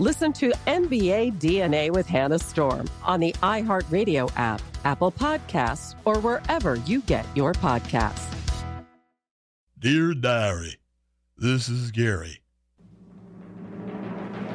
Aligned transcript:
Listen 0.00 0.32
to 0.32 0.50
NBA 0.66 1.38
DNA 1.38 1.88
with 1.88 2.08
Hannah 2.08 2.40
Storm 2.40 2.90
on 3.04 3.20
the 3.20 3.32
iHeartRadio 3.44 4.28
app, 4.34 4.60
Apple 4.84 5.12
Podcasts, 5.12 5.94
or 6.04 6.18
wherever 6.18 6.74
you 6.74 7.00
get 7.02 7.24
your 7.36 7.52
podcasts. 7.52 8.26
Dear 9.78 10.14
Diary, 10.14 10.78
this 11.38 11.68
is 11.68 11.92
Gary 11.92 12.42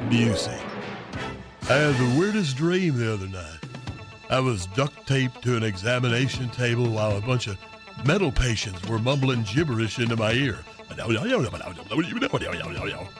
Busey. 0.09 0.59
I 1.69 1.73
had 1.73 1.95
the 1.95 2.19
weirdest 2.19 2.57
dream 2.57 2.97
the 2.97 3.13
other 3.13 3.27
night. 3.27 3.59
I 4.29 4.41
was 4.41 4.65
duct 4.67 5.07
taped 5.07 5.41
to 5.43 5.55
an 5.55 5.63
examination 5.63 6.49
table 6.49 6.89
while 6.89 7.15
a 7.15 7.21
bunch 7.21 7.47
of 7.47 7.57
mental 8.05 8.33
patients 8.33 8.85
were 8.89 8.99
mumbling 8.99 9.43
gibberish 9.43 9.99
into 9.99 10.17
my 10.17 10.33
ear. 10.33 10.59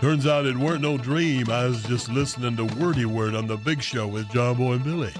Turns 0.00 0.28
out 0.28 0.46
it 0.46 0.56
weren't 0.56 0.80
no 0.80 0.96
dream. 0.96 1.50
I 1.50 1.66
was 1.66 1.82
just 1.82 2.08
listening 2.08 2.56
to 2.56 2.64
Wordy 2.76 3.04
Word 3.04 3.34
on 3.34 3.48
the 3.48 3.56
Big 3.56 3.82
Show 3.82 4.06
with 4.06 4.30
John 4.30 4.56
Boy 4.56 4.74
and 4.74 4.84
Billy. 4.84 5.12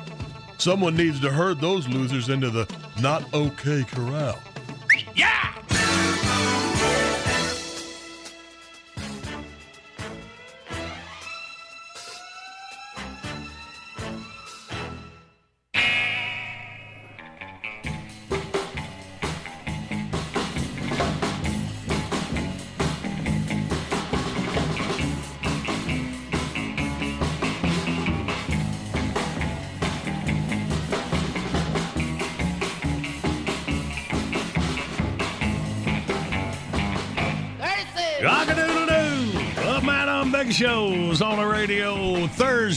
Someone 0.56 0.94
needs 0.96 1.18
to 1.20 1.30
herd 1.30 1.60
those 1.60 1.88
losers 1.88 2.28
into 2.28 2.48
the 2.48 2.72
not 3.00 3.32
okay 3.34 3.82
corral. 3.84 4.38
Yeah! 5.16 5.52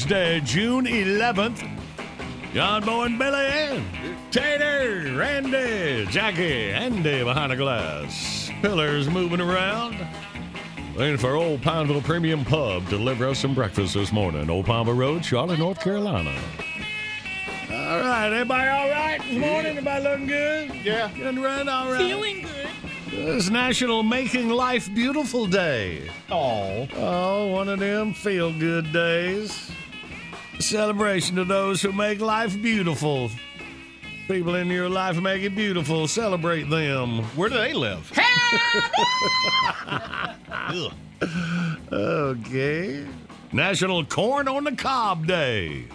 Thursday, 0.02 0.40
June 0.40 0.86
11th. 0.86 1.70
John 2.56 2.84
Boy 2.84 3.04
and 3.06 3.20
Billy 3.20 3.46
and 3.46 3.86
Tater, 4.32 5.16
Randy, 5.16 6.08
Jackie, 6.08 6.72
Andy 6.72 7.24
behind 7.24 7.52
the 7.52 7.56
glass. 7.56 8.50
Pillars 8.64 9.08
moving 9.12 9.40
around. 9.40 9.96
Waiting 10.98 11.18
for 11.18 11.36
Old 11.36 11.62
Pineville 11.62 12.02
Premium 12.02 12.44
Pub 12.44 12.84
to 12.86 12.98
deliver 12.98 13.28
us 13.28 13.38
some 13.38 13.54
breakfast 13.54 13.94
this 13.94 14.12
morning. 14.12 14.50
Old 14.50 14.66
Pineville 14.66 14.96
Road, 14.96 15.24
Charlotte, 15.24 15.60
North 15.60 15.80
Carolina. 15.80 16.34
All 17.70 18.00
right, 18.00 18.34
everybody 18.34 18.70
all 18.70 18.90
right 18.90 19.22
this 19.22 19.38
morning? 19.38 19.78
Everybody 19.78 20.04
looking 20.04 20.28
good? 20.28 20.76
Yeah. 20.84 21.12
Good 21.16 21.28
and 21.28 21.44
run, 21.44 21.70
all 21.70 21.92
right. 21.92 22.00
Feeling 22.00 22.42
good. 22.42 22.70
It's 23.14 23.52
National 23.52 24.02
Making 24.02 24.50
Life 24.50 24.92
Beautiful 24.96 25.46
Day. 25.46 26.10
Oh. 26.32 26.88
Oh, 26.96 27.48
one 27.50 27.70
of 27.70 27.80
them 27.80 28.16
feel 28.16 28.52
good 28.52 28.92
days. 28.92 29.71
Celebration 30.62 31.36
to 31.38 31.44
those 31.44 31.82
who 31.82 31.92
make 31.92 32.22
life 32.22 32.54
beautiful. 32.62 33.32
People 34.28 34.56
in 34.56 34.68
your 34.68 34.88
life 34.90 35.20
make 35.20 35.42
it 35.42 35.56
beautiful. 35.56 36.08
Celebrate 36.08 36.70
them. 36.70 37.24
Where 37.36 37.50
do 37.50 37.56
they 37.56 37.74
live? 37.74 38.12
Ugh. 40.48 40.94
okay. 41.92 43.06
National 43.52 44.06
Corn 44.06 44.48
on 44.48 44.64
the 44.64 44.72
Cob 44.74 45.26
Day. 45.28 45.86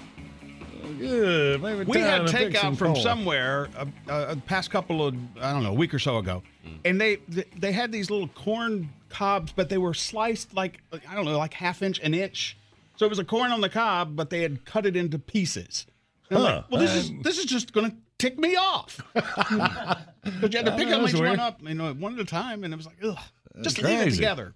Oh, 0.85 0.93
Good. 0.99 1.63
Maybe 1.63 1.85
We 1.85 2.01
had 2.01 2.19
time 2.19 2.27
to 2.27 2.33
pick 2.33 2.57
some 2.57 2.75
takeout 2.75 2.79
from 2.79 2.93
corn. 2.95 3.03
somewhere 3.03 3.69
a, 3.77 3.87
a, 4.09 4.29
a 4.33 4.37
past 4.37 4.71
couple 4.71 5.07
of 5.07 5.15
I 5.41 5.53
don't 5.53 5.63
know 5.63 5.71
a 5.71 5.75
week 5.75 5.95
or 5.95 5.99
so 5.99 6.19
ago, 6.19 6.43
mm. 6.67 6.79
and 6.85 7.01
they 7.01 7.17
they 7.57 7.73
had 7.73 7.93
these 7.93 8.11
little 8.11 8.29
corn 8.29 8.91
cobs, 9.09 9.53
but 9.53 9.69
they 9.69 9.79
were 9.79 9.95
sliced 9.95 10.55
like 10.55 10.81
I 11.09 11.15
don't 11.15 11.25
know 11.25 11.39
like 11.39 11.55
half 11.55 11.83
inch, 11.83 11.99
an 12.01 12.15
inch. 12.15 12.57
So 12.97 13.07
it 13.07 13.09
was 13.09 13.19
a 13.19 13.25
corn 13.25 13.53
on 13.53 13.61
the 13.61 13.69
cob, 13.69 14.17
but 14.17 14.31
they 14.31 14.43
had 14.43 14.65
cut 14.65 14.87
it 14.87 14.97
into 14.97 15.19
pieces. 15.19 15.87
Huh. 16.31 16.41
like, 16.41 16.71
well, 16.71 16.81
this 16.81 16.95
is 16.95 17.13
this 17.23 17.39
is 17.39 17.45
just 17.45 17.73
going 17.73 17.91
to 17.91 17.97
tick 18.19 18.39
me 18.39 18.57
off. 18.57 19.01
But 20.41 20.53
you 20.53 20.59
had 20.59 20.67
to 20.67 20.77
pick 20.77 20.89
up 20.89 21.09
each 21.09 21.15
weird. 21.15 21.39
one 21.39 21.41
up, 21.41 21.63
you 21.63 21.75
know, 21.75 21.95
one 21.95 22.15
at 22.15 22.19
a 22.19 22.25
time, 22.25 22.65
and 22.65 22.75
it 22.75 22.77
was 22.77 22.87
like, 22.87 22.97
ugh, 23.01 23.17
just 23.63 23.81
leave 23.81 24.01
it 24.01 24.11
together. 24.11 24.55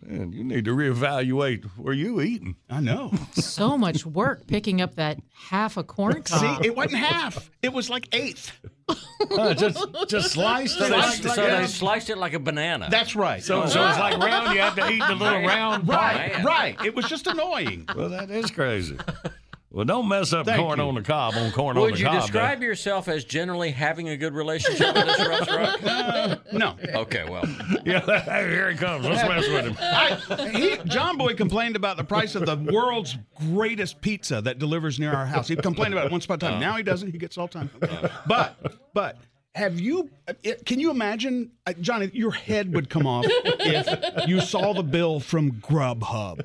Man, 0.00 0.32
you 0.32 0.42
need 0.42 0.64
to 0.64 0.74
reevaluate 0.74 1.64
where 1.76 1.92
you 1.92 2.20
eating. 2.22 2.56
I 2.70 2.80
know. 2.80 3.12
So 3.34 3.76
much 3.76 4.06
work 4.06 4.46
picking 4.46 4.80
up 4.80 4.94
that 4.94 5.18
half 5.34 5.76
a 5.76 5.84
corn 5.84 6.24
See, 6.24 6.56
it 6.62 6.74
wasn't 6.74 7.02
half; 7.02 7.50
it 7.62 7.72
was 7.72 7.90
like 7.90 8.08
eighth. 8.12 8.52
Uh, 9.30 9.54
just 9.54 9.78
just 10.08 10.32
sliced 10.32 10.76
So, 10.78 10.84
it. 10.86 10.90
they, 10.90 10.96
like 10.96 11.14
so 11.14 11.28
that. 11.36 11.60
they 11.60 11.66
sliced 11.66 12.10
it 12.10 12.18
like 12.18 12.34
a 12.34 12.38
banana. 12.40 12.88
That's 12.90 13.14
right. 13.16 13.42
So, 13.42 13.64
so 13.66 13.86
it's 13.88 13.98
like 13.98 14.18
round. 14.18 14.52
You 14.54 14.60
have 14.60 14.74
to 14.74 14.90
eat 14.90 15.02
the 15.06 15.14
little 15.14 15.40
round 15.46 15.88
right, 15.88 16.42
right. 16.42 16.76
It 16.84 16.94
was 16.94 17.06
just 17.08 17.26
annoying. 17.28 17.88
Well, 17.96 18.08
that 18.10 18.30
is 18.30 18.50
crazy. 18.50 18.98
Well, 19.72 19.86
don't 19.86 20.06
mess 20.06 20.34
up 20.34 20.44
Thank 20.44 20.60
corn 20.60 20.78
you. 20.78 20.84
on 20.84 20.94
the 20.96 21.00
cob 21.02 21.34
on 21.34 21.50
corn 21.50 21.78
on 21.78 21.84
the 21.84 21.90
cob. 21.90 21.90
Would 21.92 21.98
you 21.98 22.10
describe 22.20 22.60
day. 22.60 22.66
yourself 22.66 23.08
as 23.08 23.24
generally 23.24 23.70
having 23.70 24.10
a 24.10 24.18
good 24.18 24.34
relationship 24.34 24.94
with 24.94 25.06
this 25.06 25.26
restaurant? 25.26 26.40
No. 26.52 26.76
Okay, 26.94 27.24
well, 27.28 27.44
Yeah, 27.84 28.44
here 28.46 28.70
he 28.70 28.76
comes. 28.76 29.06
Let's 29.06 29.26
mess 29.26 29.48
with 29.48 29.64
him. 29.64 29.76
I, 29.80 30.50
he, 30.52 30.76
John 30.84 31.16
Boy 31.16 31.34
complained 31.34 31.76
about 31.76 31.96
the 31.96 32.04
price 32.04 32.34
of 32.34 32.44
the 32.44 32.56
world's 32.56 33.16
greatest 33.36 34.02
pizza 34.02 34.42
that 34.42 34.58
delivers 34.58 35.00
near 35.00 35.12
our 35.12 35.24
house. 35.24 35.48
He 35.48 35.56
complained 35.56 35.94
about 35.94 36.06
it 36.06 36.12
once 36.12 36.26
upon 36.26 36.36
a 36.36 36.40
time. 36.40 36.60
Now 36.60 36.76
he 36.76 36.82
doesn't. 36.82 37.10
He 37.10 37.18
gets 37.18 37.38
all 37.38 37.46
the 37.46 37.54
time. 37.54 37.70
But, 38.26 38.76
but 38.92 39.18
have 39.54 39.80
you? 39.80 40.10
Can 40.66 40.78
you 40.78 40.90
imagine, 40.90 41.52
uh, 41.66 41.72
Johnny? 41.80 42.10
Your 42.12 42.32
head 42.32 42.74
would 42.74 42.90
come 42.90 43.06
off 43.06 43.24
if 43.28 44.28
you 44.28 44.40
saw 44.42 44.74
the 44.74 44.82
bill 44.82 45.20
from 45.20 45.52
Grubhub. 45.52 46.42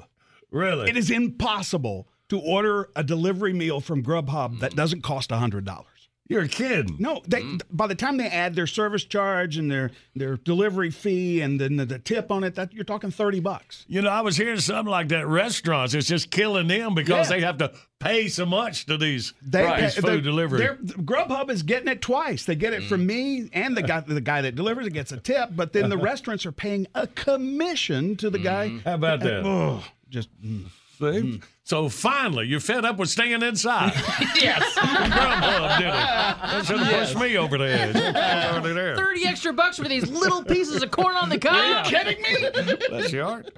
Really? 0.52 0.90
It 0.90 0.96
is 0.96 1.12
impossible 1.12 2.08
to 2.30 2.40
order 2.40 2.90
a 2.96 3.04
delivery 3.04 3.54
meal 3.54 3.80
from 3.80 4.04
Grubhub 4.04 4.60
that 4.60 4.76
doesn't 4.76 5.02
cost 5.02 5.32
hundred 5.32 5.66
dollars. 5.66 5.86
You're 6.30 6.48
kidding. 6.48 6.98
No, 7.00 7.22
they, 7.26 7.42
mm. 7.42 7.62
by 7.72 7.88
the 7.88 7.96
time 7.96 8.18
they 8.18 8.28
add 8.28 8.54
their 8.54 8.68
service 8.68 9.06
charge 9.06 9.56
and 9.56 9.72
their 9.72 9.92
their 10.14 10.36
delivery 10.36 10.92
fee 10.92 11.40
and 11.40 11.60
then 11.60 11.78
the, 11.78 11.86
the 11.86 12.00
tip 12.00 12.32
on 12.32 12.44
it, 12.44 12.56
that 12.56 12.74
you're 12.74 12.84
talking 12.84 13.12
thirty 13.12 13.40
bucks. 13.40 13.86
You 13.88 14.02
know, 14.02 14.10
I 14.10 14.20
was 14.22 14.36
hearing 14.36 14.60
something 14.60 14.92
like 14.92 15.08
that. 15.10 15.26
Restaurants, 15.26 15.94
it's 15.94 16.08
just 16.08 16.30
killing 16.30 16.68
them 16.68 16.96
because 16.96 17.30
Yeah. 17.30 17.38
they 17.38 17.42
have 17.44 17.58
to 17.60 17.72
pay 18.00 18.28
so 18.28 18.46
much 18.46 18.88
to 18.88 18.98
these, 18.98 19.34
They, 19.42 19.64
these 19.80 19.96
they're- 19.96 20.02
food 20.16 20.24
delivery. 20.24 20.60
they're- 20.60 20.76
Grubhub 20.76 21.50
is 21.50 21.64
getting 21.64 21.88
it 21.88 22.02
twice. 22.02 22.44
They 22.44 22.56
get 22.56 22.74
it 22.74 22.84
from 22.84 23.04
mm. 23.04 23.06
me 23.08 23.50
and 23.54 23.78
the 23.78 23.84
guy 23.84 24.02
the 24.02 24.20
guy 24.20 24.42
that 24.42 24.56
delivers 24.56 24.86
it 24.86 24.94
gets 24.94 25.14
a 25.14 25.18
tip, 25.18 25.52
but 25.56 25.72
then 25.72 25.90
the 25.90 25.98
restaurants 26.12 26.46
are 26.46 26.52
paying 26.52 26.88
a 26.94 27.08
commission 27.08 28.18
to 28.18 28.30
the 28.30 28.40
guy. 28.40 28.68
Mm. 28.70 28.84
How 28.84 28.96
about 28.96 29.22
that? 29.22 29.46
Oh, 29.46 29.82
just 30.10 30.30
mm. 30.42 30.66
See? 31.00 31.42
So 31.64 31.90
finally, 31.90 32.48
you're 32.48 32.60
fed 32.60 32.86
up 32.86 32.98
with 32.98 33.10
staying 33.10 33.42
inside. 33.44 33.94
Yes. 34.42 34.64
Grubhub 34.78 35.78
did 35.80 35.88
it. 35.88 35.92
That 35.92 36.66
should 36.66 36.80
have 36.80 37.00
pushed 37.00 37.18
me 37.20 37.38
over 37.38 37.58
the 37.58 37.66
edge. 37.66 37.96
I 37.96 38.48
was 38.48 38.56
already 38.58 38.74
there. 38.76 38.96
30 38.96 39.28
extra 39.28 39.52
bucks 39.54 39.78
for 39.78 39.88
these 39.88 40.10
little 40.10 40.44
pieces 40.44 40.84
of 40.84 40.92
corn 40.92 41.16
on 41.16 41.30
the 41.30 41.40
cob. 41.40 41.56
Are 41.56 41.84
you 41.84 41.90
kidding 41.90 42.22
me? 42.22 42.76
Bless 42.90 43.12
your 43.12 43.26
heart. 43.26 43.50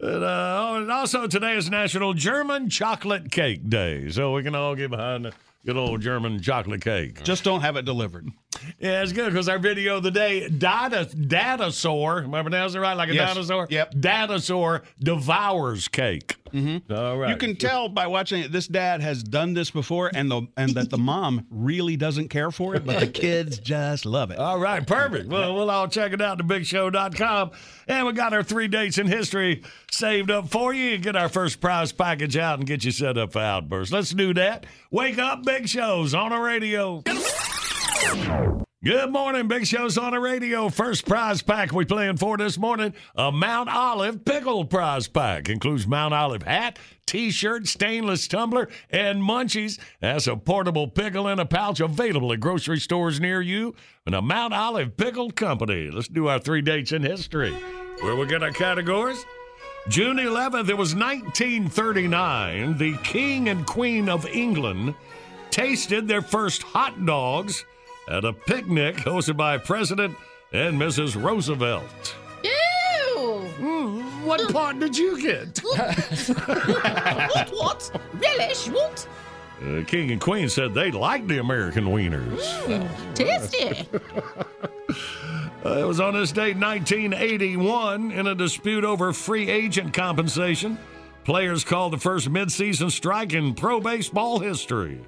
And, 0.00 0.24
uh, 0.24 0.66
oh, 0.70 0.76
and 0.82 0.90
also 0.90 1.26
today 1.26 1.54
is 1.56 1.70
National 1.70 2.14
German 2.14 2.68
Chocolate 2.70 3.30
Cake 3.30 3.68
Day, 3.68 4.10
so 4.10 4.32
we 4.32 4.42
can 4.42 4.54
all 4.54 4.74
get 4.74 4.90
behind 4.90 5.26
the 5.26 5.32
good 5.66 5.76
old 5.76 6.00
German 6.00 6.40
chocolate 6.42 6.80
cake. 6.82 7.22
Just 7.22 7.44
don't 7.44 7.60
have 7.60 7.76
it 7.76 7.84
delivered. 7.84 8.28
Yeah, 8.78 9.02
it's 9.02 9.12
good 9.12 9.30
because 9.32 9.48
our 9.48 9.58
video 9.58 9.96
of 9.96 10.02
the 10.02 10.10
day, 10.10 10.48
data, 10.48 11.06
dinosaur, 11.14 12.22
am 12.24 12.34
I 12.34 12.42
pronouncing 12.42 12.80
it 12.80 12.82
right? 12.82 12.94
Like 12.96 13.08
a 13.10 13.14
Yes. 13.14 13.28
dinosaur? 13.34 13.66
Yep. 13.70 13.94
Dinosaur 14.00 14.82
devours 15.00 15.88
cake. 15.88 16.36
Mm-hmm. 16.52 16.92
All 16.92 17.16
right. 17.16 17.30
You 17.30 17.36
can 17.36 17.56
tell 17.56 17.88
by 17.88 18.06
watching 18.06 18.42
it. 18.42 18.52
This 18.52 18.66
dad 18.66 19.00
has 19.00 19.22
done 19.22 19.54
this 19.54 19.70
before, 19.70 20.10
and 20.14 20.30
the 20.30 20.42
and 20.58 20.74
that 20.74 20.90
the 20.90 20.98
mom 20.98 21.46
really 21.50 21.96
doesn't 21.96 22.28
care 22.28 22.50
for 22.50 22.74
it, 22.74 22.84
but 22.84 23.00
the 23.00 23.06
kids 23.22 23.58
just 23.58 24.04
love 24.04 24.30
it. 24.30 24.38
All 24.38 24.58
right, 24.58 24.86
perfect. 24.86 25.28
Well, 25.30 25.54
we'll 25.54 25.70
all 25.70 25.88
check 25.88 26.12
it 26.12 26.20
out 26.20 26.38
at 26.40 26.46
thebigshow.com. 26.46 27.52
And 27.88 28.06
we 28.06 28.12
got 28.12 28.34
our 28.34 28.42
three 28.42 28.68
dates 28.68 28.98
in 28.98 29.06
history 29.06 29.62
saved 29.90 30.30
up 30.30 30.50
for 30.50 30.74
you. 30.74 30.98
Get 30.98 31.16
our 31.16 31.30
first 31.30 31.60
prize 31.62 31.90
package 31.90 32.36
out 32.36 32.58
and 32.58 32.68
get 32.68 32.84
you 32.84 32.90
set 32.90 33.16
up 33.16 33.32
for 33.32 33.40
Outburst. 33.40 33.90
Let's 33.90 34.10
do 34.10 34.34
that. 34.34 34.66
Wake 34.90 35.18
up, 35.18 35.44
Big 35.44 35.68
Shows 35.68 36.12
on 36.12 36.30
the 36.32 36.38
radio. 36.38 37.02
Good 38.84 39.12
morning, 39.12 39.46
Big 39.46 39.64
Show's 39.64 39.96
on 39.96 40.12
the 40.12 40.18
radio. 40.18 40.68
First 40.68 41.06
prize 41.06 41.40
pack 41.40 41.70
we 41.70 41.84
playing 41.84 42.16
for 42.16 42.36
this 42.36 42.58
morning, 42.58 42.94
a 43.14 43.30
Mount 43.30 43.68
Olive 43.68 44.24
pickle 44.24 44.64
prize 44.64 45.06
pack. 45.06 45.48
Includes 45.48 45.86
Mount 45.86 46.12
Olive 46.12 46.42
hat, 46.42 46.80
t-shirt, 47.06 47.68
stainless 47.68 48.26
tumbler, 48.26 48.68
and 48.90 49.22
munchies. 49.22 49.78
That's 50.00 50.26
a 50.26 50.34
portable 50.34 50.88
pickle 50.88 51.28
in 51.28 51.38
a 51.38 51.46
pouch 51.46 51.78
available 51.78 52.32
at 52.32 52.40
grocery 52.40 52.80
stores 52.80 53.20
near 53.20 53.40
you 53.40 53.76
and 54.04 54.16
a 54.16 54.20
Mount 54.20 54.52
Olive 54.52 54.96
Pickle 54.96 55.30
Company. 55.30 55.88
Let's 55.88 56.08
do 56.08 56.26
our 56.26 56.40
three 56.40 56.60
dates 56.60 56.90
in 56.90 57.02
history. 57.02 57.52
Where 58.00 58.16
we 58.16 58.26
get 58.26 58.42
our 58.42 58.50
categories? 58.50 59.24
June 59.88 60.16
11th, 60.16 60.68
it 60.68 60.76
was 60.76 60.96
1939. 60.96 62.78
The 62.78 62.96
King 63.04 63.48
and 63.48 63.64
Queen 63.64 64.08
of 64.08 64.26
England 64.26 64.96
tasted 65.50 66.08
their 66.08 66.22
first 66.22 66.64
hot 66.64 67.06
dogs 67.06 67.64
at 68.12 68.26
a 68.26 68.32
picnic 68.32 68.96
hosted 68.96 69.38
by 69.38 69.56
President 69.56 70.14
and 70.52 70.78
Mrs. 70.78 71.20
Roosevelt. 71.20 72.14
Ew. 72.44 73.40
Hmm, 73.56 74.26
what 74.26 74.52
part 74.52 74.78
did 74.78 74.96
you 74.96 75.20
get? 75.20 75.58
what? 75.64 77.48
What? 77.50 78.02
Relish? 78.12 78.68
What? 78.68 79.08
The 79.62 79.80
uh, 79.80 79.84
King 79.84 80.10
and 80.10 80.20
Queen 80.20 80.50
said 80.50 80.74
they 80.74 80.90
liked 80.90 81.26
the 81.26 81.38
American 81.38 81.86
wieners. 81.86 82.42
Hmm, 82.66 83.14
tasty. 83.14 83.88
Uh, 85.64 85.78
it 85.78 85.86
was 85.86 86.00
on 86.00 86.12
this 86.12 86.32
date, 86.32 86.56
1981, 86.56 88.10
in 88.10 88.26
a 88.26 88.34
dispute 88.34 88.84
over 88.84 89.12
free 89.12 89.48
agent 89.48 89.94
compensation. 89.94 90.76
Players 91.24 91.62
called 91.62 91.92
the 91.92 91.98
first 91.98 92.28
midseason 92.28 92.90
strike 92.90 93.32
in 93.32 93.54
pro 93.54 93.80
baseball 93.80 94.40
history. 94.40 95.00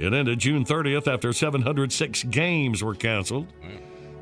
It 0.00 0.14
ended 0.14 0.38
June 0.38 0.64
30th 0.64 1.06
after 1.12 1.30
706 1.32 2.22
games 2.24 2.82
were 2.82 2.94
canceled. 2.94 3.48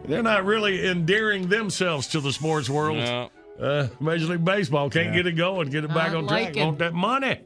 They're 0.04 0.24
not 0.24 0.44
really 0.44 0.86
endearing 0.88 1.48
themselves 1.48 2.08
to 2.08 2.20
the 2.20 2.32
sports 2.32 2.68
world. 2.68 2.98
No. 2.98 3.30
Uh, 3.60 3.88
Major 4.00 4.26
League 4.26 4.44
Baseball 4.44 4.90
can't 4.90 5.14
get 5.14 5.26
it 5.26 5.32
going, 5.32 5.70
get 5.70 5.84
it 5.84 5.88
back 5.94 6.12
Not 6.12 6.16
on 6.16 6.26
track. 6.28 6.44
liking. 6.46 6.64
Want 6.64 6.78
that 6.78 6.94
money? 6.94 7.40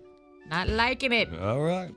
Not 0.51 0.69
liking 0.69 1.13
it. 1.13 1.29
All 1.39 1.61
right. 1.61 1.91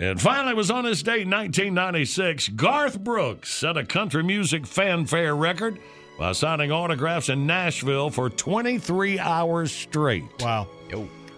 And 0.00 0.20
finally, 0.20 0.52
it 0.52 0.56
was 0.56 0.70
on 0.70 0.84
this 0.84 1.02
date, 1.02 1.26
1996, 1.26 2.48
Garth 2.50 2.98
Brooks 3.02 3.52
set 3.52 3.76
a 3.76 3.84
country 3.84 4.22
music 4.24 4.66
fanfare 4.66 5.34
record 5.36 5.78
by 6.18 6.32
signing 6.32 6.72
autographs 6.72 7.28
in 7.28 7.46
Nashville 7.46 8.10
for 8.10 8.30
23 8.30 9.18
hours 9.20 9.70
straight. 9.72 10.24
Wow. 10.40 10.66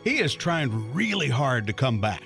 He 0.04 0.18
is 0.18 0.34
trying 0.34 0.92
really 0.94 1.28
hard 1.28 1.66
to 1.66 1.72
come 1.74 2.00
back. 2.00 2.22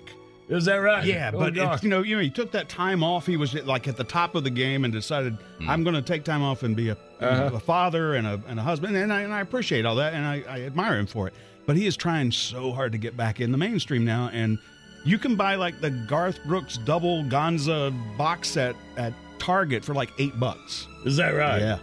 Is 0.49 0.67
that 0.67 0.77
right? 0.77 1.05
Yeah, 1.05 1.31
Oh, 1.33 1.39
but 1.39 1.83
you 1.83 1.89
know, 1.89 2.03
you 2.03 2.17
know, 2.17 2.23
he 2.23 2.31
took 2.31 2.53
that 2.53 2.69
time 2.69 3.03
off. 3.03 3.27
He 3.27 3.37
was 3.37 3.55
like 3.55 3.89
at 3.89 3.97
the 3.97 4.05
top 4.05 4.35
of 4.35 4.45
the 4.45 4.51
game 4.51 4.85
and 4.85 4.93
decided, 4.93 5.39
hmm. 5.59 5.69
I'm 5.69 5.83
going 5.83 5.95
to 5.95 6.03
take 6.03 6.25
time 6.25 6.43
off 6.43 6.63
and 6.63 6.77
be 6.77 6.91
a, 6.91 6.97
uh-huh. 7.21 7.51
a 7.55 7.61
father 7.61 8.15
and 8.15 8.27
a, 8.27 8.41
and 8.47 8.61
a 8.61 8.63
husband, 8.63 8.97
and 8.97 9.13
I, 9.13 9.23
and 9.23 9.33
I 9.33 9.41
appreciate 9.41 9.87
all 9.87 9.97
that, 9.97 10.13
and 10.13 10.25
I, 10.25 10.45
I 10.49 10.63
admire 10.63 10.99
him 10.99 11.07
for 11.07 11.27
it. 11.29 11.35
But 11.67 11.77
he 11.77 11.87
is 11.87 11.97
trying 11.97 12.31
so 12.31 12.73
hard 12.73 12.93
to 12.93 12.99
get 12.99 13.17
back 13.17 13.41
in 13.41 13.51
the 13.51 13.59
mainstream 13.59 14.05
now, 14.05 14.29
and 14.33 14.59
you 15.05 15.19
can 15.19 15.35
buy 15.35 15.55
like 15.55 15.81
the 15.81 15.91
Garth 15.91 16.39
Brooks 16.45 16.79
double 16.79 17.25
Gonza 17.25 17.95
box 18.19 18.49
set 18.49 18.77
at 18.97 19.15
Target 19.39 19.85
for 19.85 19.95
like 19.95 20.11
eight 20.19 20.39
bucks. 20.39 20.87
Is 21.05 21.17
that 21.17 21.31
right? 21.31 21.61
Yeah. 21.61 21.79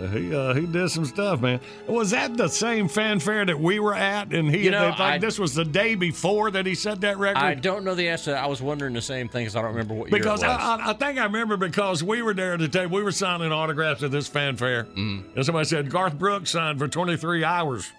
Uh, 0.00 0.06
he 0.06 0.34
uh, 0.34 0.54
he 0.54 0.66
did 0.66 0.88
some 0.88 1.04
stuff, 1.04 1.40
man. 1.40 1.60
Was 1.86 2.10
that 2.10 2.36
the 2.36 2.48
same 2.48 2.88
fanfare 2.88 3.44
that 3.44 3.60
we 3.60 3.78
were 3.78 3.94
at? 3.94 4.32
And 4.32 4.50
he, 4.50 4.64
You 4.64 4.70
know, 4.70 4.80
they, 4.84 4.88
like 4.90 5.00
I- 5.00 5.18
this 5.18 5.38
was 5.38 5.54
the 5.54 5.64
day 5.64 5.94
before 5.94 6.50
that 6.50 6.64
he 6.66 6.74
set 6.74 7.00
that 7.02 7.18
record. 7.18 7.38
I 7.42 7.54
don't 7.54 7.84
know 7.84 7.94
the 7.94 8.08
answer. 8.08 8.34
I 8.34 8.46
was 8.46 8.62
wondering 8.62 8.94
the 8.94 9.02
same 9.02 9.28
thing 9.28 9.42
because 9.44 9.54
I 9.54 9.60
don't 9.62 9.70
remember 9.72 9.94
what 9.94 10.10
year 10.10 10.18
Because 10.18 10.42
it 10.42 10.46
I, 10.46 10.76
was. 10.76 10.80
I, 10.86 10.90
I 10.90 10.92
think 10.94 11.18
I 11.20 11.24
remember 11.24 11.56
because 11.58 12.02
we 12.02 12.22
were 12.22 12.32
there 12.34 12.54
at 12.54 12.60
the 12.60 12.68
time. 12.68 12.90
We 12.90 13.02
were 13.02 13.12
signing 13.12 13.52
autographs 13.52 14.02
at 14.02 14.10
this 14.10 14.28
fanfare. 14.28 14.84
Mm-hmm. 14.84 15.36
And 15.36 15.44
somebody 15.44 15.66
said 15.66 15.90
Garth 15.90 16.18
Brooks 16.18 16.50
signed 16.52 16.78
for 16.78 16.88
23 16.88 17.44
hours. 17.44 17.92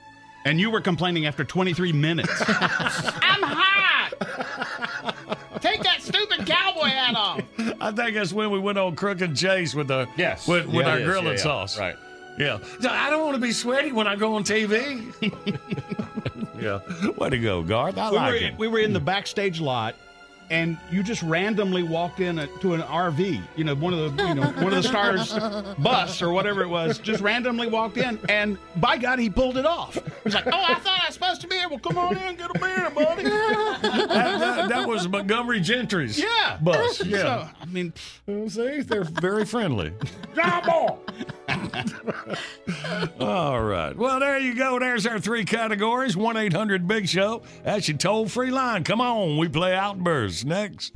And 0.46 0.60
you 0.60 0.72
were 0.72 0.82
complaining 0.82 1.26
after 1.26 1.44
23 1.46 1.94
minutes. 1.94 2.30
I'm 2.48 3.44
hot. 3.44 3.70
Take 5.64 5.82
that 5.84 6.02
stupid 6.02 6.46
cowboy 6.46 6.88
hat 6.88 7.16
off. 7.16 7.42
I 7.80 7.90
think 7.94 8.16
that's 8.16 8.34
when 8.34 8.52
we 8.52 8.60
went 8.60 8.78
on 8.78 8.98
Crook 8.98 9.20
& 9.34 9.34
Chase 9.34 9.74
with 9.74 9.88
the 9.88 10.10
yes. 10.18 10.46
with, 10.46 10.66
with 10.66 10.86
Yeah, 10.86 10.92
our 10.92 11.00
yes, 11.00 11.08
grilling 11.08 11.26
yeah, 11.28 11.32
yeah. 11.32 11.38
sauce. 11.38 11.80
Right. 11.80 11.96
Yeah. 12.38 12.60
So 12.82 12.90
I 12.90 13.10
don't 13.10 13.24
want 13.24 13.36
to 13.36 13.42
be 13.42 13.54
sweaty 13.54 13.94
when 13.94 14.06
I 14.06 14.18
go 14.18 14.36
on 14.36 14.44
TV. 14.44 15.14
yeah. 16.62 16.82
Way 17.18 17.30
to 17.30 17.38
go, 17.38 17.64
Garth. 17.64 17.98
I 17.98 18.12
we, 18.12 18.18
like 18.18 18.32
were, 18.32 18.36
it. 18.36 18.58
we 18.58 18.68
were 18.68 18.80
in 18.80 18.92
the 18.92 19.00
backstage 19.00 19.62
lot 19.62 19.96
and 20.50 20.78
you 20.92 21.04
just 21.04 21.24
randomly 21.24 21.84
walked 21.84 22.20
in 22.20 22.40
a, 22.40 22.48
to 22.62 22.74
an 22.74 22.82
RV, 22.82 23.42
you 23.56 23.64
know, 23.64 23.76
one 23.76 23.94
of 23.94 24.16
the 24.18 24.24
you 24.28 24.36
know 24.36 24.44
one 24.48 24.74
of 24.74 24.82
the 24.82 24.84
stars 24.84 25.34
bus 25.80 26.22
or 26.22 26.32
whatever 26.32 26.62
it 26.62 26.68
was, 26.70 27.00
just 27.00 27.22
randomly 27.22 27.68
walked 27.68 27.98
in, 27.98 28.20
and 28.30 28.58
by 28.78 28.98
God, 28.98 29.20
he 29.20 29.30
pulled 29.30 29.58
it 29.58 29.66
off. 29.66 29.98
He's 30.24 30.34
like, 30.36 30.48
"Oh, 30.48 30.52
I 30.68 30.76
thought 30.76 31.02
I 31.04 31.08
was 31.08 31.14
supposed 31.16 31.42
to 31.42 31.48
be 31.48 31.56
here. 31.56 31.70
Well, 31.70 31.80
come 31.80 31.98
on 31.98 32.18
in, 32.18 32.36
get 32.36 32.50
a 32.56 32.60
beer, 32.60 32.90
buddy." 32.90 33.24
that, 33.24 33.82
that- 33.82 34.70
that 34.70 34.88
was 34.88 35.08
Montgomery 35.08 35.60
Gentry's 35.60 36.18
Yeah, 36.20 36.58
bus. 36.62 37.04
Yeah. 37.06 37.18
So, 37.18 37.50
I 37.62 37.66
mean, 37.66 37.94
See, 38.48 38.82
they're 38.82 39.04
very 39.04 39.46
friendly. 39.46 39.94
John 40.36 40.64
Boy. 40.66 40.98
All 43.20 43.62
right. 43.62 43.96
Well, 43.96 44.20
there 44.20 44.38
you 44.40 44.56
go. 44.56 44.80
There's 44.80 45.06
our 45.06 45.20
three 45.20 45.46
categories. 45.46 46.16
1 46.16 46.38
800 46.38 46.88
Big 46.88 47.08
Show. 47.08 47.44
That's 47.64 47.88
your 47.88 47.98
toll 47.98 48.28
free 48.28 48.52
line. 48.52 48.84
Come 48.84 49.02
on. 49.02 49.38
We 49.38 49.48
play 49.48 49.76
Outbursts 49.76 50.46
next. 50.46 50.94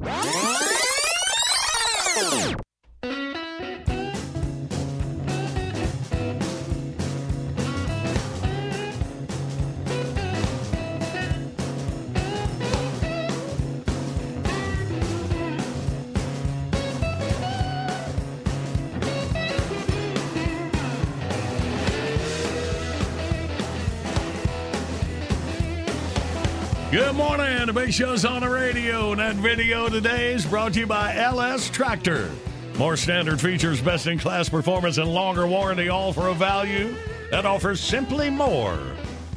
The 27.68 27.74
Big 27.74 27.94
Show's 27.94 28.24
on 28.24 28.44
the 28.44 28.50
radio, 28.50 29.12
and 29.12 29.20
that 29.20 29.36
video 29.36 29.90
today 29.90 30.34
is 30.34 30.46
brought 30.46 30.76
to 30.76 30.80
you 30.80 30.88
by 30.88 31.14
LS 31.18 31.70
Tractor. 31.70 32.32
More 32.78 32.96
standard 32.96 33.42
features, 33.42 33.82
best 33.82 34.08
in 34.08 34.18
class 34.18 34.48
performance, 34.48 34.98
and 34.98 35.14
longer 35.14 35.46
warranty, 35.46 35.90
all 35.90 36.14
for 36.14 36.30
a 36.30 36.34
value 36.34 36.96
that 37.30 37.46
offers 37.46 37.82
simply 37.82 38.30
more. 38.30 38.80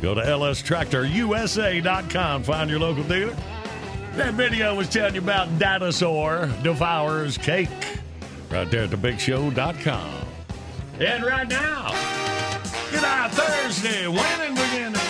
Go 0.00 0.14
to 0.14 0.20
lstractorusa.com, 0.20 2.44
find 2.44 2.70
your 2.70 2.78
local 2.78 3.02
dealer. 3.02 3.36
That 4.14 4.34
video 4.34 4.76
was 4.76 4.88
telling 4.88 5.16
you 5.16 5.22
about 5.22 5.58
dinosaur 5.58 6.48
devours 6.62 7.36
cake 7.36 7.68
right 8.48 8.70
there 8.70 8.84
at 8.84 8.90
thebigshow.com. 8.90 10.24
And 11.00 11.24
right 11.24 11.48
now, 11.48 11.90
get 12.92 13.02
our 13.02 13.28
Thursday 13.28 14.06
winning 14.06 14.54
beginning. 14.54 15.09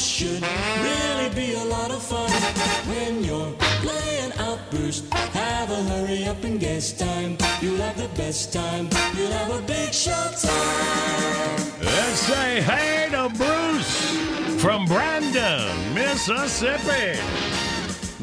This 0.00 0.08
should 0.08 0.42
really 0.80 1.28
be 1.34 1.52
a 1.56 1.64
lot 1.64 1.90
of 1.90 2.02
fun. 2.02 2.30
When 2.88 3.22
you're 3.22 3.52
playing 3.84 4.32
Outburst, 4.38 5.12
have 5.12 5.70
a 5.70 5.82
hurry 5.90 6.24
up 6.24 6.42
and 6.42 6.58
guess 6.58 6.94
time. 6.94 7.36
You'll 7.60 7.76
have 7.82 7.98
the 7.98 8.08
best 8.16 8.50
time. 8.50 8.88
You'll 9.14 9.30
have 9.30 9.62
a 9.62 9.66
big 9.66 9.92
show 9.92 10.10
time. 10.40 11.58
Let's 11.82 12.20
say 12.20 12.62
hey 12.62 13.10
to 13.10 13.28
Bruce 13.36 14.16
from 14.62 14.86
Brandon, 14.86 15.68
Mississippi. 15.92 17.20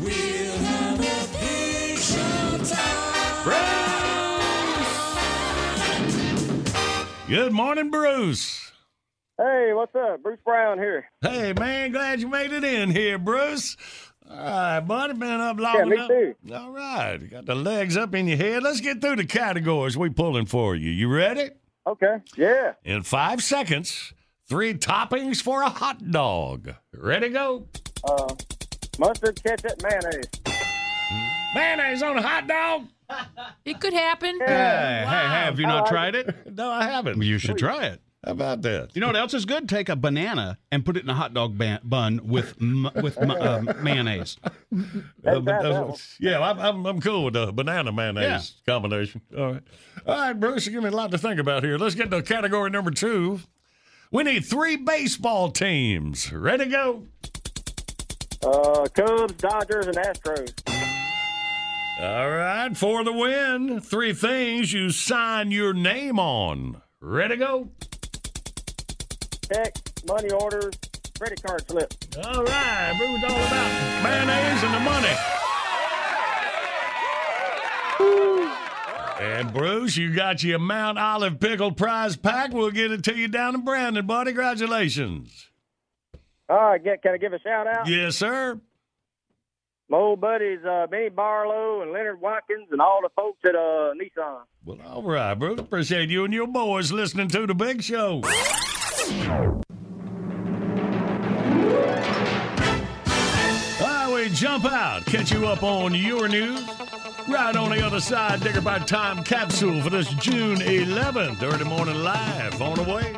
We'll 0.01 0.57
have 0.57 0.99
a 0.99 1.27
big 1.37 1.99
show 1.99 2.57
time. 2.73 3.43
Bruce! 3.43 4.07
Good 7.27 7.53
morning, 7.53 7.91
Bruce. 7.91 8.66
Hey, 9.37 9.71
what's 9.73 9.93
up? 9.95 10.23
Bruce 10.23 10.39
Brown 10.43 10.79
here. 10.79 11.05
Hey, 11.21 11.53
man, 11.53 11.91
glad 11.91 12.19
you 12.21 12.27
made 12.27 12.51
it 12.51 12.63
in 12.63 12.89
here, 12.89 13.19
Bruce. 13.19 13.77
All 14.29 14.35
right, 14.35 14.79
buddy, 14.79 15.13
been 15.13 15.29
up 15.39 15.59
long 15.59 15.75
Yeah, 15.75 15.85
me 15.85 15.95
enough. 15.95 16.07
too. 16.09 16.35
All 16.53 16.71
right, 16.71 17.17
got 17.29 17.45
the 17.45 17.53
legs 17.55 17.95
up 17.95 18.15
in 18.15 18.27
your 18.27 18.37
head. 18.37 18.63
Let's 18.63 18.81
get 18.81 18.99
through 18.99 19.17
the 19.17 19.25
categories 19.25 19.95
we 19.95 20.09
pulling 20.09 20.47
for 20.47 20.75
you. 20.75 20.89
You 20.89 21.07
ready? 21.07 21.49
Okay. 21.85 22.17
Yeah. 22.35 22.73
In 22.83 23.03
five 23.03 23.43
seconds, 23.43 24.11
three 24.49 24.73
toppings 24.73 25.41
for 25.41 25.61
a 25.61 25.69
hot 25.69 26.09
dog. 26.11 26.73
Ready, 26.93 27.27
to 27.27 27.33
go. 27.33 27.67
Uh, 28.03 28.33
mustard, 28.97 29.41
ketchup, 29.43 29.81
mayonnaise. 29.83 30.25
Mayonnaise 31.55 32.01
on 32.03 32.17
a 32.17 32.21
hot 32.21 32.47
dog? 32.47 32.87
It 33.63 33.79
could 33.79 33.93
happen. 33.93 34.37
Hey, 34.39 34.45
hey, 34.47 35.05
hey, 35.07 35.27
have 35.45 35.59
you 35.59 35.67
not 35.67 35.87
tried 35.87 36.15
it? 36.15 36.35
No, 36.57 36.69
I 36.71 36.83
haven't. 36.85 37.21
You 37.21 37.37
should 37.37 37.57
try 37.57 37.85
it. 37.85 38.01
How 38.27 38.33
about 38.33 38.61
that? 38.63 38.93
You 38.93 38.99
know 38.99 39.07
what 39.07 39.15
else 39.15 39.33
is 39.33 39.45
good? 39.45 39.69
Take 39.69 39.87
a 39.87 39.95
banana 39.95 40.57
and 40.69 40.83
put 40.83 40.97
it 40.97 41.03
in 41.03 41.09
a 41.09 41.13
hot 41.13 41.33
dog 41.33 41.57
ban- 41.57 41.79
bun 41.81 42.19
with 42.25 42.55
m- 42.59 42.89
with 43.01 43.17
m- 43.17 43.31
uh, 43.31 43.61
mayonnaise. 43.81 44.35
Uh, 44.43 44.49
That's 45.23 45.39
but, 45.39 45.45
that, 45.45 45.65
uh, 45.65 45.95
yeah, 46.19 46.41
I'm, 46.41 46.59
I'm, 46.59 46.85
I'm 46.85 46.99
cool 46.99 47.23
with 47.23 47.35
the 47.35 47.53
banana 47.53 47.93
mayonnaise 47.93 48.55
combination. 48.65 49.21
All 49.37 49.53
right. 49.53 49.63
All 50.05 50.17
right, 50.17 50.33
Bruce, 50.37 50.65
you 50.65 50.73
give 50.73 50.83
me 50.83 50.89
a 50.89 50.91
lot 50.91 51.11
to 51.11 51.17
think 51.17 51.39
about 51.39 51.63
here. 51.63 51.77
Let's 51.77 51.95
get 51.95 52.11
to 52.11 52.21
category 52.21 52.69
number 52.69 52.91
two. 52.91 53.39
We 54.11 54.23
need 54.23 54.43
three 54.45 54.75
baseball 54.75 55.49
teams. 55.49 56.29
Ready, 56.33 56.65
to 56.65 56.69
go. 56.69 57.03
Uh, 58.43 58.87
Cubs, 58.93 59.35
Dodgers, 59.35 59.87
and 59.87 59.95
Astros. 59.95 60.51
All 62.01 62.29
right, 62.29 62.75
for 62.75 63.05
the 63.05 63.13
win, 63.13 63.79
three 63.79 64.11
things 64.11 64.73
you 64.73 64.89
sign 64.89 65.51
your 65.51 65.73
name 65.73 66.19
on. 66.19 66.81
Ready, 66.99 67.35
to 67.35 67.37
go. 67.37 67.69
Check, 69.51 69.77
money 70.07 70.29
orders, 70.31 70.75
credit 71.17 71.41
card 71.41 71.67
slip. 71.69 71.93
All 72.23 72.43
right, 72.43 72.95
Bruce, 72.97 73.23
all 73.23 73.31
about 73.31 74.03
mayonnaise 74.03 74.63
and 74.63 74.73
the 74.73 74.79
money. 74.79 75.15
And 79.19 79.51
Bruce, 79.53 79.97
you 79.97 80.13
got 80.13 80.43
your 80.43 80.59
Mount 80.59 80.99
Olive 80.99 81.39
Pickle 81.39 81.71
prize 81.71 82.15
pack. 82.15 82.53
We'll 82.53 82.71
get 82.71 82.91
it 82.91 83.03
to 83.05 83.15
you 83.15 83.27
down 83.27 83.55
in 83.55 83.61
Brandon, 83.65 84.05
buddy. 84.05 84.31
Congratulations. 84.31 85.47
All 86.49 86.57
right, 86.57 86.83
get, 86.83 87.01
can 87.01 87.13
I 87.13 87.17
give 87.17 87.33
a 87.33 87.39
shout 87.39 87.67
out? 87.67 87.87
Yes, 87.87 88.15
sir. 88.15 88.59
My 89.89 89.97
old 89.97 90.19
buddies, 90.21 90.59
uh, 90.69 90.85
Benny 90.87 91.09
Barlow 91.09 91.81
and 91.81 91.91
Leonard 91.91 92.19
Watkins, 92.21 92.67
and 92.71 92.81
all 92.81 92.99
the 93.01 93.09
folks 93.15 93.39
at 93.45 93.55
uh, 93.55 93.93
Nissan. 93.95 94.41
Well, 94.65 94.77
all 94.85 95.01
right, 95.01 95.33
Bruce. 95.33 95.59
Appreciate 95.59 96.09
you 96.09 96.25
and 96.25 96.33
your 96.33 96.47
boys 96.47 96.91
listening 96.91 97.29
to 97.29 97.47
the 97.47 97.55
big 97.55 97.81
show. 97.81 98.21
We 104.27 104.33
jump 104.33 104.65
out, 104.65 105.05
catch 105.05 105.31
you 105.31 105.47
up 105.47 105.63
on 105.63 105.95
your 105.95 106.27
news. 106.27 106.61
Right 107.29 107.55
on 107.55 107.69
the 107.69 107.81
other 107.85 108.01
side, 108.01 108.41
Digger 108.41 108.59
by 108.59 108.79
Time 108.79 109.23
capsule 109.23 109.81
for 109.81 109.89
this 109.89 110.09
June 110.15 110.57
11th, 110.57 111.41
early 111.43 111.63
morning 111.63 112.03
live 112.03 112.61
on 112.61 112.75
the 112.75 112.83
way. 112.83 113.15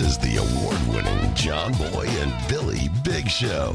This 0.00 0.12
is 0.12 0.18
the 0.18 0.36
award 0.38 0.78
winning 0.88 1.34
John 1.34 1.74
Boy 1.74 2.06
and 2.08 2.32
Billy 2.48 2.88
Big 3.04 3.28
Show. 3.28 3.74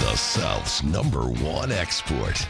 The 0.00 0.16
South's 0.16 0.82
number 0.82 1.20
one 1.20 1.70
export. 1.70 2.48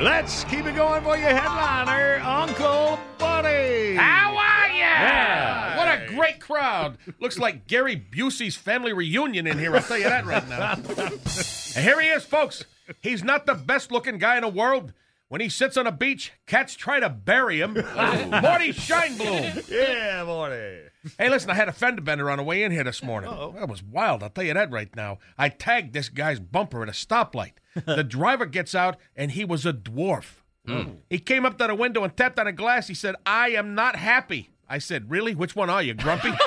Let's 0.00 0.44
keep 0.44 0.66
it 0.66 0.76
going 0.76 1.02
for 1.02 1.16
your 1.16 1.30
headliner, 1.30 2.22
Uncle 2.24 3.00
Buddy. 3.18 3.96
How 3.96 4.36
are 4.36 4.68
ya? 4.68 4.76
Yeah. 4.78 5.76
What 5.76 5.88
a 5.88 6.14
great 6.14 6.38
crowd. 6.38 6.96
Looks 7.18 7.40
like 7.40 7.66
Gary 7.66 7.96
Busey's 7.96 8.54
family 8.54 8.92
reunion 8.92 9.48
in 9.48 9.58
here. 9.58 9.74
I'll 9.74 9.82
tell 9.82 9.98
you 9.98 10.04
that 10.04 10.24
right 10.24 10.48
now. 10.48 10.76
here 11.82 12.00
he 12.00 12.06
is, 12.06 12.24
folks. 12.24 12.64
He's 13.00 13.24
not 13.24 13.46
the 13.46 13.54
best 13.54 13.90
looking 13.90 14.18
guy 14.18 14.36
in 14.36 14.42
the 14.42 14.48
world. 14.48 14.92
When 15.30 15.40
he 15.40 15.48
sits 15.48 15.76
on 15.76 15.86
a 15.86 15.92
beach, 15.92 16.32
cats 16.48 16.74
try 16.74 16.98
to 16.98 17.08
bury 17.08 17.60
him. 17.60 17.74
Morty 17.74 18.72
Shinebloom. 18.72 19.70
Yeah, 19.70 20.24
Morty. 20.24 20.80
Hey, 21.18 21.30
listen, 21.30 21.50
I 21.50 21.54
had 21.54 21.68
a 21.68 21.72
fender 21.72 22.02
bender 22.02 22.28
on 22.28 22.38
the 22.38 22.42
way 22.42 22.64
in 22.64 22.72
here 22.72 22.82
this 22.82 23.00
morning. 23.00 23.30
Oh, 23.32 23.52
That 23.56 23.68
was 23.68 23.80
wild. 23.80 24.24
I'll 24.24 24.30
tell 24.30 24.42
you 24.42 24.54
that 24.54 24.72
right 24.72 24.94
now. 24.96 25.18
I 25.38 25.48
tagged 25.48 25.92
this 25.92 26.08
guy's 26.08 26.40
bumper 26.40 26.82
at 26.82 26.88
a 26.88 26.92
stoplight. 26.92 27.52
the 27.86 28.02
driver 28.02 28.44
gets 28.44 28.74
out, 28.74 28.96
and 29.14 29.30
he 29.30 29.44
was 29.44 29.64
a 29.64 29.72
dwarf. 29.72 30.42
Hmm. 30.66 30.94
He 31.08 31.20
came 31.20 31.46
up 31.46 31.58
to 31.58 31.66
the 31.68 31.76
window 31.76 32.02
and 32.02 32.16
tapped 32.16 32.40
on 32.40 32.48
a 32.48 32.52
glass. 32.52 32.88
He 32.88 32.94
said, 32.94 33.14
I 33.24 33.50
am 33.50 33.76
not 33.76 33.94
happy. 33.94 34.50
I 34.68 34.78
said, 34.78 35.12
Really? 35.12 35.36
Which 35.36 35.54
one 35.54 35.70
are 35.70 35.82
you, 35.82 35.94
Grumpy? 35.94 36.32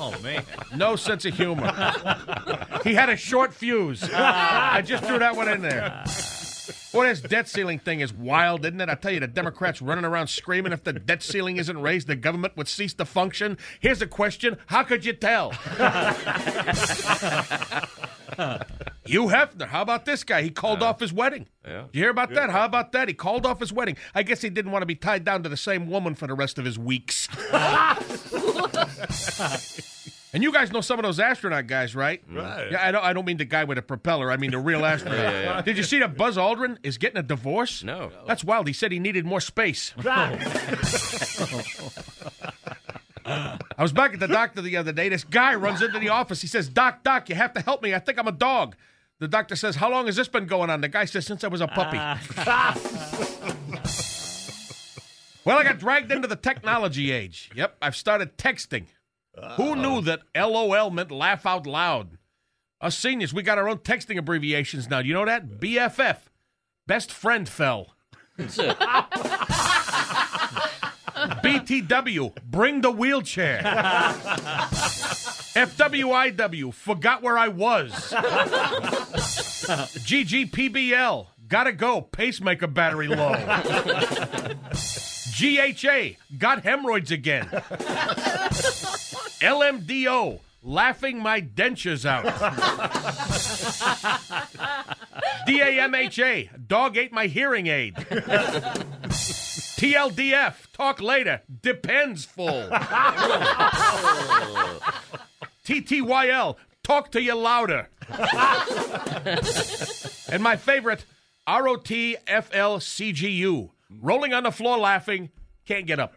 Oh, 0.00 0.14
man. 0.22 0.42
no 0.74 0.96
sense 0.96 1.24
of 1.26 1.34
humor. 1.34 1.70
he 2.84 2.94
had 2.94 3.10
a 3.10 3.16
short 3.16 3.52
fuse. 3.52 4.02
I 4.12 4.80
just 4.82 5.04
threw 5.04 5.18
that 5.18 5.36
one 5.36 5.48
in 5.48 5.60
there. 5.60 6.02
Boy, 6.92 7.06
this 7.08 7.20
debt 7.20 7.48
ceiling 7.48 7.78
thing 7.78 8.00
is 8.00 8.12
wild, 8.12 8.64
isn't 8.64 8.80
it? 8.80 8.88
I 8.88 8.94
tell 8.94 9.12
you, 9.12 9.20
the 9.20 9.26
Democrats 9.26 9.82
running 9.82 10.04
around 10.04 10.28
screaming 10.28 10.72
if 10.72 10.84
the 10.84 10.92
debt 10.92 11.22
ceiling 11.22 11.56
isn't 11.56 11.80
raised, 11.80 12.06
the 12.06 12.16
government 12.16 12.56
would 12.56 12.68
cease 12.68 12.94
to 12.94 13.04
function. 13.04 13.58
Here's 13.80 14.00
a 14.02 14.06
question 14.06 14.56
How 14.66 14.82
could 14.82 15.04
you 15.04 15.12
tell? 15.12 15.50
Hugh 19.04 19.26
Hefner, 19.26 19.68
how 19.68 19.82
about 19.82 20.04
this 20.04 20.24
guy? 20.24 20.42
He 20.42 20.50
called 20.50 20.82
off 20.82 21.00
his 21.00 21.12
wedding. 21.12 21.46
Yeah. 21.66 21.84
You 21.92 22.02
hear 22.02 22.10
about 22.10 22.32
that? 22.34 22.50
How 22.50 22.64
about 22.64 22.92
that? 22.92 23.08
He 23.08 23.14
called 23.14 23.46
off 23.46 23.60
his 23.60 23.72
wedding. 23.72 23.96
I 24.14 24.22
guess 24.22 24.40
he 24.40 24.50
didn't 24.50 24.72
want 24.72 24.82
to 24.82 24.86
be 24.86 24.94
tied 24.94 25.24
down 25.24 25.42
to 25.42 25.48
the 25.48 25.56
same 25.56 25.88
woman 25.88 26.14
for 26.14 26.26
the 26.26 26.34
rest 26.34 26.58
of 26.58 26.64
his 26.64 26.78
weeks. 26.78 27.28
and 30.34 30.42
you 30.42 30.52
guys 30.52 30.70
know 30.72 30.82
some 30.82 30.98
of 30.98 31.04
those 31.04 31.18
astronaut 31.18 31.66
guys, 31.66 31.94
right? 31.96 32.22
Right. 32.30 32.70
Yeah, 32.72 32.86
I 32.86 32.90
don't, 32.92 33.04
I 33.04 33.12
don't 33.14 33.24
mean 33.24 33.38
the 33.38 33.44
guy 33.46 33.64
with 33.64 33.78
a 33.78 33.82
propeller. 33.82 34.30
I 34.30 34.36
mean 34.36 34.50
the 34.50 34.58
real 34.58 34.84
astronaut. 34.92 35.18
Yeah, 35.18 35.42
yeah. 35.42 35.62
Did 35.62 35.76
you 35.78 35.82
see 35.82 36.00
that 36.00 36.16
Buzz 36.16 36.36
Aldrin 36.36 36.76
is 36.82 36.98
getting 36.98 37.16
a 37.18 37.22
divorce? 37.22 37.82
No. 37.82 38.10
That's 38.26 38.44
wild. 38.44 38.66
He 38.66 38.72
said 38.74 38.92
he 38.92 38.98
needed 38.98 39.24
more 39.24 39.40
space. 39.40 39.94
I 43.26 43.58
was 43.78 43.92
back 43.92 44.12
at 44.12 44.20
the 44.20 44.28
doctor 44.28 44.60
the 44.60 44.76
other 44.76 44.92
day. 44.92 45.08
This 45.08 45.24
guy 45.24 45.54
runs 45.54 45.80
into 45.80 45.98
the 45.98 46.10
office. 46.10 46.42
He 46.42 46.46
says, 46.46 46.68
Doc, 46.68 47.02
Doc, 47.02 47.28
you 47.30 47.34
have 47.34 47.54
to 47.54 47.60
help 47.62 47.82
me. 47.82 47.94
I 47.94 47.98
think 47.98 48.18
I'm 48.18 48.28
a 48.28 48.32
dog. 48.32 48.76
The 49.20 49.28
doctor 49.28 49.56
says, 49.56 49.76
How 49.76 49.90
long 49.90 50.06
has 50.06 50.16
this 50.16 50.28
been 50.28 50.46
going 50.46 50.68
on? 50.68 50.80
The 50.82 50.88
guy 50.88 51.06
says, 51.06 51.24
Since 51.24 51.42
I 51.44 51.48
was 51.48 51.60
a 51.60 51.68
puppy. 51.68 51.96
Ah. 52.00 52.76
Well, 55.44 55.58
I 55.58 55.62
got 55.62 55.78
dragged 55.78 56.10
into 56.10 56.26
the 56.26 56.36
technology 56.36 57.12
age. 57.12 57.50
Yep, 57.54 57.76
I've 57.82 57.94
started 57.96 58.38
texting. 58.38 58.86
Who 59.56 59.76
knew 59.76 60.00
that 60.02 60.22
LOL 60.34 60.90
meant 60.90 61.10
laugh 61.10 61.46
out 61.46 61.66
loud? 61.66 62.18
Us 62.80 62.98
seniors, 62.98 63.32
we 63.32 63.42
got 63.42 63.58
our 63.58 63.68
own 63.68 63.78
texting 63.78 64.18
abbreviations 64.18 64.88
now. 64.88 64.98
You 64.98 65.14
know 65.14 65.24
that? 65.24 65.58
BFF. 65.60 66.18
Best 66.86 67.10
friend 67.10 67.48
fell. 67.48 67.94
BTW, 71.24 72.34
bring 72.44 72.80
the 72.80 72.90
wheelchair. 72.90 73.60
FWIW, 75.54 76.74
forgot 76.74 77.22
where 77.22 77.38
I 77.38 77.48
was. 77.48 77.92
GGPBL, 80.04 81.26
gotta 81.48 81.72
go, 81.72 82.00
pacemaker 82.02 82.66
battery 82.66 83.08
low. 83.08 83.32
GHA, 85.36 86.16
got 86.38 86.64
hemorrhoids 86.64 87.10
again. 87.10 87.48
LMDO, 89.44 90.40
laughing 90.62 91.20
my 91.20 91.42
dentures 91.42 92.06
out. 92.06 92.24
DAMHA, 95.46 96.66
dog 96.66 96.96
ate 96.96 97.12
my 97.12 97.26
hearing 97.26 97.66
aid. 97.66 97.94
TLDF, 99.76 100.72
talk 100.72 101.02
later, 101.02 101.42
depends 101.60 102.24
full. 102.24 102.70
TTYL, 105.66 106.56
talk 106.82 107.12
to 107.12 107.20
you 107.20 107.34
louder. 107.34 107.90
and 110.30 110.42
my 110.42 110.56
favorite, 110.56 111.04
ROTFLCGU, 111.46 112.18
rolling 114.00 114.32
on 114.32 114.44
the 114.44 114.52
floor 114.52 114.78
laughing, 114.78 115.28
can't 115.66 115.84
get 115.86 116.00
up. 116.00 116.14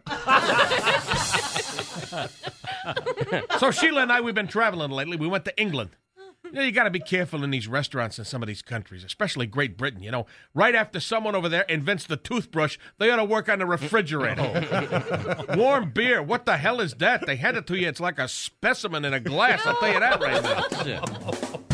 So 3.58 3.70
Sheila 3.70 4.02
and 4.02 4.12
I, 4.12 4.20
we've 4.20 4.34
been 4.34 4.48
traveling 4.48 4.90
lately. 4.90 5.16
We 5.16 5.28
went 5.28 5.44
to 5.46 5.60
England. 5.60 5.90
You 6.44 6.52
know, 6.52 6.62
you 6.62 6.72
got 6.72 6.84
to 6.84 6.90
be 6.90 7.00
careful 7.00 7.44
in 7.44 7.50
these 7.50 7.68
restaurants 7.68 8.18
in 8.18 8.24
some 8.24 8.42
of 8.42 8.46
these 8.46 8.62
countries, 8.62 9.04
especially 9.04 9.46
Great 9.46 9.76
Britain. 9.76 10.02
You 10.02 10.10
know, 10.10 10.26
right 10.54 10.74
after 10.74 11.00
someone 11.00 11.34
over 11.34 11.48
there 11.48 11.62
invents 11.62 12.06
the 12.06 12.16
toothbrush, 12.16 12.78
they 12.98 13.10
ought 13.10 13.16
to 13.16 13.24
work 13.24 13.48
on 13.48 13.58
the 13.58 13.66
refrigerator. 13.66 15.44
Warm 15.56 15.90
beer, 15.90 16.22
what 16.22 16.46
the 16.46 16.56
hell 16.56 16.80
is 16.80 16.94
that? 16.94 17.26
They 17.26 17.36
hand 17.36 17.56
it 17.56 17.66
to 17.66 17.78
you, 17.78 17.88
it's 17.88 18.00
like 18.00 18.18
a 18.18 18.28
specimen 18.28 19.04
in 19.04 19.12
a 19.12 19.20
glass. 19.20 19.66
I'll 19.66 19.76
tell 19.76 19.92
you 19.92 20.00
that 20.00 20.20
right 20.20 20.42
now. 20.86 21.58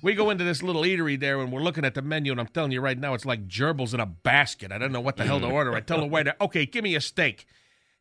We 0.00 0.14
go 0.14 0.30
into 0.30 0.44
this 0.44 0.62
little 0.62 0.82
eatery 0.82 1.18
there 1.18 1.40
and 1.40 1.50
we're 1.50 1.60
looking 1.60 1.84
at 1.84 1.94
the 1.94 2.02
menu, 2.02 2.30
and 2.30 2.40
I'm 2.40 2.46
telling 2.46 2.70
you 2.70 2.80
right 2.80 2.96
now, 2.96 3.14
it's 3.14 3.26
like 3.26 3.48
gerbils 3.48 3.94
in 3.94 3.98
a 3.98 4.06
basket. 4.06 4.70
I 4.70 4.78
don't 4.78 4.92
know 4.92 5.00
what 5.00 5.16
the 5.16 5.24
hell 5.24 5.40
to 5.40 5.46
order. 5.46 5.74
I 5.74 5.80
tell 5.80 5.98
the 5.98 6.06
waiter, 6.06 6.34
okay, 6.40 6.66
give 6.66 6.84
me 6.84 6.94
a 6.94 7.00
steak. 7.00 7.46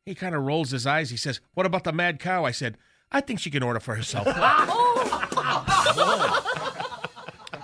He 0.08 0.16
kind 0.16 0.34
of 0.34 0.44
rolls 0.44 0.72
his 0.72 0.88
eyes. 0.88 1.10
He 1.10 1.18
says, 1.18 1.42
What 1.54 1.66
about 1.66 1.84
the 1.84 1.92
mad 1.92 2.22
cow? 2.22 2.46
I 2.46 2.52
said, 2.52 2.78
I 3.12 3.20
think 3.20 3.42
she 3.42 3.52
can 3.52 3.62
order 3.62 3.82
for 3.82 3.94
herself. 3.94 4.26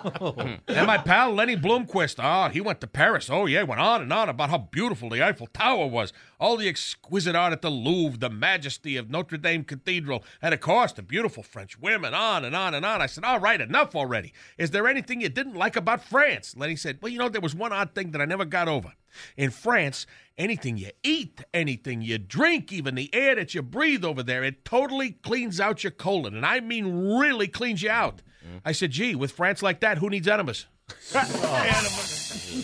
and 0.67 0.87
my 0.87 0.97
pal 0.97 1.33
Lenny 1.33 1.55
Bloomquist, 1.55 2.15
ah, 2.19 2.49
he 2.49 2.61
went 2.61 2.81
to 2.81 2.87
Paris. 2.87 3.29
Oh, 3.29 3.45
yeah, 3.45 3.63
went 3.63 3.81
on 3.81 4.01
and 4.01 4.11
on 4.11 4.29
about 4.29 4.49
how 4.49 4.57
beautiful 4.57 5.09
the 5.09 5.23
Eiffel 5.23 5.47
Tower 5.47 5.87
was, 5.87 6.11
all 6.39 6.57
the 6.57 6.67
exquisite 6.67 7.35
art 7.35 7.53
at 7.53 7.61
the 7.61 7.69
Louvre, 7.69 8.19
the 8.19 8.29
majesty 8.29 8.97
of 8.97 9.09
Notre 9.09 9.37
Dame 9.37 9.63
Cathedral, 9.63 10.23
and 10.41 10.53
of 10.53 10.59
course, 10.59 10.91
the 10.91 11.01
beautiful 11.01 11.43
French 11.43 11.79
women, 11.79 12.13
on 12.13 12.43
and 12.43 12.55
on 12.55 12.73
and 12.73 12.85
on. 12.85 13.01
I 13.01 13.05
said, 13.05 13.23
all 13.23 13.39
right, 13.39 13.61
enough 13.61 13.95
already. 13.95 14.33
Is 14.57 14.71
there 14.71 14.87
anything 14.87 15.21
you 15.21 15.29
didn't 15.29 15.55
like 15.55 15.75
about 15.75 16.03
France? 16.03 16.55
Lenny 16.57 16.75
said, 16.75 16.99
well, 17.01 17.11
you 17.11 17.19
know, 17.19 17.29
there 17.29 17.41
was 17.41 17.55
one 17.55 17.71
odd 17.71 17.95
thing 17.95 18.11
that 18.11 18.21
I 18.21 18.25
never 18.25 18.45
got 18.45 18.67
over. 18.67 18.93
In 19.37 19.51
France, 19.51 20.05
anything 20.37 20.77
you 20.77 20.89
eat, 21.03 21.43
anything 21.53 22.01
you 22.01 22.17
drink, 22.17 22.71
even 22.71 22.95
the 22.95 23.13
air 23.13 23.35
that 23.35 23.53
you 23.53 23.61
breathe 23.61 24.03
over 24.03 24.23
there, 24.23 24.43
it 24.43 24.65
totally 24.65 25.11
cleans 25.11 25.59
out 25.59 25.83
your 25.83 25.91
colon. 25.91 26.35
And 26.35 26.45
I 26.45 26.59
mean, 26.59 27.17
really 27.17 27.47
cleans 27.47 27.83
you 27.83 27.89
out. 27.89 28.21
I 28.65 28.71
said, 28.71 28.91
gee, 28.91 29.15
with 29.15 29.31
France 29.31 29.61
like 29.61 29.79
that, 29.81 29.97
who 29.97 30.09
needs 30.09 30.27
enemas? 30.27 30.65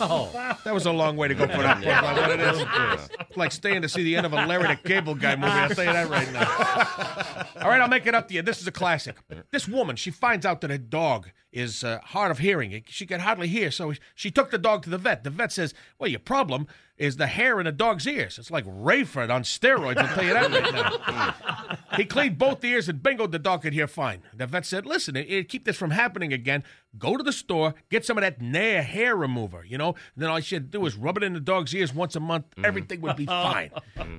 Oh. 0.01 0.29
That 0.63 0.73
was 0.73 0.85
a 0.85 0.91
long 0.91 1.17
way 1.17 1.27
to 1.27 1.35
go 1.35 1.47
for 1.47 1.61
that. 1.61 1.83
Yeah. 1.83 2.01
What 2.01 2.31
it 2.31 2.39
is. 2.39 3.09
It's 3.19 3.37
like 3.37 3.51
staying 3.51 3.81
to 3.81 3.89
see 3.89 4.03
the 4.03 4.15
end 4.15 4.25
of 4.25 4.33
a 4.33 4.45
Larry 4.45 4.67
the 4.67 4.75
Cable 4.75 5.15
Guy 5.15 5.35
movie. 5.35 5.51
I'll 5.51 5.69
tell 5.69 5.83
you 5.83 5.91
that 5.93 6.09
right 6.09 6.31
now. 6.31 7.61
All 7.63 7.69
right, 7.69 7.81
I'll 7.81 7.87
make 7.89 8.05
it 8.05 8.15
up 8.15 8.27
to 8.29 8.33
you. 8.33 8.41
This 8.41 8.61
is 8.61 8.67
a 8.67 8.71
classic. 8.71 9.17
This 9.51 9.67
woman, 9.67 9.95
she 9.95 10.11
finds 10.11 10.45
out 10.45 10.61
that 10.61 10.69
her 10.69 10.77
dog 10.77 11.29
is 11.51 11.83
uh, 11.83 11.99
hard 12.03 12.31
of 12.31 12.37
hearing. 12.39 12.83
She 12.87 13.05
can 13.05 13.19
hardly 13.21 13.47
hear, 13.47 13.71
so 13.71 13.93
she 14.15 14.31
took 14.31 14.51
the 14.51 14.57
dog 14.57 14.83
to 14.83 14.89
the 14.89 14.97
vet. 14.97 15.23
The 15.23 15.31
vet 15.31 15.51
says, 15.51 15.73
"Well, 15.97 16.09
your 16.09 16.19
problem 16.19 16.67
is 16.99 17.17
the 17.17 17.27
hair 17.27 17.59
in 17.59 17.65
a 17.65 17.71
dog's 17.71 18.05
ears. 18.05 18.37
It's 18.37 18.51
like 18.51 18.65
Rayford 18.65 19.33
on 19.33 19.43
steroids. 19.43 19.97
I'll 19.97 20.13
tell 20.13 20.23
you 20.23 20.33
that 20.33 20.51
right 20.51 20.73
now." 20.73 21.77
he 21.97 22.05
cleaned 22.05 22.37
both 22.37 22.63
ears, 22.63 22.87
and 22.89 23.01
bingo, 23.01 23.25
the 23.25 23.39
dog 23.39 23.63
could 23.63 23.73
hear 23.73 23.87
fine. 23.87 24.21
The 24.33 24.45
vet 24.45 24.65
said, 24.65 24.85
"Listen, 24.85 25.15
to 25.15 25.43
keep 25.45 25.65
this 25.65 25.77
from 25.77 25.91
happening 25.91 26.33
again, 26.33 26.63
go 26.97 27.15
to 27.17 27.23
the 27.23 27.31
store, 27.31 27.73
get 27.89 28.05
some 28.05 28.17
of 28.17 28.21
that 28.21 28.41
Nair 28.41 28.81
hair 28.81 29.15
remover. 29.15 29.63
You 29.65 29.77
know, 29.77 29.95
then 30.17 30.29
all 30.29 30.39
she 30.39 30.55
had 30.55 30.71
to 30.71 30.77
do 30.79 30.85
is 30.85 30.95
rub 30.95 31.17
it 31.17 31.23
in 31.23 31.33
the 31.33 31.39
dog's 31.39 31.73
ears 31.73 31.93
once 31.93 32.15
a 32.15 32.19
month. 32.19 32.45
Everything 32.63 33.01
would 33.01 33.15
be 33.15 33.25
fine." 33.27 33.71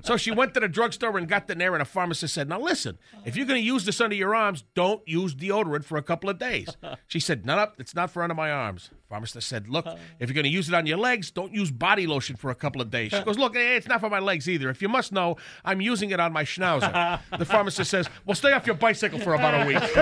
so 0.03 0.17
she 0.17 0.31
went 0.31 0.53
to 0.53 0.59
the 0.59 0.67
drugstore 0.67 1.17
and 1.17 1.27
got 1.27 1.47
the 1.47 1.55
Nair, 1.55 1.73
and 1.73 1.81
a 1.81 1.85
pharmacist 1.85 2.33
said, 2.33 2.47
"Now 2.49 2.59
listen, 2.59 2.97
if 3.25 3.35
you're 3.35 3.45
going 3.45 3.59
to 3.59 3.65
use 3.65 3.85
this 3.85 3.99
under 3.99 4.15
your 4.15 4.33
arms, 4.35 4.63
don't 4.75 5.01
use 5.07 5.35
deodorant 5.35 5.83
for 5.83 5.97
a 5.97 6.03
couple 6.03 6.29
of 6.29 6.39
days." 6.39 6.75
She 7.07 7.19
said, 7.19 7.45
"No, 7.45 7.55
no, 7.55 7.67
it's 7.77 7.95
not 7.95 8.11
for 8.11 8.23
under 8.23 8.35
my 8.35 8.51
arms." 8.51 8.89
Pharmacist 9.09 9.47
said, 9.49 9.67
"Look, 9.67 9.85
if 10.19 10.29
you're 10.29 10.33
going 10.35 10.45
to 10.45 10.49
use 10.49 10.69
it 10.69 10.73
on 10.75 10.85
your 10.85 10.97
legs, 10.97 11.31
don't 11.31 11.53
use 11.53 11.69
body 11.69 12.07
lotion 12.07 12.37
for 12.37 12.49
a 12.51 12.55
couple 12.55 12.81
of 12.81 12.89
days." 12.89 13.11
She 13.11 13.21
goes, 13.23 13.37
"Look, 13.37 13.55
eh, 13.55 13.75
it's 13.75 13.87
not 13.87 13.99
for 13.99 14.09
my 14.09 14.19
legs 14.19 14.47
either. 14.47 14.69
If 14.69 14.81
you 14.81 14.87
must 14.87 15.11
know, 15.11 15.35
I'm 15.65 15.81
using 15.81 16.11
it 16.11 16.19
on 16.19 16.31
my 16.31 16.43
schnauzer." 16.43 17.19
The 17.37 17.45
pharmacist 17.45 17.91
says, 17.91 18.09
"Well, 18.25 18.35
stay 18.35 18.53
off 18.53 18.65
your 18.65 18.75
bicycle 18.75 19.19
for 19.19 19.33
about 19.33 19.63
a 19.63 19.67
week." 19.67 19.79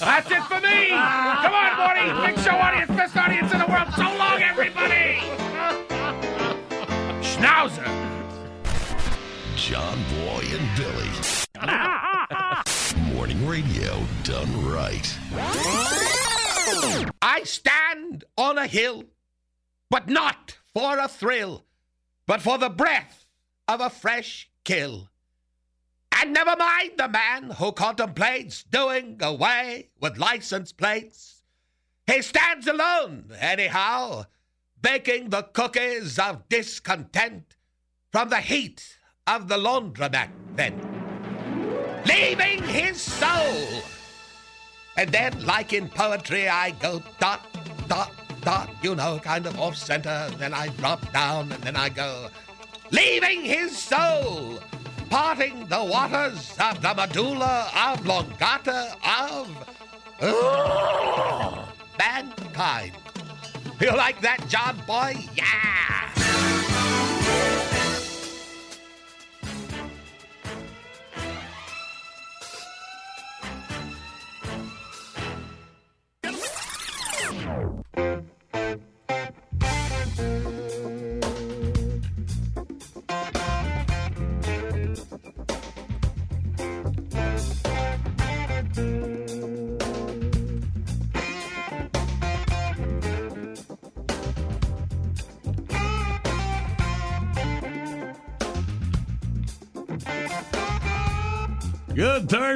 That's 0.00 0.30
it 0.30 0.42
for 0.44 0.60
me. 0.60 0.93
Come 0.94 1.54
on, 1.54 1.76
Morty. 1.78 2.06
Big 2.26 2.38
show 2.44 2.52
audience, 2.52 2.90
best 2.90 3.16
audience 3.16 3.52
in 3.52 3.58
the 3.58 3.66
world. 3.66 3.88
So 3.96 4.02
long, 4.02 4.42
everybody. 4.42 5.20
Schnauzer. 7.22 7.86
John 9.56 9.98
Boy 10.10 10.44
and 10.52 10.68
Billy. 10.76 11.10
Morning 13.14 13.46
radio 13.46 13.98
done 14.22 14.66
right. 14.66 15.18
I 17.22 17.42
stand 17.44 18.24
on 18.36 18.58
a 18.58 18.66
hill, 18.66 19.04
but 19.90 20.08
not 20.08 20.58
for 20.72 20.98
a 20.98 21.08
thrill, 21.08 21.64
but 22.26 22.40
for 22.42 22.58
the 22.58 22.68
breath 22.68 23.26
of 23.66 23.80
a 23.80 23.90
fresh 23.90 24.50
kill. 24.64 25.08
And 26.20 26.32
never 26.32 26.56
mind 26.56 26.92
the 26.96 27.08
man 27.08 27.50
who 27.50 27.72
contemplates 27.72 28.62
doing 28.62 29.18
away 29.20 29.90
with 30.00 30.18
license 30.18 30.72
plates. 30.72 31.42
He 32.06 32.22
stands 32.22 32.66
alone, 32.66 33.30
anyhow, 33.38 34.26
baking 34.80 35.30
the 35.30 35.42
cookies 35.42 36.18
of 36.18 36.48
discontent 36.48 37.56
from 38.12 38.28
the 38.28 38.40
heat 38.40 38.98
of 39.26 39.48
the 39.48 39.56
laundromat 39.56 40.30
then. 40.54 40.80
Leaving 42.06 42.62
his 42.62 43.00
soul 43.00 43.82
and 44.96 45.10
then, 45.10 45.44
like 45.44 45.72
in 45.72 45.88
poetry, 45.88 46.48
I 46.48 46.70
go 46.70 47.02
dot, 47.18 47.40
dot, 47.88 48.12
dot, 48.42 48.70
you 48.82 48.94
know, 48.94 49.18
kind 49.18 49.46
of 49.46 49.58
off 49.58 49.76
center. 49.76 50.30
Then 50.38 50.54
I 50.54 50.68
drop 50.68 51.12
down, 51.12 51.50
and 51.50 51.62
then 51.64 51.74
I 51.74 51.88
go, 51.88 52.28
leaving 52.92 53.42
his 53.42 53.76
soul, 53.76 54.60
parting 55.14 55.64
the 55.68 55.84
waters 55.84 56.56
of 56.58 56.82
the 56.82 56.92
medulla 56.92 57.70
oblongata 57.72 58.96
of 59.22 59.48
mankind. 62.00 62.90
You 63.80 63.96
like 63.96 64.20
that, 64.22 64.44
John 64.48 64.76
Boy? 64.88 65.14
Yeah! 65.36 66.23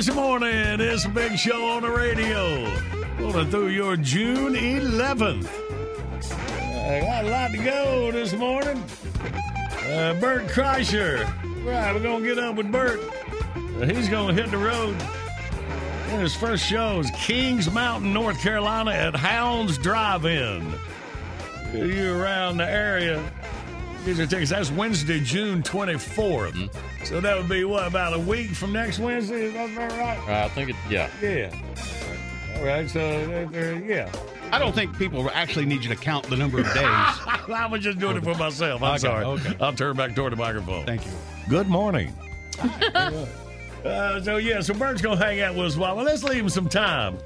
Morning. 0.06 0.80
It's 0.80 1.06
a 1.06 1.08
big 1.08 1.36
show 1.36 1.66
on 1.70 1.82
the 1.82 1.90
radio. 1.90 2.72
Going 3.18 3.50
through 3.50 3.68
your 3.70 3.96
June 3.96 4.54
11th. 4.54 5.50
I 6.30 7.00
got 7.00 7.24
a 7.24 7.28
lot 7.28 7.50
to 7.50 7.56
go 7.56 8.12
this 8.12 8.32
morning. 8.32 8.80
Uh, 9.90 10.14
Bert 10.20 10.46
Kreischer. 10.46 11.24
Right, 11.64 11.92
we're 11.92 12.00
going 12.00 12.22
to 12.22 12.28
get 12.28 12.38
up 12.38 12.54
with 12.54 12.70
Bert. 12.70 13.00
Uh, 13.56 13.86
he's 13.86 14.08
going 14.08 14.36
to 14.36 14.40
hit 14.40 14.52
the 14.52 14.58
road. 14.58 14.94
And 16.10 16.22
his 16.22 16.34
first 16.34 16.64
show 16.64 17.00
is 17.00 17.10
Kings 17.16 17.68
Mountain, 17.68 18.12
North 18.12 18.40
Carolina 18.40 18.92
at 18.92 19.16
Hounds 19.16 19.78
Drive-In. 19.78 20.74
If 21.72 21.96
you're 21.96 22.18
around 22.18 22.58
the 22.58 22.70
area, 22.70 23.20
get 24.08 24.16
your 24.18 24.26
tickets. 24.26 24.50
That's 24.50 24.70
Wednesday, 24.70 25.20
June 25.20 25.62
24th. 25.62 26.74
So 27.04 27.20
that 27.20 27.36
would 27.36 27.48
be, 27.48 27.64
what, 27.64 27.86
about 27.86 28.14
a 28.14 28.18
week 28.18 28.50
from 28.50 28.72
next 28.72 28.98
Wednesday? 28.98 29.44
Is 29.46 29.52
that 29.54 29.70
about 29.70 29.92
right? 29.98 30.18
Uh, 30.28 30.46
I 30.46 30.48
think 30.48 30.70
it, 30.70 30.76
yeah. 30.88 31.10
Yeah. 31.22 31.50
All 32.56 32.64
right, 32.64 32.88
so, 32.88 33.00
uh, 33.00 33.56
uh, 33.56 33.60
yeah. 33.84 34.10
I 34.50 34.58
don't 34.58 34.74
think 34.74 34.96
people 34.98 35.28
actually 35.30 35.66
need 35.66 35.82
you 35.82 35.90
to 35.90 35.96
count 35.96 36.26
the 36.28 36.36
number 36.36 36.58
of 36.60 36.66
days. 36.66 36.74
I 36.82 37.68
was 37.70 37.82
just 37.82 37.98
doing 37.98 38.16
it 38.16 38.24
for 38.24 38.34
myself. 38.34 38.82
I'm 38.82 38.92
Okay, 38.92 38.98
sorry. 38.98 39.24
okay. 39.26 39.56
I'll 39.60 39.74
turn 39.74 39.94
back 39.96 40.14
toward 40.14 40.32
the 40.32 40.36
microphone. 40.36 40.86
Thank 40.86 41.04
you. 41.04 41.12
Good 41.48 41.68
morning. 41.68 42.14
uh, 42.62 44.20
so 44.22 44.38
yeah, 44.38 44.60
so 44.60 44.74
Bert's 44.74 45.02
gonna 45.02 45.16
hang 45.22 45.40
out 45.40 45.54
with 45.54 45.66
us 45.66 45.76
a 45.76 45.80
while. 45.80 45.96
Well, 45.96 46.04
let's 46.04 46.24
leave 46.24 46.42
him 46.42 46.48
some 46.48 46.68
time 46.68 47.18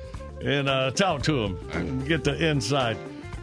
and 0.45 0.69
uh, 0.69 0.91
talk 0.91 1.23
to 1.23 1.45
him 1.45 1.59
and 1.73 2.07
get 2.07 2.25
the 2.25 2.45
insight 2.45 2.97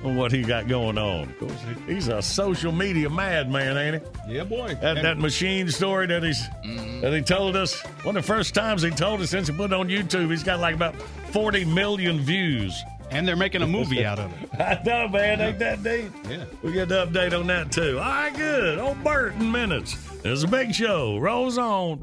on 0.04 0.16
what 0.16 0.32
he 0.32 0.42
got 0.42 0.68
going 0.68 0.98
on. 0.98 1.24
Of 1.24 1.40
course, 1.40 1.62
he- 1.88 1.94
he's 1.94 2.08
a 2.08 2.22
social 2.22 2.72
media 2.72 3.10
madman, 3.10 3.78
ain't 3.78 4.04
he? 4.28 4.36
Yeah, 4.36 4.44
boy. 4.44 4.76
That, 4.82 5.02
that 5.02 5.18
machine 5.18 5.70
story 5.70 6.08
that 6.08 6.24
he's 6.24 6.42
mm-hmm. 6.66 7.02
that 7.02 7.14
he 7.14 7.22
told 7.22 7.56
us 7.56 7.82
one 8.04 8.16
of 8.16 8.24
the 8.24 8.28
first 8.28 8.54
times 8.54 8.82
he 8.82 8.90
told 8.92 9.22
us 9.22 9.30
since 9.30 9.48
he 9.48 9.54
put 9.54 9.72
it 9.72 9.74
on 9.74 9.90
YouTube. 9.90 10.30
He's 10.30 10.44
got 10.44 10.60
like 10.60 10.76
about 10.76 10.96
forty 11.32 11.66
million 11.66 12.20
views. 12.20 12.82
And 13.12 13.28
they're 13.28 13.36
making 13.36 13.64
a 13.64 13.68
movie 13.68 14.06
out 14.10 14.20
of 14.20 14.32
it. 14.40 14.50
I 14.60 14.80
know, 14.86 15.08
man. 15.08 15.42
Ain't 15.42 15.58
that 15.58 15.82
deep? 15.82 16.12
Yeah. 16.30 16.46
We 16.62 16.74
get 16.74 16.90
the 16.90 17.08
update 17.08 17.38
on 17.38 17.48
that 17.48 17.72
too. 17.72 17.98
All 17.98 18.06
right, 18.06 18.36
good. 18.36 18.78
Old 18.78 19.04
Bert 19.04 19.34
in 19.34 19.52
minutes. 19.52 19.96
There's 20.22 20.44
a 20.44 20.48
big 20.48 20.76
show. 20.76 21.18
Rolls 21.18 21.58
on. 21.58 22.00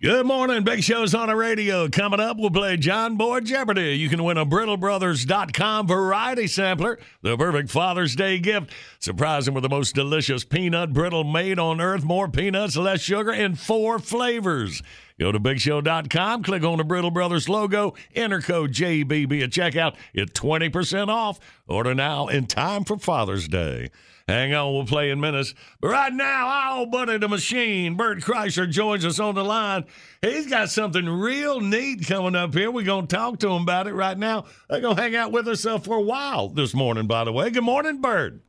Good 0.00 0.26
morning. 0.26 0.62
Big 0.62 0.84
Show's 0.84 1.12
on 1.12 1.26
the 1.26 1.34
radio. 1.34 1.88
Coming 1.88 2.20
up, 2.20 2.36
we'll 2.36 2.50
play 2.50 2.76
John 2.76 3.16
Boy 3.16 3.40
Jeopardy. 3.40 3.96
You 3.96 4.08
can 4.08 4.22
win 4.22 4.38
a 4.38 4.46
BrittleBrothers.com 4.46 5.88
variety 5.88 6.46
sampler, 6.46 7.00
the 7.22 7.36
perfect 7.36 7.68
Father's 7.68 8.14
Day 8.14 8.38
gift. 8.38 8.70
Surprise 9.00 9.48
him 9.48 9.54
with 9.54 9.64
the 9.64 9.68
most 9.68 9.96
delicious 9.96 10.44
peanut 10.44 10.92
brittle 10.92 11.24
made 11.24 11.58
on 11.58 11.80
earth. 11.80 12.04
More 12.04 12.28
peanuts, 12.28 12.76
less 12.76 13.00
sugar, 13.00 13.32
in 13.32 13.56
four 13.56 13.98
flavors. 13.98 14.84
Go 15.18 15.32
to 15.32 15.40
BigShow.com, 15.40 16.44
click 16.44 16.62
on 16.62 16.78
the 16.78 16.84
Brittle 16.84 17.10
Brothers 17.10 17.48
logo, 17.48 17.94
enter 18.14 18.40
code 18.40 18.72
JBB 18.72 19.42
at 19.42 19.50
checkout. 19.50 19.96
Get 20.14 20.32
20% 20.32 21.08
off. 21.08 21.40
Order 21.66 21.94
now 21.94 22.28
in 22.28 22.46
time 22.46 22.84
for 22.84 22.98
Father's 22.98 23.48
Day. 23.48 23.90
Hang 24.28 24.54
on, 24.54 24.74
we'll 24.74 24.84
play 24.84 25.10
in 25.10 25.20
minutes. 25.20 25.54
But 25.80 25.88
right 25.88 26.12
now, 26.12 26.46
our 26.46 26.78
old 26.78 26.92
buddy 26.92 27.16
the 27.16 27.28
machine, 27.28 27.96
Bert 27.96 28.20
Kreischer, 28.20 28.70
joins 28.70 29.04
us 29.06 29.18
on 29.18 29.34
the 29.34 29.42
line. 29.42 29.86
He's 30.20 30.46
got 30.46 30.68
something 30.68 31.08
real 31.08 31.60
neat 31.60 32.06
coming 32.06 32.36
up 32.36 32.52
here. 32.54 32.70
We're 32.70 32.84
going 32.84 33.06
to 33.06 33.16
talk 33.16 33.38
to 33.38 33.48
him 33.48 33.62
about 33.62 33.86
it 33.86 33.94
right 33.94 34.18
now. 34.18 34.44
They're 34.68 34.82
going 34.82 34.96
to 34.96 35.02
hang 35.02 35.16
out 35.16 35.32
with 35.32 35.48
us 35.48 35.64
uh, 35.64 35.78
for 35.78 35.96
a 35.96 36.02
while 36.02 36.50
this 36.50 36.74
morning, 36.74 37.06
by 37.06 37.24
the 37.24 37.32
way. 37.32 37.48
Good 37.48 37.64
morning, 37.64 38.02
Bert. 38.02 38.42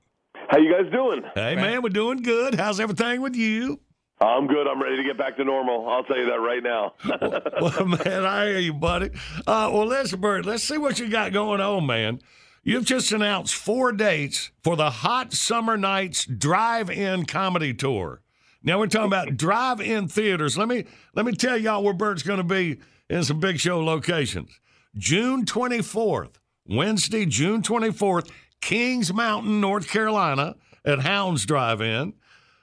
How 0.50 0.58
you 0.60 0.72
guys 0.72 0.92
doing? 0.92 1.22
Hey, 1.34 1.56
man, 1.56 1.82
we're 1.82 1.90
doing 1.90 2.24
good. 2.24 2.56
How's 2.56 2.80
everything 2.80 3.22
with 3.22 3.36
you? 3.36 3.80
I'm 4.22 4.48
good. 4.48 4.68
I'm 4.68 4.82
ready 4.82 4.98
to 4.98 5.04
get 5.04 5.18
back 5.18 5.38
to 5.38 5.46
normal. 5.46 5.88
I'll 5.88 6.04
tell 6.04 6.18
you 6.18 6.26
that 6.26 6.42
right 6.42 6.62
now. 6.62 6.94
well, 7.62 7.86
man, 7.86 8.26
I 8.26 8.48
hear 8.48 8.60
you, 8.60 8.74
buddy. 8.74 9.12
Uh, 9.48 9.70
well, 9.72 9.86
listen, 9.86 10.20
Bert, 10.20 10.46
let's 10.46 10.64
see 10.64 10.78
what 10.78 11.00
you 11.00 11.10
got 11.10 11.32
going 11.32 11.62
on, 11.62 11.86
man. 11.86 12.20
You've 12.62 12.86
just 12.86 13.14
announced 13.14 13.56
four 13.56 13.94
dates 13.94 14.52
for 14.62 14.76
the 14.76 14.90
Hot 14.90 15.32
Summer 15.32 15.78
Nights 15.78 16.26
Drive-In 16.26 17.26
Comedy 17.26 17.74
Tour. 17.74 18.22
Now 18.62 18.80
we're 18.80 18.88
talking 18.88 19.08
about 19.08 19.38
drive-in 19.38 20.10
theaters. 20.10 20.58
Let 20.58 20.68
me 20.68 20.84
let 21.16 21.26
me 21.26 21.32
tell 21.32 21.58
y'all 21.58 21.82
where 21.82 21.94
Bert's 21.94 22.24
going 22.24 22.40
to 22.40 22.44
be 22.44 22.82
in 23.10 23.24
some 23.24 23.40
big 23.40 23.58
show 23.58 23.80
locations. 23.82 24.60
June 24.98 25.46
24th, 25.46 26.34
Wednesday, 26.68 27.26
June 27.26 27.62
24th, 27.62 28.30
Kings 28.60 29.14
Mountain, 29.14 29.62
North 29.62 29.88
Carolina, 29.88 30.58
at 30.84 31.00
Hounds 31.00 31.46
Drive-In. 31.46 32.14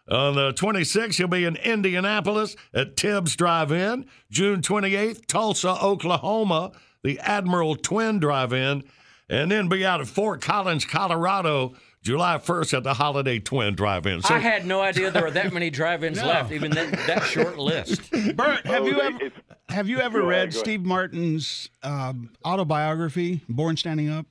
On 0.08 0.34
the 0.36 0.52
26th, 0.52 1.16
he'll 1.16 1.26
be 1.28 1.44
in 1.44 1.56
Indianapolis 1.56 2.54
at 2.72 2.96
Tibbs 2.96 3.34
Drive 3.36 3.72
In. 3.72 4.06
June 4.30 4.62
28th, 4.62 5.26
Tulsa, 5.26 5.82
Oklahoma, 5.82 6.72
the 7.02 7.18
Admiral 7.20 7.74
Twin 7.76 8.18
Drive 8.20 8.52
In. 8.52 8.84
And 9.28 9.50
then 9.50 9.68
be 9.68 9.84
out 9.84 10.00
at 10.00 10.06
Fort 10.06 10.40
Collins, 10.40 10.84
Colorado, 10.84 11.74
July 12.02 12.38
1st 12.38 12.76
at 12.76 12.82
the 12.84 12.94
Holiday 12.94 13.40
Twin 13.40 13.74
Drive 13.74 14.06
In. 14.06 14.22
So, 14.22 14.32
I 14.32 14.38
had 14.38 14.64
no 14.64 14.80
idea 14.80 15.10
there 15.10 15.24
were 15.24 15.30
that 15.32 15.52
many 15.52 15.70
drive-ins 15.70 16.18
No. 16.20 16.26
left, 16.28 16.52
even 16.52 16.70
that, 16.70 16.92
that 17.08 17.24
short 17.24 17.58
list. 17.58 18.08
Bert, 18.36 18.64
have 18.64 18.82
Oh, 18.82 18.86
you 18.86 19.00
ever 19.00 19.18
have 19.68 19.88
you 19.88 19.98
ever 20.00 20.22
read 20.22 20.50
ahead. 20.50 20.54
Steve 20.54 20.82
Martin's 20.84 21.68
um, 21.82 22.30
autobiography, 22.44 23.40
Born 23.48 23.76
Standing 23.76 24.08
Up? 24.10 24.26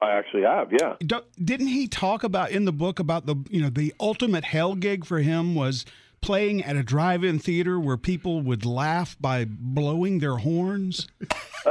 I 0.00 0.12
actually 0.12 0.42
have, 0.42 0.72
yeah. 0.72 0.94
Do- 1.04 1.24
Didn't 1.42 1.68
he 1.68 1.88
talk 1.88 2.22
about 2.22 2.50
in 2.50 2.66
the 2.66 2.72
book 2.72 2.98
about 3.00 3.26
the 3.26 3.36
you 3.50 3.60
know 3.60 3.70
the 3.70 3.92
ultimate 3.98 4.44
hell 4.44 4.74
gig 4.74 5.04
for 5.04 5.18
him 5.18 5.54
was 5.54 5.84
playing 6.20 6.62
at 6.64 6.74
a 6.76 6.82
drive-in 6.82 7.38
theater 7.38 7.78
where 7.78 7.96
people 7.96 8.40
would 8.42 8.64
laugh 8.66 9.16
by 9.20 9.44
blowing 9.48 10.18
their 10.20 10.36
horns? 10.36 11.06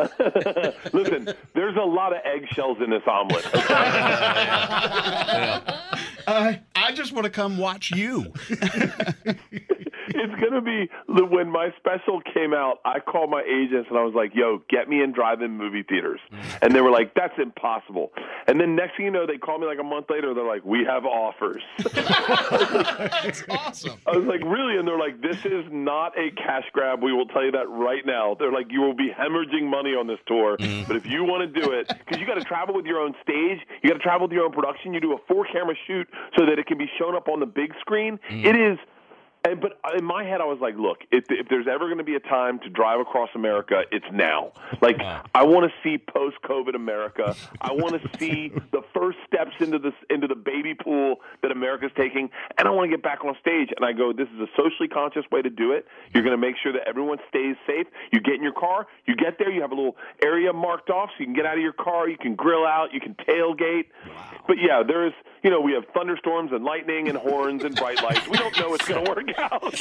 Listen, 0.93 1.29
there's 1.53 1.75
a 1.75 1.85
lot 1.85 2.13
of 2.13 2.19
eggshells 2.25 2.77
in 2.81 2.89
this 2.89 3.03
omelet. 3.07 3.45
Uh, 6.27 6.55
I 6.75 6.91
just 6.91 7.13
want 7.13 7.23
to 7.23 7.29
come 7.29 7.57
watch 7.57 7.89
you. 7.91 8.33
it's 10.17 10.41
gonna 10.41 10.62
be 10.62 10.89
the- 11.08 11.25
when 11.25 11.49
my 11.49 11.71
special 11.77 12.21
came 12.21 12.53
out. 12.53 12.80
I 12.86 12.99
called 12.99 13.30
my 13.30 13.43
agents 13.43 13.89
and 13.89 13.97
I 13.97 14.03
was 14.03 14.13
like, 14.13 14.36
"Yo, 14.36 14.62
get 14.69 14.89
me 14.89 15.01
in 15.01 15.12
drive-in 15.12 15.51
movie 15.51 15.84
theaters," 15.84 16.19
and 16.62 16.73
they 16.73 16.82
were 16.82 16.91
like, 16.91 17.13
"That's 17.13 17.38
impossible." 17.38 18.12
And 18.47 18.60
then 18.60 18.75
next 18.75 18.97
thing 18.97 19.06
you 19.06 19.12
know, 19.12 19.25
they 19.25 19.38
call 19.38 19.58
me 19.60 19.67
like 19.67 19.80
a 19.80 19.84
month 19.84 20.10
later. 20.10 20.34
They're 20.34 20.43
like, 20.43 20.65
"We 20.65 20.86
have 20.86 21.06
offers." 21.06 21.62
That's 21.93 23.43
awesome. 23.49 23.99
I 24.06 24.17
was 24.17 24.25
like, 24.25 24.41
"Really?" 24.43 24.77
And 24.77 24.88
they're 24.88 24.97
like, 24.97 25.21
"This 25.21 25.45
is 25.45 25.65
not 25.71 26.17
a 26.17 26.32
cash 26.32 26.65
grab. 26.73 27.03
We 27.03 27.13
will 27.13 27.27
tell 27.27 27.43
you 27.43 27.51
that 27.51 27.69
right 27.69 28.06
now." 28.06 28.36
They're 28.39 28.51
like, 28.51 28.71
"You 28.71 28.82
will 28.82 28.95
be 28.95 29.10
hemorrhaging 29.10 29.63
money 29.69 29.91
on 29.95 30.08
this 30.08 30.19
tour, 30.27 30.58
mm-hmm. 30.60 30.88
but 30.88 30.95
if 30.95 31.06
you 31.06 31.23
want 31.23 31.53
to 31.53 31.62
do 31.62 31.71
it, 31.71 31.88
because 31.88 32.19
you 32.19 32.25
got 32.25 32.36
to 32.36 32.43
travel 32.43 32.75
with 32.75 32.86
your 32.86 32.99
own 32.99 33.13
stage, 33.21 33.60
you 33.82 33.89
got 33.89 33.97
to 33.97 34.03
travel 34.03 34.27
with 34.27 34.34
your 34.34 34.45
own 34.45 34.51
production. 34.51 34.93
You 34.93 34.99
do 34.99 35.13
a 35.13 35.17
four-camera 35.27 35.75
shoot 35.86 36.08
so 36.38 36.45
that 36.45 36.60
it 36.60 36.67
can 36.67 36.77
be 36.77 36.89
shown 36.97 37.15
up 37.15 37.27
on 37.27 37.39
the 37.39 37.45
big 37.45 37.73
screen. 37.80 38.19
Mm. 38.30 38.45
It 38.45 38.56
is." 38.56 38.77
And, 39.47 39.62
but 39.62 39.79
in 39.97 40.03
my 40.03 40.23
head, 40.25 40.41
I 40.41 40.45
was 40.45 40.60
like, 40.60 40.75
look, 40.75 40.99
if, 41.12 41.25
if 41.29 41.47
there's 41.49 41.67
ever 41.67 41.86
going 41.86 41.99
to 41.99 42.03
be 42.03 42.15
a 42.15 42.19
time 42.19 42.60
to 42.60 42.69
drive 42.69 42.99
across 42.99 43.29
America, 43.33 43.83
it's 43.91 44.05
now. 44.12 44.51
Like, 44.81 44.99
uh-huh. 44.99 45.23
I 45.33 45.43
want 45.45 45.71
to 45.71 45.73
see 45.83 45.97
post-COVID 45.97 46.75
America. 46.75 47.33
I 47.62 47.71
want 47.71 48.01
to 48.01 48.10
see 48.19 48.51
the 48.71 48.81
first 48.93 49.17
steps 49.25 49.51
into 49.60 49.79
this 49.79 49.93
into 50.10 50.27
the 50.27 50.36
baby 50.36 50.73
pool 50.73 51.17
that 51.41 51.51
America's 51.51 51.91
taking, 51.95 52.29
and 52.57 52.67
I 52.67 52.71
want 52.71 52.89
to 52.89 52.97
get 52.97 53.03
back 53.03 53.23
on 53.23 53.36
stage. 53.39 53.69
And 53.75 53.86
I 53.86 53.93
go, 53.93 54.12
this 54.12 54.27
is 54.36 54.39
a 54.41 54.47
socially 54.57 54.89
conscious 54.89 55.23
way 55.31 55.41
to 55.41 55.49
do 55.49 55.71
it. 55.71 55.86
You're 56.13 56.23
going 56.23 56.36
to 56.36 56.41
make 56.41 56.55
sure 56.62 56.73
that 56.73 56.88
everyone 56.88 57.19
stays 57.29 57.55
safe. 57.65 57.88
You 58.12 58.19
get 58.19 58.36
in 58.36 58.43
your 58.43 58.53
car, 58.53 58.88
you 59.05 59.15
get 59.15 59.39
there, 59.39 59.49
you 59.49 59.62
have 59.62 59.71
a 59.71 59.75
little 59.75 59.95
area 60.21 60.51
marked 60.51 60.89
off 60.89 61.10
so 61.12 61.15
you 61.19 61.25
can 61.25 61.36
get 61.36 61.45
out 61.45 61.55
of 61.55 61.63
your 61.63 61.73
car, 61.73 62.10
you 62.10 62.17
can 62.17 62.36
grill 62.36 62.65
out, 62.65 62.93
you 62.93 62.99
can 62.99 63.15
tailgate. 63.15 63.86
But 64.47 64.57
yeah, 64.60 64.83
there's, 64.86 65.13
you 65.43 65.49
know, 65.49 65.62
we 65.62 65.73
have 65.73 65.86
thunderstorms 65.93 66.51
and 66.51 66.65
lightning 66.65 67.07
and 67.07 67.17
horns 67.17 67.63
and 67.63 67.75
bright 67.75 68.03
lights. 68.03 68.27
We 68.27 68.38
don't 68.38 68.57
know 68.60 68.73
it's 68.73 68.88
going 68.88 69.05
to 69.05 69.10
work 69.10 69.37
out. 69.38 69.73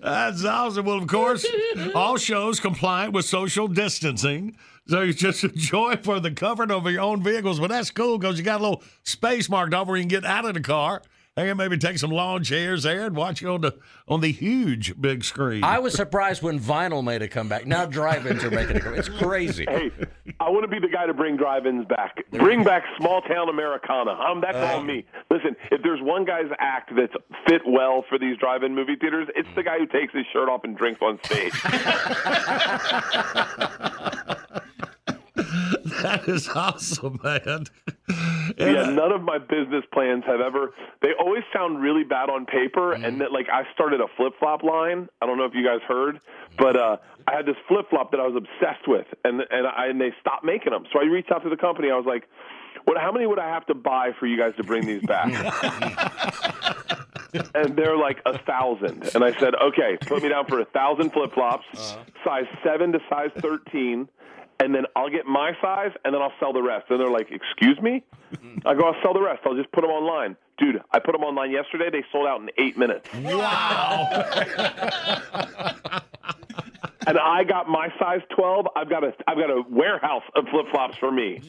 That's 0.02 0.44
awesome. 0.44 0.86
Well, 0.86 0.98
of 0.98 1.06
course, 1.06 1.46
all 1.94 2.16
shows 2.16 2.58
compliant 2.60 3.12
with 3.12 3.24
social 3.26 3.68
distancing. 3.68 4.56
So 4.86 5.02
you 5.02 5.12
just 5.12 5.44
enjoy 5.44 5.96
for 6.02 6.18
the 6.20 6.30
comfort 6.30 6.70
of 6.70 6.90
your 6.90 7.02
own 7.02 7.22
vehicles. 7.22 7.60
But 7.60 7.68
that's 7.68 7.90
cool 7.90 8.18
because 8.18 8.38
you 8.38 8.44
got 8.44 8.60
a 8.60 8.62
little 8.62 8.82
space 9.04 9.48
marked 9.48 9.74
off 9.74 9.86
where 9.86 9.96
you 9.96 10.02
can 10.02 10.08
get 10.08 10.24
out 10.24 10.44
of 10.46 10.54
the 10.54 10.60
car. 10.60 11.02
And 11.36 11.48
can 11.48 11.56
maybe 11.56 11.78
take 11.78 11.96
some 11.96 12.10
lawn 12.10 12.42
chairs 12.42 12.82
there 12.82 13.06
and 13.06 13.14
watch 13.14 13.40
it 13.40 13.46
on 13.46 13.60
the 13.60 13.78
on 14.08 14.20
the 14.20 14.32
huge 14.32 15.00
big 15.00 15.22
screen. 15.22 15.62
I 15.62 15.78
was 15.78 15.94
surprised 15.94 16.42
when 16.42 16.58
vinyl 16.58 17.04
made 17.04 17.22
a 17.22 17.28
comeback. 17.28 17.66
Now 17.66 17.86
drive-ins 17.86 18.42
are 18.42 18.50
making 18.50 18.76
a 18.78 18.80
comeback. 18.80 18.98
It's 18.98 19.08
crazy. 19.08 19.64
hey, 19.68 19.92
I 20.40 20.50
want 20.50 20.64
to 20.64 20.68
be 20.68 20.80
the 20.80 20.92
guy 20.92 21.06
to 21.06 21.14
bring 21.14 21.36
drive-ins 21.36 21.86
back. 21.86 22.16
Bring 22.32 22.64
back 22.64 22.82
small 22.98 23.22
town 23.22 23.48
Americana. 23.48 24.10
Um, 24.10 24.40
that's 24.40 24.58
all 24.58 24.82
me. 24.82 25.06
Listen, 25.30 25.54
if 25.70 25.80
there's 25.84 26.02
one 26.02 26.24
guy's 26.24 26.50
act 26.58 26.90
that's 26.96 27.14
fit 27.46 27.62
well 27.64 28.04
for 28.08 28.18
these 28.18 28.36
drive-in 28.36 28.74
movie 28.74 28.96
theaters, 28.96 29.28
it's 29.36 29.48
the 29.54 29.62
guy 29.62 29.78
who 29.78 29.86
takes 29.86 30.12
his 30.12 30.26
shirt 30.32 30.48
off 30.48 30.64
and 30.64 30.76
drinks 30.76 31.00
on 31.00 31.20
stage. 31.22 31.52
that 36.02 36.24
is 36.26 36.48
awesome, 36.48 37.20
man. 37.22 37.66
yeah, 38.58 38.90
none 38.90 39.12
of 39.12 39.22
my 39.22 39.38
business 39.38 39.84
plans 39.92 40.24
have 40.26 40.40
ever. 40.40 40.74
They 41.02 41.10
always 41.18 41.42
sound 41.52 41.80
really 41.80 42.04
bad 42.04 42.30
on 42.30 42.46
paper, 42.46 42.92
and 42.92 43.20
that 43.20 43.32
like 43.32 43.48
I 43.48 43.62
started 43.72 44.00
a 44.00 44.06
flip 44.16 44.34
flop 44.38 44.62
line. 44.62 45.08
I 45.22 45.26
don't 45.26 45.38
know 45.38 45.44
if 45.44 45.54
you 45.54 45.64
guys 45.64 45.80
heard, 45.86 46.20
but 46.58 46.76
uh, 46.76 46.96
I 47.26 47.36
had 47.36 47.46
this 47.46 47.56
flip 47.68 47.90
flop 47.90 48.10
that 48.10 48.20
I 48.20 48.26
was 48.26 48.36
obsessed 48.36 48.88
with, 48.88 49.06
and 49.24 49.42
and 49.50 49.66
I 49.66 49.86
and 49.86 50.00
they 50.00 50.12
stopped 50.20 50.44
making 50.44 50.72
them. 50.72 50.84
So 50.92 51.00
I 51.00 51.04
reached 51.04 51.30
out 51.30 51.42
to 51.44 51.50
the 51.50 51.56
company. 51.56 51.90
I 51.90 51.96
was 51.96 52.06
like, 52.06 52.28
what? 52.84 52.98
How 52.98 53.12
many 53.12 53.26
would 53.26 53.38
I 53.38 53.48
have 53.48 53.66
to 53.66 53.74
buy 53.74 54.10
for 54.18 54.26
you 54.26 54.36
guys 54.36 54.54
to 54.56 54.64
bring 54.64 54.86
these 54.86 55.02
back? 55.02 55.30
and 57.54 57.76
they're 57.76 57.96
like 57.96 58.20
a 58.26 58.38
thousand. 58.38 59.10
And 59.14 59.24
I 59.24 59.38
said, 59.38 59.54
okay, 59.54 59.96
put 60.06 60.22
me 60.22 60.28
down 60.28 60.46
for 60.46 60.60
a 60.60 60.64
thousand 60.64 61.10
flip 61.10 61.32
flops, 61.32 61.64
size 62.24 62.46
seven 62.64 62.92
to 62.92 63.00
size 63.08 63.30
thirteen, 63.38 64.08
and 64.60 64.74
then 64.74 64.84
I'll 64.94 65.10
get 65.10 65.26
my 65.26 65.56
size, 65.60 65.90
and 66.04 66.14
then 66.14 66.22
I'll 66.22 66.32
sell 66.38 66.52
the 66.52 66.62
rest. 66.62 66.86
And 66.90 67.00
they're 67.00 67.10
like, 67.10 67.30
excuse 67.30 67.80
me? 67.80 68.04
I 68.64 68.74
go, 68.74 68.86
I'll 68.86 69.02
sell 69.02 69.14
the 69.14 69.22
rest. 69.22 69.40
I'll 69.44 69.56
just 69.56 69.72
put 69.72 69.80
them 69.80 69.90
online. 69.90 70.36
Dude, 70.60 70.80
I 70.92 70.98
put 70.98 71.12
them 71.12 71.22
online 71.22 71.50
yesterday. 71.50 71.88
They 71.90 72.04
sold 72.12 72.26
out 72.26 72.40
in 72.42 72.50
eight 72.58 72.76
minutes. 72.76 73.08
Wow. 73.14 74.24
and 77.06 77.18
I 77.18 77.44
got 77.44 77.68
my 77.68 77.88
size 77.98 78.20
twelve. 78.34 78.66
I've 78.76 78.88
got 78.90 79.04
a 79.04 79.12
I've 79.26 79.38
got 79.38 79.50
a 79.50 79.62
warehouse 79.68 80.22
of 80.36 80.46
flip 80.48 80.66
flops 80.70 80.96
for 80.98 81.10
me. 81.10 81.42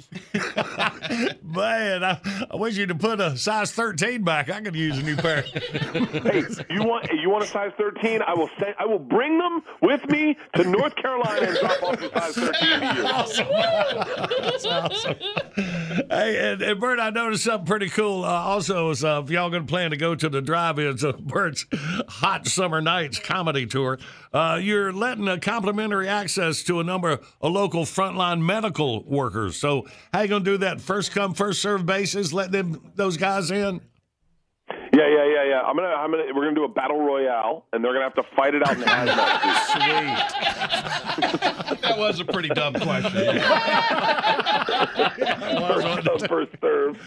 Man, 1.43 2.04
I, 2.04 2.19
I 2.50 2.56
wish 2.56 2.78
you'd 2.78 2.89
have 2.89 3.00
put 3.00 3.19
a 3.19 3.38
size 3.38 3.71
13 3.71 4.24
back. 4.24 4.50
I 4.50 4.62
could 4.62 4.76
use 4.76 4.97
a 4.97 5.04
new 5.04 5.15
pair. 5.17 5.41
hey, 5.41 6.43
you 6.69 6.84
want 6.84 7.12
you 7.12 7.30
want 7.30 7.43
a 7.43 7.47
size 7.47 7.71
thirteen? 7.78 8.21
I 8.21 8.34
will 8.34 8.50
say 8.60 8.74
I 8.80 8.86
will 8.86 9.00
bring 9.00 9.38
them 9.38 9.62
with 9.82 10.08
me 10.10 10.38
to 10.56 10.63
North 10.63 10.95
Carolina 10.95 11.47
and 11.47 11.58
drop 11.60 11.84
off 11.84 12.02
a 12.02 12.19
size 12.19 12.36
thirteen 12.36 12.80
to 12.80 12.95
you. 12.95 13.04
That's 14.41 14.65
awesome. 14.65 15.15
Hey, 16.10 16.52
and, 16.52 16.62
and 16.62 16.80
Bert, 16.80 17.00
I 17.00 17.10
noticed 17.10 17.43
something 17.43 17.65
pretty 17.65 17.89
cool. 17.89 18.24
Uh, 18.24 18.30
also, 18.30 18.93
is, 19.02 19.06
uh, 19.06 19.22
if 19.24 19.32
y'all 19.32 19.50
going 19.50 19.66
to 19.66 19.70
plan 19.70 19.92
to 19.92 19.98
go 19.98 20.16
to 20.16 20.30
the 20.30 20.42
drive-ins 20.42 21.04
of 21.04 21.18
Bert's 21.28 21.66
Hot 22.08 22.48
Summer 22.48 22.82
Nights 22.82 23.20
comedy 23.20 23.66
tour, 23.66 24.00
uh, 24.34 24.60
you're 24.62 24.94
letting 24.94 25.28
a 25.28 25.40
complimentary 25.40 26.08
access 26.08 26.64
to 26.64 26.80
a 26.80 26.84
number 26.84 27.20
of 27.42 27.54
local 27.54 27.84
frontline 27.84 28.42
medical 28.42 29.04
workers. 29.04 29.58
So, 29.58 29.88
how 30.14 30.22
you 30.22 30.28
going 30.28 30.44
to 30.44 30.52
do 30.52 30.58
that? 30.60 30.82
First 30.82 31.12
come, 31.12 31.34
first 31.34 31.62
serve 31.62 31.86
basis. 31.86 32.34
Let 32.34 32.52
them 32.52 32.92
those 32.96 33.18
guys 33.18 33.52
in. 33.52 33.82
Yeah, 34.94 35.08
yeah, 35.08 35.26
yeah, 35.26 35.44
yeah. 35.46 35.62
I'm 35.62 35.76
gonna, 35.76 35.88
I'm 35.88 36.12
gonna, 36.12 36.24
we're 36.36 36.44
gonna 36.44 36.56
do 36.56 36.66
a 36.66 36.70
battle 36.70 37.00
royale, 37.00 37.66
and 37.72 37.84
they're 37.84 37.94
gonna 37.94 38.04
have 38.04 38.16
to 38.16 38.24
fight 38.36 38.56
it 38.56 38.68
out 38.68 38.76
in 38.76 38.84
hazmat 38.84 39.72
suits. 41.72 41.82
that 41.82 41.98
was 41.98 42.20
a 42.20 42.26
pretty 42.26 42.50
dumb 42.50 42.74
question. 42.74 43.12
first 46.28 46.28
first 46.28 46.52
serve. 46.62 47.00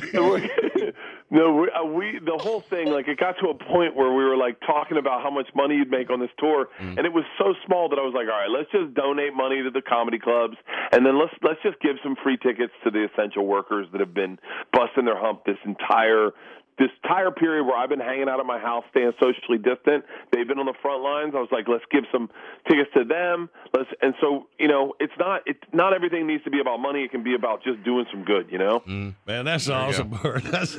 We're 0.00 0.12
gonna, 0.12 0.28
we're 0.28 0.40
gonna- 0.40 0.92
no, 1.30 1.52
we, 1.52 1.70
uh, 1.70 1.84
we 1.84 2.18
the 2.24 2.38
whole 2.38 2.60
thing 2.62 2.90
like 2.90 3.06
it 3.06 3.18
got 3.18 3.32
to 3.42 3.48
a 3.48 3.54
point 3.54 3.94
where 3.94 4.10
we 4.12 4.24
were 4.24 4.36
like 4.36 4.58
talking 4.66 4.96
about 4.96 5.22
how 5.22 5.30
much 5.30 5.46
money 5.54 5.74
you'd 5.76 5.90
make 5.90 6.08
on 6.10 6.20
this 6.20 6.30
tour, 6.38 6.68
and 6.78 7.00
it 7.00 7.12
was 7.12 7.24
so 7.36 7.54
small 7.66 7.88
that 7.90 7.98
I 7.98 8.02
was 8.02 8.14
like, 8.14 8.24
all 8.32 8.40
right, 8.40 8.48
let's 8.50 8.70
just 8.72 8.94
donate 8.94 9.34
money 9.34 9.62
to 9.62 9.70
the 9.70 9.82
comedy 9.82 10.18
clubs, 10.18 10.56
and 10.90 11.04
then 11.04 11.18
let's 11.18 11.34
let's 11.42 11.60
just 11.62 11.78
give 11.80 11.96
some 12.02 12.16
free 12.22 12.38
tickets 12.38 12.72
to 12.84 12.90
the 12.90 13.06
essential 13.12 13.46
workers 13.46 13.86
that 13.92 14.00
have 14.00 14.14
been 14.14 14.38
busting 14.72 15.04
their 15.04 15.18
hump 15.20 15.44
this 15.44 15.58
entire 15.66 16.30
this 16.78 16.90
entire 17.02 17.30
period 17.30 17.64
where 17.64 17.76
I've 17.76 17.88
been 17.88 18.00
hanging 18.00 18.28
out 18.28 18.40
at 18.40 18.46
my 18.46 18.58
house, 18.58 18.84
staying 18.90 19.12
socially 19.20 19.58
distant. 19.58 20.04
They've 20.32 20.46
been 20.46 20.58
on 20.58 20.66
the 20.66 20.74
front 20.80 21.02
lines. 21.02 21.34
I 21.36 21.40
was 21.40 21.48
like, 21.50 21.68
let's 21.68 21.84
give 21.90 22.04
some 22.12 22.30
tickets 22.68 22.90
to 22.94 23.04
them. 23.04 23.50
Let's 23.74 23.88
and 24.00 24.14
so 24.20 24.46
you 24.58 24.68
know, 24.68 24.94
it's 25.00 25.12
not 25.18 25.42
it's 25.46 25.62
not 25.72 25.92
everything 25.92 26.26
needs 26.26 26.44
to 26.44 26.50
be 26.50 26.60
about 26.60 26.78
money. 26.80 27.04
It 27.04 27.10
can 27.10 27.22
be 27.22 27.34
about 27.34 27.62
just 27.62 27.82
doing 27.84 28.06
some 28.12 28.24
good. 28.24 28.48
You 28.50 28.58
know. 28.58 28.82
Man, 28.86 29.44
that's 29.44 29.68
awesome, 29.68 30.10
Bert. 30.10 30.44
That's 30.48 30.76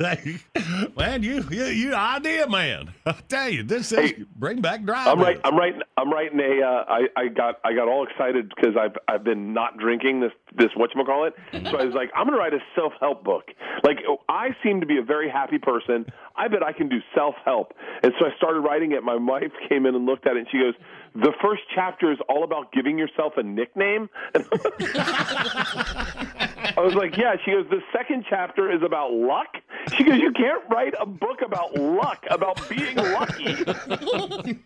man, 0.96 1.22
you 1.22 1.44
you 1.50 1.64
you 1.66 1.94
idea 1.94 2.48
man. 2.48 2.92
I 3.06 3.12
tell 3.28 3.48
you, 3.48 3.62
this 3.62 3.92
is 3.92 4.12
bring 4.36 4.60
back 4.60 4.84
drive. 4.84 5.06
I'm 5.06 5.20
right. 5.20 5.40
I'm 5.44 5.56
writing. 5.56 5.82
I'm 5.96 6.10
writing 6.12 6.40
a. 6.40 6.64
Uh, 6.64 6.84
I, 6.88 7.06
I 7.16 7.28
got. 7.28 7.60
I 7.64 7.74
got 7.74 7.88
all 7.88 8.06
excited 8.06 8.52
because 8.54 8.76
I've. 8.76 8.96
I've 9.08 9.24
been 9.24 9.52
not 9.52 9.78
drinking 9.78 10.20
this. 10.20 10.32
This 10.56 10.70
what 10.74 10.90
you 10.94 11.04
call 11.04 11.26
it. 11.26 11.34
So 11.52 11.78
I 11.78 11.84
was 11.84 11.94
like, 11.94 12.10
I'm 12.16 12.26
going 12.26 12.36
to 12.36 12.42
write 12.42 12.54
a 12.54 12.60
self 12.74 12.92
help 13.00 13.24
book. 13.24 13.44
Like 13.84 13.98
I 14.28 14.48
seem 14.62 14.80
to 14.80 14.86
be 14.86 14.98
a 14.98 15.02
very 15.02 15.30
happy 15.30 15.58
person. 15.58 15.89
I 16.36 16.48
bet 16.48 16.62
I 16.62 16.72
can 16.72 16.88
do 16.88 16.98
self 17.14 17.34
help. 17.44 17.74
And 18.02 18.12
so 18.18 18.26
I 18.26 18.36
started 18.36 18.60
writing 18.60 18.92
it. 18.92 19.02
My 19.02 19.16
wife 19.16 19.52
came 19.68 19.86
in 19.86 19.94
and 19.94 20.06
looked 20.06 20.26
at 20.26 20.36
it, 20.36 20.40
and 20.40 20.48
she 20.50 20.58
goes, 20.58 20.74
"The 21.14 21.32
first 21.42 21.62
chapter 21.74 22.12
is 22.12 22.18
all 22.28 22.44
about 22.44 22.72
giving 22.72 22.98
yourself 22.98 23.34
a 23.36 23.42
nickname." 23.42 24.08
I 26.80 26.82
was 26.82 26.94
like, 26.94 27.16
"Yeah." 27.16 27.36
She 27.44 27.50
goes, 27.50 27.66
"The 27.68 27.82
second 27.92 28.24
chapter 28.28 28.72
is 28.72 28.82
about 28.82 29.12
luck." 29.12 29.48
She 29.96 30.04
goes, 30.04 30.18
"You 30.18 30.32
can't 30.32 30.62
write 30.70 30.94
a 30.98 31.04
book 31.06 31.42
about 31.44 31.74
luck, 31.76 32.24
about 32.30 32.66
being 32.68 32.96
lucky." 32.96 33.54
the 33.64 34.56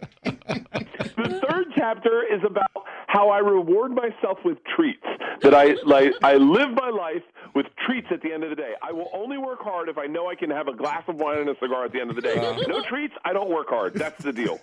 third 1.48 1.66
chapter 1.76 2.22
is 2.22 2.40
about 2.44 2.70
how 3.08 3.30
I 3.30 3.38
reward 3.38 3.92
myself 3.92 4.38
with 4.44 4.58
treats. 4.76 5.06
That 5.42 5.54
I 5.54 5.74
like 5.84 6.12
I 6.22 6.34
live 6.34 6.70
my 6.70 6.90
life 6.90 7.22
with 7.54 7.66
treats 7.86 8.08
at 8.10 8.20
the 8.22 8.32
end 8.32 8.42
of 8.42 8.50
the 8.50 8.56
day. 8.56 8.74
I 8.82 8.92
will 8.92 9.10
only 9.14 9.38
work 9.38 9.60
hard 9.60 9.88
if 9.88 9.96
I 9.96 10.06
know 10.06 10.28
I 10.28 10.34
can 10.34 10.50
have 10.50 10.68
a 10.68 10.74
glass 10.74 11.04
of 11.08 11.16
wine 11.16 11.38
and 11.38 11.48
a 11.48 11.54
cigar 11.60 11.84
at 11.84 11.92
the 11.92 12.00
end 12.00 12.10
of 12.10 12.16
the 12.16 12.22
day. 12.22 12.34
Uh-huh. 12.36 12.60
No 12.66 12.82
treats, 12.82 13.14
I 13.24 13.32
don't 13.32 13.50
work 13.50 13.68
hard. 13.68 13.94
That's 13.94 14.22
the 14.22 14.32
deal. 14.32 14.60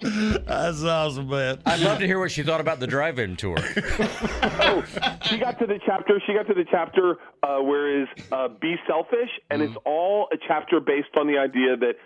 That's 0.00 0.82
awesome, 0.84 1.28
man. 1.28 1.60
I'd 1.66 1.80
love 1.80 1.98
to 1.98 2.06
hear 2.06 2.18
what 2.18 2.30
she 2.30 2.42
thought 2.42 2.60
about 2.60 2.80
the 2.80 2.86
drive-in 2.86 3.36
tour. 3.36 3.56
oh, 3.58 4.84
she 5.22 5.38
got 5.38 5.58
to 5.58 5.66
the 5.66 5.80
chapter. 5.84 5.97
She 6.26 6.32
got 6.34 6.46
to 6.46 6.54
the 6.54 6.64
chapter 6.70 7.18
uh, 7.42 7.58
where 7.58 8.02
is 8.02 8.08
uh, 8.32 8.48
be 8.48 8.76
selfish, 8.86 9.28
and 9.50 9.60
it's 9.62 9.74
all 9.84 10.28
a 10.32 10.36
chapter 10.46 10.80
based 10.80 11.08
on 11.18 11.26
the 11.26 11.36
idea 11.38 11.76
that 11.76 11.96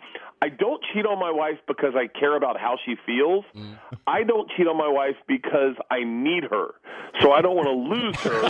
I 0.40 0.48
don't 0.48 0.82
cheat 0.92 1.06
on 1.06 1.18
my 1.20 1.30
wife 1.30 1.58
because 1.68 1.94
I 1.94 2.08
care 2.08 2.34
about 2.36 2.58
how 2.58 2.76
she 2.84 2.96
feels. 3.06 3.44
I 4.06 4.24
don't 4.24 4.50
cheat 4.56 4.66
on 4.66 4.76
my 4.76 4.88
wife 4.88 5.14
because 5.28 5.76
I 5.90 6.02
need 6.04 6.44
her, 6.50 6.74
so 7.20 7.30
I 7.32 7.42
don't 7.42 7.54
want 7.54 7.68
to 7.68 7.72
lose 7.72 8.18
her. 8.20 8.48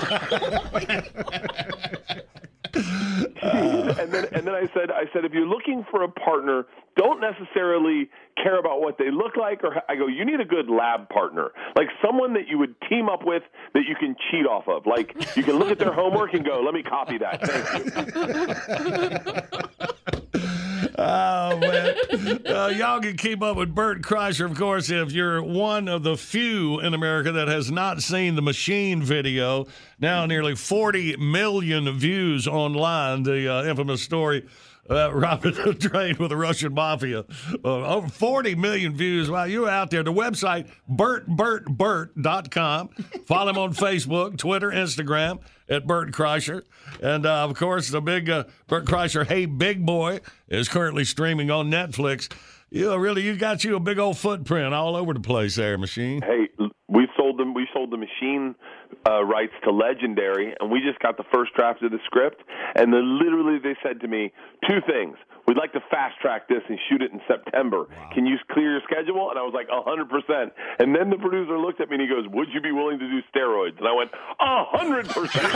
and 2.74 4.12
then 4.12 4.26
and 4.32 4.46
then 4.46 4.54
I 4.54 4.66
said 4.72 4.90
I 4.90 5.04
said 5.12 5.24
if 5.24 5.32
you're 5.32 5.46
looking 5.46 5.84
for 5.90 6.02
a 6.04 6.08
partner, 6.08 6.66
don't 6.96 7.20
necessarily 7.20 8.08
care 8.42 8.58
about 8.58 8.80
what 8.80 8.96
they 8.98 9.10
look 9.10 9.36
like 9.36 9.62
or 9.62 9.82
I 9.88 9.96
go 9.96 10.06
you 10.06 10.24
need 10.24 10.40
a 10.40 10.44
good 10.44 10.70
lab 10.70 11.08
partner. 11.10 11.50
Like 11.76 11.88
someone 12.04 12.32
that 12.34 12.48
you 12.48 12.58
would 12.58 12.74
team 12.88 13.08
up 13.08 13.24
with 13.24 13.42
that 13.74 13.82
you 13.86 13.94
can 13.94 14.16
cheat 14.30 14.46
off 14.46 14.68
of. 14.68 14.86
Like 14.86 15.14
you 15.36 15.42
can 15.42 15.58
look 15.58 15.70
at 15.70 15.78
their 15.78 15.92
homework 15.92 16.32
and 16.32 16.44
go, 16.44 16.60
"Let 16.60 16.72
me 16.72 16.82
copy 16.82 17.18
that." 17.18 17.42
Thank 20.32 20.34
you. 20.34 20.52
Oh 20.98 21.56
man, 21.58 22.46
uh, 22.46 22.72
y'all 22.76 23.00
can 23.00 23.16
keep 23.16 23.42
up 23.42 23.56
with 23.56 23.74
Bert 23.74 24.02
Kreischer, 24.02 24.44
of 24.44 24.56
course, 24.56 24.90
if 24.90 25.12
you're 25.12 25.42
one 25.42 25.88
of 25.88 26.02
the 26.02 26.16
few 26.16 26.80
in 26.80 26.92
America 26.92 27.32
that 27.32 27.48
has 27.48 27.70
not 27.70 28.02
seen 28.02 28.34
the 28.34 28.42
Machine 28.42 29.02
video. 29.02 29.66
Now 29.98 30.26
nearly 30.26 30.54
40 30.54 31.16
million 31.16 31.90
views 31.98 32.46
online. 32.46 33.22
The 33.22 33.50
uh, 33.52 33.64
infamous 33.64 34.02
story. 34.02 34.46
Uh, 34.90 35.14
robbing 35.14 35.56
a 35.58 35.72
train 35.74 36.16
with 36.18 36.30
the 36.30 36.36
Russian 36.36 36.74
mafia. 36.74 37.24
Uh, 37.64 37.94
over 37.94 38.08
40 38.08 38.56
million 38.56 38.96
views. 38.96 39.30
Wow, 39.30 39.44
you're 39.44 39.68
out 39.68 39.90
there. 39.92 40.02
The 40.02 40.12
website, 40.12 40.66
bertbertbert.com. 40.90 42.88
Follow 43.24 43.50
him 43.50 43.58
on 43.58 43.74
Facebook, 43.74 44.36
Twitter, 44.38 44.72
Instagram 44.72 45.38
at 45.72 45.86
Bert 45.86 46.12
Kreischer. 46.12 46.62
And 47.02 47.24
uh, 47.24 47.44
of 47.44 47.54
course, 47.54 47.88
the 47.88 48.00
big 48.00 48.28
uh, 48.28 48.44
Bert 48.68 48.84
Kreischer, 48.84 49.26
Hey 49.26 49.46
Big 49.46 49.84
Boy, 49.84 50.20
is 50.48 50.68
currently 50.68 51.04
streaming 51.04 51.50
on 51.50 51.70
Netflix. 51.70 52.32
You 52.70 52.96
really, 52.96 53.22
you 53.22 53.36
got 53.36 53.64
you 53.64 53.76
a 53.76 53.80
big 53.80 53.98
old 53.98 54.18
footprint 54.18 54.72
all 54.72 54.96
over 54.96 55.12
the 55.12 55.20
place 55.20 55.56
there, 55.56 55.76
machine. 55.76 56.22
Hey, 56.22 56.48
we 56.88 57.08
sold 57.16 57.38
them. 57.38 57.54
We 57.54 57.66
sold 57.72 57.90
the 57.90 57.96
machine 57.96 58.54
uh, 59.08 59.24
rights 59.24 59.52
to 59.64 59.70
Legendary, 59.70 60.54
and 60.60 60.70
we 60.70 60.80
just 60.80 60.98
got 61.00 61.16
the 61.16 61.24
first 61.32 61.54
draft 61.54 61.82
of 61.82 61.90
the 61.90 61.98
script. 62.06 62.42
And 62.74 62.92
then 62.92 63.18
literally, 63.18 63.58
they 63.58 63.76
said 63.82 64.00
to 64.00 64.08
me 64.08 64.32
two 64.68 64.80
things: 64.86 65.16
We'd 65.46 65.56
like 65.56 65.72
to 65.72 65.80
fast 65.90 66.18
track 66.20 66.48
this 66.48 66.62
and 66.68 66.78
shoot 66.88 67.02
it 67.02 67.12
in 67.12 67.20
September. 67.26 67.86
Can 68.14 68.26
you 68.26 68.36
clear 68.50 68.72
your 68.72 68.80
schedule? 68.84 69.30
And 69.30 69.38
I 69.38 69.42
was 69.42 69.52
like, 69.54 69.66
hundred 69.70 70.08
percent. 70.08 70.52
And 70.78 70.94
then 70.94 71.10
the 71.10 71.18
producer 71.18 71.58
looked 71.58 71.80
at 71.80 71.88
me 71.88 71.96
and 71.96 72.02
he 72.02 72.08
goes, 72.08 72.26
"Would 72.32 72.48
you 72.52 72.60
be 72.60 72.72
willing 72.72 72.98
to 72.98 73.08
do 73.08 73.20
steroids?" 73.34 73.78
And 73.78 73.88
I 73.88 73.92
went, 73.92 74.10
hundred 74.38 75.08
percent. 75.08 75.52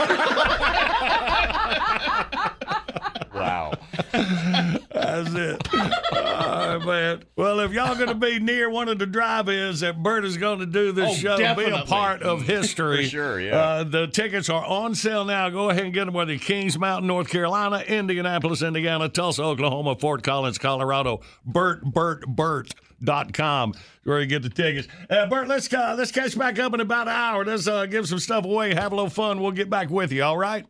Wow. 3.33 3.73
That's 4.11 5.33
it. 5.33 5.73
All 6.11 6.77
right, 6.77 6.85
man. 6.85 7.23
Well, 7.35 7.59
if 7.59 7.71
y'all 7.71 7.95
going 7.95 8.09
to 8.09 8.15
be 8.15 8.39
near 8.39 8.69
one 8.69 8.89
of 8.89 8.99
the 8.99 9.05
drive-ins 9.05 9.81
that 9.81 10.01
Bert 10.01 10.25
is 10.25 10.37
going 10.37 10.59
to 10.59 10.65
do 10.65 10.91
this 10.91 11.11
Oh, 11.11 11.37
show, 11.37 11.55
be 11.55 11.65
a 11.65 11.83
part 11.83 12.23
of 12.23 12.43
history. 12.43 13.03
For 13.05 13.09
sure, 13.09 13.41
yeah. 13.41 13.57
Uh, 13.57 13.83
the 13.83 14.07
tickets 14.07 14.49
are 14.49 14.65
on 14.65 14.95
sale 14.95 15.25
now. 15.25 15.49
Go 15.49 15.69
ahead 15.69 15.83
and 15.83 15.93
get 15.93 16.05
them 16.05 16.13
whether 16.13 16.31
you're 16.31 16.39
Kings 16.39 16.77
Mountain, 16.77 17.07
North 17.07 17.29
Carolina, 17.29 17.83
Indianapolis, 17.87 18.61
Indiana, 18.61 19.09
Tulsa, 19.09 19.43
Oklahoma, 19.43 19.95
Fort 19.95 20.23
Collins, 20.23 20.57
Colorado. 20.57 21.21
Bert, 21.45 21.83
Bert, 21.83 22.25
Bert. 22.27 22.73
Dot 22.99 23.31
com 23.31 23.75
where 24.05 24.19
you 24.19 24.25
get 24.25 24.41
the 24.41 24.49
tickets. 24.49 24.87
Uh, 25.07 25.27
Bert, 25.27 25.47
let's 25.47 25.71
uh, 25.71 25.93
let's 25.95 26.11
catch 26.11 26.35
back 26.35 26.57
up 26.57 26.73
in 26.73 26.79
about 26.79 27.07
an 27.07 27.13
hour. 27.13 27.45
Let's 27.45 27.67
uh, 27.67 27.85
give 27.85 28.07
some 28.07 28.17
stuff 28.17 28.43
away, 28.43 28.73
have 28.73 28.91
a 28.91 28.95
little 28.95 29.11
fun. 29.11 29.39
We'll 29.39 29.51
get 29.51 29.69
back 29.69 29.91
with 29.91 30.11
you. 30.11 30.23
All 30.23 30.35
right. 30.35 30.65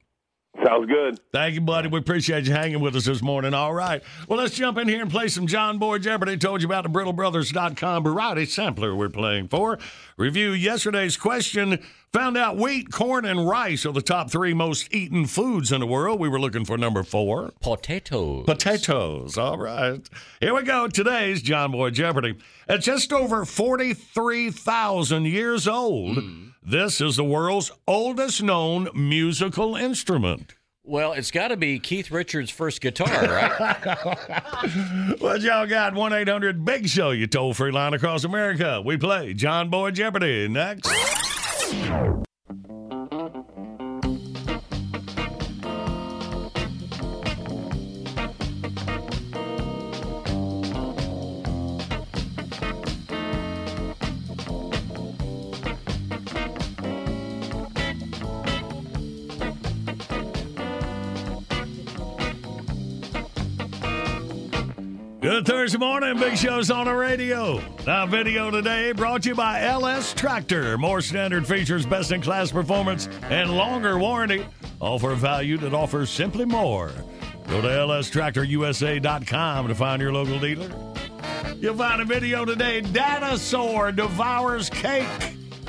Sounds 0.65 0.87
good. 0.87 1.19
Thank 1.31 1.55
you, 1.55 1.61
buddy. 1.61 1.87
We 1.87 1.99
appreciate 1.99 2.45
you 2.45 2.51
hanging 2.51 2.79
with 2.79 2.95
us 2.95 3.05
this 3.05 3.21
morning. 3.21 3.53
All 3.53 3.73
right. 3.73 4.01
Well, 4.27 4.39
let's 4.39 4.55
jump 4.55 4.77
in 4.77 4.87
here 4.87 5.01
and 5.01 5.11
play 5.11 5.27
some 5.27 5.45
John 5.45 5.77
Boy 5.77 5.99
Jeopardy. 5.99 6.35
Told 6.37 6.61
you 6.61 6.67
about 6.67 6.83
the 6.83 6.89
BrittleBrothers.com 6.89 8.03
variety 8.03 8.45
sampler 8.45 8.95
we're 8.95 9.09
playing 9.09 9.49
for. 9.49 9.77
Review 10.17 10.51
yesterday's 10.51 11.15
question. 11.15 11.79
Found 12.13 12.37
out 12.37 12.57
wheat, 12.57 12.91
corn, 12.91 13.25
and 13.25 13.47
rice 13.47 13.85
are 13.85 13.91
the 13.91 14.01
top 14.01 14.31
three 14.31 14.53
most 14.53 14.91
eaten 14.93 15.25
foods 15.27 15.71
in 15.71 15.81
the 15.81 15.85
world. 15.85 16.19
We 16.19 16.29
were 16.29 16.39
looking 16.39 16.65
for 16.65 16.77
number 16.77 17.03
four. 17.03 17.51
Potatoes. 17.61 18.45
Potatoes. 18.45 19.37
All 19.37 19.57
right. 19.57 20.09
Here 20.39 20.55
we 20.55 20.63
go. 20.63 20.87
Today's 20.87 21.41
John 21.41 21.71
Boy 21.71 21.91
Jeopardy. 21.91 22.35
At 22.67 22.81
just 22.81 23.13
over 23.13 23.45
43,000 23.45 25.25
years 25.25 25.67
old, 25.67 26.17
hmm. 26.17 26.47
This 26.69 26.99
is 26.99 27.15
the 27.15 27.23
world's 27.23 27.71
oldest 27.87 28.43
known 28.43 28.89
musical 28.93 29.77
instrument. 29.77 30.55
Well, 30.83 31.13
it's 31.13 31.31
got 31.31 31.47
to 31.47 31.55
be 31.55 31.79
Keith 31.79 32.11
Richards' 32.11 32.51
first 32.51 32.81
guitar, 32.81 33.07
right? 33.07 33.97
What 35.19 35.39
y'all 35.41 35.65
got? 35.65 35.93
1 35.93 36.11
800 36.13 36.65
Big 36.65 36.89
Show, 36.89 37.11
you 37.11 37.25
toll 37.25 37.53
free 37.53 37.71
line 37.71 37.93
across 37.93 38.25
America. 38.25 38.81
We 38.83 38.97
play 38.97 39.33
John 39.33 39.69
Boy 39.69 39.91
Jeopardy 39.91 40.49
next. 40.49 40.91
Good 65.37 65.45
Thursday 65.45 65.77
morning. 65.77 66.17
Big 66.17 66.35
Show's 66.35 66.71
on 66.71 66.85
the 66.85 66.95
radio. 66.95 67.61
Our 67.85 68.07
video 68.07 68.49
today 68.49 68.91
brought 68.91 69.21
to 69.21 69.29
you 69.29 69.35
by 69.35 69.61
LS 69.61 70.15
Tractor. 70.15 70.79
More 70.79 70.99
standard 70.99 71.45
features, 71.45 71.85
best 71.85 72.11
in 72.11 72.21
class 72.21 72.51
performance, 72.51 73.07
and 73.29 73.55
longer 73.55 73.99
warranty. 73.99 74.43
For 74.79 75.13
value 75.13 75.59
that 75.59 75.75
offers 75.75 76.09
simply 76.09 76.45
more. 76.45 76.91
Go 77.49 77.61
to 77.61 77.67
lstractorusa.com 77.67 79.67
to 79.67 79.75
find 79.75 80.01
your 80.01 80.11
local 80.11 80.39
dealer. 80.39 80.71
You'll 81.57 81.77
find 81.77 82.01
a 82.01 82.05
video 82.05 82.43
today 82.43 82.81
Dinosaur 82.81 83.91
Devours 83.91 84.71
Cake 84.71 85.05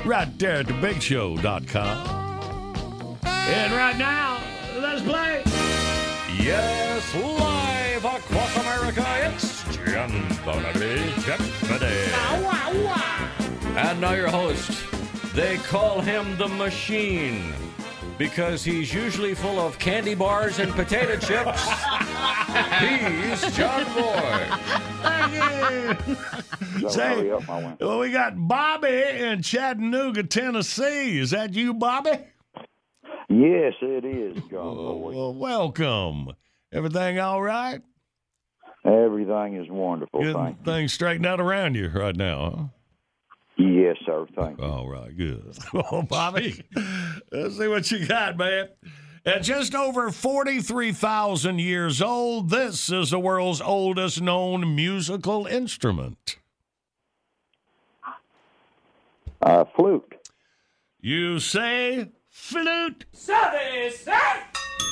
right 0.03 0.39
there 0.39 0.61
at 0.61 0.65
thebigshow.com. 0.65 3.19
And 3.23 3.73
right 3.73 3.97
now, 3.99 4.41
let's 4.79 5.03
play. 5.03 5.43
Yes, 6.39 7.13
live 7.13 8.05
across 8.05 8.57
America, 8.57 9.05
it's. 9.25 9.48
And 13.75 14.01
now 14.01 14.13
your 14.13 14.27
host. 14.29 14.71
They 15.33 15.57
call 15.57 16.01
him 16.01 16.37
the 16.37 16.47
Machine 16.47 17.53
because 18.17 18.63
he's 18.63 18.93
usually 18.93 19.33
full 19.33 19.59
of 19.59 19.79
candy 19.79 20.13
bars 20.13 20.59
and 20.59 20.71
potato 20.73 21.17
chips. 21.17 21.61
he's 22.79 23.55
John 23.55 23.85
Boy. 23.93 24.49
Say, 26.89 27.31
well, 27.79 27.99
we 27.99 28.11
got 28.11 28.33
Bobby 28.35 29.03
in 29.17 29.41
Chattanooga, 29.41 30.23
Tennessee. 30.23 31.19
Is 31.19 31.31
that 31.31 31.53
you, 31.53 31.73
Bobby? 31.73 32.11
Yes, 33.29 33.73
it 33.81 34.05
is, 34.05 34.35
John 34.51 34.75
Boy. 34.75 35.11
Well, 35.15 35.33
welcome. 35.33 36.33
Everything 36.71 37.19
all 37.19 37.41
right? 37.41 37.81
Everything 38.85 39.55
is 39.55 39.69
wonderful. 39.69 40.21
Good 40.21 40.35
Thank 40.35 40.63
things 40.63 40.93
straightened 40.93 41.25
out 41.25 41.39
around 41.41 41.75
you 41.75 41.89
right 41.89 42.15
now, 42.15 42.51
Huh? 42.55 42.63
Yes, 43.57 43.97
sir. 44.05 44.25
Thank 44.37 44.59
huh? 44.59 44.71
All 44.71 44.87
right, 44.87 45.15
good. 45.15 45.57
Well, 45.73 46.03
Bobby, 46.03 46.63
let's 47.31 47.57
see 47.57 47.67
what 47.67 47.91
you 47.91 48.07
got, 48.07 48.37
man. 48.37 48.69
At 49.25 49.43
just 49.43 49.75
over 49.75 50.11
43,000 50.11 51.59
years 51.59 52.01
old, 52.01 52.49
this 52.49 52.89
is 52.89 53.11
the 53.11 53.19
world's 53.19 53.59
oldest 53.59 54.21
known 54.21 54.75
musical 54.77 55.45
instrument. 55.45 56.37
Uh, 59.41 59.65
flute. 59.75 60.15
You 61.01 61.39
say 61.39 62.09
flute. 62.29 63.05
Service, 63.11 64.05
sir! 64.05 64.13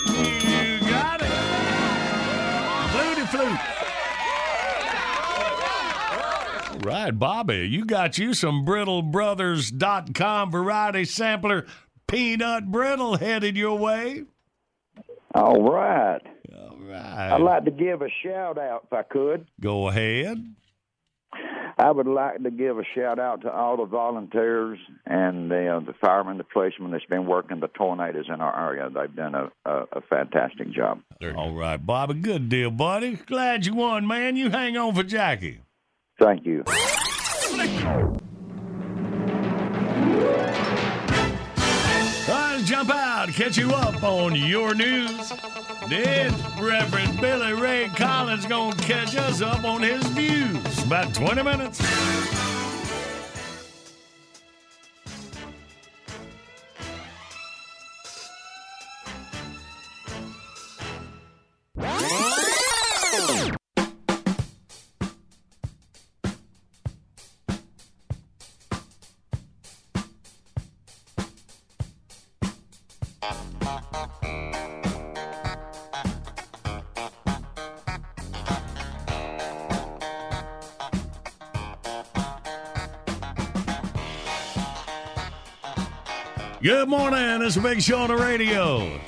You 0.07 0.79
got 0.89 1.21
it. 1.21 1.31
Fluty 2.91 3.25
flute. 3.27 3.59
All 6.11 6.76
right, 6.87 7.11
Bobby, 7.11 7.67
you 7.67 7.85
got 7.85 8.17
you 8.17 8.33
some 8.33 8.65
BrittleBrothers.com 8.65 10.51
variety 10.51 11.03
sampler 11.03 11.65
peanut 12.07 12.71
brittle 12.71 13.17
headed 13.17 13.57
your 13.57 13.77
way. 13.77 14.23
All 15.35 15.61
right. 15.69 16.21
All 16.57 16.77
right. 16.79 17.31
I'd 17.33 17.41
like 17.41 17.65
to 17.65 17.71
give 17.71 18.01
a 18.01 18.07
shout 18.23 18.57
out 18.57 18.83
if 18.85 18.93
I 18.93 19.03
could. 19.03 19.47
Go 19.59 19.89
ahead. 19.89 20.37
I 21.77 21.91
would 21.91 22.07
like 22.07 22.41
to 22.41 22.49
give 22.49 22.79
a 22.79 22.83
shout 22.95 23.19
out 23.19 23.41
to 23.41 23.51
all 23.51 23.77
the 23.77 23.85
volunteers 23.85 24.79
and 25.05 25.51
the, 25.51 25.67
uh, 25.67 25.79
the 25.81 25.93
firemen, 26.01 26.37
the 26.37 26.45
policemen 26.45 26.91
that's 26.91 27.05
been 27.05 27.27
working 27.27 27.59
the 27.59 27.67
tornadoes 27.67 28.25
in 28.33 28.39
our 28.39 28.69
area. 28.69 28.89
They've 28.89 29.13
done 29.13 29.35
a, 29.35 29.51
a, 29.65 29.83
a 29.91 30.01
fantastic 30.09 30.71
job. 30.71 31.01
All 31.35 31.53
right, 31.53 31.85
Bobby, 31.85 32.15
good 32.15 32.47
deal, 32.49 32.71
buddy. 32.71 33.15
Glad 33.15 33.65
you 33.65 33.75
won, 33.75 34.07
man. 34.07 34.37
You 34.37 34.49
hang 34.49 34.77
on 34.77 34.95
for 34.95 35.03
Jackie. 35.03 35.59
Thank 36.19 36.45
you. 36.45 36.63
Let's 42.27 42.67
jump 42.67 42.89
out, 42.89 43.29
catch 43.29 43.57
you 43.57 43.71
up 43.71 44.03
on 44.03 44.35
your 44.35 44.73
news. 44.73 45.31
Then 45.89 46.33
Reverend 46.59 47.21
Billy 47.21 47.53
Ray 47.53 47.89
Collins 47.95 48.45
gonna 48.47 48.75
catch 48.77 49.15
us 49.15 49.41
up 49.41 49.63
on 49.63 49.83
his 49.83 50.03
views. 50.07 50.83
About 50.83 51.13
20 51.13 51.43
minutes. 51.43 51.79
Good 86.67 86.89
morning. 86.89 87.41
It's 87.43 87.55
a 87.55 87.61
big 87.61 87.81
show 87.81 87.99
on 87.99 88.09
the 88.09 88.17
radio. 88.17 88.99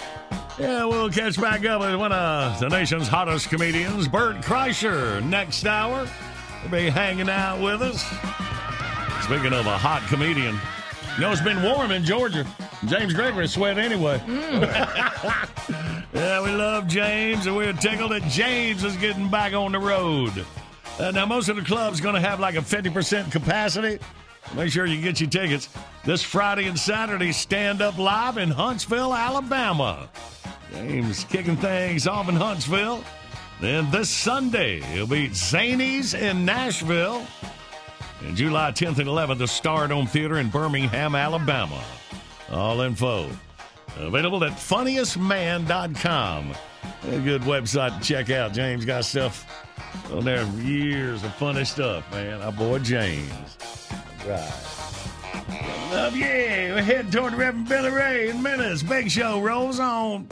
Yeah, 0.57 0.85
we'll 0.85 1.09
catch 1.09 1.35
back 1.35 1.65
up 1.65 1.81
with 1.81 1.93
one 1.99 2.13
of 2.13 2.57
the 2.57 2.69
nation's 2.69 3.09
hottest 3.09 3.49
comedians, 3.49 4.07
Bert 4.07 4.37
Kreischer, 4.37 5.21
next 5.25 5.65
hour. 5.65 6.07
He'll 6.61 6.71
be 6.71 6.89
hanging 6.89 7.27
out 7.27 7.61
with 7.61 7.81
us. 7.81 8.01
Speaking 9.25 9.51
of 9.51 9.65
a 9.65 9.77
hot 9.77 10.07
comedian, 10.07 10.57
you 11.15 11.19
know, 11.19 11.33
it's 11.33 11.41
been 11.41 11.61
warm 11.61 11.91
in 11.91 12.05
Georgia. 12.05 12.47
James 12.85 13.13
Gregory 13.13 13.49
sweat 13.49 13.77
anyway. 13.77 14.23
yeah, 16.13 16.41
we 16.41 16.51
love 16.51 16.87
James, 16.87 17.45
and 17.45 17.57
we're 17.57 17.73
tickled 17.73 18.13
that 18.13 18.23
James 18.29 18.85
is 18.85 18.95
getting 18.95 19.27
back 19.27 19.51
on 19.51 19.73
the 19.73 19.79
road. 19.79 20.45
Uh, 20.97 21.11
now, 21.11 21.25
most 21.25 21.49
of 21.49 21.57
the 21.57 21.61
clubs 21.61 21.99
going 21.99 22.15
to 22.15 22.21
have 22.21 22.39
like 22.39 22.55
a 22.55 22.61
50% 22.61 23.33
capacity. 23.33 23.99
Make 24.55 24.71
sure 24.71 24.85
you 24.85 25.01
get 25.01 25.19
your 25.19 25.29
tickets. 25.29 25.69
This 26.05 26.23
Friday 26.23 26.67
and 26.67 26.77
Saturday, 26.77 27.31
stand 27.31 27.81
up 27.81 27.97
live 27.97 28.37
in 28.37 28.49
Huntsville, 28.49 29.13
Alabama. 29.13 30.09
James 30.71 31.23
kicking 31.25 31.57
things 31.57 32.07
off 32.07 32.29
in 32.29 32.35
Huntsville. 32.35 33.03
Then 33.61 33.89
this 33.91 34.09
Sunday, 34.09 34.81
he'll 34.81 35.07
be 35.07 35.29
Zanies 35.29 36.19
in 36.19 36.45
Nashville. 36.45 37.25
And 38.21 38.35
July 38.35 38.71
10th 38.71 38.99
and 38.99 39.07
11th, 39.07 39.37
the 39.37 39.45
Stardome 39.45 40.09
Theater 40.09 40.39
in 40.39 40.49
Birmingham, 40.49 41.15
Alabama. 41.15 41.81
All 42.51 42.81
info 42.81 43.29
available 43.97 44.43
at 44.43 44.53
funniestman.com. 44.53 46.53
A 47.03 47.19
good 47.19 47.41
website 47.41 47.99
to 47.99 48.03
check 48.03 48.29
out. 48.29 48.53
James 48.53 48.85
got 48.85 49.05
stuff 49.05 49.65
on 50.11 50.25
there, 50.25 50.45
years 50.61 51.23
of 51.23 51.33
funny 51.35 51.65
stuff, 51.65 52.09
man. 52.11 52.41
Our 52.41 52.51
boy 52.51 52.79
James. 52.79 53.88
Right. 54.25 54.69
Love 55.91 56.15
yeah. 56.15 56.75
We're 56.75 56.81
heading 56.81 57.11
toward 57.11 57.33
Reverend 57.33 57.67
Billy 57.67 57.89
Ray 57.89 58.29
in 58.29 58.43
minutes. 58.43 58.83
Big 58.83 59.09
show 59.09 59.39
rolls 59.39 59.79
on. 59.79 60.27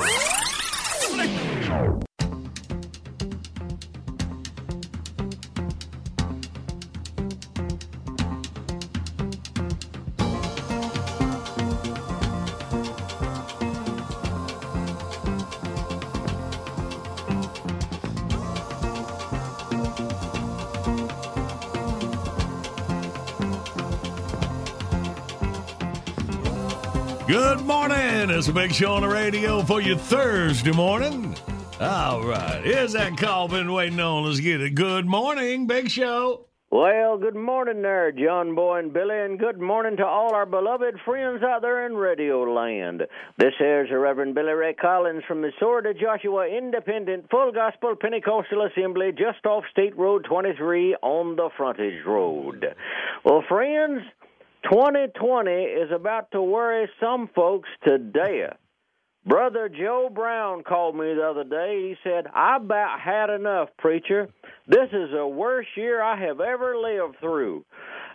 Good 27.38 27.67
morning. 27.67 28.31
It's 28.31 28.47
a 28.47 28.51
big 28.51 28.73
show 28.73 28.93
on 28.93 29.03
the 29.03 29.07
radio 29.07 29.61
for 29.61 29.79
you 29.79 29.95
Thursday 29.95 30.71
morning. 30.71 31.35
All 31.79 32.23
right. 32.23 32.61
Here's 32.63 32.93
that 32.93 33.15
call 33.15 33.47
been 33.47 33.71
waiting 33.71 33.99
on. 33.99 34.23
Let's 34.23 34.39
get 34.39 34.59
it. 34.59 34.73
Good 34.73 35.05
morning, 35.05 35.67
Big 35.67 35.88
Show. 35.91 36.47
Well, 36.71 37.19
good 37.19 37.35
morning 37.35 37.83
there, 37.83 38.11
John 38.11 38.55
Boy 38.55 38.79
and 38.79 38.91
Billy, 38.91 39.17
and 39.17 39.39
good 39.39 39.57
morning 39.57 39.97
to 39.97 40.05
all 40.05 40.33
our 40.33 40.45
beloved 40.47 40.95
friends 41.05 41.43
out 41.43 41.61
there 41.61 41.85
in 41.85 41.95
Radio 41.95 42.41
Land. 42.41 43.03
This 43.38 43.53
here's 43.59 43.89
the 43.89 43.99
Reverend 43.99 44.33
Billy 44.33 44.53
Ray 44.53 44.73
Collins 44.73 45.23
from 45.27 45.41
the 45.43 45.51
Sword 45.59 45.85
of 45.85 45.97
Joshua 45.97 46.47
Independent 46.47 47.29
Full 47.29 47.51
Gospel 47.53 47.95
Pentecostal 47.95 48.65
Assembly 48.65 49.11
just 49.11 49.45
off 49.45 49.63
State 49.71 49.95
Road 49.95 50.25
23 50.27 50.95
on 51.03 51.35
the 51.35 51.49
frontage 51.55 52.03
road. 52.03 52.65
Well, 53.23 53.43
friends, 53.47 54.01
2020 54.70 55.51
is 55.51 55.91
about 55.91 56.32
to 56.32 56.41
worry 56.41 56.89
some 56.99 57.30
folks 57.34 57.70
to 57.86 57.97
death. 57.97 58.57
Brother 59.26 59.70
Joe 59.70 60.09
Brown 60.13 60.63
called 60.63 60.95
me 60.95 61.13
the 61.13 61.24
other 61.24 61.43
day. 61.43 61.89
He 61.89 61.95
said, 62.03 62.28
I 62.34 62.57
about 62.57 62.99
had 62.99 63.30
enough, 63.30 63.70
preacher. 63.78 64.30
This 64.68 64.88
is 64.93 65.11
the 65.13 65.28
worst 65.28 65.70
year 65.76 66.01
I 66.01 66.18
have 66.18 66.39
ever 66.39 66.78
lived 66.78 67.18
through. 67.20 67.65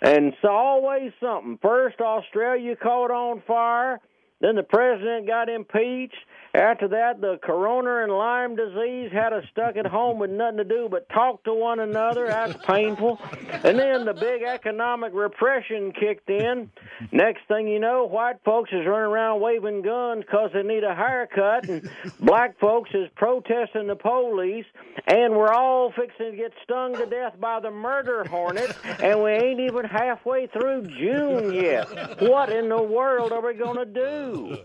And 0.01 0.27
it's 0.27 0.45
always 0.45 1.13
something. 1.21 1.59
First, 1.61 2.01
Australia 2.01 2.77
caught 2.77 3.11
on 3.11 3.43
fire. 3.47 4.01
Then 4.41 4.57
the 4.57 4.63
president 4.63 5.27
got 5.27 5.49
impeached. 5.49 6.17
After 6.55 6.89
that, 6.89 7.23
the 7.23 7.39
corona 7.43 8.03
and 8.03 8.13
Lyme 8.13 8.57
disease 8.57 9.11
had 9.11 9.33
us 9.33 9.45
stuck 9.53 9.77
at 9.77 9.87
home 9.87 10.19
with 10.19 10.31
nothing 10.31 10.59
to 10.59 10.65
do 10.65 10.87
but 10.91 11.09
talk 11.09 11.43
to 11.45 11.55
one 11.55 11.81
another. 11.81 12.27
That's 12.27 12.63
painful. 12.67 13.19
And 13.65 13.79
then 13.79 14.05
the 14.05 14.13
big 14.13 14.43
economic 14.43 15.15
repression 15.15 15.93
kicked 15.93 16.29
in. 16.29 16.71
Next 17.11 17.41
thing 17.49 17.69
you 17.69 17.79
know, 17.79 18.05
white 18.05 18.37
folks 18.45 18.69
is 18.71 18.87
running 18.87 19.11
around 19.11 19.41
waving 19.41 19.81
guns 19.81 20.25
because 20.27 20.51
they 20.53 20.63
need 20.63 20.85
a 20.85 20.95
haircut, 20.95 21.69
and 21.69 21.89
black 22.21 22.59
folks 22.59 22.91
is 22.93 23.09
protesting 23.17 23.87
the 23.87 23.97
police, 23.97 24.67
and 25.07 25.35
we're 25.35 25.53
all 25.53 25.91
fixing 25.93 26.33
to 26.33 26.37
get 26.37 26.53
stung 26.65 26.95
to 26.97 27.07
death 27.07 27.33
by 27.41 27.61
the 27.61 27.71
murder 27.71 28.25
hornet, 28.25 28.77
and 29.01 29.23
we 29.23 29.31
ain't 29.31 29.61
even 29.61 29.87
halfway 29.87 30.49
through 30.49 30.83
June 30.83 31.55
yet. 31.55 32.21
What 32.21 32.51
in 32.51 32.69
the 32.69 32.83
world 32.83 33.33
are 33.33 33.41
we 33.41 33.55
going 33.55 33.79
to 33.79 33.87
do? 33.87 34.59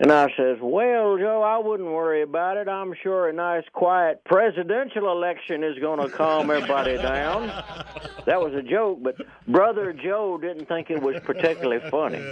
And 0.00 0.10
I 0.10 0.26
says, 0.36 0.58
Well, 0.60 1.16
Joe, 1.18 1.42
I 1.42 1.58
wouldn't 1.58 1.88
worry 1.88 2.22
about 2.22 2.56
it. 2.56 2.68
I'm 2.68 2.94
sure 3.02 3.28
a 3.28 3.32
nice, 3.32 3.64
quiet 3.72 4.22
presidential 4.24 5.10
election 5.12 5.62
is 5.62 5.78
going 5.78 6.00
to 6.00 6.08
calm 6.14 6.50
everybody 6.50 6.96
down. 6.96 7.46
That 8.26 8.40
was 8.40 8.54
a 8.54 8.62
joke, 8.62 9.00
but 9.02 9.16
Brother 9.46 9.92
Joe 9.92 10.38
didn't 10.40 10.66
think 10.66 10.90
it 10.90 11.00
was 11.00 11.16
particularly 11.22 11.88
funny. 11.90 12.24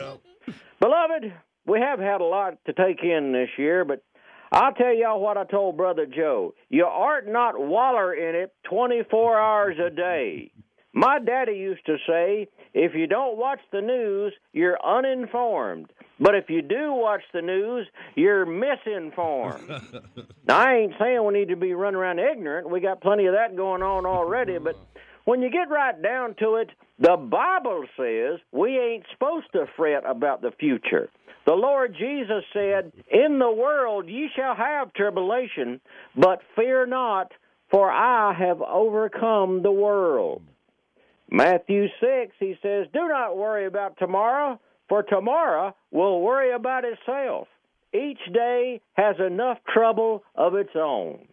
Beloved, 0.81 1.33
we 1.67 1.81
have 1.81 2.01
had 2.01 2.21
a 2.21 2.25
lot 2.25 2.59
to 2.67 2.73
take 2.73 3.05
in 3.05 3.33
this 3.33 3.51
year, 3.57 3.85
but 3.85 4.03
I'll 4.51 4.75
tell 4.75 4.93
y'all 4.93 5.21
what 5.21 5.39
I 5.39 5.45
told 5.45 5.77
Brother 5.77 6.07
Joe. 6.07 6.55
You 6.69 6.87
art 6.87 7.29
not 7.29 7.59
waller 7.59 8.13
in 8.13 8.35
it 8.35 8.55
24 8.65 9.39
hours 9.39 9.77
a 9.79 9.91
day. 9.91 10.51
My 10.93 11.19
daddy 11.19 11.53
used 11.53 11.87
to 11.87 11.97
say, 12.07 12.49
if 12.75 12.95
you 12.95 13.07
don't 13.07 13.39
watch 13.39 13.61
the 13.73 13.81
news, 13.81 14.35
you're 14.53 14.79
uninformed. 14.85 15.91
But 16.21 16.35
if 16.35 16.51
you 16.51 16.63
do 16.63 16.93
watch 16.93 17.23
the 17.33 17.43
news, 17.43 17.87
you're 18.15 18.47
misinformed. 18.47 19.69
now, 20.47 20.59
I 20.59 20.75
ain't 20.75 20.93
saying 20.99 21.25
we 21.25 21.33
need 21.33 21.49
to 21.49 21.57
be 21.57 21.73
running 21.73 21.99
around 21.99 22.19
ignorant. 22.19 22.71
We 22.71 22.81
got 22.81 23.01
plenty 23.01 23.27
of 23.27 23.35
that 23.35 23.57
going 23.57 23.83
on 23.83 24.07
already. 24.07 24.59
But 24.59 24.77
when 25.25 25.41
you 25.41 25.51
get 25.51 25.71
right 25.71 26.01
down 26.01 26.35
to 26.41 26.57
it, 26.57 26.71
the 26.99 27.17
Bible 27.17 27.85
says 27.97 28.39
we 28.53 28.79
ain't 28.79 29.05
supposed 29.13 29.47
to 29.53 29.67
fret 29.77 30.05
about 30.07 30.43
the 30.43 30.53
future. 30.61 31.09
The 31.47 31.55
Lord 31.55 31.97
Jesus 31.99 32.45
said, 32.53 32.93
In 33.11 33.39
the 33.39 33.51
world 33.51 34.09
ye 34.09 34.29
shall 34.37 34.55
have 34.55 34.93
tribulation, 34.93 35.81
but 36.15 36.43
fear 36.55 36.87
not, 36.87 37.33
for 37.71 37.91
I 37.91 38.33
have 38.35 38.61
overcome 38.63 39.63
the 39.63 39.73
world. 39.73 40.43
Matthew 41.31 41.87
6, 42.01 42.35
he 42.39 42.57
says, 42.63 42.87
Do 42.93 43.09
not 43.09 43.37
worry 43.37 43.67
about 43.67 43.97
tomorrow, 43.99 44.61
for 44.89 45.03
tomorrow 45.03 45.75
will 45.91 46.21
worry 46.21 46.53
about 46.53 46.85
itself. 46.85 47.49
Each 47.95 48.21
day 48.33 48.81
has 48.95 49.17
enough 49.19 49.59
trouble 49.73 50.25
of 50.35 50.55
its 50.55 50.75
own. 50.75 51.27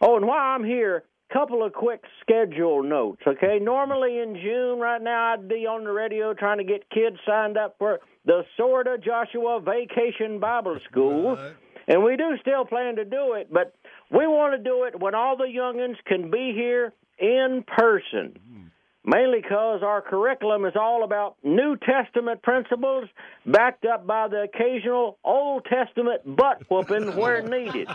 Oh, 0.00 0.16
and 0.16 0.26
while 0.26 0.54
I'm 0.54 0.64
here, 0.64 1.04
a 1.30 1.32
couple 1.32 1.64
of 1.64 1.72
quick 1.72 2.02
schedule 2.20 2.82
notes, 2.82 3.22
okay? 3.26 3.58
Normally 3.60 4.18
in 4.18 4.34
June, 4.42 4.78
right 4.78 5.00
now, 5.00 5.32
I'd 5.32 5.48
be 5.48 5.66
on 5.66 5.84
the 5.84 5.90
radio 5.90 6.34
trying 6.34 6.58
to 6.58 6.64
get 6.64 6.90
kids 6.90 7.16
signed 7.26 7.56
up 7.56 7.76
for 7.78 8.00
the 8.26 8.42
Sword 8.56 8.86
of 8.86 9.02
Joshua 9.02 9.60
Vacation 9.60 10.38
Bible 10.38 10.78
School. 10.90 11.38
And 11.86 12.02
we 12.02 12.16
do 12.16 12.36
still 12.40 12.64
plan 12.64 12.96
to 12.96 13.04
do 13.04 13.34
it, 13.34 13.52
but 13.52 13.74
we 14.10 14.26
want 14.26 14.56
to 14.56 14.62
do 14.62 14.84
it 14.84 14.98
when 14.98 15.14
all 15.14 15.36
the 15.36 15.44
youngins 15.44 15.96
can 16.06 16.30
be 16.30 16.52
here 16.54 16.92
in 17.18 17.64
person 17.66 18.36
hmm. 18.36 18.63
Mainly 19.04 19.40
because 19.42 19.82
our 19.82 20.00
curriculum 20.00 20.64
is 20.64 20.74
all 20.76 21.04
about 21.04 21.36
New 21.42 21.76
Testament 21.76 22.42
principles 22.42 23.08
backed 23.46 23.84
up 23.84 24.06
by 24.06 24.28
the 24.28 24.42
occasional 24.42 25.18
Old 25.24 25.66
Testament 25.66 26.22
butt 26.36 26.62
whooping 26.70 27.16
where 27.16 27.42
needed. 27.42 27.88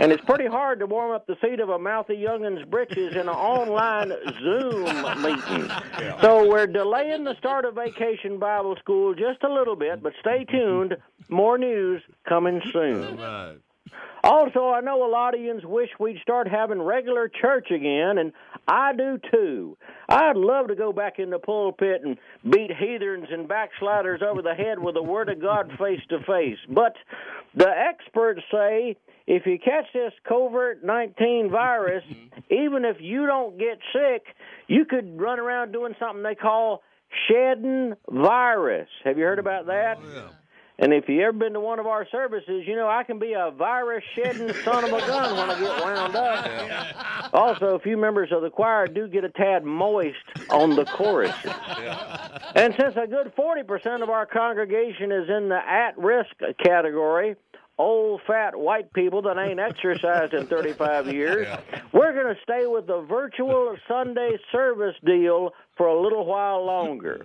And 0.00 0.10
it's 0.12 0.24
pretty 0.24 0.46
hard 0.46 0.80
to 0.80 0.86
warm 0.86 1.12
up 1.12 1.26
the 1.26 1.36
seat 1.42 1.60
of 1.60 1.68
a 1.68 1.78
mouthy 1.78 2.14
youngin's 2.16 2.64
britches 2.66 3.12
in 3.14 3.22
an 3.22 3.28
online 3.28 4.12
Zoom 4.42 4.84
meeting. 5.22 5.70
So 6.20 6.48
we're 6.48 6.66
delaying 6.66 7.24
the 7.24 7.36
start 7.38 7.64
of 7.64 7.74
Vacation 7.74 8.38
Bible 8.38 8.76
School 8.80 9.14
just 9.14 9.42
a 9.42 9.52
little 9.52 9.76
bit, 9.76 10.02
but 10.02 10.14
stay 10.20 10.44
tuned. 10.44 10.96
More 11.28 11.58
news 11.58 12.02
coming 12.28 12.62
soon. 12.72 13.18
Also, 14.22 14.68
I 14.68 14.80
know 14.80 15.06
a 15.06 15.10
lot 15.10 15.34
of 15.34 15.40
yous 15.40 15.64
wish 15.64 15.88
we'd 15.98 16.20
start 16.22 16.46
having 16.48 16.80
regular 16.80 17.28
church 17.28 17.70
again, 17.70 18.18
and 18.18 18.32
I 18.68 18.92
do 18.94 19.18
too. 19.32 19.78
I'd 20.08 20.36
love 20.36 20.68
to 20.68 20.74
go 20.74 20.92
back 20.92 21.18
in 21.18 21.30
the 21.30 21.38
pulpit 21.38 22.02
and 22.04 22.18
beat 22.48 22.70
heathens 22.70 23.28
and 23.30 23.48
backsliders 23.48 24.20
over 24.22 24.42
the 24.42 24.54
head 24.54 24.78
with 24.78 24.94
the 24.94 25.02
Word 25.02 25.28
of 25.28 25.40
God 25.40 25.70
face 25.78 26.00
to 26.10 26.18
face. 26.20 26.58
But 26.68 26.96
the 27.54 27.68
experts 27.68 28.42
say 28.52 28.96
if 29.26 29.46
you 29.46 29.58
catch 29.58 29.86
this 29.94 30.12
covert 30.28 30.84
19 30.84 31.50
virus, 31.50 32.04
mm-hmm. 32.04 32.52
even 32.52 32.84
if 32.84 32.96
you 33.00 33.26
don't 33.26 33.58
get 33.58 33.78
sick, 33.92 34.24
you 34.66 34.84
could 34.84 35.20
run 35.20 35.38
around 35.38 35.72
doing 35.72 35.94
something 35.98 36.22
they 36.22 36.34
call 36.34 36.82
shedding 37.28 37.94
virus. 38.10 38.88
Have 39.04 39.18
you 39.18 39.24
heard 39.24 39.38
about 39.38 39.66
that? 39.66 39.98
Oh, 40.02 40.30
And 40.80 40.94
if 40.94 41.08
you 41.10 41.20
ever 41.20 41.32
been 41.32 41.52
to 41.52 41.60
one 41.60 41.78
of 41.78 41.86
our 41.86 42.08
services, 42.10 42.64
you 42.66 42.74
know 42.74 42.88
I 42.88 43.04
can 43.04 43.18
be 43.18 43.34
a 43.34 43.50
virus 43.50 44.02
shedding 44.14 44.50
son 44.64 44.84
of 44.84 44.92
a 44.92 45.06
gun 45.06 45.36
when 45.36 45.50
I 45.50 45.60
get 45.60 45.84
wound 45.84 46.16
up. 46.16 47.34
Also, 47.34 47.74
a 47.74 47.78
few 47.78 47.98
members 47.98 48.32
of 48.32 48.40
the 48.40 48.48
choir 48.48 48.86
do 48.86 49.06
get 49.06 49.22
a 49.22 49.28
tad 49.28 49.62
moist 49.62 50.16
on 50.48 50.74
the 50.76 50.86
chorus. 50.86 51.34
And 52.54 52.74
since 52.80 52.96
a 52.96 53.06
good 53.06 53.30
40% 53.36 54.02
of 54.02 54.08
our 54.08 54.24
congregation 54.24 55.12
is 55.12 55.28
in 55.28 55.50
the 55.50 55.60
at 55.64 55.98
risk 55.98 56.30
category, 56.64 57.36
old 57.78 58.22
fat 58.26 58.56
white 58.56 58.90
people 58.94 59.20
that 59.22 59.36
ain't 59.38 59.60
exercised 59.60 60.32
in 60.32 60.46
35 60.46 61.12
years, 61.12 61.46
we're 61.92 62.14
going 62.14 62.34
to 62.34 62.40
stay 62.42 62.66
with 62.66 62.86
the 62.86 63.02
virtual 63.02 63.76
Sunday 63.86 64.38
service 64.50 64.96
deal 65.04 65.50
for 65.76 65.88
a 65.88 66.00
little 66.00 66.24
while 66.24 66.64
longer. 66.64 67.24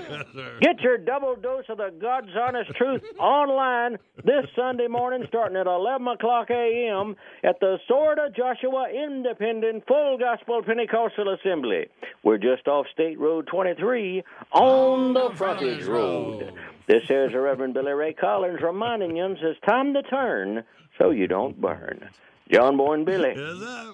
Get 0.63 0.81
your 0.81 0.97
double 0.97 1.37
dose 1.37 1.67
of 1.69 1.77
the 1.77 1.93
God's 2.01 2.31
honest 2.35 2.71
truth 2.77 3.03
online 3.19 3.99
this 4.25 4.47
Sunday 4.57 4.87
morning, 4.87 5.27
starting 5.29 5.59
at 5.59 5.67
11 5.67 6.09
o'clock 6.09 6.49
a.m. 6.49 7.15
at 7.45 7.61
the 7.61 7.77
Sword 7.87 8.19
of 8.19 8.35
Joshua 8.35 8.89
Independent 8.89 9.87
Full 9.87 10.17
Gospel 10.17 10.63
Pentecostal 10.63 11.35
Assembly. 11.35 11.89
We're 12.23 12.39
just 12.39 12.67
off 12.69 12.87
State 12.95 13.19
Road 13.19 13.49
23 13.49 14.25
on 14.53 15.13
the 15.13 15.29
frontage 15.37 15.85
road. 15.85 16.55
This 16.87 17.03
here's 17.07 17.33
the 17.33 17.41
Reverend 17.41 17.75
Billy 17.75 17.93
Ray 17.93 18.15
Collins 18.15 18.63
reminding 18.63 19.19
you 19.19 19.27
it's 19.27 19.61
time 19.67 19.93
to 19.93 20.01
turn 20.05 20.65
so 20.97 21.11
you 21.11 21.27
don't 21.27 21.61
burn. 21.61 22.09
John 22.51 22.77
Boy 22.79 22.95
and 22.95 23.07
Billy, 23.07 23.35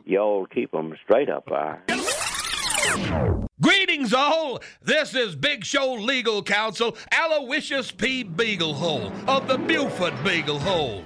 y'all 0.05 0.47
keep 0.47 0.75
'em 0.75 0.95
straight 1.05 1.29
up 1.29 1.45
there. 1.49 1.83
Greetings, 3.61 4.13
all. 4.15 4.61
This 4.83 5.15
is 5.15 5.35
Big 5.35 5.65
Show 5.65 5.95
Legal 5.95 6.43
Counsel 6.43 6.97
Aloysius 7.13 7.91
P. 7.91 8.23
Beaglehole 8.25 9.11
of 9.27 9.49
the 9.49 9.59
Buford 9.59 10.13
Beaglehole. 10.25 11.03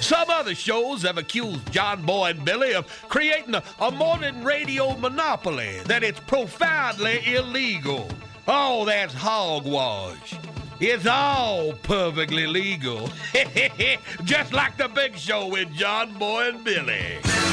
Some 0.00 0.28
other 0.30 0.54
shows 0.54 1.02
have 1.02 1.18
accused 1.18 1.72
John 1.72 2.02
Boy 2.02 2.30
and 2.30 2.44
Billy 2.44 2.74
of 2.74 2.86
creating 3.08 3.54
a, 3.54 3.62
a 3.80 3.90
modern 3.90 4.44
radio 4.44 4.96
monopoly, 4.98 5.80
that 5.86 6.04
it's 6.04 6.20
profoundly 6.20 7.34
illegal. 7.34 8.06
Oh, 8.46 8.84
that's 8.84 9.14
hogwash. 9.14 10.34
It's 10.78 11.06
all 11.06 11.72
perfectly 11.72 12.46
legal. 12.46 13.08
Just 14.24 14.52
like 14.52 14.76
the 14.76 14.88
big 14.88 15.16
show 15.16 15.46
with 15.46 15.72
John 15.72 16.12
Boy 16.18 16.50
and 16.50 16.62
Billy. 16.62 17.45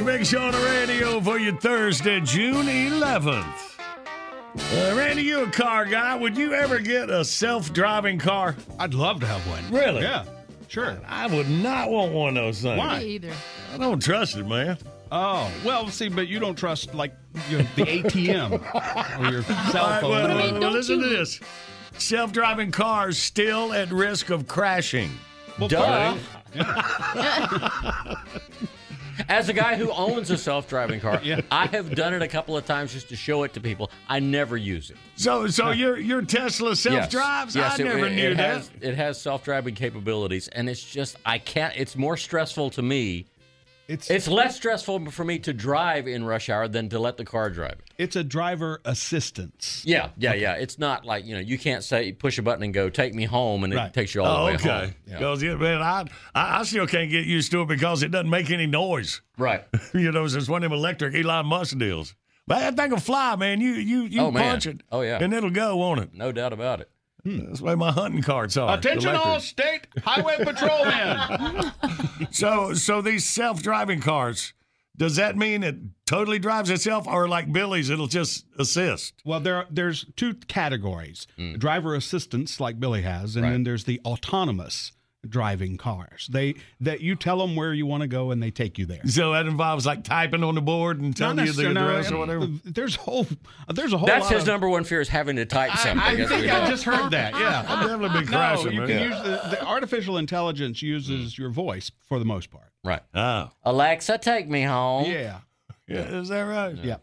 Morning. 0.00 0.16
This 0.16 0.24
is 0.24 0.30
Big 0.30 0.38
Show 0.40 0.46
on 0.46 0.52
the 0.52 0.58
radio 0.58 1.20
for 1.20 1.38
you 1.38 1.52
Thursday, 1.52 2.20
June 2.20 2.66
11th. 2.66 3.78
Uh, 4.56 4.94
Randy, 4.96 5.22
you 5.22 5.42
a 5.44 5.50
car 5.50 5.84
guy. 5.84 6.14
Would 6.16 6.36
you 6.36 6.52
ever 6.54 6.78
get 6.78 7.10
a 7.10 7.24
self-driving 7.24 8.18
car? 8.18 8.56
I'd 8.78 8.94
love 8.94 9.20
to 9.20 9.26
have 9.26 9.46
one. 9.48 9.70
Really? 9.72 10.02
Yeah, 10.02 10.24
sure. 10.68 10.98
I 11.06 11.26
would 11.26 11.48
not 11.48 11.90
want 11.90 12.12
one 12.12 12.36
of 12.36 12.44
those 12.44 12.60
things. 12.62 12.78
Why? 12.78 13.00
Me 13.00 13.04
either. 13.06 13.32
I 13.72 13.78
don't 13.78 14.00
trust 14.02 14.36
it, 14.36 14.46
man. 14.46 14.78
Oh, 15.12 15.50
well, 15.64 15.88
see, 15.88 16.08
but 16.08 16.28
you 16.28 16.38
don't 16.40 16.56
trust, 16.56 16.94
like, 16.94 17.14
you 17.48 17.58
know, 17.58 17.66
the 17.76 17.82
ATM 17.84 18.52
or 19.20 19.30
your 19.30 19.42
cell 19.42 19.84
All 19.84 19.90
right, 19.90 20.00
phone. 20.00 20.10
well, 20.10 20.30
I 20.30 20.34
mean, 20.42 20.52
well, 20.52 20.60
don't 20.60 20.72
listen 20.72 21.00
you- 21.00 21.08
to 21.08 21.16
this. 21.16 21.40
Self-driving 21.98 22.70
cars 22.72 23.18
still 23.18 23.72
at 23.72 23.92
risk 23.92 24.30
of 24.30 24.48
crashing. 24.48 25.10
Well, 25.58 25.68
Duh. 25.68 26.16
fine. 26.16 26.20
As 29.28 29.48
a 29.48 29.52
guy 29.52 29.76
who 29.76 29.90
owns 29.90 30.30
a 30.30 30.36
self-driving 30.38 31.00
car, 31.00 31.20
Yeah. 31.24 31.40
I 31.50 31.66
have 31.68 31.94
done 31.94 32.14
it 32.14 32.22
a 32.22 32.28
couple 32.28 32.56
of 32.56 32.66
times 32.66 32.92
just 32.92 33.08
to 33.10 33.16
show 33.16 33.42
it 33.44 33.52
to 33.54 33.60
people. 33.60 33.90
I 34.08 34.18
never 34.20 34.56
use 34.56 34.90
it. 34.90 34.96
So, 35.16 35.46
so 35.48 35.70
your 35.70 35.98
your 35.98 36.22
Tesla 36.22 36.74
self-drives? 36.76 37.54
Yes, 37.56 37.78
I 37.78 37.82
it- 37.82 37.84
never 37.86 38.06
it, 38.06 38.12
knew 38.12 38.30
it 38.30 38.36
that. 38.36 38.56
Has, 38.56 38.70
it 38.80 38.94
has 38.94 39.20
self-driving 39.20 39.74
capabilities, 39.74 40.48
and 40.48 40.68
it's 40.68 40.82
just 40.84 41.16
I 41.24 41.38
can't. 41.38 41.74
It's 41.76 41.96
more 41.96 42.16
stressful 42.16 42.70
to 42.70 42.82
me. 42.82 43.26
It's, 43.86 44.10
It's 44.10 44.28
less 44.28 44.56
stressful 44.56 45.10
for 45.10 45.24
me 45.24 45.38
to 45.40 45.52
drive 45.52 46.08
in 46.08 46.24
rush 46.24 46.48
hour 46.48 46.68
than 46.68 46.88
to 46.88 46.98
let 46.98 47.16
the 47.18 47.24
car 47.24 47.50
drive 47.50 47.80
it's 47.98 48.16
a 48.16 48.24
driver 48.24 48.80
assistance. 48.84 49.82
Yeah, 49.84 50.08
yeah, 50.16 50.34
yeah. 50.34 50.54
It's 50.54 50.78
not 50.78 51.04
like 51.04 51.24
you 51.24 51.34
know 51.34 51.40
you 51.40 51.58
can't 51.58 51.84
say 51.84 52.12
push 52.12 52.38
a 52.38 52.42
button 52.42 52.62
and 52.64 52.74
go 52.74 52.88
take 52.90 53.14
me 53.14 53.24
home, 53.24 53.62
and 53.64 53.72
it 53.72 53.76
Right. 53.76 53.92
takes 53.94 54.14
you 54.14 54.22
all 54.22 54.34
the 54.36 54.40
Oh, 54.42 54.46
way 54.46 54.54
okay. 54.54 54.68
home. 54.86 54.94
Yeah. 55.06 55.18
Because 55.18 55.42
yeah, 55.42 55.54
man, 55.54 55.80
I, 55.82 56.04
I 56.34 56.60
I 56.60 56.62
still 56.64 56.86
can't 56.86 57.10
get 57.10 57.24
used 57.26 57.52
to 57.52 57.62
it 57.62 57.68
because 57.68 58.02
it 58.02 58.10
doesn't 58.10 58.30
make 58.30 58.50
any 58.50 58.66
noise. 58.66 59.20
Right. 59.38 59.64
you 59.94 60.10
know, 60.10 60.24
it's 60.24 60.48
one 60.48 60.64
of 60.64 60.70
them 60.70 60.78
electric 60.78 61.14
Elon 61.14 61.46
Musk 61.46 61.78
deals. 61.78 62.14
But 62.46 62.58
that 62.60 62.76
thing 62.76 62.90
will 62.90 62.98
fly, 62.98 63.36
man. 63.36 63.60
You 63.60 63.72
you 63.74 64.02
you 64.02 64.20
Oh, 64.20 64.30
man. 64.30 64.50
punch 64.50 64.66
it. 64.66 64.80
Oh, 64.90 65.02
yeah. 65.02 65.18
and 65.22 65.32
it'll 65.32 65.50
go, 65.50 65.76
won't 65.76 66.00
it? 66.00 66.14
No 66.14 66.32
doubt 66.32 66.52
about 66.52 66.80
it. 66.80 66.90
Hmm. 67.24 67.46
That's 67.46 67.58
the 67.60 67.64
way 67.64 67.74
my 67.74 67.90
hunting 67.90 68.22
carts 68.22 68.56
are. 68.56 68.76
Attention, 68.78 69.16
all 69.16 69.40
state 69.40 69.86
highway 70.04 70.36
patrolmen. 70.38 71.72
So 72.30 72.74
so 72.74 73.00
these 73.00 73.24
self 73.24 73.62
driving 73.62 74.00
cars, 74.00 74.54
does 74.96 75.16
that 75.16 75.36
mean 75.36 75.62
it 75.62 75.76
totally 76.06 76.38
drives 76.38 76.68
itself, 76.70 77.06
or 77.06 77.28
like 77.28 77.52
Billy's, 77.52 77.90
it'll 77.90 78.06
just 78.08 78.44
assist? 78.58 79.14
well, 79.24 79.40
there 79.40 79.66
there's 79.70 80.06
two 80.16 80.34
categories: 80.34 81.26
hmm. 81.36 81.54
driver 81.54 81.94
assistance, 81.94 82.60
like 82.60 82.78
Billy 82.80 83.02
has, 83.02 83.36
and 83.36 83.44
Right. 83.44 83.52
then 83.52 83.64
there's 83.64 83.84
the 83.84 84.00
autonomous 84.04 84.92
driving 85.28 85.76
cars. 85.76 86.28
They 86.30 86.54
that 86.80 87.00
you 87.00 87.16
tell 87.16 87.38
them 87.38 87.56
where 87.56 87.72
you 87.72 87.86
want 87.86 88.02
to 88.02 88.06
go, 88.06 88.30
and 88.30 88.42
they 88.42 88.50
take 88.50 88.78
you 88.78 88.86
there. 88.86 89.00
So 89.06 89.32
that 89.32 89.46
involves 89.46 89.86
like 89.86 90.04
typing 90.04 90.42
on 90.44 90.54
the 90.54 90.60
board 90.62 91.00
and 91.00 91.16
telling 91.16 91.38
you 91.38 91.52
the 91.52 91.62
necessarily, 91.62 91.74
no, 91.74 91.88
address 91.88 92.10
or 92.12 92.18
whatever. 92.18 92.46
There's 92.64 92.96
a 92.96 93.00
whole 93.00 93.26
there's 93.72 93.92
a 93.92 93.98
whole. 93.98 94.06
That's 94.06 94.24
lot 94.24 94.32
his 94.32 94.42
of, 94.42 94.48
number 94.48 94.68
one 94.68 94.84
fear 94.84 95.00
is 95.00 95.08
having 95.08 95.36
to 95.36 95.44
type 95.44 95.76
something. 95.78 96.00
I, 96.00 96.24
I 96.24 96.26
think 96.26 96.52
I 96.52 96.68
just 96.68 96.84
heard 96.84 97.10
that. 97.10 97.34
Yeah, 97.34 97.60
I've 97.68 97.80
definitely 97.80 98.20
been 98.20 98.30
no, 98.30 98.36
crashing. 98.36 98.72
you 98.72 98.80
man. 98.80 98.88
can 98.88 99.02
use 99.02 99.16
the, 99.22 99.48
the 99.50 99.64
artificial 99.64 100.18
intelligence 100.18 100.82
uses 100.82 101.38
your 101.38 101.50
voice 101.50 101.90
for 102.08 102.18
the 102.18 102.24
most 102.24 102.50
part. 102.50 102.70
right. 102.84 103.02
Oh, 103.14 103.50
Alexa, 103.64 104.18
take 104.18 104.48
me 104.48 104.62
home. 104.62 105.10
Yeah, 105.10 105.40
yeah, 105.86 106.18
is 106.18 106.28
that 106.28 106.42
right? 106.42 106.76
yeah, 106.82 106.96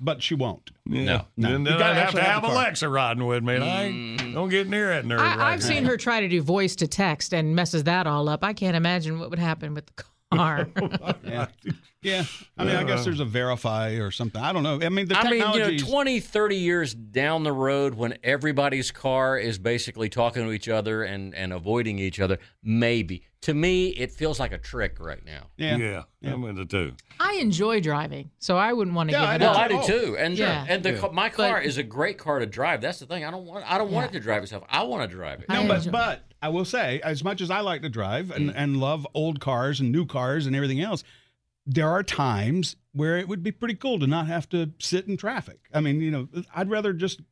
but 0.00 0.22
she 0.22 0.34
won't. 0.34 0.70
Yeah. 0.86 1.04
No. 1.04 1.24
No. 1.36 1.52
Then, 1.52 1.60
You 1.60 1.64
then 1.68 1.78
gotta 1.78 1.84
I'd 1.84 1.96
have 1.96 2.14
to 2.14 2.22
have 2.22 2.42
have. 2.42 2.52
Alexa 2.52 2.88
riding 2.88 3.26
with 3.26 3.44
me. 3.44 3.56
and 3.56 3.64
I 3.64 3.88
mm. 3.88 4.34
don't 4.34 4.48
get 4.48 4.68
near 4.68 4.88
that 4.88 5.04
nerd. 5.04 5.20
I, 5.20 5.36
right 5.36 5.52
I've 5.52 5.60
now. 5.60 5.66
seen 5.66 5.84
her 5.84 5.96
try 5.96 6.20
to 6.20 6.28
do 6.28 6.42
voice 6.42 6.74
to 6.76 6.88
text 6.88 7.34
and 7.34 7.54
messes 7.54 7.84
that 7.84 8.06
all 8.06 8.28
up. 8.28 8.42
I 8.42 8.52
can't 8.52 8.76
imagine 8.76 9.18
what 9.18 9.30
would 9.30 9.38
happen 9.38 9.74
with 9.74 9.86
the 9.86 9.92
car. 9.92 10.06
Oh, 10.32 11.12
yeah, 11.24 11.46
yeah. 12.02 12.24
I 12.56 12.64
mean, 12.64 12.76
I 12.76 12.84
guess 12.84 13.04
there's 13.04 13.18
a 13.18 13.24
verify 13.24 13.94
or 13.94 14.12
something. 14.12 14.40
I 14.40 14.52
don't 14.52 14.62
know. 14.62 14.78
I 14.80 14.88
mean, 14.88 15.08
the 15.08 15.14
technology. 15.14 15.42
I 15.42 15.46
mean, 15.46 15.54
you 15.54 15.58
know, 15.58 15.70
technology. 15.70 15.78
20, 15.78 16.20
30 16.20 16.56
years 16.56 16.94
down 16.94 17.42
the 17.42 17.52
road 17.52 17.94
when 17.94 18.16
everybody's 18.22 18.92
car 18.92 19.36
is 19.36 19.58
basically 19.58 20.08
talking 20.08 20.44
to 20.44 20.52
each 20.52 20.68
other 20.68 21.02
and, 21.02 21.34
and 21.34 21.52
avoiding 21.52 21.98
each 21.98 22.20
other, 22.20 22.38
maybe. 22.62 23.24
To 23.42 23.54
me, 23.54 23.88
it 23.88 24.12
feels 24.12 24.38
like 24.38 24.52
a 24.52 24.58
trick 24.58 24.96
right 25.00 25.24
now. 25.24 25.46
yeah. 25.56 25.76
Yeah, 26.20 26.32
I'm 26.34 26.42
with 26.42 26.50
into 26.58 26.66
two. 26.66 26.92
I 27.18 27.34
enjoy 27.40 27.80
driving, 27.80 28.30
so 28.38 28.58
I 28.58 28.74
wouldn't 28.74 28.94
want 28.94 29.08
to 29.08 29.12
Yeah, 29.16 29.20
give 29.20 29.28
I 29.30 29.34
it 29.36 29.40
Well, 29.40 29.50
up. 29.50 29.56
I 29.56 29.68
do 29.68 29.74
Oh. 29.78 29.86
too, 29.86 30.16
and 30.18 30.36
Yeah. 30.36 30.66
and 30.68 30.82
the, 30.82 30.92
Yeah. 30.92 31.08
my 31.12 31.30
car 31.30 31.54
But- 31.54 31.64
is 31.64 31.78
a 31.78 31.82
great 31.82 32.18
car 32.18 32.38
to 32.38 32.44
drive. 32.46 32.82
That's 32.82 32.98
the 32.98 33.06
thing. 33.06 33.24
I 33.24 33.30
don't 33.30 33.46
want 33.46 33.64
I 33.70 33.78
don't 33.78 33.90
want 33.90 34.10
it 34.10 34.12
to 34.12 34.20
drive 34.20 34.42
itself. 34.42 34.64
I 34.68 34.82
want 34.82 35.08
to 35.10 35.16
drive 35.16 35.40
it. 35.40 35.46
I 35.48 35.62
No, 35.62 35.68
but 35.68 35.78
enjoy- 35.78 35.90
but 35.90 36.24
I 36.42 36.50
will 36.50 36.66
say, 36.66 37.00
as 37.02 37.24
much 37.24 37.40
as 37.40 37.50
I 37.50 37.60
like 37.60 37.80
to 37.80 37.88
drive 37.88 38.26
Mm. 38.26 38.36
and, 38.36 38.50
and 38.56 38.76
love 38.76 39.06
old 39.14 39.40
cars 39.40 39.80
and 39.80 39.90
new 39.90 40.04
cars 40.04 40.44
and 40.46 40.54
everything 40.54 40.80
else, 40.82 41.02
there 41.66 41.88
are 41.88 42.02
times 42.02 42.76
where 42.92 43.16
it 43.16 43.26
would 43.26 43.42
be 43.42 43.52
pretty 43.52 43.74
cool 43.74 43.98
to 44.00 44.06
not 44.06 44.26
have 44.26 44.50
to 44.50 44.72
sit 44.78 45.06
in 45.08 45.16
traffic. 45.16 45.60
I 45.72 45.80
mean, 45.80 46.02
you 46.02 46.10
know, 46.10 46.28
I'd 46.54 46.68
rather 46.68 46.92
just 46.92 47.22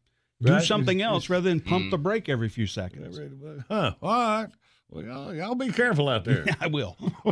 do 0.40 0.52
Right. 0.54 0.62
something 0.64 1.02
else 1.02 1.28
rather 1.28 1.50
than 1.50 1.60
Mm. 1.60 1.66
pump 1.66 1.90
the 1.90 1.98
brake 1.98 2.30
every 2.30 2.48
few 2.48 2.66
seconds. 2.66 3.20
Huh? 3.68 3.92
All 4.00 4.08
right. 4.42 4.48
Well, 4.90 5.04
y'all, 5.04 5.34
y'all 5.34 5.54
be 5.54 5.70
careful 5.70 6.08
out 6.08 6.24
there. 6.24 6.46
I 6.60 6.66
will. 6.68 6.96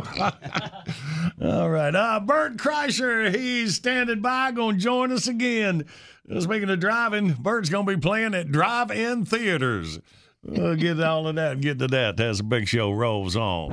All 1.41 1.69
right. 1.69 1.95
Uh, 1.95 2.19
Bert 2.19 2.57
Kreischer, 2.57 3.33
he's 3.35 3.75
standing 3.75 4.21
by, 4.21 4.51
going 4.51 4.75
to 4.77 4.81
join 4.81 5.11
us 5.11 5.27
again. 5.27 5.85
Uh, 6.31 6.39
Speaking 6.39 6.69
of 6.69 6.79
driving, 6.79 7.33
Bert's 7.33 7.69
going 7.69 7.85
to 7.87 7.95
be 7.95 7.99
playing 7.99 8.35
at 8.35 8.51
drive-in 8.51 9.25
theaters. 9.25 9.99
We'll 10.43 10.75
get 10.75 11.01
all 11.01 11.27
of 11.27 11.35
that 11.35 11.53
and 11.53 11.61
get 11.61 11.79
to 11.79 11.87
that 11.87 12.19
as 12.19 12.37
the 12.37 12.43
big 12.43 12.67
show 12.67 12.91
rolls 12.91 13.35
on. 13.35 13.71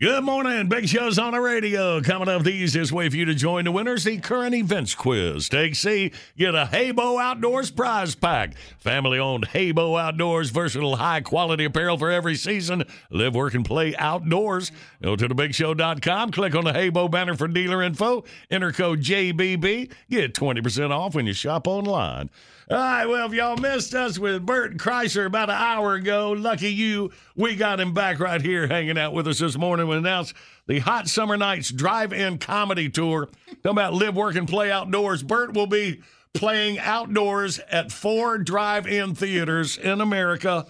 Good 0.00 0.22
morning. 0.22 0.68
Big 0.68 0.88
shows 0.88 1.18
on 1.18 1.32
the 1.32 1.40
radio. 1.40 2.00
Coming 2.00 2.28
up 2.28 2.44
the 2.44 2.52
easiest 2.52 2.92
way 2.92 3.08
for 3.08 3.16
you 3.16 3.24
to 3.24 3.34
join 3.34 3.64
the 3.64 3.72
winners, 3.72 4.04
the 4.04 4.18
current 4.18 4.54
events 4.54 4.94
quiz. 4.94 5.48
Take 5.48 5.74
C, 5.74 6.12
get 6.36 6.54
a 6.54 6.68
HeyBo 6.70 7.20
Outdoors 7.20 7.72
prize 7.72 8.14
pack. 8.14 8.54
Family 8.78 9.18
owned 9.18 9.48
HeyBo 9.48 10.00
Outdoors, 10.00 10.50
versatile, 10.50 10.94
high 10.94 11.20
quality 11.20 11.64
apparel 11.64 11.98
for 11.98 12.12
every 12.12 12.36
season. 12.36 12.84
Live, 13.10 13.34
work, 13.34 13.54
and 13.54 13.64
play 13.64 13.96
outdoors. 13.96 14.70
Go 15.02 15.16
to 15.16 15.28
thebigshow.com, 15.28 16.30
click 16.30 16.54
on 16.54 16.62
the 16.62 16.72
HeyBo 16.72 17.10
banner 17.10 17.34
for 17.34 17.48
dealer 17.48 17.82
info, 17.82 18.22
enter 18.52 18.70
code 18.70 19.00
JBB, 19.00 19.90
get 20.08 20.32
20% 20.32 20.90
off 20.92 21.16
when 21.16 21.26
you 21.26 21.32
shop 21.32 21.66
online. 21.66 22.30
All 22.70 22.76
right, 22.76 23.06
well, 23.06 23.26
if 23.26 23.32
y'all 23.32 23.56
missed 23.56 23.94
us 23.94 24.18
with 24.18 24.44
Bert 24.44 24.76
Kreischer 24.76 25.24
about 25.24 25.48
an 25.48 25.56
hour 25.56 25.94
ago, 25.94 26.32
lucky 26.32 26.70
you, 26.70 27.10
we 27.34 27.56
got 27.56 27.80
him 27.80 27.94
back 27.94 28.20
right 28.20 28.42
here 28.42 28.66
hanging 28.66 28.98
out 28.98 29.14
with 29.14 29.26
us 29.26 29.38
this 29.38 29.56
morning. 29.56 29.88
We 29.88 29.96
announced 29.96 30.34
the 30.66 30.80
Hot 30.80 31.08
Summer 31.08 31.38
Nights 31.38 31.70
Drive-In 31.70 32.36
Comedy 32.36 32.90
Tour. 32.90 33.30
Talking 33.62 33.70
about 33.70 33.94
live, 33.94 34.14
work, 34.14 34.36
and 34.36 34.46
play 34.46 34.70
outdoors. 34.70 35.22
Bert 35.22 35.54
will 35.54 35.66
be 35.66 36.02
playing 36.34 36.78
outdoors 36.78 37.58
at 37.70 37.90
four 37.90 38.36
drive-in 38.36 39.14
theaters 39.14 39.78
in 39.78 40.02
America. 40.02 40.66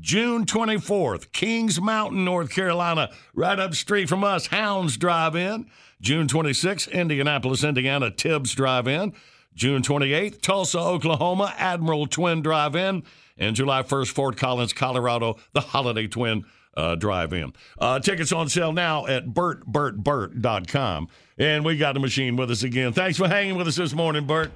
June 0.00 0.46
24th, 0.46 1.30
Kings 1.32 1.78
Mountain, 1.78 2.24
North 2.24 2.48
Carolina, 2.48 3.10
right 3.34 3.58
up 3.58 3.74
street 3.74 4.08
from 4.08 4.24
us, 4.24 4.46
Hounds 4.46 4.96
Drive 4.96 5.36
In. 5.36 5.66
June 6.00 6.26
26th, 6.26 6.90
Indianapolis, 6.90 7.62
Indiana, 7.64 8.10
Tibbs 8.10 8.54
Drive 8.54 8.88
In. 8.88 9.12
June 9.54 9.82
28th, 9.82 10.40
Tulsa, 10.40 10.78
Oklahoma, 10.78 11.54
Admiral 11.56 12.06
Twin 12.06 12.42
Drive 12.42 12.74
In. 12.76 13.02
And 13.36 13.56
July 13.56 13.82
1st, 13.82 14.10
Fort 14.10 14.36
Collins, 14.36 14.72
Colorado, 14.72 15.36
the 15.52 15.60
Holiday 15.60 16.06
Twin 16.06 16.44
uh, 16.76 16.94
Drive 16.94 17.32
In. 17.32 17.52
Uh, 17.78 17.98
tickets 17.98 18.32
on 18.32 18.48
sale 18.48 18.72
now 18.72 19.06
at 19.06 19.26
bertbertbert.com. 19.26 21.08
And 21.38 21.64
we 21.64 21.76
got 21.76 21.94
the 21.94 22.00
machine 22.00 22.36
with 22.36 22.50
us 22.50 22.62
again. 22.62 22.92
Thanks 22.92 23.18
for 23.18 23.28
hanging 23.28 23.56
with 23.56 23.66
us 23.66 23.76
this 23.76 23.92
morning, 23.92 24.26
Bert. 24.26 24.52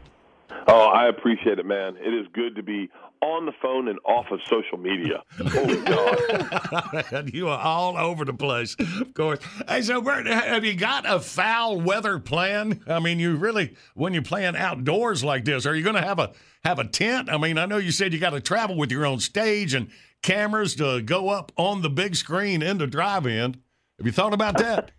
Oh, 0.69 0.87
I 0.87 1.09
appreciate 1.09 1.59
it, 1.59 1.67
man. 1.67 1.97
It 1.97 2.15
is 2.15 2.27
good 2.33 2.55
to 2.57 2.63
be 2.63 2.91
on 3.23 3.47
the 3.47 3.53
phone 3.61 3.89
and 3.89 3.99
off 4.05 4.27
of 4.31 4.41
social 4.49 4.79
media. 4.79 5.23
Holy 5.39 5.77
God. 7.13 7.31
you 7.35 7.49
are 7.49 7.59
all 7.59 7.97
over 7.97 8.25
the 8.25 8.35
place, 8.35 8.77
of 8.79 9.15
course. 9.15 9.41
Hey, 9.67 9.83
so 9.83 10.01
Bert, 10.01 10.27
have 10.27 10.65
you 10.65 10.75
got 10.75 11.05
a 11.07 11.21
foul 11.21 11.81
weather 11.81 12.19
plan? 12.19 12.83
I 12.87 13.01
mean, 13.01 13.19
you 13.19 13.37
really, 13.37 13.77
when 13.95 14.13
you're 14.13 14.23
playing 14.23 14.57
outdoors 14.57 15.25
like 15.25 15.45
this, 15.45 15.67
are 15.67 15.75
you 15.75 15.83
going 15.83 15.97
to 15.97 16.03
have 16.03 16.19
a 16.19 16.33
have 16.65 16.79
a 16.79 16.85
tent? 16.85 17.29
I 17.31 17.39
mean, 17.39 17.59
I 17.59 17.67
know 17.67 17.79
you 17.79 17.93
said 17.93 18.13
you 18.13 18.19
got 18.19 18.31
to 18.31 18.41
travel 18.41 18.77
with 18.77 18.91
your 18.91 19.07
own 19.07 19.21
stage 19.21 19.75
and 19.75 19.91
cameras 20.23 20.75
to 20.77 21.01
go 21.03 21.29
up 21.29 21.53
on 21.57 21.83
the 21.83 21.91
big 21.91 22.17
screen 22.17 22.63
in 22.63 22.79
the 22.79 22.87
drive-in. 22.87 23.57
Have 23.99 24.07
you 24.07 24.13
thought 24.13 24.33
about 24.35 24.59
that? 24.59 24.93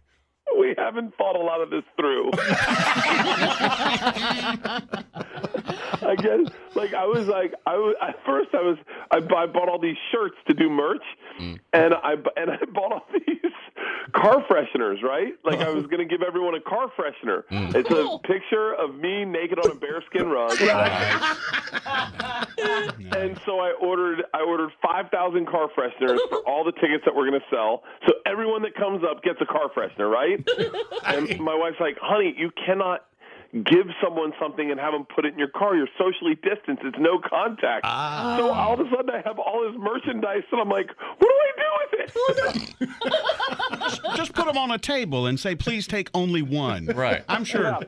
We 0.58 0.74
haven't 0.78 1.16
thought 1.18 1.36
a 1.36 1.40
lot 1.40 1.62
of 1.62 1.70
this 1.70 1.84
through. 1.98 2.32
I 6.02 6.16
guess, 6.16 6.48
like 6.76 6.94
I 6.94 7.06
was 7.06 7.28
like 7.28 7.54
I 7.66 7.76
was 7.76 7.96
at 8.02 8.16
first 8.26 8.50
I 8.54 8.62
was 8.62 8.78
I, 9.12 9.18
I 9.18 9.46
bought 9.46 9.70
all 9.70 9.80
these 9.80 9.98
shirts 10.12 10.36
to 10.48 10.54
do 10.54 10.70
merch, 10.70 11.04
mm. 11.40 11.60
and 11.74 11.94
I 11.94 12.16
and 12.38 12.52
I 12.52 12.58
bought 12.74 12.92
all 12.92 13.06
these 13.28 13.52
car 14.14 14.44
fresheners, 14.50 15.04
right? 15.04 15.34
Like 15.44 15.60
I 15.60 15.70
was 15.70 15.86
going 15.86 16.00
to 16.00 16.06
give 16.06 16.22
everyone 16.22 16.56
a 16.56 16.62
car 16.62 16.92
freshener. 16.98 17.44
Mm. 17.52 17.76
It's 17.76 17.90
a 17.90 18.20
picture 18.28 18.74
of 18.74 18.96
me 18.96 19.26
naked 19.26 19.60
on 19.60 19.72
a 19.72 19.76
bearskin 19.76 20.30
rug. 20.30 20.60
and 23.16 23.40
so 23.46 23.60
I 23.60 23.74
ordered 23.80 24.24
I 24.34 24.42
ordered 24.42 24.72
five 24.82 25.10
thousand 25.12 25.48
car 25.48 25.68
fresheners 25.78 26.20
for 26.30 26.40
all 26.48 26.64
the 26.64 26.72
tickets 26.74 27.04
that 27.06 27.16
we're 27.16 27.30
going 27.30 27.40
to 27.40 27.46
sell. 27.50 27.84
So 28.08 28.14
everyone 28.26 28.62
that 28.64 28.76
comes 28.76 29.04
up 29.04 29.24
gets 29.24 29.40
a 29.42 29.46
car 29.46 29.70
freshener, 29.76 30.10
right? 30.10 30.39
and 31.06 31.40
my 31.40 31.56
wife's 31.56 31.80
like, 31.80 31.98
"Honey, 32.02 32.36
you 32.38 32.52
cannot." 32.66 33.06
Give 33.52 33.88
someone 34.00 34.32
something 34.40 34.70
and 34.70 34.80
have 34.80 34.94
them 34.94 35.08
put 35.16 35.26
it 35.26 35.34
in 35.34 35.40
your 35.40 35.48
car. 35.48 35.76
You're 35.76 35.88
socially 35.98 36.36
distanced. 36.36 36.84
It's 36.86 37.00
no 37.00 37.18
contact. 37.18 37.82
Ah. 37.84 38.36
So 38.38 38.52
all 38.54 38.76
of 38.76 38.80
a 38.80 38.88
sudden, 38.92 39.10
I 39.10 39.28
have 39.28 39.40
all 39.40 39.68
this 39.68 39.76
merchandise, 39.76 40.44
and 40.52 40.62
I'm 40.62 40.70
like, 40.70 40.92
"What 41.18 41.20
do 41.20 41.34
I 41.34 41.52
do 41.58 41.70
with 41.88 42.00
it?" 42.00 42.80
just, 43.82 44.02
just 44.16 44.34
put 44.34 44.46
them 44.46 44.58
on 44.58 44.72
a 44.72 44.78
table 44.78 45.26
and 45.26 45.40
say, 45.40 45.56
please 45.56 45.88
take 45.88 46.10
only 46.14 46.42
one. 46.42 46.88
Right. 46.88 47.24
I'm 47.28 47.44
sure 47.44 47.80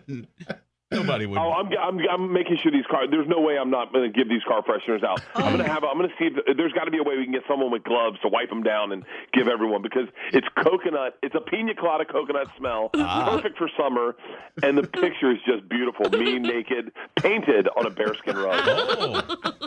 nobody 0.91 1.25
would. 1.25 1.37
Oh, 1.37 1.51
I'm, 1.51 1.67
I'm, 1.77 1.99
I'm 2.09 2.33
making 2.33 2.57
sure 2.61 2.71
these 2.71 2.85
car. 2.89 3.09
There's 3.09 3.27
no 3.27 3.39
way 3.39 3.57
I'm 3.57 3.69
not 3.69 3.93
going 3.93 4.11
to 4.11 4.17
give 4.17 4.29
these 4.29 4.43
car 4.47 4.61
fresheners 4.61 5.03
out. 5.03 5.21
Oh. 5.35 5.43
I'm 5.43 5.53
going 5.53 5.65
to 5.65 5.71
have. 5.71 5.83
I'm 5.83 5.97
going 5.97 6.09
to 6.09 6.15
see 6.19 6.25
if 6.25 6.57
there's 6.57 6.73
got 6.73 6.85
to 6.85 6.91
be 6.91 6.97
a 6.97 7.03
way 7.03 7.17
we 7.17 7.23
can 7.23 7.33
get 7.33 7.43
someone 7.47 7.71
with 7.71 7.83
gloves 7.83 8.19
to 8.21 8.27
wipe 8.27 8.49
them 8.49 8.63
down 8.63 8.91
and 8.91 9.03
give 9.33 9.47
everyone 9.47 9.81
because 9.81 10.07
it's 10.33 10.47
coconut. 10.63 11.17
It's 11.23 11.35
a 11.35 11.41
pina 11.41 11.73
colada 11.75 12.05
coconut 12.05 12.47
smell, 12.57 12.89
ah. 12.95 13.29
perfect 13.29 13.57
for 13.57 13.69
summer, 13.77 14.15
and 14.63 14.77
the 14.77 14.83
picture 14.83 15.31
is 15.31 15.39
just 15.45 15.67
beautiful. 15.69 16.09
Me 16.09 16.39
naked, 16.51 16.91
painted 17.15 17.67
on 17.77 17.85
a 17.85 17.89
bearskin 17.89 18.37
rug. 18.37 18.61
Oh. 18.65 19.21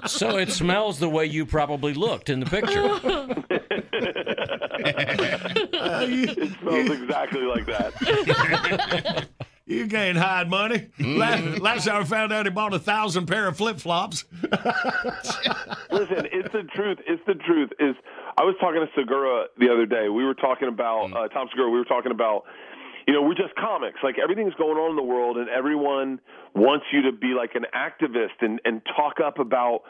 So 0.07 0.37
it 0.37 0.51
smells 0.51 0.99
the 0.99 1.09
way 1.09 1.27
you 1.27 1.47
probably 1.47 1.95
looked 1.95 2.29
in 2.29 2.41
the 2.41 2.47
picture. 2.47 3.01
it 6.07 6.59
smells 6.61 6.91
exactly 6.91 7.43
like 7.43 7.66
that. 7.66 9.27
You 9.67 9.87
can't 9.87 10.19
hide 10.19 10.51
money. 10.51 10.89
Last, 10.99 11.61
last 11.61 11.87
time 11.87 12.03
I 12.03 12.05
found 12.05 12.33
out 12.33 12.45
he 12.45 12.51
bought 12.51 12.75
a 12.75 12.79
thousand 12.79 13.27
pair 13.27 13.49
of 13.49 13.57
flip 13.57 13.79
flops. 13.79 14.25
Listen, 14.43 16.27
it's 16.33 16.53
the 16.53 16.65
truth. 16.75 16.99
It's 17.07 17.23
the 17.27 17.35
truth. 17.35 17.71
Is 17.81 17.95
I 18.37 18.43
was 18.45 18.55
talking 18.61 18.81
to 18.81 18.89
Segura 18.95 19.47
the 19.59 19.71
other 19.73 19.87
day. 19.87 20.11
We 20.11 20.25
were 20.25 20.35
talking 20.35 20.69
about 20.69 21.12
uh, 21.17 21.29
Tom 21.29 21.49
Segura. 21.51 21.71
We 21.71 21.79
were 21.79 21.85
talking 21.87 22.12
about, 22.12 22.45
you 23.07 23.15
know, 23.15 23.23
we're 23.23 23.35
just 23.35 23.55
comics. 23.55 24.01
Like 24.03 24.17
everything's 24.23 24.55
going 24.55 24.77
on 24.77 24.91
in 24.91 24.97
the 24.97 25.03
world, 25.03 25.39
and 25.39 25.49
everyone 25.49 26.21
wants 26.55 26.85
you 26.93 27.01
to 27.03 27.12
be 27.12 27.29
like 27.29 27.55
an 27.55 27.65
activist 27.75 28.43
and 28.43 28.61
and 28.67 28.83
talk 28.97 29.19
up 29.25 29.39
about 29.39 29.81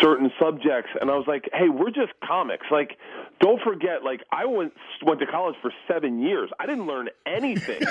certain 0.00 0.30
subjects. 0.40 0.90
And 0.98 1.10
I 1.10 1.16
was 1.16 1.26
like, 1.26 1.48
hey, 1.52 1.68
we're 1.68 1.90
just 1.90 2.12
comics. 2.24 2.66
Like, 2.70 2.96
don't 3.40 3.60
forget. 3.62 4.04
Like, 4.04 4.22
I 4.30 4.44
went 4.46 4.72
went 5.02 5.18
to 5.20 5.26
college 5.26 5.56
for 5.62 5.72
seven 5.88 6.20
years. 6.20 6.50
I 6.60 6.66
didn't 6.66 6.86
learn 6.86 7.08
anything. 7.26 7.80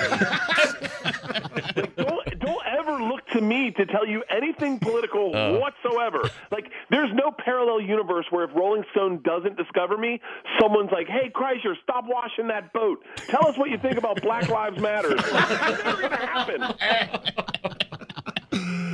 like, 1.54 1.96
don't 1.96 2.38
don't 2.40 2.66
ever 2.66 3.02
look 3.02 3.26
to 3.28 3.40
me 3.40 3.70
to 3.72 3.86
tell 3.86 4.06
you 4.06 4.22
anything 4.30 4.78
political 4.78 5.34
Uh. 5.34 5.58
whatsoever. 5.58 6.22
Like, 6.50 6.70
there's 6.90 7.10
no 7.14 7.30
parallel 7.36 7.80
universe 7.80 8.26
where 8.30 8.44
if 8.44 8.50
Rolling 8.54 8.84
Stone 8.92 9.22
doesn't 9.24 9.56
discover 9.56 9.96
me, 9.98 10.20
someone's 10.60 10.90
like, 10.92 11.06
"Hey, 11.08 11.30
Kreischer, 11.34 11.74
stop 11.82 12.04
washing 12.06 12.48
that 12.48 12.72
boat. 12.72 13.04
Tell 13.28 13.46
us 13.46 13.56
what 13.58 13.70
you 13.70 13.78
think 13.78 13.96
about 13.96 14.22
Black 14.22 14.48
Lives 14.48 14.80
Matter." 14.80 15.14
That's 15.16 15.84
never 15.84 16.00
gonna 16.02 16.16
happen. 16.16 17.76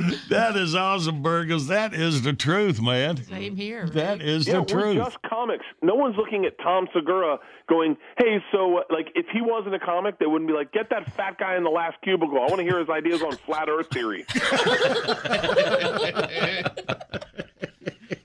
That 0.29 0.55
is 0.57 0.75
awesome, 0.75 1.21
Burgers. 1.21 1.67
That 1.67 1.93
is 1.93 2.21
the 2.21 2.33
truth, 2.33 2.81
man. 2.81 3.23
Same 3.25 3.55
here. 3.55 3.87
That 3.87 4.21
is 4.21 4.47
yeah, 4.47 4.59
the 4.59 4.65
truth. 4.65 4.97
we're 4.97 5.03
just 5.03 5.21
comics. 5.23 5.65
No 5.81 5.95
one's 5.95 6.17
looking 6.17 6.45
at 6.45 6.57
Tom 6.59 6.87
Segura 6.93 7.39
going, 7.69 7.97
"Hey, 8.17 8.43
so 8.51 8.79
uh, 8.79 8.83
like 8.89 9.07
if 9.15 9.25
he 9.31 9.41
wasn't 9.41 9.75
a 9.75 9.79
comic, 9.79 10.19
they 10.19 10.25
wouldn't 10.25 10.49
be 10.49 10.53
like, 10.53 10.71
get 10.71 10.89
that 10.89 11.13
fat 11.13 11.37
guy 11.37 11.55
in 11.55 11.63
the 11.63 11.69
last 11.69 11.97
cubicle. 12.03 12.37
I 12.37 12.45
want 12.47 12.57
to 12.57 12.63
hear 12.63 12.79
his 12.79 12.89
ideas 12.89 13.21
on 13.21 13.31
flat 13.37 13.69
Earth 13.69 13.89
theory." 13.89 14.25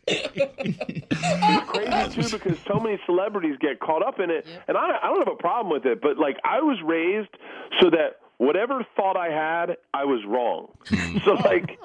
it's 0.06 1.70
crazy 1.70 2.22
too 2.22 2.38
because 2.38 2.58
so 2.66 2.78
many 2.80 2.98
celebrities 3.06 3.56
get 3.60 3.80
caught 3.80 4.06
up 4.06 4.20
in 4.20 4.30
it, 4.30 4.46
and 4.68 4.76
I, 4.76 4.98
I 5.02 5.08
don't 5.08 5.26
have 5.26 5.32
a 5.32 5.36
problem 5.36 5.72
with 5.72 5.86
it. 5.86 6.00
But 6.00 6.18
like, 6.18 6.38
I 6.44 6.60
was 6.60 6.78
raised 6.84 7.30
so 7.80 7.90
that 7.90 8.21
whatever 8.42 8.84
thought 8.96 9.16
I 9.16 9.28
had, 9.28 9.76
I 9.94 10.04
was 10.04 10.24
wrong. 10.26 10.68
so 11.24 11.32
like, 11.48 11.78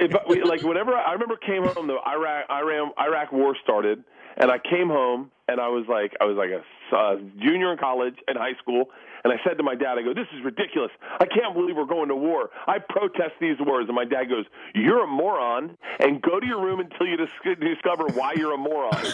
if 0.00 0.14
I, 0.14 0.48
like 0.48 0.62
whenever 0.62 0.94
I, 0.94 1.10
I 1.10 1.12
remember 1.12 1.36
came 1.36 1.62
home, 1.62 1.86
the 1.86 1.98
Iraq 2.06 2.50
Iran 2.50 2.90
Iraq 2.98 3.32
war 3.32 3.56
started, 3.62 4.02
and 4.36 4.50
I 4.50 4.58
came 4.58 4.88
home 4.88 5.30
and 5.48 5.60
I 5.60 5.68
was 5.68 5.86
like 5.88 6.16
I 6.20 6.24
was 6.24 6.36
like 6.36 6.50
a 6.50 6.96
uh, 6.96 7.16
junior 7.38 7.72
in 7.72 7.78
college 7.78 8.16
in 8.28 8.36
high 8.36 8.54
school, 8.60 8.90
and 9.26 9.32
I 9.32 9.42
said 9.42 9.58
to 9.58 9.64
my 9.64 9.74
dad, 9.74 9.98
I 9.98 10.02
go, 10.02 10.14
this 10.14 10.28
is 10.38 10.44
ridiculous. 10.44 10.92
I 11.18 11.26
can't 11.26 11.52
believe 11.52 11.74
we're 11.74 11.84
going 11.84 12.10
to 12.10 12.14
war. 12.14 12.50
I 12.68 12.78
protest 12.78 13.32
these 13.40 13.56
wars, 13.58 13.86
and 13.88 13.96
my 13.96 14.04
dad 14.04 14.28
goes, 14.28 14.44
you're 14.72 15.02
a 15.02 15.06
moron, 15.08 15.76
and 15.98 16.22
go 16.22 16.38
to 16.38 16.46
your 16.46 16.62
room 16.62 16.78
until 16.78 17.08
you 17.08 17.16
dis- 17.16 17.58
discover 17.58 18.04
why 18.14 18.34
you're 18.36 18.54
a 18.54 18.56
moron. 18.56 18.94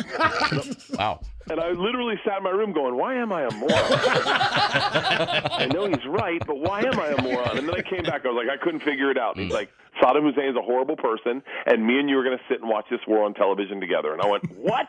Wow. 0.98 1.20
And 1.50 1.58
I 1.58 1.70
literally 1.70 2.16
sat 2.26 2.36
in 2.38 2.42
my 2.44 2.50
room 2.50 2.72
going, 2.72 2.94
why 2.96 3.14
am 3.14 3.32
I 3.32 3.44
a 3.44 3.50
moron? 3.52 3.72
I 3.72 5.68
know 5.72 5.86
he's 5.86 6.04
right, 6.06 6.42
but 6.46 6.58
why 6.58 6.80
am 6.80 7.00
I 7.00 7.14
a 7.16 7.22
moron? 7.22 7.56
And 7.56 7.66
then 7.66 7.74
I 7.74 7.80
came 7.80 8.02
back. 8.02 8.26
I 8.26 8.28
was 8.28 8.44
like, 8.46 8.52
I 8.52 8.62
couldn't 8.62 8.80
figure 8.80 9.10
it 9.10 9.16
out. 9.16 9.36
And 9.36 9.44
he's 9.46 9.52
like, 9.52 9.70
Saddam 10.02 10.22
Hussein 10.22 10.50
is 10.50 10.56
a 10.56 10.62
horrible 10.62 10.96
person, 10.96 11.42
and 11.64 11.86
me 11.86 11.98
and 11.98 12.10
you 12.10 12.18
are 12.18 12.24
going 12.24 12.36
to 12.36 12.44
sit 12.48 12.60
and 12.60 12.68
watch 12.68 12.86
this 12.90 13.00
war 13.08 13.24
on 13.24 13.32
television 13.32 13.80
together. 13.80 14.12
And 14.12 14.20
I 14.20 14.26
went, 14.26 14.44
what? 14.58 14.88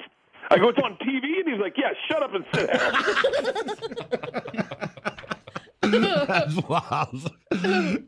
I 0.49 0.57
go, 0.57 0.69
it's 0.69 0.79
on 0.79 0.97
TV? 0.97 1.39
And 1.39 1.49
he's 1.49 1.59
like, 1.59 1.75
yeah, 1.77 1.93
shut 2.09 2.23
up 2.23 2.33
and 2.33 2.45
sit 2.53 2.71
down. 2.71 2.93
That's 6.27 6.55
wild. 6.55 7.31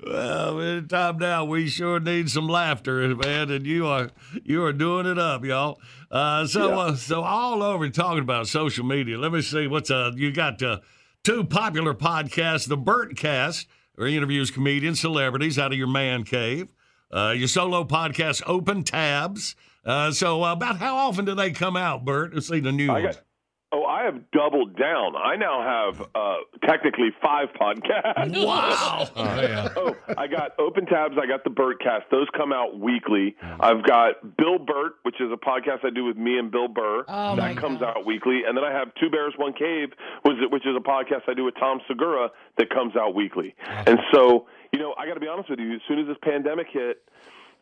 well, 0.07 0.61
anytime 0.61 1.17
now, 1.17 1.43
we 1.45 1.67
sure 1.67 1.99
need 1.99 2.29
some 2.29 2.47
laughter, 2.47 3.15
man, 3.15 3.51
and 3.51 3.65
you 3.65 3.85
are 3.85 4.11
you 4.43 4.63
are 4.63 4.73
doing 4.73 5.05
it 5.05 5.19
up, 5.19 5.43
y'all. 5.43 5.79
Uh, 6.09 6.47
so 6.47 6.79
uh, 6.79 6.95
so 6.95 7.23
all 7.23 7.61
over 7.61 7.89
talking 7.89 8.23
about 8.23 8.47
social 8.47 8.85
media. 8.85 9.17
Let 9.17 9.33
me 9.33 9.41
see 9.41 9.67
what's 9.67 9.91
uh 9.91 10.11
you 10.15 10.31
got 10.31 10.63
uh, 10.63 10.79
two 11.23 11.43
popular 11.43 11.93
podcasts, 11.93 12.67
the 12.67 12.77
Bertcast, 12.77 13.65
where 13.95 14.07
he 14.07 14.15
interviews 14.15 14.51
comedians, 14.51 15.01
celebrities 15.01 15.59
out 15.59 15.73
of 15.73 15.77
your 15.77 15.87
man 15.87 16.23
cave. 16.23 16.69
Uh, 17.11 17.33
your 17.35 17.47
solo 17.47 17.83
podcast, 17.83 18.41
Open 18.45 18.83
Tabs. 18.83 19.55
Uh, 19.85 20.11
so, 20.11 20.43
uh, 20.43 20.53
about 20.53 20.77
how 20.77 20.95
often 20.95 21.25
do 21.25 21.35
they 21.35 21.51
come 21.51 21.77
out, 21.77 22.05
Bert, 22.05 22.33
to 22.33 22.41
see 22.41 22.59
the 22.59 22.71
new 22.71 22.89
I 22.89 23.01
ones? 23.01 23.15
got. 23.17 23.25
Oh, 23.71 23.83
I 23.83 24.05
have 24.05 24.31
doubled 24.31 24.77
down. 24.77 25.17
I 25.17 25.35
now 25.35 25.61
have 25.61 26.07
uh, 26.15 26.35
technically 26.65 27.09
five 27.21 27.49
podcasts. 27.59 28.45
Wow. 28.45 29.09
oh, 29.15 29.95
I 30.17 30.27
got 30.27 30.51
Open 30.59 30.85
Tabs. 30.85 31.15
I 31.21 31.25
got 31.25 31.43
the 31.43 31.49
Bertcast. 31.49 32.03
Those 32.09 32.27
come 32.37 32.53
out 32.53 32.79
weekly. 32.79 33.35
I've 33.41 33.83
got 33.83 34.37
Bill 34.37 34.59
Bert, 34.59 34.93
which 35.03 35.19
is 35.19 35.29
a 35.33 35.35
podcast 35.35 35.83
I 35.83 35.89
do 35.89 36.05
with 36.05 36.15
me 36.15 36.37
and 36.37 36.51
Bill 36.51 36.69
Burr. 36.69 37.03
Oh, 37.09 37.35
that 37.35 37.55
my 37.55 37.61
comes 37.61 37.81
out 37.81 38.05
weekly. 38.05 38.43
And 38.47 38.55
then 38.55 38.63
I 38.63 38.71
have 38.71 38.93
Two 38.95 39.09
Bears, 39.09 39.33
One 39.35 39.51
Cave, 39.51 39.89
which 40.23 40.65
is 40.65 40.75
a 40.77 40.79
podcast 40.79 41.27
I 41.27 41.33
do 41.33 41.43
with 41.43 41.55
Tom 41.59 41.81
Segura 41.87 42.29
that 42.57 42.69
comes 42.69 42.95
out 42.95 43.13
weekly. 43.13 43.55
And 43.65 43.99
so, 44.13 44.47
you 44.71 44.79
know, 44.79 44.95
I 44.97 45.05
got 45.05 45.15
to 45.15 45.19
be 45.19 45.27
honest 45.27 45.49
with 45.49 45.59
you. 45.59 45.73
As 45.73 45.81
soon 45.85 45.99
as 45.99 46.07
this 46.07 46.17
pandemic 46.21 46.67
hit, 46.71 47.03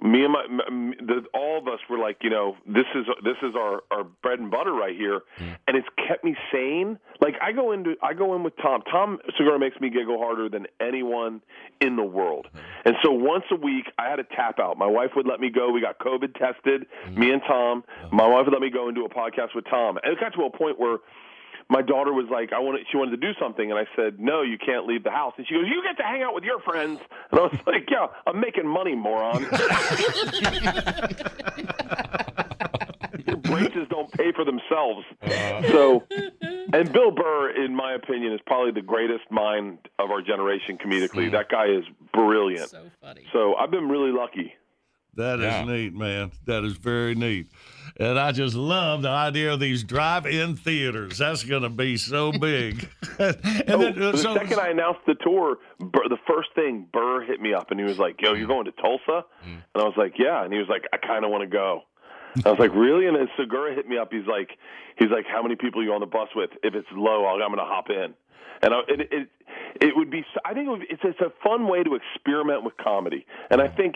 me 0.04 0.26
and 0.26 0.34
my, 0.34 0.43
m- 0.68 0.93
the, 0.99 1.24
all 1.34 1.58
of 1.58 1.68
us 1.68 1.80
were 1.89 1.97
like, 1.97 2.18
you 2.22 2.30
know, 2.30 2.58
this 2.68 2.86
is 2.93 3.06
this 3.24 3.38
is 3.41 3.56
our 3.56 3.84
our 3.89 4.04
bread 4.04 4.38
and 4.38 4.51
butter 4.51 4.74
right 4.74 4.95
here, 4.95 5.22
mm. 5.39 5.56
and 5.66 5.78
it's 5.78 5.88
kept 6.08 6.26
me 6.26 6.36
sane. 6.51 6.99
Like 7.22 7.36
I 7.41 7.54
go 7.54 7.72
into 7.72 7.95
I 8.04 8.14
go 8.14 8.36
in 8.36 8.43
with 8.43 8.54
Tom. 8.58 8.82
Tom 8.91 9.20
Segura 9.38 9.58
makes 9.58 9.80
me 9.80 9.89
giggle 9.89 10.18
harder 10.18 10.49
than 10.49 10.68
anyone 10.82 11.41
in 11.80 11.95
the 11.95 12.04
world, 12.04 12.47
mm. 12.54 12.60
and 12.84 12.95
so 13.01 13.12
once 13.12 13.45
a 13.49 13.56
week 13.56 13.86
I 13.97 14.10
had 14.10 14.20
a 14.20 14.26
tap 14.26 14.60
out. 14.60 14.78
My 14.78 14.88
wife 14.88 15.12
would 15.16 15.26
let 15.26 15.39
me 15.39 15.49
go. 15.49 15.72
We 15.72 15.80
got 15.80 15.99
COVID 15.99 16.38
tested, 16.38 16.86
mm. 17.08 17.18
me 17.18 17.32
and 17.32 17.41
Tom. 17.47 17.86
My 18.12 18.28
wife 18.28 18.45
would 18.45 18.54
let 18.54 18.62
me 18.62 18.70
go 18.70 18.88
and 18.88 18.95
do 18.95 19.06
a 19.06 19.10
podcast 19.10 19.56
with 19.56 19.66
Tom, 19.70 19.97
and 20.04 20.12
it 20.12 20.20
got 20.20 20.34
to 20.34 20.43
a 20.43 20.49
point 20.49 20.78
where 20.78 20.97
my 21.74 21.82
daughter 21.82 22.13
was 22.13 22.28
like, 22.30 22.53
I 22.53 22.59
wanted, 22.59 22.86
she 22.91 22.97
wanted 22.97 23.19
to 23.19 23.34
do 23.34 23.34
something, 23.39 23.71
and 23.71 23.80
I 23.80 23.88
said, 23.95 24.19
No, 24.19 24.43
you 24.43 24.59
can't 24.63 24.86
leave 24.86 25.03
the 25.03 25.09
house. 25.09 25.34
And 25.38 25.47
she 25.47 25.55
goes, 25.55 25.65
You 25.67 25.82
get 25.84 25.97
to 25.97 26.03
hang 26.03 26.21
out 26.21 26.36
with 26.36 26.43
your 26.43 26.59
friends. 26.61 26.99
And 27.32 27.39
I 27.39 27.43
was 27.43 27.57
like, 27.67 27.89
Yeah, 27.89 28.07
I'm 28.28 28.39
making 28.39 28.67
money, 28.67 28.93
moron. 28.95 29.41
your 33.26 33.38
braces 33.38 33.88
don't 33.89 34.11
pay 34.11 34.32
for 34.34 34.45
themselves. 34.45 35.03
So, 35.71 36.03
and 36.74 36.93
Bill 36.93 37.09
Burr, 37.09 37.49
in 37.65 37.76
my 37.76 37.93
opinion, 37.93 38.34
is 38.34 38.41
probably 38.45 38.71
the 38.71 38.86
greatest 38.86 39.32
mind 39.32 39.80
of 39.97 40.11
our 40.11 40.21
generation 40.21 40.78
comedically. 40.78 41.32
That 41.32 41.49
guy 41.49 41.65
is 41.65 41.86
brilliant. 42.13 42.69
So 42.69 42.84
funny. 43.01 43.26
So 43.34 43.55
I've 43.55 43.71
been 43.71 43.89
really 43.89 44.11
lucky. 44.11 44.53
That 45.16 45.39
is 45.39 45.68
neat, 45.68 45.93
man. 45.93 46.32
That 46.45 46.64
is 46.64 46.74
very 46.74 47.16
neat. 47.16 47.47
And 47.97 48.20
I 48.20 48.32
just 48.32 48.55
love 48.55 49.03
the 49.03 49.09
idea 49.09 49.53
of 49.53 49.59
these 49.59 49.84
drive-in 49.84 50.55
theaters. 50.55 51.20
That's 51.20 51.43
going 51.43 51.61
to 51.61 51.70
be 51.70 51.97
so 51.97 52.32
big. 52.39 52.89
and 53.20 53.38
oh, 53.70 53.78
then, 53.78 54.01
uh, 54.01 54.11
the 54.11 54.18
so, 54.18 54.34
second 54.34 54.59
I 54.59 54.70
announced 54.70 55.01
the 55.05 55.16
tour, 55.16 55.57
Burr, 55.80 56.09
the 56.09 56.18
first 56.28 56.49
thing 56.55 56.88
Burr 56.91 57.24
hit 57.24 57.39
me 57.39 57.53
up 57.53 57.70
and 57.70 57.80
he 57.80 57.86
was 57.86 57.99
like, 57.99 58.20
"Yo, 58.22 58.34
you're 58.34 58.47
going 58.47 58.66
to 58.66 58.72
Tulsa?" 58.72 59.26
And 59.45 59.61
I 59.76 59.84
was 59.84 59.93
like, 59.95 60.14
"Yeah." 60.18 60.43
And 60.43 60.51
he 60.51 60.57
was 60.57 60.70
like, 60.70 60.86
"I 60.91 60.97
kind 60.97 61.24
of 61.24 61.30
want 61.30 61.43
to 61.43 61.47
go." 61.47 61.82
I 62.43 62.49
was 62.49 62.57
like, 62.57 62.74
"Really?" 62.74 63.05
And 63.05 63.16
then 63.16 63.28
Segura 63.38 63.76
hit 63.76 63.88
me 63.88 63.97
up. 63.99 64.11
He's 64.11 64.26
like, 64.26 64.49
"He's 64.97 65.11
like, 65.11 65.26
how 65.28 65.43
many 65.43 65.55
people 65.55 65.82
are 65.82 65.84
you 65.84 65.93
on 65.93 65.99
the 65.99 66.07
bus 66.07 66.30
with? 66.36 66.49
If 66.64 66.74
it's 66.74 66.88
low, 66.91 67.28
I'm 67.28 67.39
going 67.39 67.57
to 67.57 67.64
hop 67.64 67.91
in." 67.91 68.16
And 68.64 68.74
I, 68.74 68.80
it, 68.88 69.01
it 69.11 69.30
it 69.82 69.95
would 69.95 70.09
be. 70.09 70.26
I 70.45 70.53
think 70.53 70.68
it 70.68 70.72
would, 70.72 70.86
it's 70.89 71.01
it's 71.03 71.20
a 71.22 71.32
fun 71.43 71.68
way 71.68 71.84
to 71.84 71.95
experiment 71.95 72.64
with 72.64 72.76
comedy, 72.78 73.26
and 73.51 73.61
I 73.61 73.68
think 73.68 73.95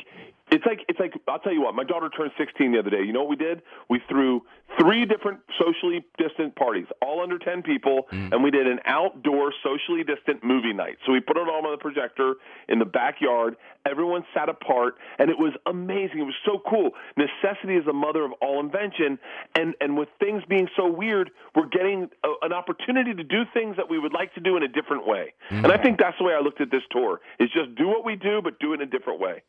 it's 0.52 0.66
like 0.66 0.80
it's 0.88 1.00
like 1.00 1.14
I'll 1.28 1.40
tell 1.40 1.54
you 1.54 1.62
what. 1.62 1.76
My 1.76 1.84
daughter 1.84 2.10
turned 2.10 2.32
16 2.38 2.72
the 2.72 2.80
other 2.80 2.90
day. 2.90 3.04
You 3.04 3.12
know 3.12 3.22
what 3.22 3.30
we 3.30 3.36
did? 3.36 3.62
We 3.90 4.00
threw 4.08 4.44
three 4.80 5.06
different 5.06 5.40
socially 5.60 6.06
distant 6.18 6.56
parties, 6.56 6.86
all 7.02 7.22
under 7.22 7.38
10 7.38 7.64
people, 7.64 8.08
mm. 8.12 8.32
and 8.32 8.44
we 8.44 8.52
did 8.52 8.68
an 8.68 8.80
outdoor 8.86 9.54
socially 9.64 10.04
distant 10.04 10.44
movie 10.44 10.74
night. 10.74 10.98
So 11.06 11.12
we 11.12 11.20
put 11.20 11.38
it 11.38 11.48
all 11.48 11.66
on 11.66 11.72
the 11.72 11.78
projector 11.78 12.36
in 12.70 12.80
the 12.80 12.86
backyard. 12.86 13.56
Everyone 13.86 14.24
sat 14.34 14.50
apart, 14.50 14.96
and 15.18 15.30
it 15.30 15.38
was 15.38 15.54
amazing. 15.66 16.20
It 16.20 16.24
was 16.24 16.36
so 16.46 16.62
cool. 16.70 16.92
Necessity 17.16 17.76
is 17.76 17.86
the 17.86 17.94
mother 17.94 18.24
of 18.24 18.32
all 18.42 18.60
invention, 18.60 19.20
and 19.56 19.76
and 19.82 19.98
with 19.98 20.10
things 20.20 20.44
being 20.48 20.68
so 20.76 20.88
weird, 20.88 21.30
we're 21.56 21.68
getting 21.68 22.10
a, 22.24 22.46
an 22.46 22.54
opportunity 22.54 23.14
to 23.14 23.24
do 23.24 23.44
things 23.54 23.76
that 23.78 23.90
we 23.90 24.00
would 24.00 24.14
like 24.14 24.34
to 24.36 24.42
do 24.42 24.56
in 24.58 24.64
a 24.64 24.68
different 24.68 25.08
way. 25.08 25.34
And 25.50 25.68
I 25.68 25.78
mm. 25.78 25.84
think 25.84 26.00
that's 26.00 26.18
the 26.18 26.24
way 26.24 26.34
I 26.34 26.40
looked 26.40 26.62
at 26.62 26.72
this 26.72 26.84
tour: 26.92 27.20
is 27.40 27.50
just 27.52 27.76
do 27.76 27.88
what 27.88 28.06
we 28.06 28.16
do, 28.16 28.42
but 28.42 28.60
do 28.60 28.74
it 28.74 28.82
in 28.82 28.88
a 28.88 28.92
different 28.92 29.20
way. 29.20 29.42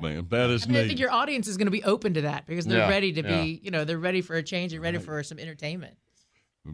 man, 0.00 0.24
that 0.46 0.54
is 0.54 0.64
I, 0.64 0.68
mean, 0.68 0.84
I 0.84 0.86
think 0.86 1.00
your 1.00 1.12
audience 1.12 1.48
is 1.48 1.56
going 1.56 1.66
to 1.66 1.72
be 1.72 1.84
open 1.84 2.14
to 2.14 2.22
that 2.22 2.46
because 2.46 2.66
they're 2.66 2.78
Yeah, 2.78 2.88
ready 2.88 3.12
to 3.12 3.22
yeah. 3.22 3.42
be, 3.42 3.60
you 3.62 3.70
know, 3.70 3.84
they're 3.84 3.98
ready 3.98 4.20
for 4.20 4.36
a 4.36 4.42
change 4.42 4.72
and 4.72 4.82
ready 4.82 4.98
for 4.98 5.22
some 5.22 5.38
entertainment. 5.38 5.96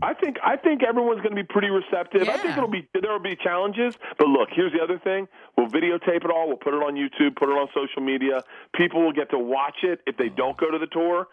I 0.01 0.15
think 0.15 0.37
I 0.43 0.57
think 0.57 0.83
everyone's 0.83 1.21
going 1.21 1.37
to 1.37 1.43
be 1.43 1.47
pretty 1.47 1.69
receptive. 1.69 2.27
I 2.29 2.39
think 2.39 2.57
it'll 2.57 2.71
be 2.71 2.89
there 2.95 3.13
will 3.13 3.19
be 3.19 3.37
challenges, 3.37 3.99
but 4.19 4.29
look, 4.29 4.49
here's 4.51 4.73
the 4.73 4.81
other 4.81 4.99
thing: 4.99 5.29
we'll 5.59 5.69
videotape 5.69 6.25
it 6.25 6.31
all, 6.31 6.49
we'll 6.49 6.57
put 6.57 6.73
it 6.73 6.79
on 6.83 6.95
YouTube, 6.95 7.37
put 7.37 7.51
it 7.51 7.53
on 7.53 7.69
social 7.75 8.01
media. 8.01 8.41
People 8.75 9.03
will 9.03 9.13
get 9.13 9.29
to 9.31 9.39
watch 9.39 9.77
it 9.83 10.01
if 10.07 10.17
they 10.17 10.31
don't 10.31 10.57
go 10.57 10.71
to 10.71 10.79
the 10.79 10.87
tour. 10.87 11.27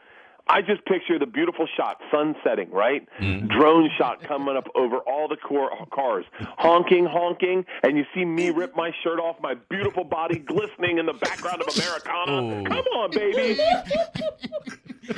I 0.50 0.62
just 0.62 0.84
picture 0.86 1.20
the 1.20 1.28
beautiful 1.28 1.68
shot, 1.78 2.02
sun 2.12 2.36
setting, 2.43 2.72
right? 2.72 3.08
Mm-hmm. 3.22 3.47
Drone 3.47 3.89
shot 4.00 4.24
coming 4.24 4.58
up 4.58 4.68
over 4.74 4.97
all 4.97 5.28
the 5.28 5.38
cor- 5.38 5.70
cars, 5.93 6.26
honking, 6.58 7.06
honking, 7.06 7.64
and 7.84 7.95
you 7.95 8.04
see 8.16 8.26
me 8.26 8.50
rip 8.50 8.76
my 8.76 8.91
shirt 9.04 9.20
off, 9.20 9.36
my 9.41 9.54
beautiful 9.70 10.04
body 10.04 10.39
glistening 10.39 10.97
in 10.97 11.06
the 11.06 11.14
background 11.14 11.62
of 11.62 11.68
Americana. 11.78 12.64
Come 12.68 12.86
on, 12.95 13.12
baby. 13.12 13.60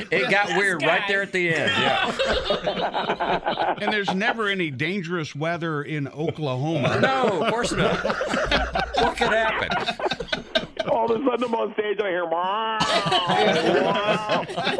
It 0.10 0.32
got 0.32 0.56
weird 0.58 0.84
right 0.84 1.02
there 1.10 1.22
at 1.22 1.34
the 1.34 1.54
end. 1.54 1.70
Yeah. 1.70 3.76
and 3.82 3.92
there's 3.92 4.16
never 4.16 4.48
any 4.48 4.72
dangerous 4.72 5.36
weather 5.36 5.84
in 5.84 6.08
Oklahoma. 6.08 6.98
No, 7.02 7.42
of 7.42 7.52
course 7.52 7.74
not. 7.74 8.02
what 8.06 9.18
could 9.18 9.34
happen? 9.34 10.46
All 10.90 11.12
of 11.12 11.22
a 11.22 11.26
sudden, 11.26 11.44
I'm 11.46 11.56
on 11.56 11.74
stage. 11.74 12.00
I 12.02 12.10
hear, 12.10 12.26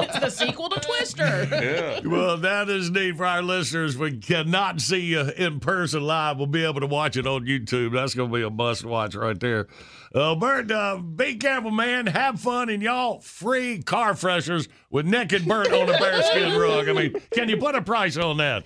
it's 0.04 0.20
the 0.20 0.30
sequel 0.30 0.70
to 0.70 0.80
Twister. 0.80 1.48
Yeah. 1.52 2.00
Well, 2.06 2.38
that 2.38 2.70
is 2.70 2.90
neat 2.90 3.18
for 3.18 3.26
our 3.26 3.42
listeners. 3.42 3.98
We 3.98 4.18
cannot 4.18 4.82
see 4.82 5.02
you 5.02 5.30
in 5.32 5.60
person 5.60 6.02
live. 6.04 6.38
We'll 6.38 6.48
be 6.48 6.64
able 6.64 6.80
to 6.82 6.88
watch 6.88 7.18
it 7.18 7.28
on 7.28 7.46
YouTube. 7.46 7.94
That's 7.94 8.16
going 8.16 8.32
to 8.32 8.38
be 8.38 8.44
a 8.44 8.50
must 8.50 8.86
watch 8.86 9.16
right 9.16 9.40
there. 9.40 9.68
Uh, 10.14 10.36
Bert, 10.36 10.70
uh, 10.70 10.98
be 10.98 11.36
careful, 11.36 11.72
man. 11.72 12.06
Have 12.06 12.40
fun, 12.40 12.70
and 12.70 12.84
y'all 12.84 13.22
free 13.22 13.82
car 13.82 14.14
freshers 14.14 14.68
with 14.90 15.06
Naked 15.06 15.48
Bert 15.48 15.72
on 15.72 15.90
a 15.90 15.98
bearskin 15.98 16.60
rug. 16.60 16.90
I 16.90 16.94
mean, 16.94 17.14
can 17.32 17.48
you 17.48 17.56
put 17.56 17.76
a 17.76 17.82
price 17.82 18.18
on 18.18 18.38
that? 18.38 18.66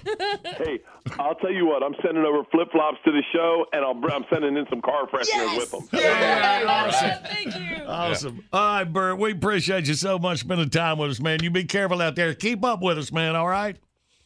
hey, 0.58 0.80
I'll 1.20 1.36
tell 1.36 1.52
you 1.52 1.68
what. 1.68 1.84
I'm 1.84 1.94
sending 2.04 2.26
over 2.26 2.44
flip 2.52 2.72
flops 2.72 2.98
to 3.06 3.12
the 3.12 3.22
show, 3.32 3.66
and 3.74 3.86
I'll, 3.86 4.02
I'm 4.12 4.26
sending 4.34 4.58
in 4.58 4.66
some 4.72 4.82
car 4.82 5.06
fresheners 5.06 5.58
with 5.58 5.72
them. 5.72 5.88
awesome. 6.68 7.12
Thank 7.26 7.56
you. 7.60 7.86
Awesome. 7.86 8.44
All 8.52 8.78
right, 8.78 8.84
Bert, 8.84 9.20
we 9.20 9.32
appreciate 9.32 9.88
you 9.88 9.94
so 9.94 10.18
much 10.18 10.40
spending 10.40 10.72
time 10.72 10.98
with 10.98 11.12
us, 11.12 11.20
man. 11.20 11.44
You 11.44 11.52
be 11.52 11.66
careful 11.66 12.02
out 12.02 12.16
there. 12.16 12.34
Keep 12.34 12.66
up 12.66 12.82
with 12.82 12.98
us, 12.98 13.12
man, 13.12 13.36
all 13.36 13.48
right? 13.48 13.78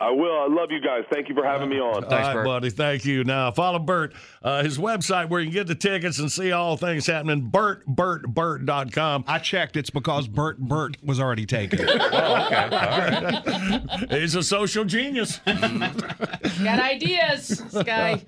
I 0.01 0.11
will. 0.11 0.39
I 0.39 0.47
love 0.47 0.71
you 0.71 0.79
guys. 0.79 1.03
Thank 1.11 1.27
you 1.27 1.35
for 1.35 1.43
having 1.43 1.67
me 1.67 1.77
on. 1.77 2.05
All 2.05 2.09
right, 2.09 2.43
buddy. 2.45 2.69
Thank 2.69 3.03
you. 3.03 3.25
Now, 3.25 3.51
follow 3.51 3.79
Bert. 3.79 4.13
Uh, 4.41 4.63
his 4.63 4.77
website 4.77 5.27
where 5.27 5.41
you 5.41 5.47
can 5.47 5.53
get 5.53 5.67
the 5.67 5.75
tickets 5.75 6.19
and 6.19 6.31
see 6.31 6.53
all 6.53 6.77
things 6.77 7.05
happening, 7.05 7.51
bertbertbert.com. 7.51 9.25
I 9.27 9.39
checked. 9.39 9.75
It's 9.75 9.89
because 9.89 10.29
Bert 10.29 10.57
Bert 10.57 10.95
was 11.03 11.19
already 11.19 11.45
taken. 11.45 11.79
Oh, 12.11 12.45
okay. 12.45 12.55
All 12.55 12.69
right. 12.69 14.09
He's 14.09 14.35
a 14.35 14.43
social 14.43 14.83
genius. 14.85 15.39
Got 15.39 16.79
ideas, 16.79 17.61
Sky. 17.69 18.21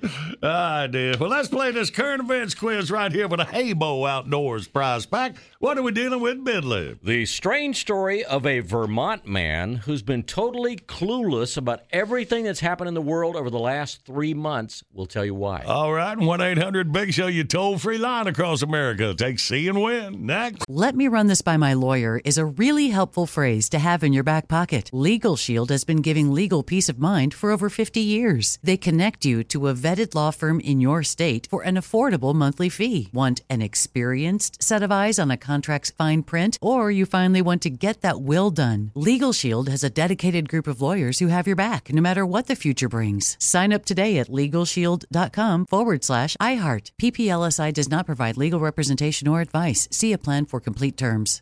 idea. 0.44 1.18
Well, 1.20 1.30
let's 1.30 1.48
play 1.48 1.72
this 1.72 1.90
current 1.90 2.22
events 2.22 2.54
quiz 2.54 2.92
right 2.92 3.12
here 3.12 3.28
with 3.28 3.40
a 3.40 3.46
HeyBo 3.46 4.08
Outdoors 4.10 4.68
prize 4.68 5.06
pack. 5.06 5.36
What 5.60 5.78
are 5.78 5.82
we 5.84 5.92
dealing 5.92 6.22
with, 6.22 6.44
Bidley? 6.44 6.98
The 7.02 7.26
strange 7.26 7.80
story 7.80 8.24
of 8.24 8.46
a 8.46 8.60
Vermont 8.60 9.26
man 9.28 9.76
who's 9.78 10.02
been 10.02 10.24
totally 10.24 10.76
clueless 10.78 11.58
about 11.62 11.82
everything 11.92 12.44
that's 12.44 12.60
happened 12.60 12.88
in 12.88 12.94
the 12.94 13.02
world 13.02 13.36
over 13.36 13.50
the 13.50 13.60
last 13.60 14.06
three 14.06 14.34
months. 14.34 14.84
We'll 14.94 15.06
tell 15.06 15.26
you 15.26 15.36
why. 15.36 15.64
All 15.64 15.94
right, 15.94 16.18
1 16.18 16.42
800 16.42 16.92
Big 16.92 17.14
Show, 17.14 17.28
you 17.28 17.44
toll 17.44 17.78
free 17.78 17.98
line 17.98 18.28
across 18.28 18.62
America. 18.62 19.14
Take 19.14 19.40
C 19.40 19.68
and 19.68 19.82
win. 19.82 20.26
Next. 20.26 20.66
Let 20.68 20.96
me 20.96 21.08
run 21.08 21.28
this 21.28 21.42
by 21.42 21.58
my 21.58 21.74
lawyer 21.74 22.22
is 22.26 22.38
a 22.38 22.46
really 22.46 22.90
helpful 22.90 23.26
phrase 23.26 23.70
to 23.70 23.80
have 23.80 24.04
in 24.04 24.14
your 24.14 24.24
back 24.24 24.48
pocket. 24.48 24.90
Legal 24.94 25.36
Shield 25.36 25.70
has 25.72 25.84
been 25.84 26.02
giving 26.02 26.32
legal 26.32 26.64
peace 26.64 26.90
of 26.90 27.00
mind 27.00 27.34
for 27.34 27.52
over 27.52 27.70
50 27.70 28.00
years. 28.00 28.60
They 28.64 28.78
connect 28.78 29.26
you 29.26 29.44
to 29.46 29.68
a 29.68 29.74
vetted 29.74 30.16
law 30.16 30.32
firm 30.32 30.60
in 30.60 30.82
your 30.82 31.04
state 31.04 31.48
for 31.50 31.64
an 31.64 31.76
affordable 31.76 32.34
monthly 32.36 32.70
fee. 32.70 33.10
Want 33.14 33.42
an 33.50 33.62
experienced 33.62 34.62
set 34.62 34.84
of 34.84 34.92
eyes 34.92 35.20
on 35.20 35.32
a 35.32 35.38
contract's 35.38 35.92
fine 35.92 36.24
print, 36.24 36.58
or 36.62 36.92
you 36.92 37.06
finally 37.06 37.42
want 37.42 37.62
to 37.64 37.70
get 37.70 38.02
that 38.02 38.22
will 38.22 38.50
done? 38.52 38.92
Legal 38.96 39.34
Shield 39.34 39.70
has 39.70 39.84
a 39.84 39.90
dedicated 39.90 40.50
group 40.50 40.68
of 40.68 40.82
lawyers 40.82 41.20
who 41.20 41.28
have 41.28 41.48
your 41.48 41.51
back 41.56 41.94
no 41.94 42.02
matter 42.02 42.26
what 42.26 42.48
the 42.48 42.56
future 42.56 42.90
brings. 42.90 43.38
Sign 43.40 43.72
up 43.72 43.86
today 43.86 44.18
at 44.18 44.30
LegalShield.com 44.30 45.66
forward 45.66 46.04
slash 46.04 46.36
iHeart. 46.42 46.92
PPLSI 47.02 47.72
does 47.74 47.90
not 47.90 48.06
provide 48.06 48.38
legal 48.38 48.60
representation 48.60 49.28
or 49.28 49.42
advice. 49.42 49.88
See 49.92 50.14
a 50.14 50.18
plan 50.18 50.46
for 50.46 50.60
complete 50.60 50.98
terms. 50.98 51.42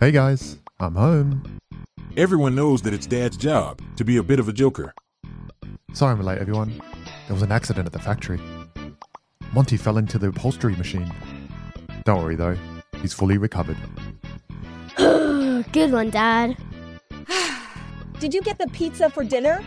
Hey 0.00 0.12
guys, 0.12 0.58
I'm 0.78 0.94
home. 0.94 1.42
Everyone 2.16 2.54
knows 2.54 2.82
that 2.82 2.94
it's 2.94 3.04
Dad's 3.04 3.36
job 3.36 3.82
to 3.96 4.04
be 4.04 4.18
a 4.18 4.22
bit 4.22 4.38
of 4.38 4.48
a 4.48 4.52
joker. 4.52 4.94
Sorry 5.92 6.12
I'm 6.12 6.22
late, 6.22 6.38
everyone. 6.38 6.80
There 7.26 7.34
was 7.34 7.42
an 7.42 7.50
accident 7.50 7.86
at 7.86 7.92
the 7.92 7.98
factory. 7.98 8.38
Monty 9.52 9.76
fell 9.76 9.98
into 9.98 10.16
the 10.18 10.28
upholstery 10.28 10.76
machine. 10.76 11.12
Don't 12.08 12.22
worry 12.22 12.36
though, 12.36 12.56
he's 13.02 13.12
fully 13.12 13.36
recovered. 13.36 13.76
Good 14.96 15.92
one, 15.92 16.08
Dad. 16.08 16.56
Did 18.18 18.32
you 18.32 18.40
get 18.40 18.56
the 18.56 18.66
pizza 18.68 19.10
for 19.10 19.22
dinner? 19.22 19.62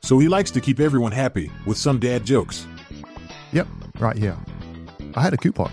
So 0.00 0.18
he 0.18 0.26
likes 0.26 0.50
to 0.50 0.60
keep 0.60 0.80
everyone 0.80 1.12
happy 1.12 1.52
with 1.64 1.78
some 1.78 2.00
dad 2.00 2.24
jokes. 2.24 2.66
Yep, 3.52 3.68
right 4.00 4.16
here. 4.16 4.36
I 5.14 5.22
had 5.22 5.34
a 5.34 5.36
coupon, 5.36 5.70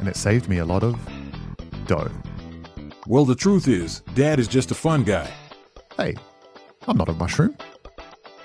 and 0.00 0.08
it 0.08 0.16
saved 0.16 0.48
me 0.48 0.58
a 0.58 0.64
lot 0.64 0.82
of 0.82 0.98
dough. 1.86 2.10
Well, 3.06 3.24
the 3.24 3.36
truth 3.36 3.68
is, 3.68 4.00
Dad 4.16 4.40
is 4.40 4.48
just 4.48 4.72
a 4.72 4.74
fun 4.74 5.04
guy. 5.04 5.32
Hey, 5.96 6.16
I'm 6.88 6.96
not 6.96 7.08
a 7.08 7.12
mushroom. 7.12 7.56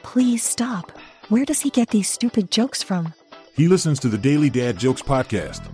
Please 0.04 0.44
stop. 0.44 0.92
Where 1.30 1.44
does 1.44 1.62
he 1.62 1.72
get 1.72 1.90
these 1.90 2.08
stupid 2.08 2.52
jokes 2.52 2.84
from? 2.84 3.16
He 3.56 3.68
listens 3.68 4.00
to 4.02 4.10
the 4.10 4.18
Daily 4.20 4.52
Dad 4.52 4.78
Jokes 4.78 5.02
podcast. 5.02 5.74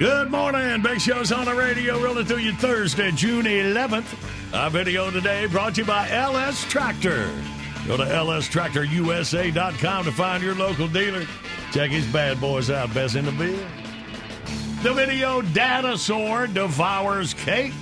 Good 0.00 0.30
morning. 0.30 0.80
Big 0.80 0.98
Show's 0.98 1.30
on 1.30 1.44
the 1.44 1.54
radio, 1.54 2.02
rolling 2.02 2.24
through 2.24 2.38
you 2.38 2.54
Thursday, 2.54 3.10
June 3.10 3.44
11th. 3.44 4.54
Our 4.54 4.70
video 4.70 5.10
today 5.10 5.44
brought 5.44 5.74
to 5.74 5.82
you 5.82 5.86
by 5.86 6.08
LS 6.08 6.64
Tractor. 6.64 7.30
Go 7.86 7.98
to 7.98 8.04
lstractorusa.com 8.04 10.04
to 10.06 10.12
find 10.12 10.42
your 10.42 10.54
local 10.54 10.88
dealer. 10.88 11.26
Check 11.74 11.90
his 11.90 12.06
bad 12.06 12.40
boys 12.40 12.70
out. 12.70 12.94
Best 12.94 13.14
in 13.14 13.26
the 13.26 13.32
biz. 13.32 13.60
The 14.82 14.94
video 14.94 15.42
Dinosaur 15.42 16.46
Devours 16.46 17.34
Cake. 17.34 17.74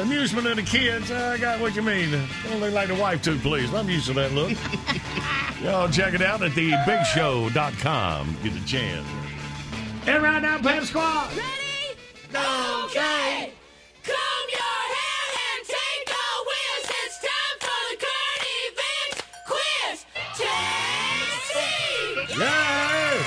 Amusement 0.00 0.48
of 0.48 0.56
the 0.56 0.62
kids. 0.62 1.12
I 1.12 1.38
got 1.38 1.60
what 1.60 1.76
you 1.76 1.82
mean. 1.82 2.10
Don't 2.48 2.58
look 2.58 2.74
like 2.74 2.88
the 2.88 2.96
wife 2.96 3.22
too, 3.22 3.38
please. 3.38 3.72
I'm 3.72 3.88
used 3.88 4.08
to 4.08 4.12
that 4.14 4.32
look. 4.32 4.50
Y'all 5.62 5.88
check 5.88 6.14
it 6.14 6.22
out 6.22 6.42
at 6.42 6.50
thebigshow.com. 6.50 8.36
Get 8.42 8.56
a 8.56 8.66
chance. 8.66 9.06
And 10.06 10.22
right 10.22 10.40
now, 10.40 10.58
play 10.58 10.78
squad. 10.84 11.30
Ready? 11.30 11.96
Okay. 12.30 13.50
Comb 14.04 14.48
your 14.52 14.80
hair 14.94 15.24
and 15.42 15.66
take 15.66 16.08
a 16.08 16.12
whiz. 16.46 16.90
It's 17.04 17.18
time 17.18 17.58
for 17.60 17.80
the 17.90 17.96
current 18.06 18.46
event 18.68 19.14
quiz. 19.46 20.04
Tennessee. 20.38 22.38
Yeah. 22.38 23.22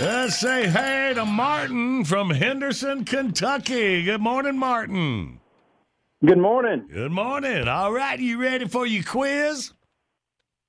Let's 0.00 0.38
say 0.40 0.66
hey 0.68 1.12
to 1.14 1.26
Martin 1.26 2.04
from 2.06 2.30
Henderson, 2.30 3.04
Kentucky. 3.04 4.02
Good 4.04 4.22
morning, 4.22 4.56
Martin. 4.56 5.40
Good 6.24 6.38
morning. 6.38 6.88
Good 6.90 7.12
morning. 7.12 7.68
All 7.68 7.92
right, 7.92 8.18
you 8.18 8.40
ready 8.40 8.66
for 8.66 8.86
your 8.86 9.04
quiz? 9.04 9.72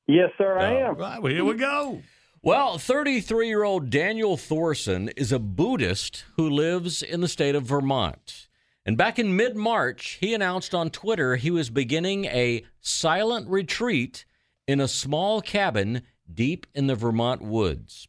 Yes, 0.08 0.32
sir, 0.38 0.60
I 0.60 0.82
All 0.84 0.90
am. 0.92 0.96
right, 0.96 1.22
well, 1.22 1.32
here 1.32 1.46
we 1.46 1.54
go. 1.56 2.02
Well, 2.44 2.80
33 2.80 3.50
year 3.50 3.64
old 3.64 3.92
Daniel 3.92 4.36
Thorson 4.36 5.10
is 5.10 5.32
a 5.32 5.38
Buddhist 5.38 6.26
who 6.38 6.50
lives 6.50 7.04
in 7.04 7.22
the 7.22 7.28
state 7.28 7.54
of 7.54 7.66
Vermont. 7.66 8.48
And 8.84 8.98
back 8.98 9.20
in 9.20 9.36
mid 9.36 9.56
March, 9.56 10.18
he 10.20 10.34
announced 10.34 10.74
on 10.74 10.89
Twitter 10.89 11.36
he 11.36 11.52
was 11.52 11.70
beginning 11.70 12.26
a 12.26 12.66
silent 12.80 13.48
retreat 13.48 14.26
in 14.68 14.80
a 14.80 14.88
small 14.88 15.39
cabin 15.42 16.02
deep 16.34 16.66
in 16.74 16.88
the 16.88 16.96
Vermont 16.96 17.44
woods. 17.44 18.08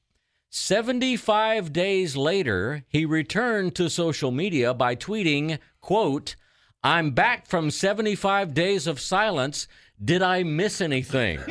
75 0.49 1.71
days 1.71 2.17
later, 2.17 2.85
he 2.89 3.05
returned 3.05 3.75
to 3.75 3.91
social 3.91 4.31
media 4.31 4.73
by 4.73 4.97
tweeting, 4.97 5.59
quote, 5.83 6.37
I'm 6.83 7.11
back 7.11 7.47
from 7.47 7.71
75 7.71 8.55
days 8.55 8.87
of 8.87 8.99
silence. 8.99 9.69
Did 10.05 10.23
I 10.23 10.43
miss 10.43 10.81
anything? 10.81 11.39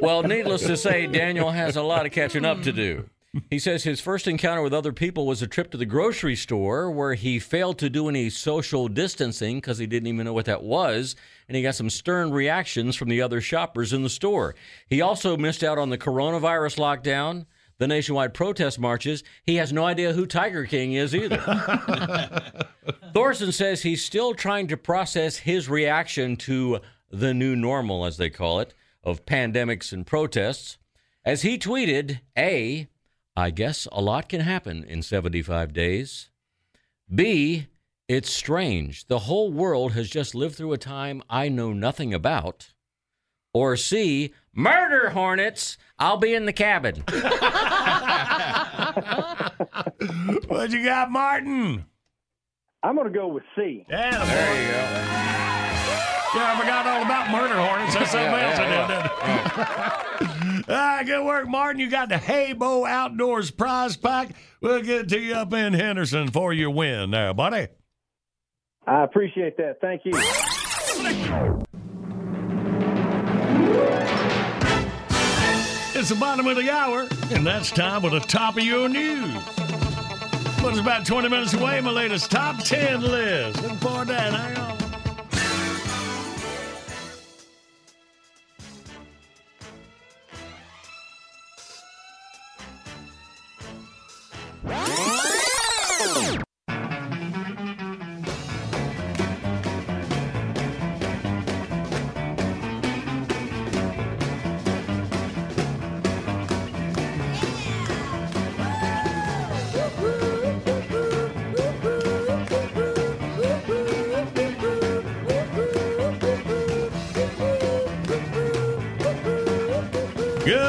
well, 0.00 0.22
needless 0.22 0.66
to 0.66 0.76
say, 0.76 1.06
Daniel 1.06 1.50
has 1.50 1.76
a 1.76 1.82
lot 1.82 2.04
of 2.04 2.12
catching 2.12 2.44
up 2.44 2.62
to 2.62 2.72
do. 2.72 3.08
He 3.50 3.58
says 3.58 3.82
his 3.82 4.00
first 4.00 4.28
encounter 4.28 4.62
with 4.62 4.72
other 4.72 4.92
people 4.92 5.26
was 5.26 5.42
a 5.42 5.48
trip 5.48 5.72
to 5.72 5.76
the 5.76 5.86
grocery 5.86 6.36
store 6.36 6.88
where 6.90 7.14
he 7.14 7.40
failed 7.40 7.78
to 7.78 7.90
do 7.90 8.08
any 8.08 8.30
social 8.30 8.86
distancing 8.86 9.56
because 9.56 9.78
he 9.78 9.86
didn't 9.86 10.06
even 10.06 10.24
know 10.24 10.32
what 10.32 10.44
that 10.44 10.62
was, 10.62 11.16
and 11.48 11.56
he 11.56 11.62
got 11.62 11.74
some 11.74 11.90
stern 11.90 12.30
reactions 12.30 12.94
from 12.94 13.08
the 13.08 13.20
other 13.20 13.40
shoppers 13.40 13.92
in 13.92 14.02
the 14.04 14.08
store. 14.08 14.54
He 14.86 15.00
also 15.00 15.36
missed 15.36 15.64
out 15.64 15.78
on 15.78 15.90
the 15.90 15.98
coronavirus 15.98 16.78
lockdown, 16.78 17.46
the 17.78 17.88
nationwide 17.88 18.34
protest 18.34 18.78
marches. 18.78 19.22
He 19.42 19.56
has 19.56 19.72
no 19.72 19.84
idea 19.84 20.12
who 20.12 20.26
Tiger 20.26 20.64
King 20.64 20.92
is 20.92 21.14
either. 21.14 21.38
Thorson 23.14 23.52
says 23.52 23.82
he's 23.82 24.04
still 24.04 24.34
trying 24.34 24.68
to 24.68 24.76
process 24.76 25.38
his 25.38 25.68
reaction 25.68 26.36
to 26.36 26.80
the 27.10 27.34
new 27.34 27.56
normal, 27.56 28.04
as 28.04 28.16
they 28.16 28.30
call 28.30 28.60
it, 28.60 28.74
of 29.02 29.26
pandemics 29.26 29.92
and 29.92 30.06
protests. 30.06 30.78
As 31.24 31.42
he 31.42 31.58
tweeted, 31.58 32.20
A, 32.36 32.88
I 33.36 33.50
guess 33.50 33.88
a 33.90 34.00
lot 34.00 34.28
can 34.28 34.40
happen 34.40 34.84
in 34.84 35.02
75 35.02 35.72
days. 35.72 36.30
B, 37.12 37.66
it's 38.08 38.30
strange. 38.30 39.06
The 39.06 39.20
whole 39.20 39.50
world 39.50 39.92
has 39.92 40.10
just 40.10 40.34
lived 40.34 40.56
through 40.56 40.72
a 40.72 40.78
time 40.78 41.22
I 41.30 41.48
know 41.48 41.72
nothing 41.72 42.12
about. 42.12 42.72
Or 43.52 43.76
C, 43.76 44.32
murder 44.54 45.10
hornets. 45.10 45.76
I'll 45.98 46.16
be 46.16 46.34
in 46.34 46.46
the 46.46 46.52
cabin. 46.52 46.96
what 50.48 50.70
you 50.70 50.84
got, 50.84 51.10
Martin? 51.10 51.84
I'm 52.82 52.96
going 52.96 53.10
to 53.10 53.18
go 53.18 53.28
with 53.28 53.44
C. 53.56 53.86
Yeah, 53.88 54.24
there 54.24 54.62
you 54.62 54.68
go. 54.72 55.04
Yeah, 56.34 56.52
I 56.52 56.60
forgot 56.60 56.84
all 56.86 57.02
about 57.02 57.30
murder 57.30 57.54
hornets. 57.54 57.94
That's 57.94 58.10
something 58.10 58.34
else 58.34 58.58
I 58.58 58.66
did. 58.66 58.88
didn't 58.88 60.68
I? 60.68 60.98
Ah, 60.98 61.02
good 61.06 61.24
work, 61.24 61.46
Martin. 61.48 61.80
You 61.80 61.88
got 61.88 62.08
the 62.08 62.16
HeyBo 62.16 62.88
Outdoors 62.88 63.52
prize 63.52 63.96
pack. 63.96 64.30
We'll 64.60 64.82
get 64.82 65.02
it 65.02 65.08
to 65.10 65.20
you 65.20 65.34
up 65.34 65.52
in 65.52 65.74
Henderson 65.74 66.32
for 66.32 66.52
your 66.52 66.70
win 66.70 67.12
there, 67.12 67.32
buddy. 67.34 67.68
I 68.84 69.04
appreciate 69.04 69.56
that. 69.58 69.80
Thank 69.80 70.02
you. 70.04 70.12
It's 76.04 76.12
the 76.12 76.20
bottom 76.20 76.46
of 76.46 76.56
the 76.56 76.70
hour, 76.70 77.08
and 77.30 77.46
that's 77.46 77.70
time 77.70 78.02
for 78.02 78.10
the 78.10 78.20
top 78.20 78.58
of 78.58 78.62
your 78.62 78.90
news. 78.90 79.42
But 80.60 80.72
it's 80.72 80.78
about 80.78 81.06
20 81.06 81.30
minutes 81.30 81.54
away, 81.54 81.80
my 81.80 81.92
latest 81.92 82.30
top 82.30 82.62
10 82.62 83.00
list. 83.00 83.62
Looking 83.62 83.78
forward 83.78 84.08
to 84.08 84.12
that. 84.12 84.34
Hang 84.34 84.58
on. 95.08 95.13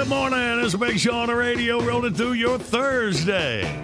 Good 0.06 0.12
morning. 0.12 0.60
It's 0.64 0.76
a 0.76 0.78
Big 0.78 1.00
Show 1.00 1.16
on 1.16 1.30
the 1.30 1.36
radio 1.36 1.82
rolling 1.82 2.14
through 2.14 2.34
your 2.34 2.60
Thursday. 2.60 3.84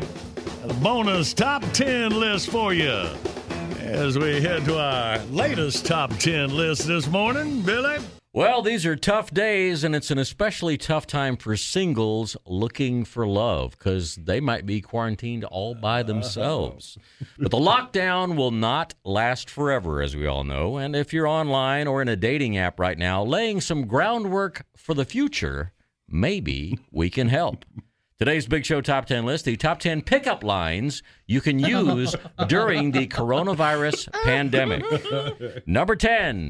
A 0.64 0.74
bonus 0.76 1.34
top 1.34 1.64
10 1.74 2.12
list 2.12 2.52
for 2.52 2.76
you 2.76 3.08
as 3.80 4.20
we 4.20 4.40
head 4.40 4.64
to 4.66 4.78
our 4.78 5.18
latest 5.32 5.88
top 5.88 6.16
10 6.20 6.56
list 6.56 6.86
this 6.86 7.08
morning. 7.08 7.64
Billy? 7.64 7.98
Well, 8.34 8.62
these 8.62 8.86
are 8.86 8.96
tough 8.96 9.34
days, 9.34 9.84
and 9.84 9.96
it's 9.96 10.12
an 10.12 10.20
especially 10.20 10.78
tough 10.78 11.08
time 11.08 11.38
for 11.38 11.58
singles 11.58 12.38
looking 12.46 13.04
for 13.04 13.26
love 13.26 13.72
because 13.72 14.14
they 14.14 14.40
might 14.40 14.68
be 14.68 14.80
quarantined 14.80 15.44
all 15.46 15.74
by 15.74 16.02
uh-huh. 16.02 16.08
themselves. 16.08 17.00
But 17.40 17.50
the 17.50 17.58
lockdown 17.58 18.36
will 18.36 18.52
not 18.52 18.94
last 19.04 19.50
forever, 19.50 20.04
as 20.04 20.16
we 20.16 20.28
all 20.28 20.44
know. 20.44 20.78
And 20.78 20.96
if 20.96 21.14
you're 21.14 21.26
online 21.26 21.88
or 21.88 22.00
in 22.00 22.08
a 22.08 22.16
dating 22.16 22.60
app 22.60 22.80
right 22.80 23.00
now, 23.00 23.24
laying 23.24 23.60
some 23.60 23.88
groundwork 23.88 24.68
for 24.78 24.94
the 24.94 25.04
future, 25.04 25.74
maybe 26.12 26.78
we 26.92 27.10
can 27.10 27.30
help. 27.30 27.66
Today's 28.20 28.46
Big 28.46 28.66
Show 28.66 28.82
Top 28.82 29.06
10 29.06 29.26
list 29.26 29.46
the 29.46 29.58
top 29.58 29.80
10 29.80 30.04
pickup 30.04 30.44
lines 30.44 31.02
you 31.26 31.42
can 31.42 31.58
use 31.58 32.16
during 32.48 32.92
the 32.92 33.08
coronavirus 33.08 34.12
pandemic. 34.24 34.84
Number 35.66 35.96
10. 35.96 36.50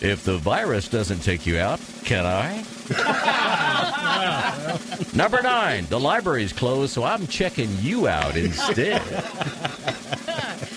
If 0.00 0.22
the 0.24 0.36
virus 0.36 0.88
doesn't 0.88 1.20
take 1.20 1.46
you 1.46 1.58
out, 1.58 1.80
can 2.04 2.26
I? 2.26 2.64
Number 5.14 5.40
nine, 5.40 5.86
the 5.88 5.98
library's 5.98 6.52
closed, 6.52 6.92
so 6.92 7.04
I'm 7.04 7.26
checking 7.26 7.70
you 7.80 8.06
out 8.06 8.36
instead. 8.36 9.00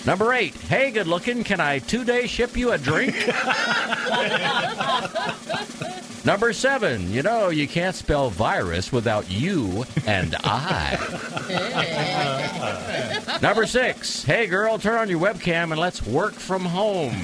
Number 0.06 0.32
eight, 0.32 0.54
hey, 0.54 0.90
good 0.90 1.06
looking, 1.06 1.44
can 1.44 1.60
I 1.60 1.80
two 1.80 2.04
day 2.04 2.26
ship 2.26 2.56
you 2.56 2.72
a 2.72 2.78
drink? 2.78 3.14
Number 6.28 6.52
seven, 6.52 7.10
you 7.10 7.22
know, 7.22 7.48
you 7.48 7.66
can't 7.66 7.96
spell 7.96 8.28
virus 8.28 8.92
without 8.92 9.30
you 9.30 9.86
and 10.06 10.36
I. 10.44 10.98
Number 13.40 13.64
six, 13.64 14.24
hey, 14.24 14.46
girl, 14.46 14.78
turn 14.78 14.98
on 14.98 15.08
your 15.08 15.20
webcam 15.20 15.70
and 15.70 15.78
let's 15.78 16.06
work 16.06 16.34
from 16.34 16.66
home. 16.66 17.14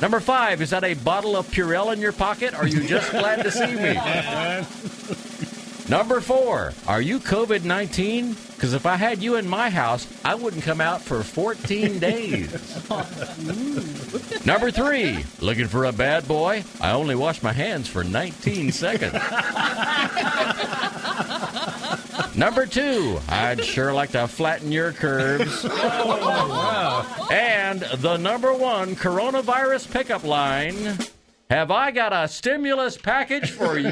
Number 0.00 0.18
five, 0.18 0.60
is 0.60 0.70
that 0.70 0.82
a 0.82 0.94
bottle 0.94 1.36
of 1.36 1.46
Purell 1.46 1.92
in 1.92 2.00
your 2.00 2.10
pocket? 2.10 2.54
Or 2.54 2.62
are 2.62 2.66
you 2.66 2.88
just 2.88 3.12
glad 3.12 3.44
to 3.44 3.52
see 3.52 3.76
me? 3.76 3.96
Number 5.88 6.20
four, 6.20 6.74
are 6.86 7.00
you 7.00 7.18
COVID 7.18 7.64
19? 7.64 8.34
Because 8.54 8.74
if 8.74 8.84
I 8.84 8.96
had 8.96 9.22
you 9.22 9.36
in 9.36 9.48
my 9.48 9.70
house, 9.70 10.06
I 10.22 10.34
wouldn't 10.34 10.62
come 10.62 10.82
out 10.82 11.00
for 11.00 11.22
14 11.22 11.98
days. 12.08 12.48
Mm. 12.88 14.44
Number 14.44 14.70
three, 14.70 15.24
looking 15.40 15.66
for 15.66 15.86
a 15.86 15.92
bad 15.92 16.28
boy? 16.28 16.62
I 16.80 16.90
only 16.90 17.14
wash 17.14 17.42
my 17.42 17.52
hands 17.52 17.88
for 17.88 18.04
19 18.04 18.70
seconds. 18.72 19.14
Number 22.36 22.66
two, 22.66 23.18
I'd 23.28 23.64
sure 23.64 23.92
like 23.94 24.10
to 24.10 24.28
flatten 24.28 24.70
your 24.70 24.92
curves. 24.92 25.64
Oh, 25.70 27.28
and 27.30 27.80
the 27.80 28.16
number 28.16 28.52
one 28.52 28.94
coronavirus 28.96 29.90
pickup 29.90 30.24
line 30.24 30.98
Have 31.50 31.70
I 31.70 31.90
got 31.90 32.12
a 32.12 32.28
stimulus 32.28 32.96
package 32.96 33.50
for 33.50 33.78
you? 33.78 33.90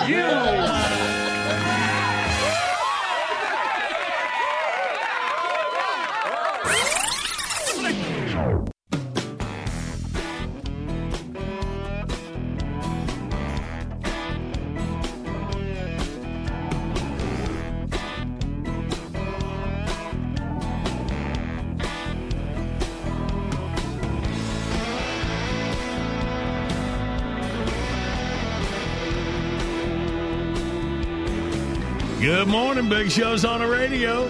Good 32.26 32.48
morning, 32.48 32.88
Big 32.88 33.08
Show's 33.08 33.44
on 33.44 33.60
the 33.60 33.68
radio. 33.68 34.28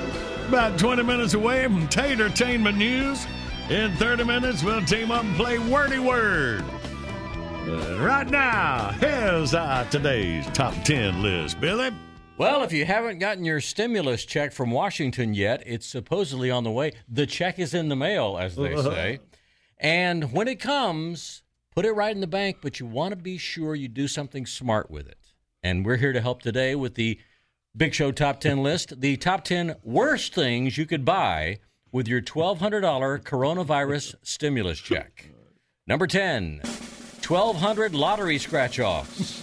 About 0.49 0.79
20 0.79 1.03
minutes 1.03 1.33
away 1.33 1.65
from 1.65 1.89
Tatertainment 1.89 2.77
News. 2.77 3.27
In 3.71 3.91
30 3.97 4.25
minutes, 4.25 4.63
we'll 4.63 4.85
team 4.85 5.11
up 5.11 5.25
and 5.25 5.35
play 5.35 5.59
Wordy 5.59 5.99
Word. 5.99 6.63
Right 7.99 8.29
now, 8.29 8.91
here's 9.01 9.55
uh, 9.55 9.87
today's 9.91 10.47
top 10.49 10.75
10 10.85 11.23
list. 11.23 11.59
Billy? 11.59 11.89
Well, 12.37 12.63
if 12.65 12.71
you 12.71 12.85
haven't 12.85 13.19
gotten 13.19 13.47
your 13.47 13.63
stimulus 13.63 14.27
check 14.27 14.53
from 14.53 14.73
Washington 14.73 15.33
yet, 15.33 15.63
it's 15.65 15.87
supposedly 15.87 16.51
on 16.51 16.65
the 16.65 16.71
way. 16.71 16.93
The 17.09 17.25
check 17.25 17.59
is 17.59 17.73
in 17.73 17.89
the 17.89 17.97
mail, 17.97 18.37
as 18.39 18.57
they 18.57 18.77
say. 18.77 19.21
And 19.79 20.35
when 20.35 20.49
it 20.49 20.61
comes, 20.61 21.45
put 21.75 21.87
it 21.87 21.93
right 21.93 22.15
in 22.15 22.21
the 22.21 22.27
bank, 22.27 22.59
but 22.61 22.79
you 22.79 22.85
want 22.85 23.13
to 23.13 23.17
be 23.17 23.39
sure 23.39 23.75
you 23.75 23.89
do 23.89 24.07
something 24.07 24.45
smart 24.45 24.91
with 24.91 25.09
it. 25.09 25.17
And 25.63 25.87
we're 25.87 25.97
here 25.97 26.13
to 26.13 26.21
help 26.21 26.43
today 26.43 26.75
with 26.75 26.95
the 26.95 27.19
Big 27.77 27.93
Show 27.93 28.11
Top 28.11 28.41
10 28.41 28.63
list 28.63 29.03
the 29.03 29.19
top 29.19 29.45
10 29.45 29.77
worst 29.83 30.33
things 30.33 30.79
you 30.79 30.87
could 30.87 31.05
buy 31.05 31.59
with 31.93 32.09
your 32.09 32.23
$1,200 32.23 33.21
coronavirus 33.23 34.15
stimulus 34.23 34.79
check. 34.79 35.29
Number 35.87 36.07
10, 36.07 36.63
1,200 36.65 37.95
lottery 37.95 38.39
scratch 38.39 38.81
offs. 38.81 39.43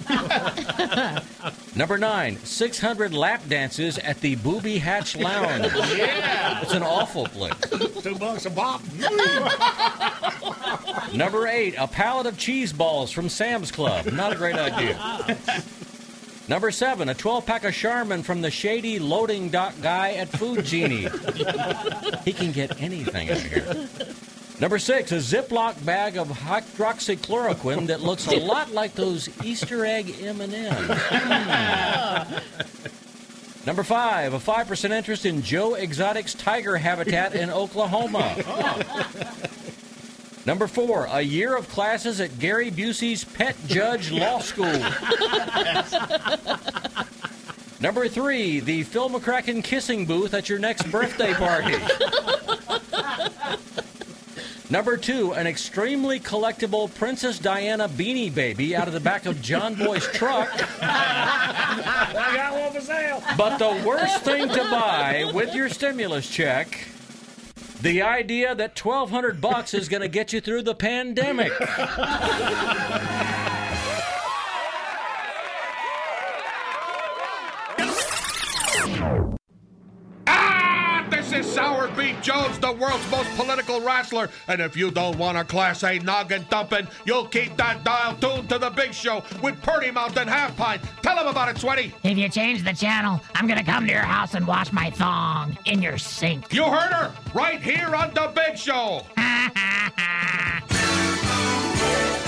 Number 1.76 2.00
9, 2.00 2.38
600 2.38 3.14
lap 3.14 3.44
dances 3.48 4.00
at 4.00 4.20
the 4.22 4.34
Booby 4.38 4.80
Hatch 4.80 5.16
Lounge. 5.16 5.72
Yeah. 5.96 6.60
It's 6.64 6.74
an 6.74 6.82
awful 6.82 7.28
place. 7.28 7.54
Two 8.02 8.16
bucks 8.16 8.48
a 8.48 8.50
pop. 8.50 8.82
Number 11.14 11.46
8, 11.46 11.76
a 11.78 11.88
pallet 11.88 12.26
of 12.26 12.40
cheese 12.40 12.74
balls 12.74 13.12
from 13.12 13.30
Sam's 13.30 13.72
Club. 13.72 14.08
Not 14.08 14.34
a 14.34 14.36
great 14.36 14.56
idea. 14.56 14.98
Number 16.48 16.72
seven, 16.72 17.08
a 17.08 17.14
12 17.14 17.46
pack 17.46 17.64
of 17.64 17.74
Charmin 17.74 18.22
from 18.22 18.42
the 18.42 18.52
shady 18.52 19.00
loading 19.00 19.50
dock 19.50 19.74
guy 19.82 20.14
at 20.14 20.28
Food 20.28 20.66
Genie. 20.66 21.08
he 22.26 22.34
can 22.34 22.52
get 22.52 22.82
anything 22.82 23.30
out 23.30 23.38
here. 23.38 23.88
Number 24.60 24.78
six, 24.78 25.12
a 25.12 25.16
Ziploc 25.16 25.84
bag 25.86 26.18
of 26.18 26.28
hydroxychloroquine 26.28 27.88
that 27.88 28.02
looks 28.02 28.28
a 28.28 28.38
lot 28.38 28.72
like 28.72 28.94
those 28.94 29.30
Easter 29.44 29.86
egg 29.86 30.16
M&Ms. 30.22 30.74
Hmm. 30.74 32.34
Number 33.66 33.84
five, 33.84 34.34
a 34.34 34.40
5% 34.40 34.92
interest 34.92 35.26
in 35.26 35.42
Joe 35.42 35.76
Exotic's 35.76 36.34
tiger 36.34 36.76
habitat 36.76 37.34
in 37.34 37.50
Oklahoma. 37.50 38.36
Number 40.46 40.68
four, 40.68 41.06
a 41.06 41.22
year 41.22 41.56
of 41.56 41.70
classes 41.70 42.20
at 42.20 42.38
Gary 42.38 42.70
Busey's 42.70 43.24
Pet 43.24 43.56
Judge 43.68 44.12
Law 44.12 44.40
School. 44.40 44.66
Number 47.80 48.08
three, 48.08 48.60
the 48.60 48.84
Phil 48.84 49.10
McCracken 49.10 49.64
kissing 49.64 50.06
booth 50.06 50.34
at 50.34 50.50
your 50.50 50.60
next 50.60 50.90
birthday 50.92 51.34
party. 51.34 51.78
Number 54.70 54.98
two, 54.98 55.34
an 55.34 55.46
extremely 55.48 56.20
collectible 56.20 56.94
Princess 56.96 57.38
Diana 57.40 57.88
beanie 57.88 58.34
baby 58.34 58.76
out 58.76 58.88
of 58.88 58.94
the 58.94 59.00
back 59.00 59.26
of 59.26 59.42
John 59.42 59.76
Boy's 59.76 60.08
truck. 60.08 60.50
I 60.82 62.32
got 62.36 62.60
one 62.60 62.74
for 62.74 62.82
sale. 62.82 63.22
But 63.38 63.58
the 63.60 63.86
worst 63.88 64.22
thing 64.24 64.50
to 64.50 64.64
buy 64.72 65.30
with 65.34 65.54
your 65.54 65.70
stimulus 65.70 66.28
check 66.30 66.88
the 67.84 68.02
idea 68.02 68.56
that 68.56 68.80
1200 68.80 69.42
bucks 69.42 69.74
is 69.74 69.90
going 69.90 70.02
to 70.02 70.08
get 70.08 70.32
you 70.32 70.40
through 70.40 70.62
the 70.62 70.74
pandemic. 70.74 71.52
is 81.36 81.52
Sour 81.52 81.88
Beef 81.90 82.22
Jones, 82.22 82.60
the 82.60 82.72
world's 82.72 83.10
most 83.10 83.30
political 83.36 83.82
wrestler. 83.82 84.30
And 84.48 84.62
if 84.62 84.78
you 84.78 84.92
don't 84.92 85.18
want 85.18 85.38
a 85.38 85.44
Class 85.44 85.84
A 85.84 86.00
noggin 86.00 86.46
dumping, 86.50 86.88
you'll 87.06 87.28
keep 87.28 87.58
that 87.58 87.84
dial 87.84 88.16
tuned 88.16 88.50
to 88.50 88.60
the 88.60 88.70
big 88.70 88.94
show 88.94 89.24
with 89.42 89.62
Purdy 89.62 89.92
Mountain 89.92 90.28
Half 90.28 90.56
Pint. 90.56 90.82
Tell 91.02 91.18
him 91.18 91.28
about 91.28 91.50
it, 91.50 91.58
Sweaty. 91.58 91.94
If 92.04 92.18
you 92.18 92.30
change 92.30 92.64
the 92.64 92.74
channel, 92.74 93.22
I'm 93.36 93.48
gonna 93.48 93.64
come 93.64 93.86
to 93.88 93.92
your 93.92 94.02
house 94.02 94.36
and 94.36 94.46
wash 94.46 94.72
my 94.72 94.92
thong 94.92 95.58
in 95.66 95.82
your 95.82 95.98
sink. 95.98 96.54
You 96.54 96.66
heard 96.66 96.92
her 96.92 97.14
right 97.34 97.62
here 97.62 97.96
on 97.96 98.14
the 98.14 98.32
big 98.36 98.58
show. 98.58 99.06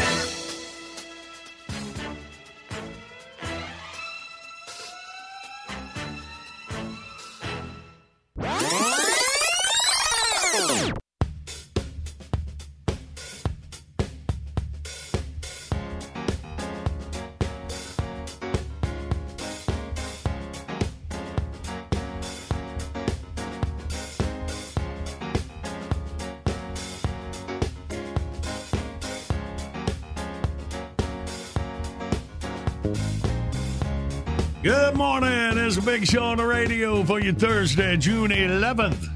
big 35.86 36.08
show 36.08 36.24
on 36.24 36.38
the 36.38 36.46
radio 36.46 37.04
for 37.04 37.20
you 37.20 37.32
Thursday, 37.32 37.96
June 37.98 38.32
11th. 38.32 39.08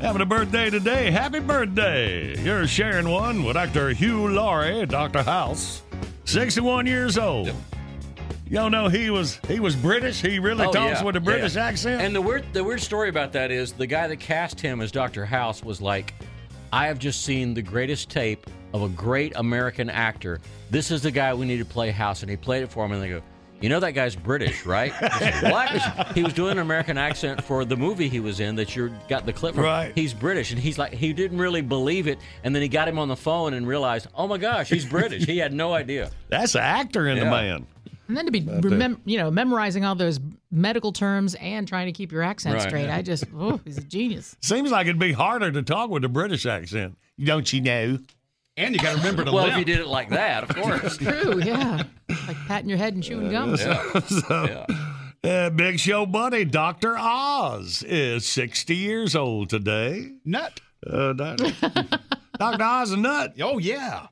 Having 0.00 0.22
a 0.22 0.26
birthday 0.26 0.68
today. 0.70 1.10
Happy 1.10 1.38
birthday. 1.40 2.36
You're 2.42 2.66
sharing 2.66 3.08
one 3.08 3.44
with 3.44 3.54
Dr. 3.54 3.90
Hugh 3.90 4.28
Laurie, 4.28 4.84
Dr. 4.86 5.22
House, 5.22 5.82
61 6.24 6.86
years 6.86 7.18
old. 7.18 7.52
Y'all 8.48 8.70
know 8.70 8.88
he 8.88 9.10
was 9.10 9.38
he 9.46 9.60
was 9.60 9.76
British. 9.76 10.20
He 10.22 10.38
really 10.38 10.64
Oh, 10.64 10.72
talks 10.72 11.00
yeah, 11.00 11.04
with 11.04 11.16
a 11.16 11.20
British 11.20 11.54
yeah. 11.54 11.66
accent. 11.66 12.00
And 12.00 12.14
the 12.14 12.20
weird 12.22 12.44
the 12.52 12.64
weird 12.64 12.80
story 12.80 13.08
about 13.10 13.32
that 13.32 13.50
is 13.50 13.72
the 13.72 13.86
guy 13.86 14.06
that 14.06 14.16
cast 14.16 14.58
him 14.60 14.80
as 14.80 14.90
Dr. 14.90 15.24
House 15.26 15.62
was 15.62 15.80
like, 15.82 16.14
I 16.72 16.86
have 16.86 16.98
just 16.98 17.24
seen 17.24 17.52
the 17.54 17.62
greatest 17.62 18.08
tape 18.10 18.46
of 18.72 18.82
a 18.82 18.88
great 18.88 19.34
American 19.36 19.90
actor. 19.90 20.40
This 20.70 20.90
is 20.90 21.02
the 21.02 21.10
guy 21.10 21.34
we 21.34 21.46
need 21.46 21.58
to 21.58 21.64
play 21.64 21.90
House, 21.90 22.22
and 22.22 22.30
he 22.30 22.36
played 22.36 22.62
it 22.62 22.70
for 22.70 22.84
him, 22.86 22.92
and 22.92 23.02
they 23.02 23.08
go. 23.10 23.22
You 23.60 23.68
know 23.68 23.80
that 23.80 23.92
guy's 23.92 24.14
British, 24.14 24.64
right? 24.64 24.92
He 25.18 25.50
what? 25.50 25.68
He 26.14 26.22
was 26.22 26.32
doing 26.32 26.52
an 26.52 26.58
American 26.58 26.96
accent 26.96 27.42
for 27.42 27.64
the 27.64 27.76
movie 27.76 28.08
he 28.08 28.20
was 28.20 28.38
in 28.40 28.54
that 28.56 28.76
you 28.76 28.92
got 29.08 29.26
the 29.26 29.32
clip 29.32 29.54
from. 29.54 29.64
Right. 29.64 29.92
He's 29.94 30.14
British, 30.14 30.50
and 30.52 30.60
he's 30.60 30.78
like 30.78 30.92
he 30.92 31.12
didn't 31.12 31.38
really 31.38 31.60
believe 31.62 32.06
it, 32.06 32.18
and 32.44 32.54
then 32.54 32.62
he 32.62 32.68
got 32.68 32.86
him 32.88 32.98
on 32.98 33.08
the 33.08 33.16
phone 33.16 33.54
and 33.54 33.66
realized, 33.66 34.06
oh 34.14 34.28
my 34.28 34.38
gosh, 34.38 34.68
he's 34.68 34.84
British. 34.86 35.24
he 35.26 35.38
had 35.38 35.52
no 35.52 35.72
idea. 35.74 36.10
That's 36.28 36.54
an 36.54 36.60
actor 36.62 37.08
in 37.08 37.18
the 37.18 37.24
man. 37.24 37.66
And 38.06 38.16
then 38.16 38.24
to 38.24 38.30
be, 38.30 38.40
remem- 38.40 39.00
you 39.04 39.18
know, 39.18 39.30
memorizing 39.30 39.84
all 39.84 39.94
those 39.94 40.18
medical 40.50 40.92
terms 40.92 41.34
and 41.34 41.68
trying 41.68 41.86
to 41.86 41.92
keep 41.92 42.10
your 42.10 42.22
accent 42.22 42.54
Right. 42.54 42.62
straight. 42.66 42.84
Yeah. 42.86 42.96
I 42.96 43.02
just, 43.02 43.24
oh, 43.36 43.60
he's 43.66 43.76
a 43.76 43.82
genius. 43.82 44.34
Seems 44.40 44.70
like 44.70 44.86
it'd 44.86 44.98
be 44.98 45.12
harder 45.12 45.52
to 45.52 45.62
talk 45.62 45.90
with 45.90 46.02
a 46.04 46.08
British 46.08 46.46
accent. 46.46 46.96
Don't 47.22 47.52
you 47.52 47.60
know? 47.60 47.98
And 48.58 48.74
you 48.74 48.80
got 48.80 48.90
to 48.90 48.96
remember 48.96 49.24
to 49.24 49.30
well, 49.30 49.44
limp. 49.44 49.52
if 49.54 49.58
you 49.60 49.64
did 49.64 49.78
it 49.80 49.86
like 49.86 50.10
that, 50.10 50.42
of 50.42 50.56
course. 50.56 50.96
True, 50.96 51.40
yeah. 51.40 51.84
Like 52.26 52.36
patting 52.48 52.68
your 52.68 52.76
head 52.76 52.92
and 52.94 53.02
chewing 53.02 53.30
gum. 53.30 53.56
So, 53.56 54.00
so, 54.00 54.66
uh, 55.22 55.50
Big 55.50 55.78
Show 55.78 56.06
buddy, 56.06 56.44
Dr. 56.44 56.96
Oz 56.98 57.84
is 57.86 58.26
60 58.26 58.74
years 58.74 59.14
old 59.14 59.48
today. 59.48 60.10
Nut. 60.24 60.60
Uh, 60.84 61.12
Dr. 61.14 61.52
Dr. 62.36 62.64
Oz 62.64 62.90
a 62.90 62.96
nut. 62.96 63.34
Oh, 63.40 63.58
yeah. 63.58 64.08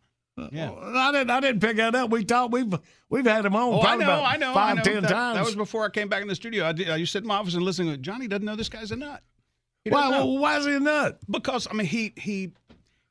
Yeah. 0.53 0.73
I 0.73 1.13
didn't. 1.13 1.31
I 1.31 1.41
didn't 1.41 1.61
pick 1.61 1.79
that 1.79 1.95
up. 1.95 2.11
We 2.11 2.23
thought 2.23 2.53
we've 2.53 2.73
we've 3.09 3.25
had 3.25 3.47
him 3.47 3.57
on 3.57 3.75
Oh, 3.75 3.81
I 3.81 3.97
know, 3.97 4.05
about 4.05 4.25
I 4.25 4.37
know, 4.37 4.53
five, 4.53 4.73
I 4.73 4.75
know. 4.75 4.83
ten 4.83 5.03
that, 5.03 5.09
times. 5.11 5.39
That 5.39 5.47
was 5.47 5.57
before 5.57 5.87
I 5.87 5.89
came 5.89 6.09
back 6.09 6.21
in 6.23 6.29
the 6.29 6.35
studio. 6.35 6.67
I, 6.67 6.73
did, 6.73 6.91
I 6.91 6.97
used 6.97 7.13
to 7.13 7.19
sit 7.19 7.23
in 7.23 7.29
my 7.29 7.37
office 7.37 7.55
and 7.55 7.63
listen. 7.63 7.87
to 7.87 7.97
Johnny 7.97 8.29
doesn't 8.29 8.45
know 8.45 8.55
this 8.55 8.69
guy's 8.69 8.91
a 8.93 8.97
nut. 8.97 9.23
He 9.85 9.91
why? 9.91 10.11
know. 10.11 10.27
Why 10.27 10.59
is 10.59 10.67
he 10.67 10.75
a 10.75 10.81
nut? 10.81 11.21
Because 11.31 11.67
I 11.71 11.73
mean, 11.73 11.87
he 11.87 12.13
he 12.19 12.53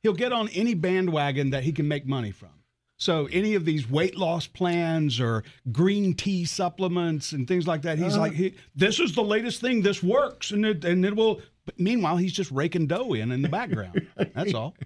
he'll 0.06 0.14
get 0.14 0.32
on 0.32 0.48
any 0.50 0.72
bandwagon 0.72 1.50
that 1.50 1.64
he 1.64 1.72
can 1.72 1.88
make 1.88 2.06
money 2.06 2.30
from. 2.30 2.50
So 2.96 3.26
any 3.32 3.56
of 3.56 3.64
these 3.64 3.90
weight 3.90 4.16
loss 4.16 4.46
plans 4.46 5.18
or 5.18 5.42
green 5.72 6.14
tea 6.14 6.44
supplements 6.44 7.32
and 7.32 7.48
things 7.48 7.66
like 7.66 7.82
that, 7.82 7.98
he's 7.98 8.12
Uh-huh. 8.12 8.20
like, 8.20 8.32
he, 8.34 8.54
"This 8.76 9.00
is 9.00 9.16
the 9.16 9.22
latest 9.24 9.60
thing. 9.60 9.82
This 9.82 10.00
works, 10.04 10.52
and 10.52 10.64
it 10.64 10.84
and 10.84 11.04
it 11.04 11.16
will." 11.16 11.40
But 11.64 11.80
meanwhile, 11.80 12.16
he's 12.18 12.32
just 12.32 12.52
raking 12.52 12.86
dough 12.86 13.14
in 13.14 13.32
in 13.32 13.42
the 13.42 13.48
background. 13.48 14.06
That's 14.34 14.54
all. 14.54 14.74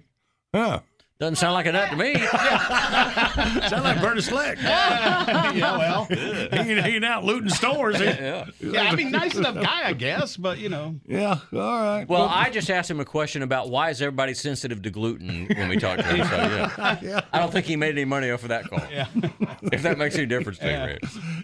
Huh. 0.53 0.81
Doesn't 1.21 1.35
sound 1.35 1.53
like 1.53 1.67
a 1.67 1.71
nut 1.71 1.91
to 1.91 1.95
me. 1.97 2.15
Sound 3.69 3.83
like 3.83 4.01
Bernie 4.01 4.21
Slick. 4.21 4.57
yeah, 4.63 5.77
well, 5.77 6.05
he, 6.05 6.15
ain't- 6.15 6.83
he 6.83 6.95
ain't 6.95 7.05
out 7.05 7.23
looting 7.23 7.49
stores. 7.51 7.99
He- 7.99 8.05
Yeah. 8.05 8.45
yeah. 8.59 8.81
I 8.81 8.95
mean, 8.95 9.11
nice 9.11 9.35
enough 9.35 9.53
guy, 9.53 9.83
I 9.85 9.93
guess, 9.93 10.35
but 10.35 10.57
you 10.57 10.69
know. 10.69 10.95
Yeah, 11.07 11.37
all 11.53 11.59
right. 11.59 12.05
Well, 12.09 12.23
I 12.27 12.49
just 12.49 12.71
asked 12.71 12.89
him 12.89 12.99
a 12.99 13.05
question 13.05 13.43
about 13.43 13.69
why 13.69 13.91
is 13.91 14.01
everybody 14.01 14.33
sensitive 14.33 14.81
to 14.81 14.89
gluten 14.89 15.45
when 15.55 15.69
we 15.69 15.77
talk 15.77 15.97
to 15.99 16.03
him. 16.05 16.25
So, 16.27 16.35
yeah. 17.07 17.21
I 17.31 17.37
don't 17.37 17.53
think 17.53 17.67
he 17.67 17.75
made 17.75 17.91
any 17.91 18.05
money 18.05 18.31
off 18.31 18.41
of 18.41 18.49
that 18.49 18.67
call. 18.67 18.81
Yeah. 18.91 19.05
If 19.71 19.83
that 19.83 19.99
makes 19.99 20.15
any 20.15 20.25
difference 20.25 20.57
to 20.57 20.65
you, 20.65 20.71
Yeah. 20.71 20.97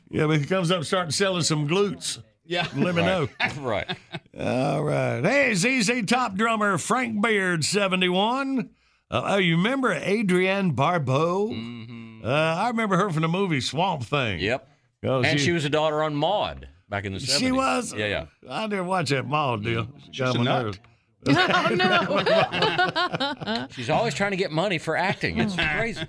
Yeah, 0.09 0.25
but 0.25 0.39
he 0.39 0.45
comes 0.47 0.71
up 0.71 0.85
starting 0.85 1.11
selling 1.11 1.43
some 1.43 1.67
glutes. 1.67 2.17
Yeah. 2.45 2.65
Let 2.75 2.95
me 2.95 3.03
know. 3.03 3.27
right. 3.59 3.95
All 4.39 4.83
right. 4.83 5.21
Hey, 5.23 5.53
ZZ 5.53 6.03
Top 6.07 6.33
drummer 6.35 6.79
Frank 6.79 7.21
Beard, 7.21 7.63
71. 7.63 8.71
Uh, 9.09 9.21
oh, 9.25 9.37
you 9.37 9.55
remember 9.55 9.93
Adrienne 9.93 10.71
Barbeau? 10.71 11.49
Mm-hmm. 11.49 12.25
Uh, 12.25 12.29
I 12.29 12.67
remember 12.67 12.97
her 12.97 13.09
from 13.09 13.21
the 13.21 13.27
movie 13.27 13.61
Swamp 13.61 14.03
Thing. 14.03 14.39
Yep. 14.39 14.67
Oh, 15.03 15.23
and 15.23 15.39
she, 15.39 15.51
was 15.51 15.63
a 15.63 15.69
daughter 15.69 16.03
on 16.03 16.15
Maude 16.15 16.67
back 16.89 17.05
in 17.05 17.13
the 17.13 17.19
70s. 17.19 17.39
She 17.39 17.51
was? 17.51 17.93
Yeah, 17.93 18.07
yeah. 18.07 18.25
I 18.49 18.67
didn't 18.67 18.87
watch 18.87 19.09
that 19.09 19.25
mall 19.25 19.57
deal. 19.57 19.87
She's 20.11 20.35
a 20.35 20.43
nut. 20.43 20.79
Oh, 21.29 21.73
no. 21.75 23.67
She's 23.71 23.89
always 23.89 24.13
trying 24.13 24.31
to 24.31 24.37
get 24.37 24.49
money 24.49 24.77
for 24.77 24.95
acting. 24.95 25.39
It's 25.39 25.55
crazy. 25.75 26.05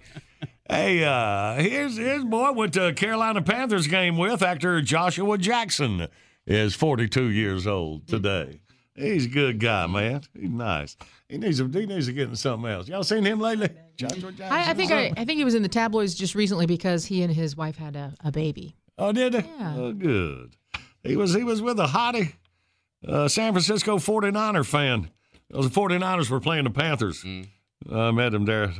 Hey, 0.69 1.03
uh, 1.03 1.55
here's 1.55 1.97
his 1.97 2.23
boy 2.25 2.53
went 2.53 2.75
to 2.75 2.93
Carolina 2.93 3.43
Panthers 3.43 3.89
game 3.89 4.17
with 4.17 4.43
actor 4.43 4.81
Joshua 4.81 5.37
Jackson. 5.37 6.07
Is 6.47 6.75
42 6.77 7.31
years 7.31 7.67
old 7.67 8.07
today. 8.07 8.61
He's 8.99 9.27
a 9.27 9.29
good 9.29 9.61
guy, 9.61 9.87
man. 9.87 10.23
He's 10.39 10.51
nice. 10.51 10.97
He 11.29 11.39
needs 11.39 11.59
to, 11.59 11.69
he 11.69 11.87
needs 11.87 12.07
to 12.07 12.13
get 12.13 12.25
into 12.25 12.37
something 12.37 12.69
else. 12.71 12.89
Y'all 12.89 13.05
seen 13.05 13.25
him 13.25 13.39
lately? 13.39 13.69
Joshua 13.97 14.33
Jackson. 14.33 14.53
I, 14.53 14.71
I 14.71 14.75
think 14.75 14.91
I, 14.91 15.13
I 15.17 15.25
think 15.25 15.39
he 15.39 15.45
was 15.45 15.55
in 15.55 15.63
the 15.63 15.69
tabloids 15.69 16.15
just 16.15 16.35
recently 16.35 16.67
because 16.67 17.05
he 17.05 17.23
and 17.23 17.33
his 17.33 17.57
wife 17.57 17.77
had 17.77 17.97
a, 17.97 18.15
a 18.25 18.33
baby. 18.33 18.75
Oh, 18.97 19.13
did 19.13 19.35
they? 19.35 19.45
Yeah. 19.59 19.75
Oh, 19.77 19.93
good. 19.93 20.57
He 21.05 21.17
was 21.17 21.33
he 21.35 21.45
was 21.45 21.63
with 21.63 21.79
a 21.79 21.87
hottie, 21.87 22.33
uh, 23.07 23.29
San 23.29 23.53
Francisco 23.53 23.99
49er 23.99 24.67
fan. 24.67 25.11
Those 25.51 25.69
49ers 25.69 26.29
were 26.29 26.41
playing 26.41 26.65
the 26.65 26.71
Panthers. 26.71 27.25
I 27.91 28.11
met 28.11 28.35
him 28.35 28.45
there. 28.45 28.73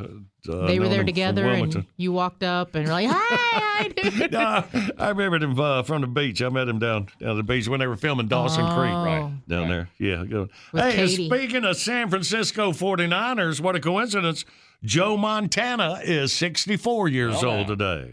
Uh, 0.49 0.67
they 0.67 0.79
were 0.81 0.89
there 0.89 1.05
together, 1.05 1.47
and 1.47 1.87
you 1.97 2.13
walked 2.13 2.43
up 2.43 2.75
and 2.75 2.87
were 2.87 2.93
like, 2.93 3.09
"Hi, 3.11 3.91
hi, 4.01 4.29
no, 4.33 4.65
I 4.99 5.11
remember 5.11 5.37
him 5.45 5.59
uh, 5.59 5.83
from 5.83 6.01
the 6.01 6.07
beach. 6.07 6.43
I 6.43 6.49
met 6.49 6.69
him 6.69 6.79
down 6.79 7.09
down 7.21 7.37
the 7.37 7.43
beach 7.43 7.69
when 7.69 7.81
they 7.81 7.87
were 7.87 7.97
filming 7.97 8.27
Dawson 8.29 8.65
Creek. 8.67 8.93
Oh. 8.93 9.05
Right. 9.05 9.33
Down 9.49 9.69
there. 9.69 9.89
Yeah, 9.99 10.25
good. 10.25 10.51
Hey, 10.73 10.93
Katie. 10.97 11.27
speaking 11.29 11.65
of 11.65 11.77
San 11.77 12.09
Francisco 12.11 12.73
49ers, 12.73 13.61
what 13.61 13.77
a 13.77 13.81
coincidence. 13.81 14.45
Joe 14.85 15.17
Montana 15.17 16.01
is 16.05 16.33
64 16.33 17.09
years 17.09 17.43
Oh, 17.43 17.51
old 17.51 17.67
today. 17.69 18.13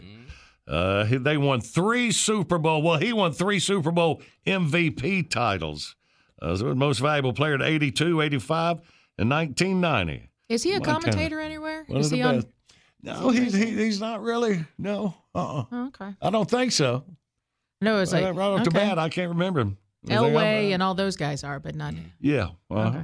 Uh, 0.66 1.04
they 1.10 1.36
won 1.36 1.60
three 1.60 2.10
Super 2.10 2.58
Bowl. 2.58 2.82
Well, 2.82 2.98
he 2.98 3.12
won 3.12 3.32
three 3.32 3.60
Super 3.60 3.92
Bowl 3.92 4.20
MVP 4.46 5.30
titles. 5.30 5.94
Uh, 6.42 6.48
was 6.48 6.62
most 6.62 6.98
valuable 6.98 7.32
player 7.32 7.54
at 7.54 7.62
82, 7.62 8.20
85, 8.20 8.80
and 9.16 9.30
1990. 9.30 10.28
Is 10.48 10.62
he 10.62 10.72
a 10.72 10.74
Montana. 10.80 11.00
commentator 11.00 11.40
anywhere? 11.40 11.84
One 11.86 12.00
Is 12.00 12.10
he 12.10 12.22
on? 12.22 12.36
best. 12.36 12.46
No, 13.02 13.28
he's 13.30 13.52
he, 13.52 13.66
he's 13.70 14.00
not 14.00 14.22
really. 14.22 14.64
No, 14.78 15.14
uh-uh. 15.34 15.64
Oh, 15.70 15.86
okay. 15.88 16.14
I 16.20 16.30
don't 16.30 16.50
think 16.50 16.72
so. 16.72 17.04
No, 17.80 18.00
it's 18.00 18.12
like 18.12 18.24
right 18.24 18.38
off 18.38 18.64
the 18.64 18.70
bat, 18.70 18.98
I 18.98 19.08
can't 19.08 19.28
remember 19.30 19.60
him. 19.60 19.78
Was 20.02 20.08
they 20.10 20.16
on 20.16 20.24
Elway 20.32 20.70
and 20.72 20.82
all 20.82 20.94
those 20.94 21.16
guys 21.16 21.44
are, 21.44 21.60
but 21.60 21.74
not. 21.74 21.94
Yeah. 22.20 22.48
uh-huh. 22.70 23.02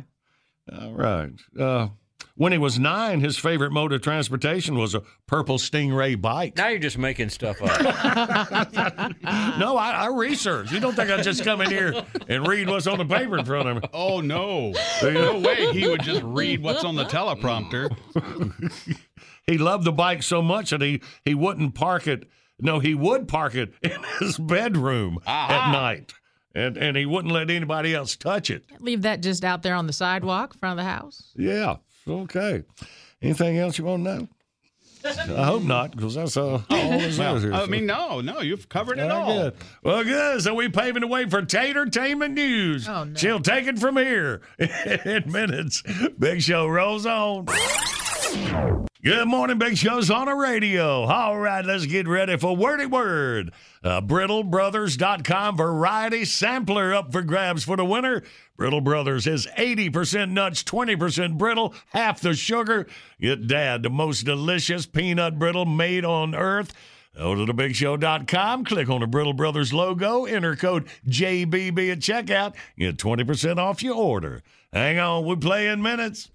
All 0.80 0.93
right. 0.93 1.30
Uh, 1.59 1.88
when 2.35 2.53
he 2.53 2.59
was 2.59 2.78
nine, 2.78 3.20
his 3.20 3.37
favorite 3.39 3.72
mode 3.72 3.93
of 3.93 4.01
transportation 4.01 4.76
was 4.76 4.95
a 4.95 5.03
purple 5.26 5.59
Stingray 5.59 6.20
bike. 6.20 6.57
Now 6.57 6.68
you're 6.68 6.78
just 6.78 6.99
making 6.99 7.30
stuff 7.30 7.61
up. 7.62 7.80
no, 9.59 9.76
I, 9.76 9.91
I 9.91 10.07
researched. 10.07 10.72
You 10.72 10.80
don't 10.80 10.95
think 10.95 11.11
I 11.11 11.20
just 11.20 11.45
come 11.45 11.61
in 11.61 11.70
here 11.70 12.03
and 12.28 12.47
read 12.47 12.68
what's 12.68 12.87
on 12.87 12.99
the 12.99 13.05
paper 13.05 13.39
in 13.39 13.45
front 13.45 13.68
of 13.68 13.83
me? 13.83 13.88
Oh 13.92 14.21
no, 14.21 14.72
no 15.03 15.38
way. 15.38 15.72
He 15.72 15.87
would 15.87 16.03
just 16.03 16.22
read 16.22 16.63
what's 16.63 16.84
on 16.84 16.95
the 16.95 17.04
teleprompter. 17.04 17.95
he 19.46 19.59
loved 19.59 19.84
the 19.84 19.92
bike 19.92 20.22
so 20.22 20.41
much 20.41 20.71
that 20.71 20.80
he, 20.80 21.03
he 21.25 21.34
wouldn't 21.34 21.75
park 21.75 22.07
it. 22.07 22.29
No, 22.59 22.79
he 22.79 22.95
would 22.95 23.29
park 23.29 23.54
it 23.54 23.75
in 23.83 24.00
his 24.21 24.38
bedroom 24.38 25.18
at 25.26 25.72
night. 25.72 26.13
And, 26.54 26.76
and 26.76 26.96
he 26.96 27.07
wouldn't 27.07 27.33
let 27.33 27.50
anybody 27.50 27.95
else 27.95 28.14
touch 28.14 28.50
it. 28.50 28.64
Leave 28.79 29.03
that 29.03 29.22
just 29.22 29.42
out 29.42 29.63
there 29.63 29.75
on 29.75 29.87
the 29.87 29.92
sidewalk 29.92 30.53
in 30.54 30.61
front 30.61 30.79
of 30.79 30.84
the 30.84 30.91
house. 30.91 31.33
Yeah. 31.34 31.76
Okay. 32.08 32.62
Anything 33.20 33.58
else 33.58 33.79
you 33.79 33.84
want 33.84 34.04
to 34.04 34.14
know? 34.14 34.29
I 35.04 35.45
hope 35.45 35.64
not, 35.64 35.91
because 35.91 36.14
that's 36.14 36.37
uh, 36.37 36.42
all 36.42 36.62
this 36.68 37.18
Well, 37.18 37.34
is 37.37 37.42
here. 37.42 37.53
I 37.53 37.66
mean, 37.66 37.87
no, 37.87 38.20
no, 38.20 38.41
you've 38.41 38.68
covered 38.68 38.99
it 39.00 39.08
Very 39.08 39.11
all. 39.11 39.33
good. 39.34 39.54
Well, 39.83 40.04
good. 40.04 40.42
So 40.42 40.54
we're 40.54 40.70
paving 40.70 41.00
the 41.00 41.08
way 41.08 41.29
for 41.29 41.42
Tatertainment 41.42 42.34
News. 42.34 42.88
Oh, 42.88 43.03
no. 43.04 43.14
She'll 43.16 43.41
take 43.41 43.66
it 43.66 43.80
from 43.80 43.96
here 43.96 44.42
in 44.58 45.24
minutes. 45.30 45.83
Big 46.18 46.41
Show 46.42 46.68
rolls 46.68 47.04
on. 47.04 47.46
Good 49.04 49.26
morning, 49.26 49.58
Big 49.58 49.76
Show's 49.76 50.12
on 50.12 50.26
the 50.26 50.34
radio. 50.37 51.03
All 51.03 51.37
right, 51.37 51.64
let's 51.64 51.87
get 51.87 52.07
ready 52.07 52.37
for 52.37 52.54
Wordy 52.54 52.87
Word. 52.87 53.53
Uh, 53.83 54.00
BrittleBrothers.com 54.00 55.57
variety 55.57 56.24
sampler 56.24 56.95
up 56.95 57.11
for 57.11 57.22
grabs 57.22 57.64
for 57.64 57.76
the 57.76 57.84
winner. 57.84 58.22
Brittle 58.57 58.80
Brothers 58.80 59.26
is 59.26 59.49
80% 59.58 60.30
nuts, 60.30 60.62
20% 60.62 61.37
brittle, 61.37 61.74
half 61.88 62.20
the 62.20 62.33
sugar. 62.34 62.87
Get 63.20 63.49
Dad 63.49 63.83
the 63.83 63.91
most 63.91 64.22
delicious 64.22 64.87
peanut 64.87 65.37
brittle 65.37 65.66
made 65.66 66.04
on 66.04 66.37
earth. 66.37 66.72
Go 67.16 67.34
to 67.34 67.53
thebigshow.com, 67.53 68.64
click 68.64 68.88
on 68.88 69.00
the 69.00 69.08
Brittle 69.08 69.33
Brothers 69.33 69.72
logo, 69.72 70.26
enter 70.26 70.54
code 70.54 70.87
JBB 71.08 71.91
at 71.91 71.99
checkout, 71.99 72.54
get 72.79 72.99
20% 72.99 73.57
off 73.58 73.83
your 73.83 73.96
order. 73.96 74.45
Hang 74.72 75.00
on, 75.00 75.26
we 75.26 75.34
play 75.34 75.66
in 75.66 75.83
minutes. 75.83 76.30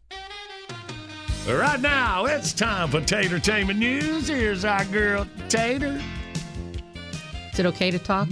Right 1.48 1.80
now, 1.80 2.26
it's 2.26 2.52
time 2.52 2.90
for 2.90 3.00
Tater 3.00 3.40
Tatertainment 3.40 3.78
News. 3.78 4.28
Here's 4.28 4.66
our 4.66 4.84
girl, 4.86 5.26
Tater. 5.48 6.02
Is 7.54 7.60
it 7.60 7.66
okay 7.68 7.90
to 7.90 7.98
talk? 7.98 8.28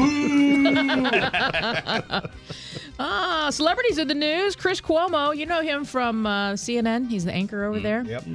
ah, 2.99 3.49
celebrities 3.51 3.99
in 3.99 4.09
the 4.09 4.13
news. 4.13 4.57
Chris 4.57 4.81
Cuomo, 4.81 5.35
you 5.35 5.45
know 5.45 5.61
him 5.61 5.85
from 5.85 6.25
uh, 6.25 6.53
CNN. 6.53 7.09
He's 7.09 7.23
the 7.23 7.31
anchor 7.31 7.63
over 7.63 7.79
there. 7.79 8.03
Yep. 8.03 8.25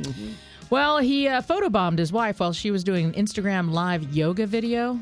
Well, 0.71 0.97
he 0.97 1.29
uh, 1.29 1.43
photobombed 1.43 1.99
his 1.99 2.11
wife 2.11 2.41
while 2.41 2.55
she 2.55 2.71
was 2.71 2.83
doing 2.83 3.05
an 3.05 3.13
Instagram 3.13 3.73
live 3.73 4.15
yoga 4.15 4.47
video. 4.47 4.99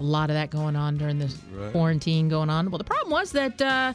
A 0.00 0.02
lot 0.02 0.30
of 0.30 0.34
that 0.34 0.48
going 0.48 0.74
on 0.74 0.96
during 0.96 1.18
this 1.18 1.36
Right. 1.52 1.70
quarantine 1.70 2.30
going 2.30 2.48
on. 2.48 2.70
Well, 2.70 2.78
the 2.78 2.84
problem 2.84 3.10
was 3.10 3.32
that 3.32 3.60
uh, 3.60 3.92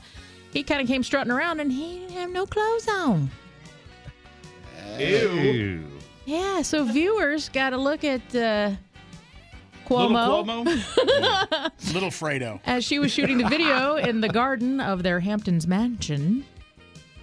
he 0.51 0.61
kind 0.61 0.79
of 0.79 0.87
came 0.87 1.01
strutting 1.01 1.31
around 1.31 1.59
and 1.59 1.71
he 1.71 1.99
didn't 1.99 2.11
have 2.11 2.29
no 2.29 2.45
clothes 2.45 2.87
on. 2.87 3.31
Ew. 4.99 5.85
Yeah, 6.25 6.61
so 6.61 6.85
viewers 6.85 7.49
got 7.49 7.71
to 7.71 7.77
look 7.77 8.03
at 8.03 8.21
uh, 8.35 8.71
Cuomo. 9.85 10.45
Little 10.45 10.45
Cuomo. 10.45 11.71
Little 11.93 12.09
Fredo. 12.09 12.59
as 12.65 12.83
she 12.83 12.99
was 12.99 13.11
shooting 13.11 13.37
the 13.37 13.47
video 13.47 13.95
in 13.95 14.21
the 14.21 14.29
garden 14.29 14.79
of 14.79 15.03
their 15.03 15.19
Hamptons 15.19 15.67
mansion. 15.67 16.45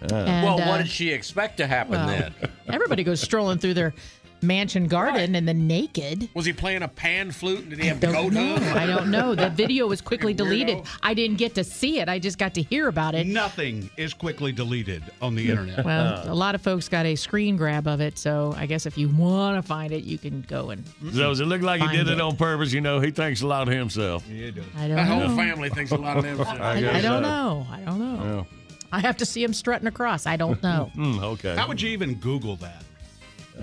And, 0.03 0.11
well, 0.13 0.59
what 0.59 0.69
uh, 0.69 0.79
did 0.79 0.89
she 0.89 1.11
expect 1.11 1.59
to 1.59 1.67
happen 1.67 1.93
well, 1.93 2.07
then? 2.07 2.35
Everybody 2.69 3.05
goes 3.05 3.21
strolling 3.21 3.59
through 3.59 3.75
their 3.75 3.95
mansion 4.43 4.87
garden 4.87 5.35
and 5.35 5.47
the 5.47 5.55
naked. 5.55 6.29
Was 6.35 6.47
he 6.47 6.53
playing 6.53 6.83
a 6.83 6.89
pan 6.89 7.31
flute? 7.31 7.61
And 7.61 7.71
did 7.71 7.79
he 7.79 7.89
have 7.89 8.01
Don't 8.01 8.13
goat 8.13 8.33
know. 8.33 8.57
hooves? 8.57 8.73
I 8.73 8.87
don't 8.87 9.11
know. 9.11 9.35
The 9.35 9.51
video 9.51 9.87
was 9.87 10.01
quickly 10.01 10.35
deleted. 10.41 10.83
I 11.03 11.15
didn't 11.15 11.37
get 11.37 11.55
to 11.57 11.65
see 11.65 12.01
it. 12.01 12.09
I 12.09 12.19
just 12.19 12.39
got 12.39 12.55
to 12.55 12.63
hear 12.63 12.89
about 12.89 13.15
it. 13.15 13.27
Nothing 13.27 13.91
is 13.97 14.15
quickly 14.15 14.53
deleted 14.53 15.03
on 15.21 15.35
the 15.35 15.45
hmm. 15.45 15.51
internet. 15.51 15.85
Well, 15.85 16.29
uh. 16.29 16.33
a 16.33 16.35
lot 16.35 16.55
of 16.55 16.63
folks 16.63 16.89
got 16.89 17.07
a 17.07 17.17
screen 17.17 17.57
grab 17.57 17.87
of 17.87 18.01
it, 18.01 18.19
so 18.19 18.55
I 18.57 18.67
guess 18.67 18.87
if 18.87 18.97
you 18.97 19.09
want 19.09 19.63
to 19.63 19.67
find 19.67 19.93
it, 19.93 20.05
you 20.05 20.19
can 20.19 20.43
go 20.43 20.71
and. 20.71 20.85
Mm-hmm. 20.85 21.11
So 21.11 21.29
does 21.29 21.41
it 21.41 21.47
look 21.47 21.63
like 21.63 21.81
he 21.81 21.89
did 21.97 22.09
it 22.09 22.15
it. 22.15 22.21
on 22.21 22.37
purpose? 22.37 22.73
You 22.73 22.81
know, 22.81 23.01
he 23.01 23.11
thinks 23.11 23.43
a 23.43 23.47
lot 23.47 23.69
of 23.69 23.75
himself. 23.75 24.27
Yeah, 24.29 24.51
does. 24.51 24.65
I 24.77 24.89
don't 24.89 24.97
My 24.97 25.05
whole 25.05 25.29
know. 25.29 25.37
family 25.37 25.71
thinks 25.71 25.91
a 25.91 25.97
lot 25.97 26.17
of 26.17 26.25
them. 26.25 26.41
I 26.41 26.59
I, 26.59 26.73
I 26.73 27.01
don't 27.01 27.03
so. 27.03 27.21
know. 27.21 27.67
I 27.71 27.81
don't 27.81 27.99
know. 27.99 28.47
I 28.93 29.01
have 29.01 29.17
to 29.19 29.27
see 29.27 29.43
him 29.43 29.53
strutting 29.53 29.87
across. 29.87 30.27
I 30.27 30.37
don't 30.37 30.63
know. 30.63 30.91
Mm, 31.01 31.23
okay. 31.23 31.57
How 31.57 31.67
would 31.69 31.81
you 31.81 31.91
even 31.91 32.15
Google 32.17 32.57
that? 32.57 32.83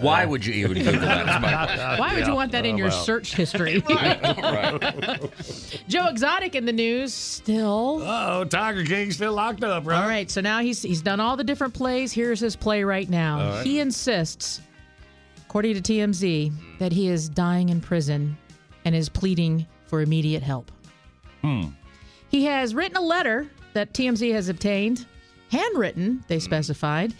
Why 0.01 0.25
would 0.25 0.45
you 0.45 0.53
even 0.53 0.83
Google 0.83 1.01
that? 1.01 1.27
Is 1.27 1.41
my 1.41 1.65
question. 1.65 1.79
Why 1.99 2.15
would 2.15 2.27
you 2.27 2.35
want 2.35 2.51
that 2.51 2.65
in 2.65 2.77
your 2.77 2.91
search 2.91 3.35
history? 3.35 3.81
Joe 5.87 6.07
Exotic 6.07 6.55
in 6.55 6.65
the 6.65 6.73
news 6.73 7.13
still. 7.13 8.01
Oh, 8.03 8.45
Tiger 8.45 8.83
King 8.83 9.11
still 9.11 9.33
locked 9.33 9.63
up, 9.63 9.85
right? 9.85 10.01
All 10.01 10.07
right, 10.07 10.29
so 10.29 10.41
now 10.41 10.59
he's 10.59 10.81
he's 10.81 11.01
done 11.01 11.19
all 11.19 11.35
the 11.35 11.43
different 11.43 11.73
plays. 11.73 12.11
Here's 12.11 12.39
his 12.39 12.55
play 12.55 12.83
right 12.83 13.09
now. 13.09 13.39
All 13.39 13.49
right. 13.51 13.65
He 13.65 13.79
insists, 13.79 14.61
according 15.45 15.81
to 15.81 15.93
TMZ, 15.93 16.51
that 16.79 16.91
he 16.91 17.07
is 17.07 17.29
dying 17.29 17.69
in 17.69 17.81
prison 17.81 18.37
and 18.85 18.95
is 18.95 19.09
pleading 19.09 19.65
for 19.85 20.01
immediate 20.01 20.43
help. 20.43 20.71
Hmm. 21.41 21.67
He 22.29 22.45
has 22.45 22.75
written 22.75 22.97
a 22.97 23.01
letter 23.01 23.47
that 23.73 23.93
TMZ 23.93 24.33
has 24.33 24.49
obtained, 24.49 25.05
handwritten, 25.51 26.23
they 26.27 26.39
specified, 26.39 27.13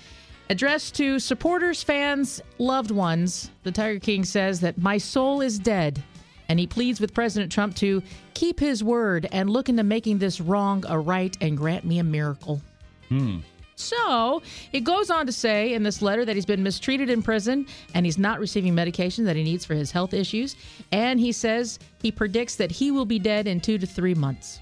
addressed 0.50 0.96
to 0.96 1.20
supporters, 1.20 1.84
fans, 1.84 2.42
loved 2.58 2.92
ones. 2.92 3.52
The 3.64 3.72
Tiger 3.72 4.00
King 4.00 4.24
says 4.24 4.60
that 4.62 4.78
my 4.78 4.98
soul 4.98 5.42
is 5.42 5.60
dead, 5.60 6.02
and 6.50 6.60
he 6.60 6.68
pleads 6.68 7.00
with 7.00 7.14
President 7.14 7.52
Trump 7.52 7.76
to 7.78 8.02
keep 8.34 8.60
his 8.60 8.84
word 8.84 9.28
and 9.32 9.50
look 9.50 9.70
into 9.70 9.84
making 9.84 10.20
this 10.20 10.40
wrong 10.40 10.84
a 10.88 10.98
right 10.98 11.36
and 11.42 11.58
grant 11.58 11.86
me 11.86 12.00
a 12.00 12.04
miracle. 12.04 12.62
Hmm. 13.10 13.40
So 13.78 14.42
it 14.74 14.84
goes 14.84 15.12
on 15.12 15.28
to 15.28 15.32
say 15.32 15.74
in 15.74 15.84
this 15.84 16.02
letter 16.02 16.26
that 16.26 16.36
he's 16.36 16.48
been 16.48 16.64
mistreated 16.64 17.12
in 17.12 17.22
prison 17.22 17.68
and 17.94 18.08
he's 18.08 18.18
not 18.18 18.40
receiving 18.40 18.74
medication 18.74 19.24
that 19.26 19.36
he 19.36 19.44
needs 19.44 19.66
for 19.66 19.76
his 19.76 19.92
health 19.92 20.16
issues. 20.16 20.56
And 20.92 21.20
he 21.20 21.32
says 21.32 21.78
he 22.02 22.12
predicts 22.12 22.56
that 22.56 22.72
he 22.72 22.90
will 22.90 23.06
be 23.06 23.20
dead 23.20 23.48
in 23.48 23.60
two 23.62 23.78
to 23.78 23.86
three 23.86 24.16
months. 24.16 24.60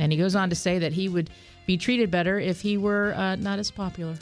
And 0.00 0.10
he 0.10 0.18
goes 0.18 0.34
on 0.34 0.50
to 0.50 0.56
say 0.56 0.80
that 0.80 0.92
he 0.92 1.08
would 1.08 1.30
be 1.66 1.76
treated 1.76 2.10
better 2.10 2.40
if 2.40 2.60
he 2.60 2.76
were 2.76 3.14
uh, 3.14 3.36
not 3.36 3.60
as 3.60 3.70
popular. 3.70 4.16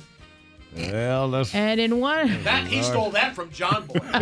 Well, 0.76 1.30
that's. 1.30 1.54
And 1.54 1.80
in 1.80 2.00
one. 2.00 2.42
That 2.44 2.66
he 2.66 2.82
stole 2.82 3.10
that 3.10 3.34
from 3.34 3.50
John 3.50 3.86
Boy. 3.86 3.98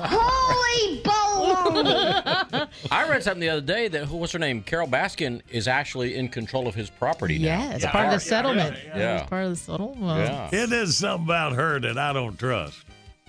Holy 0.00 1.00
bolo! 1.02 2.68
I 2.90 3.08
read 3.08 3.22
something 3.22 3.40
the 3.40 3.48
other 3.48 3.60
day 3.60 3.88
that 3.88 4.04
who 4.06 4.18
what's 4.18 4.32
her 4.32 4.38
name? 4.38 4.62
Carole 4.62 4.88
Baskin 4.88 5.40
is 5.50 5.66
actually 5.66 6.16
in 6.16 6.28
control 6.28 6.66
of 6.68 6.74
his 6.74 6.90
property 6.90 7.38
now. 7.38 7.46
Yeah, 7.46 7.74
it's 7.74 7.86
part 7.86 8.06
of 8.06 8.12
the 8.12 8.20
settlement. 8.20 8.76
Yeah. 8.94 9.20
It's 9.20 9.30
part 9.30 9.44
of 9.44 9.50
the 9.50 9.56
settlement. 9.56 10.00
Yeah. 10.02 10.64
It 10.64 10.72
is 10.72 10.98
something 10.98 11.24
about 11.24 11.52
her 11.54 11.80
that 11.80 11.96
I 11.96 12.12
don't 12.12 12.38
trust. 12.38 12.84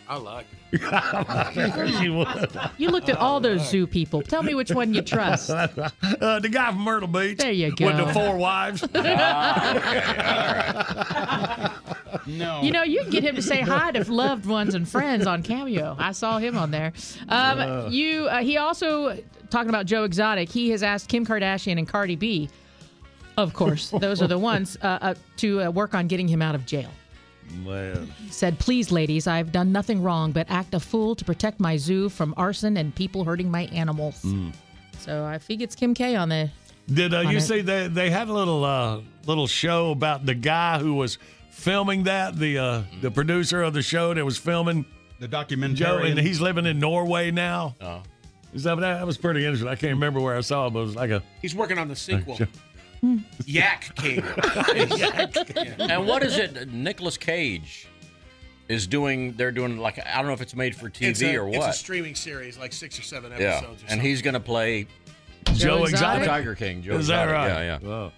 I 0.07 0.17
like 0.17 0.45
she 0.72 2.10
would. 2.10 2.60
You 2.77 2.89
looked 2.89 3.10
at 3.10 3.18
all 3.18 3.39
those 3.39 3.68
zoo 3.69 3.88
people. 3.88 4.22
Tell 4.22 4.43
me 4.43 4.53
which 4.56 4.72
one 4.72 4.93
you 4.93 5.02
trust. 5.02 5.49
Uh, 6.22 6.39
the 6.39 6.49
guy 6.49 6.68
from 6.72 6.81
Myrtle 6.81 7.07
Beach. 7.07 7.38
There 7.38 7.52
you 7.52 7.76
go. 7.76 7.88
With 7.88 7.98
the 7.98 8.14
four 8.14 8.38
wives. 8.38 8.81
No. 12.27 12.61
You 12.61 12.72
know, 12.72 12.84
you 12.84 13.02
can 13.02 13.10
get 13.10 13.23
him 13.23 13.35
to 13.35 13.41
say 13.41 13.61
hi 13.61 13.91
to 13.91 14.11
loved 14.11 14.45
ones 14.45 14.76
and 14.76 14.88
friends 14.88 15.26
on 15.26 15.43
Cameo. 15.43 15.95
I 15.98 16.11
saw 16.11 16.38
him 16.38 16.57
on 16.57 16.72
there. 16.72 16.93
Um, 17.30 17.60
Uh. 17.60 17.88
You, 17.89 18.26
uh, 18.27 18.43
he 18.43 18.57
also 18.57 19.18
talking 19.49 19.69
about 19.69 19.85
Joe 19.85 20.03
Exotic. 20.03 20.49
He 20.49 20.69
has 20.69 20.84
asked 20.84 21.10
Kim 21.10 21.26
Kardashian 21.26 21.77
and 21.77 21.88
Cardi 21.88 22.15
B, 22.15 22.49
of 23.38 23.53
course, 23.53 23.89
those 23.91 24.22
are 24.22 24.27
the 24.27 24.38
ones 24.38 24.77
uh, 24.81 24.99
uh, 25.02 25.14
to 25.38 25.64
uh, 25.64 25.72
work 25.72 25.95
on 25.95 26.07
getting 26.07 26.27
him 26.27 26.41
out 26.41 26.53
of 26.53 26.65
jail. 26.65 26.89
Man. 27.65 28.11
Said, 28.30 28.57
please, 28.60 28.91
ladies, 28.91 29.28
I've 29.28 29.52
done 29.52 29.72
nothing 29.72 30.02
wrong 30.02 30.32
but 30.32 30.49
act 30.49 30.73
a 30.73 30.80
fool 30.80 31.15
to 31.15 31.26
protect 31.26 31.60
my 31.60 31.78
zoo 31.78 32.10
from 32.10 32.34
arson 32.38 32.78
and 32.78 32.94
people 32.95 33.23
hurting 33.23 33.52
my 33.52 33.64
animals. 33.68 34.22
Mm. 34.23 34.53
So 34.99 35.28
if 35.30 35.48
he 35.48 35.56
gets 35.56 35.76
Kim 35.76 35.94
K 35.94 36.15
on 36.15 36.30
the 36.30 36.49
Did 36.88 37.14
uh, 37.14 37.19
on 37.19 37.30
you 37.32 37.38
it. 37.38 37.41
see 37.41 37.61
they 37.61 37.88
they 37.88 38.10
had 38.10 38.30
a 38.30 38.34
little 38.34 38.64
uh, 38.64 39.02
little 39.26 39.48
show 39.48 39.91
about 39.91 40.26
the 40.26 40.36
guy 40.36 40.80
who 40.80 40.94
was 40.94 41.18
filming 41.49 42.03
that 42.03 42.38
the 42.38 42.57
uh, 42.57 42.82
the 43.02 43.11
producer 43.11 43.61
of 43.64 43.73
the 43.73 43.82
show 43.82 44.14
that 44.14 44.23
was 44.23 44.38
filming 44.38 44.86
The 45.19 45.28
documentary. 45.28 45.76
Joe 45.76 45.98
and 45.99 46.19
he's 46.19 46.40
living 46.41 46.65
in 46.65 46.80
Norway 46.80 47.32
now. 47.32 47.76
Oh. 47.82 48.03
Is 48.53 48.64
that, 48.64 48.78
that 48.82 49.07
was 49.07 49.18
pretty 49.18 49.45
interesting. 49.45 49.69
I 49.69 49.76
can't 49.76 49.94
remember 49.94 50.19
where 50.19 50.36
I 50.36 50.41
saw 50.41 50.68
it, 50.68 50.72
but 50.72 50.80
it 50.80 50.84
was 50.84 50.95
like 50.95 51.10
a 51.10 51.23
He's 51.41 51.56
working 51.56 51.78
on 51.78 51.88
the 51.88 51.95
sequel. 51.95 52.38
Yak 53.45 53.95
King. 53.95 54.23
And 55.80 56.07
what 56.07 56.23
is 56.23 56.38
it? 56.38 56.72
Nicolas 56.72 57.18
Cage 57.18 57.88
is 58.69 58.88
doing. 58.88 59.34
They're 59.34 59.52
doing 59.52 59.78
like 59.78 59.99
I 60.06 60.18
don't 60.18 60.28
know 60.28 60.34
if 60.34 60.41
it's 60.41 60.56
made 60.56 60.76
for 60.76 60.90
TV 60.90 61.10
It's 61.10 61.22
a, 61.22 61.36
or 61.38 61.45
what. 61.45 61.56
It's 61.56 61.78
a 61.78 61.80
streaming 61.80 62.15
series, 62.15 62.57
like 62.57 62.73
six 62.73 62.98
or 62.99 63.03
seven 63.03 63.32
yeah, 63.32 63.57
episodes. 63.57 63.84
Or 63.84 63.88
and 63.90 64.02
he's 64.02 64.22
going 64.22 64.36
to 64.36 64.40
play 64.40 64.88
Joe 65.53 65.86
Exotic? 65.86 66.28
Tiger 66.28 66.56
King. 66.56 66.82
Joe 66.84 66.94
Is 66.98 67.07
that 67.07 67.23
Exotic. 67.28 67.53
right? 67.53 67.64
Yeah, 67.65 67.80
yeah. 67.82 67.88
Wow. 67.90 68.11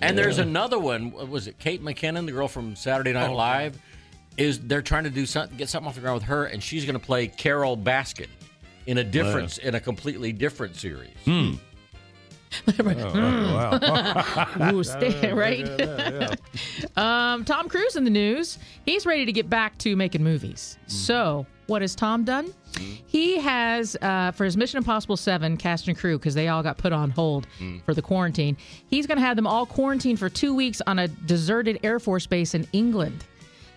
And 0.00 0.18
there's 0.18 0.38
another 0.38 0.78
one. 0.78 1.12
what 1.12 1.28
Was 1.28 1.46
it 1.46 1.58
Kate 1.58 1.82
McKinnon, 1.82 2.26
the 2.26 2.32
girl 2.32 2.48
from 2.48 2.74
Saturday 2.76 3.12
Night 3.12 3.30
Oh, 3.30 3.36
Live? 3.36 3.78
Is 4.36 4.58
they're 4.58 4.82
trying 4.82 5.04
to 5.04 5.10
do 5.10 5.26
something, 5.26 5.56
get 5.56 5.68
something 5.68 5.88
off 5.88 5.94
the 5.94 6.00
ground 6.00 6.16
with 6.16 6.24
her, 6.24 6.46
and 6.46 6.60
she's 6.60 6.84
going 6.84 6.98
to 6.98 7.04
play 7.04 7.28
Carole 7.28 7.76
Baskin 7.76 8.26
in 8.86 8.98
a 8.98 9.04
different, 9.04 9.58
in 9.58 9.76
a 9.76 9.80
completely 9.80 10.32
different 10.32 10.74
series. 10.74 11.12
Hmm. 11.24 11.52
Hmm. 12.64 12.70
Mm. 12.70 14.72
Ooh, 14.72 14.84
stay, 14.84 15.32
right? 15.32 15.68
um, 16.96 17.44
Tom 17.44 17.68
Cruise 17.68 17.96
in 17.96 18.04
the 18.04 18.10
news. 18.10 18.58
He's 18.84 19.06
ready 19.06 19.26
to 19.26 19.32
get 19.32 19.50
back 19.50 19.76
to 19.78 19.96
making 19.96 20.22
movies. 20.22 20.78
So, 20.86 21.46
what 21.66 21.82
has 21.82 21.94
Tom 21.94 22.24
done? 22.24 22.52
He 23.06 23.38
has, 23.38 23.96
uh, 24.02 24.32
for 24.32 24.44
his 24.44 24.56
Mission 24.56 24.78
Impossible 24.78 25.16
7 25.16 25.56
cast 25.56 25.88
and 25.88 25.96
crew, 25.96 26.18
because 26.18 26.34
they 26.34 26.48
all 26.48 26.62
got 26.62 26.76
put 26.76 26.92
on 26.92 27.10
hold 27.10 27.46
for 27.84 27.94
the 27.94 28.02
quarantine, 28.02 28.56
he's 28.88 29.06
going 29.06 29.18
to 29.18 29.24
have 29.24 29.36
them 29.36 29.46
all 29.46 29.64
quarantined 29.64 30.18
for 30.18 30.28
two 30.28 30.54
weeks 30.54 30.82
on 30.86 30.98
a 30.98 31.08
deserted 31.08 31.78
Air 31.82 32.00
Force 32.00 32.26
base 32.26 32.54
in 32.54 32.66
England. 32.72 33.24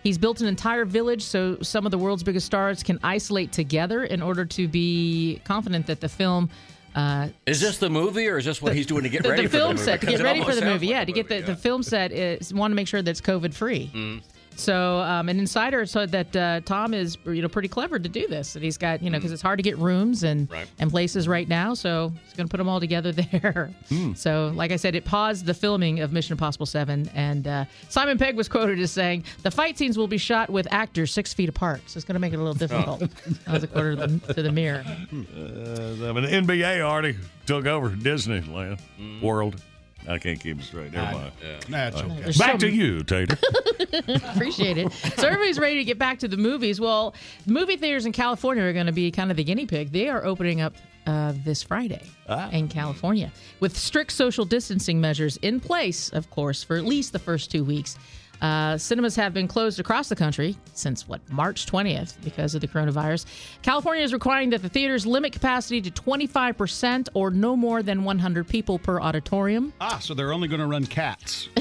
He's 0.02 0.18
built 0.18 0.40
an 0.40 0.46
entire 0.46 0.84
village 0.84 1.22
so 1.22 1.58
some 1.60 1.84
of 1.84 1.90
the 1.90 1.98
world's 1.98 2.22
biggest 2.22 2.46
stars 2.46 2.82
can 2.82 2.98
isolate 3.02 3.52
together 3.52 4.04
in 4.04 4.22
order 4.22 4.44
to 4.44 4.68
be 4.68 5.40
confident 5.44 5.86
that 5.86 6.00
the 6.00 6.08
film. 6.08 6.50
Uh, 6.98 7.28
Is 7.46 7.60
this 7.60 7.78
the 7.78 7.88
movie, 7.88 8.26
or 8.26 8.38
is 8.38 8.44
this 8.44 8.60
what 8.60 8.74
he's 8.74 8.84
doing 8.86 9.04
to 9.04 9.08
get 9.08 9.22
the, 9.22 9.30
ready 9.30 9.42
the 9.44 9.48
for 9.50 9.58
the 9.58 9.68
movie? 9.68 9.78
set 9.78 10.00
to 10.00 10.06
get 10.06 10.20
ready 10.20 10.42
for 10.42 10.52
the 10.52 10.64
movie. 10.64 10.88
Yeah, 10.88 11.04
to 11.04 11.12
get 11.12 11.28
the, 11.28 11.40
the 11.42 11.54
film 11.54 11.84
set 11.84 12.10
is 12.10 12.52
want 12.52 12.72
to 12.72 12.74
make 12.74 12.88
sure 12.88 13.00
that 13.00 13.08
it's 13.08 13.20
COVID 13.20 13.54
free. 13.54 13.88
Mm. 13.94 14.22
So 14.58 14.98
um, 14.98 15.28
an 15.28 15.38
insider 15.38 15.86
said 15.86 16.10
that 16.12 16.36
uh, 16.36 16.60
Tom 16.64 16.92
is 16.94 17.16
you 17.26 17.42
know 17.42 17.48
pretty 17.48 17.68
clever 17.68 17.98
to 17.98 18.08
do 18.08 18.26
this. 18.26 18.52
That 18.54 18.62
he's 18.62 18.76
got 18.76 19.02
you 19.02 19.10
know 19.10 19.18
because 19.18 19.32
it's 19.32 19.42
hard 19.42 19.58
to 19.58 19.62
get 19.62 19.78
rooms 19.78 20.22
and 20.24 20.50
Right. 20.50 20.66
and 20.78 20.90
places 20.90 21.28
right 21.28 21.48
now. 21.48 21.74
So 21.74 22.12
he's 22.24 22.34
going 22.34 22.48
to 22.48 22.50
put 22.50 22.58
them 22.58 22.68
all 22.68 22.80
together 22.80 23.12
there. 23.12 23.70
So 24.14 24.52
like 24.54 24.72
I 24.72 24.76
said, 24.76 24.94
it 24.94 25.04
paused 25.04 25.46
the 25.46 25.54
filming 25.54 26.00
of 26.00 26.12
Mission 26.12 26.32
Impossible 26.32 26.66
Seven. 26.66 27.08
And 27.14 27.46
uh, 27.46 27.64
Simon 27.88 28.18
Pegg 28.18 28.36
was 28.36 28.48
quoted 28.58 28.78
as 28.80 28.90
saying 28.90 29.24
the 29.42 29.50
fight 29.50 29.78
scenes 29.78 29.96
will 29.96 30.08
be 30.08 30.18
shot 30.18 30.50
with 30.50 30.66
actors 30.70 31.12
six 31.12 31.32
feet 31.32 31.48
apart. 31.48 31.80
So 31.86 31.96
it's 31.98 32.04
going 32.04 32.14
to 32.14 32.20
make 32.20 32.32
it 32.32 32.36
a 32.36 32.42
little 32.42 32.54
difficult. 32.54 33.00
That 33.00 33.52
was 33.52 33.62
a 33.62 33.66
quarter 33.68 33.96
to 33.96 34.06
the, 34.06 34.34
to 34.34 34.42
the 34.42 34.52
mirror. 34.52 34.84
Uh, 34.86 36.08
I 36.08 36.12
mean, 36.12 36.24
the 36.24 36.54
NBA 36.56 36.80
already 36.80 37.16
took 37.46 37.66
over 37.66 37.90
Disneyland 37.90 38.78
World. 39.22 39.62
I 40.08 40.18
can't 40.18 40.40
keep 40.40 40.58
it 40.58 40.64
straight. 40.64 40.92
Never 40.92 41.12
mind. 41.18 41.32
That's 41.68 41.96
Uh, 41.96 42.04
okay. 42.04 42.20
There's 42.22 42.38
Back 42.38 42.52
so- 42.52 42.66
to 42.66 42.70
you, 42.70 43.02
Tater. 43.04 43.38
Appreciate 44.32 44.78
it. 44.78 44.92
So 44.92 45.26
everybody's 45.26 45.58
ready 45.58 45.76
to 45.76 45.84
get 45.84 45.98
back 45.98 46.18
to 46.20 46.28
the 46.28 46.36
movies. 46.36 46.80
Well, 46.80 47.14
movie 47.46 47.76
theaters 47.76 48.06
in 48.06 48.12
California 48.12 48.62
are 48.64 48.72
going 48.72 48.86
to 48.86 48.92
be 48.92 49.10
kind 49.10 49.30
of 49.30 49.36
the 49.36 49.44
guinea 49.44 49.66
pig. 49.66 49.92
They 49.92 50.08
are 50.08 50.24
opening 50.24 50.60
up 50.60 50.74
uh, 51.06 51.32
this 51.44 51.62
Friday 51.62 52.02
Ah. 52.28 52.50
in 52.50 52.68
California, 52.68 53.32
with 53.60 53.76
strict 53.76 54.12
social 54.12 54.44
distancing 54.44 55.00
measures 55.00 55.38
in 55.38 55.58
place, 55.60 56.10
of 56.10 56.28
course, 56.30 56.62
for 56.62 56.76
at 56.76 56.84
least 56.84 57.12
the 57.12 57.18
first 57.18 57.50
two 57.50 57.64
weeks. 57.64 57.96
Uh, 58.40 58.78
cinemas 58.78 59.16
have 59.16 59.34
been 59.34 59.48
closed 59.48 59.80
across 59.80 60.08
the 60.08 60.16
country 60.16 60.56
since 60.74 61.08
what 61.08 61.20
March 61.30 61.66
20th 61.66 62.14
because 62.22 62.54
of 62.54 62.60
the 62.60 62.68
coronavirus. 62.68 63.26
California 63.62 64.04
is 64.04 64.12
requiring 64.12 64.50
that 64.50 64.62
the 64.62 64.68
theaters 64.68 65.06
limit 65.06 65.32
capacity 65.32 65.80
to 65.80 65.90
25% 65.90 67.08
or 67.14 67.30
no 67.30 67.56
more 67.56 67.82
than 67.82 68.04
100 68.04 68.46
people 68.46 68.78
per 68.78 69.00
auditorium. 69.00 69.72
Ah, 69.80 69.98
so 69.98 70.14
they're 70.14 70.32
only 70.32 70.48
going 70.48 70.60
to 70.60 70.66
run 70.66 70.86
cats. 70.86 71.48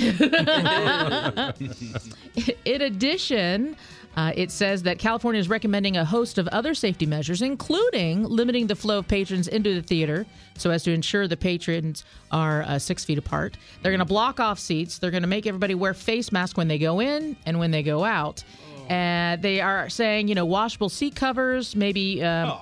In 2.65 2.81
addition, 2.81 3.75
uh, 4.17 4.31
it 4.35 4.49
says 4.49 4.81
that 4.81 4.97
California 4.97 5.39
is 5.39 5.47
recommending 5.47 5.95
a 5.95 6.03
host 6.03 6.39
of 6.39 6.47
other 6.47 6.73
safety 6.73 7.05
measures, 7.05 7.43
including 7.43 8.23
limiting 8.23 8.65
the 8.65 8.75
flow 8.75 8.97
of 8.97 9.07
patrons 9.07 9.47
into 9.47 9.75
the 9.75 9.81
theater 9.81 10.25
so 10.57 10.71
as 10.71 10.81
to 10.83 10.91
ensure 10.91 11.27
the 11.27 11.37
patrons 11.37 12.03
are 12.31 12.63
uh, 12.63 12.79
six 12.79 13.05
feet 13.05 13.19
apart. 13.19 13.57
They're 13.83 13.91
going 13.91 13.99
to 13.99 14.05
block 14.05 14.39
off 14.39 14.57
seats. 14.57 14.97
They're 14.97 15.11
going 15.11 15.21
to 15.21 15.27
make 15.27 15.45
everybody 15.45 15.75
wear 15.75 15.93
face 15.93 16.31
masks 16.31 16.57
when 16.57 16.67
they 16.67 16.79
go 16.79 16.99
in 16.99 17.37
and 17.45 17.59
when 17.59 17.69
they 17.69 17.83
go 17.83 18.03
out. 18.03 18.43
And 18.89 19.39
they 19.41 19.61
are 19.61 19.87
saying, 19.87 20.29
you 20.29 20.35
know, 20.35 20.45
washable 20.45 20.89
seat 20.89 21.15
covers, 21.15 21.75
maybe. 21.75 22.23
Um, 22.23 22.57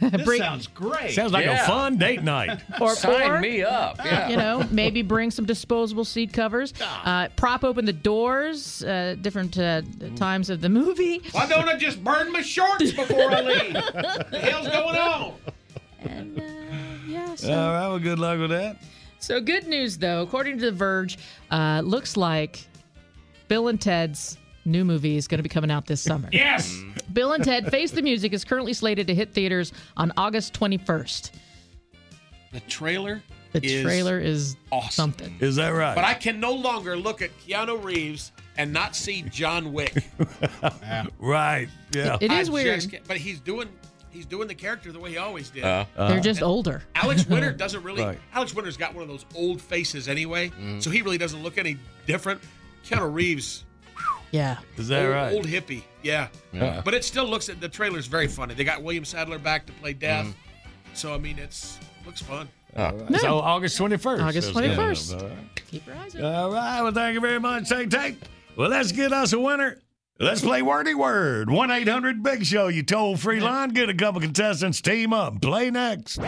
This 0.00 0.22
bring- 0.22 0.40
sounds 0.40 0.66
great. 0.66 1.12
Sounds 1.12 1.32
like 1.32 1.46
a 1.46 1.58
fun 1.58 1.96
date 1.96 2.22
night. 2.22 2.60
or 2.80 2.94
Sign 2.94 3.30
or, 3.30 3.40
me 3.40 3.62
up. 3.62 3.98
Yeah. 4.04 4.28
You 4.28 4.36
know, 4.36 4.66
maybe 4.70 5.02
bring 5.02 5.30
some 5.30 5.44
disposable 5.44 6.04
seat 6.04 6.32
covers. 6.32 6.72
Uh, 6.80 7.28
prop 7.36 7.64
open 7.64 7.84
the 7.84 7.92
doors 7.92 8.82
uh, 8.84 9.16
different 9.20 9.58
uh, 9.58 9.82
times 10.16 10.50
of 10.50 10.60
the 10.60 10.68
movie. 10.68 11.22
Why 11.32 11.46
don't 11.46 11.68
I 11.68 11.76
just 11.76 12.02
burn 12.02 12.32
my 12.32 12.42
shorts 12.42 12.92
before 12.92 13.30
I 13.30 13.40
leave? 13.40 13.72
the 14.30 14.38
hell's 14.40 14.68
going 14.68 14.96
on? 14.96 15.34
And 16.00 16.38
uh, 16.38 16.42
yeah, 17.06 17.34
so, 17.34 17.52
All 17.52 17.72
right, 17.72 17.88
well, 17.88 17.98
good 17.98 18.18
luck 18.18 18.38
with 18.38 18.50
that. 18.50 18.76
so 19.18 19.40
good 19.40 19.66
news 19.66 19.98
though. 19.98 20.22
According 20.22 20.58
to 20.58 20.66
The 20.66 20.72
Verge, 20.72 21.18
uh, 21.50 21.82
looks 21.84 22.16
like 22.16 22.66
Bill 23.48 23.68
and 23.68 23.80
Ted's 23.80 24.38
new 24.64 24.84
movie 24.84 25.16
is 25.16 25.28
going 25.28 25.38
to 25.38 25.42
be 25.42 25.48
coming 25.48 25.70
out 25.70 25.86
this 25.86 26.00
summer. 26.00 26.28
Yes. 26.32 26.78
Bill 27.14 27.32
and 27.32 27.44
Ted 27.44 27.70
Face 27.70 27.92
the 27.92 28.02
Music 28.02 28.32
is 28.32 28.44
currently 28.44 28.72
slated 28.72 29.06
to 29.06 29.14
hit 29.14 29.32
theaters 29.32 29.72
on 29.96 30.12
August 30.16 30.52
21st. 30.58 31.30
The 32.52 32.60
trailer. 32.60 33.22
The 33.52 33.64
is 33.64 33.82
trailer 33.82 34.18
is 34.18 34.56
awesome. 34.72 34.90
something. 34.90 35.36
Is 35.40 35.56
that 35.56 35.68
right? 35.68 35.94
But 35.94 36.04
I 36.04 36.14
can 36.14 36.40
no 36.40 36.52
longer 36.52 36.96
look 36.96 37.22
at 37.22 37.30
Keanu 37.38 37.82
Reeves 37.82 38.32
and 38.56 38.72
not 38.72 38.96
see 38.96 39.22
John 39.22 39.72
Wick. 39.72 40.04
right. 41.20 41.68
Yeah. 41.94 42.18
It 42.20 42.32
I 42.32 42.42
weird. 42.50 42.80
just 42.80 43.06
but 43.06 43.16
he's 43.16 43.38
doing 43.38 43.68
he's 44.10 44.26
doing 44.26 44.48
the 44.48 44.54
character 44.56 44.90
the 44.90 44.98
way 44.98 45.10
he 45.10 45.18
always 45.18 45.50
did. 45.50 45.64
Uh, 45.64 45.84
They're 45.96 46.20
just 46.20 46.42
older. 46.42 46.82
Alex 46.96 47.26
Winter 47.28 47.52
doesn't 47.52 47.82
really. 47.84 48.02
Right. 48.02 48.18
Alex 48.32 48.54
Winter's 48.54 48.76
got 48.76 48.92
one 48.92 49.02
of 49.02 49.08
those 49.08 49.24
old 49.36 49.60
faces 49.62 50.08
anyway, 50.08 50.50
so 50.80 50.90
he 50.90 51.02
really 51.02 51.18
doesn't 51.18 51.42
look 51.42 51.56
any 51.56 51.76
different. 52.06 52.40
Keanu 52.84 53.12
Reeves, 53.12 53.64
Yeah. 54.34 54.58
Is 54.76 54.88
that 54.88 55.04
old, 55.04 55.14
right? 55.14 55.32
old 55.32 55.46
hippie, 55.46 55.84
yeah. 56.02 56.26
Yeah. 56.52 56.82
But 56.84 56.92
it 56.92 57.04
still 57.04 57.24
looks. 57.24 57.46
The 57.46 57.68
trailer's 57.68 58.08
very 58.08 58.26
funny. 58.26 58.54
They 58.54 58.64
got 58.64 58.82
William 58.82 59.04
Sadler 59.04 59.38
back 59.38 59.64
to 59.66 59.72
play 59.74 59.92
Death, 59.92 60.26
mm-hmm. 60.26 60.94
so 60.94 61.14
I 61.14 61.18
mean, 61.18 61.38
it's 61.38 61.78
looks 62.04 62.20
fun. 62.20 62.48
Oh. 62.76 63.06
So 63.18 63.38
August 63.38 63.78
21st. 63.78 64.24
August 64.24 64.52
21st. 64.52 65.22
All 65.22 65.28
right. 65.28 65.36
Keep 65.70 65.86
your 65.86 65.94
eyes 65.94 66.16
open. 66.16 66.26
All 66.26 66.50
right. 66.50 66.82
Well, 66.82 66.90
thank 66.90 67.14
you 67.14 67.20
very 67.20 67.38
much. 67.38 67.68
Take, 67.68 67.90
take. 67.90 68.16
Well, 68.56 68.70
let's 68.70 68.90
get 68.90 69.12
us 69.12 69.32
a 69.32 69.38
winner. 69.38 69.78
Let's 70.18 70.40
play 70.40 70.62
Wordy 70.62 70.94
Word. 70.94 71.48
1 71.48 71.70
800 71.70 72.20
Big 72.24 72.44
Show. 72.44 72.66
You 72.66 72.82
toll 72.82 73.16
free 73.16 73.38
line. 73.38 73.68
Get 73.68 73.88
a 73.88 73.94
couple 73.94 74.20
contestants. 74.20 74.80
Team 74.80 75.12
up. 75.12 75.40
Play 75.40 75.70
next. 75.70 76.18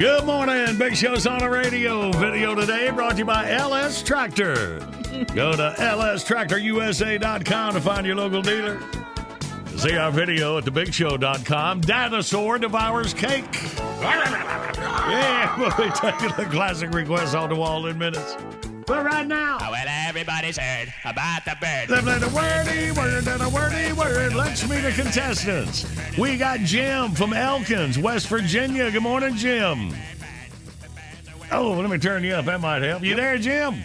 Good 0.00 0.24
morning. 0.24 0.78
Big 0.78 0.96
Show's 0.96 1.26
on 1.26 1.40
the 1.40 1.50
radio. 1.50 2.10
Video 2.12 2.54
today 2.54 2.88
brought 2.90 3.12
to 3.12 3.18
you 3.18 3.26
by 3.26 3.50
LS 3.50 4.02
Tractor. 4.02 4.78
Go 5.34 5.52
to 5.52 5.74
lstractorusa.com 5.76 7.74
to 7.74 7.80
find 7.82 8.06
your 8.06 8.16
local 8.16 8.40
dealer. 8.40 8.80
See 9.76 9.98
our 9.98 10.10
video 10.10 10.56
at 10.56 10.64
thebigshow.com. 10.64 11.82
Dinosaur 11.82 12.58
devours 12.58 13.12
cake. 13.12 13.44
Yeah, 15.10 15.58
we'll 15.58 15.70
be 15.76 15.92
taking 15.94 16.28
the 16.36 16.48
classic 16.50 16.92
requests 16.92 17.34
on 17.34 17.50
the 17.50 17.56
wall 17.56 17.86
in 17.86 17.98
minutes. 17.98 18.36
But 18.90 19.04
right 19.04 19.24
now, 19.24 19.58
oh, 19.60 19.70
Well, 19.70 19.86
everybody's 19.86 20.58
heard 20.58 20.92
about 21.04 21.44
the 21.44 21.56
bird. 21.60 21.88
Let's 21.88 22.02
play 22.02 22.18
the 22.18 22.28
wordy 22.34 22.90
word 22.90 23.24
and 23.24 23.40
a 23.40 23.48
wordy 23.48 23.92
word. 23.92 24.34
Let's 24.34 24.68
meet 24.68 24.80
the 24.80 24.90
contestants. 24.90 25.86
We 26.18 26.36
got 26.36 26.58
Jim 26.58 27.12
from 27.12 27.32
Elkins, 27.32 28.00
West 28.00 28.26
Virginia. 28.26 28.90
Good 28.90 29.04
morning, 29.04 29.36
Jim. 29.36 29.94
Oh, 31.52 31.70
let 31.70 31.88
me 31.88 31.98
turn 31.98 32.24
you 32.24 32.32
up. 32.32 32.46
That 32.46 32.60
might 32.60 32.82
help. 32.82 33.04
You 33.04 33.14
there, 33.14 33.38
Jim? 33.38 33.76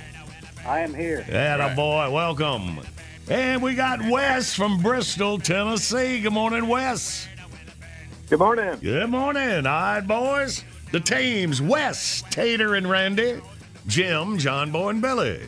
I 0.66 0.80
am 0.80 0.92
here. 0.92 1.24
Yeah, 1.30 1.76
boy. 1.76 2.10
Welcome. 2.10 2.80
And 3.30 3.62
we 3.62 3.76
got 3.76 4.02
Wes 4.10 4.56
from 4.56 4.82
Bristol, 4.82 5.38
Tennessee. 5.38 6.20
Good 6.22 6.34
morning, 6.34 6.68
Wes. 6.68 7.28
Good 8.28 8.40
morning. 8.40 8.80
Good 8.82 9.12
morning. 9.12 9.68
All 9.68 9.82
right, 9.82 10.02
boys. 10.02 10.64
The 10.92 11.00
teams 11.00 11.62
Wes, 11.62 12.24
Tater, 12.32 12.74
and 12.74 12.90
Randy. 12.90 13.40
Jim, 13.88 14.38
John 14.38 14.72
Boy, 14.72 14.90
and 14.90 15.02
Billy. 15.02 15.42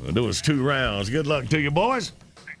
We'll 0.00 0.12
do 0.12 0.28
us 0.28 0.40
two 0.40 0.62
rounds. 0.62 1.10
Good 1.10 1.26
luck 1.26 1.46
to 1.48 1.60
you, 1.60 1.70
boys. 1.70 2.12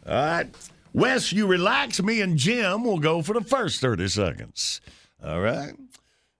All 0.06 0.14
right. 0.14 0.46
Wes, 0.92 1.32
you 1.32 1.46
relax. 1.46 2.02
Me 2.02 2.20
and 2.20 2.36
Jim 2.36 2.84
will 2.84 2.98
go 2.98 3.22
for 3.22 3.32
the 3.34 3.40
first 3.40 3.80
30 3.80 4.08
seconds. 4.08 4.80
All 5.24 5.40
right. 5.40 5.74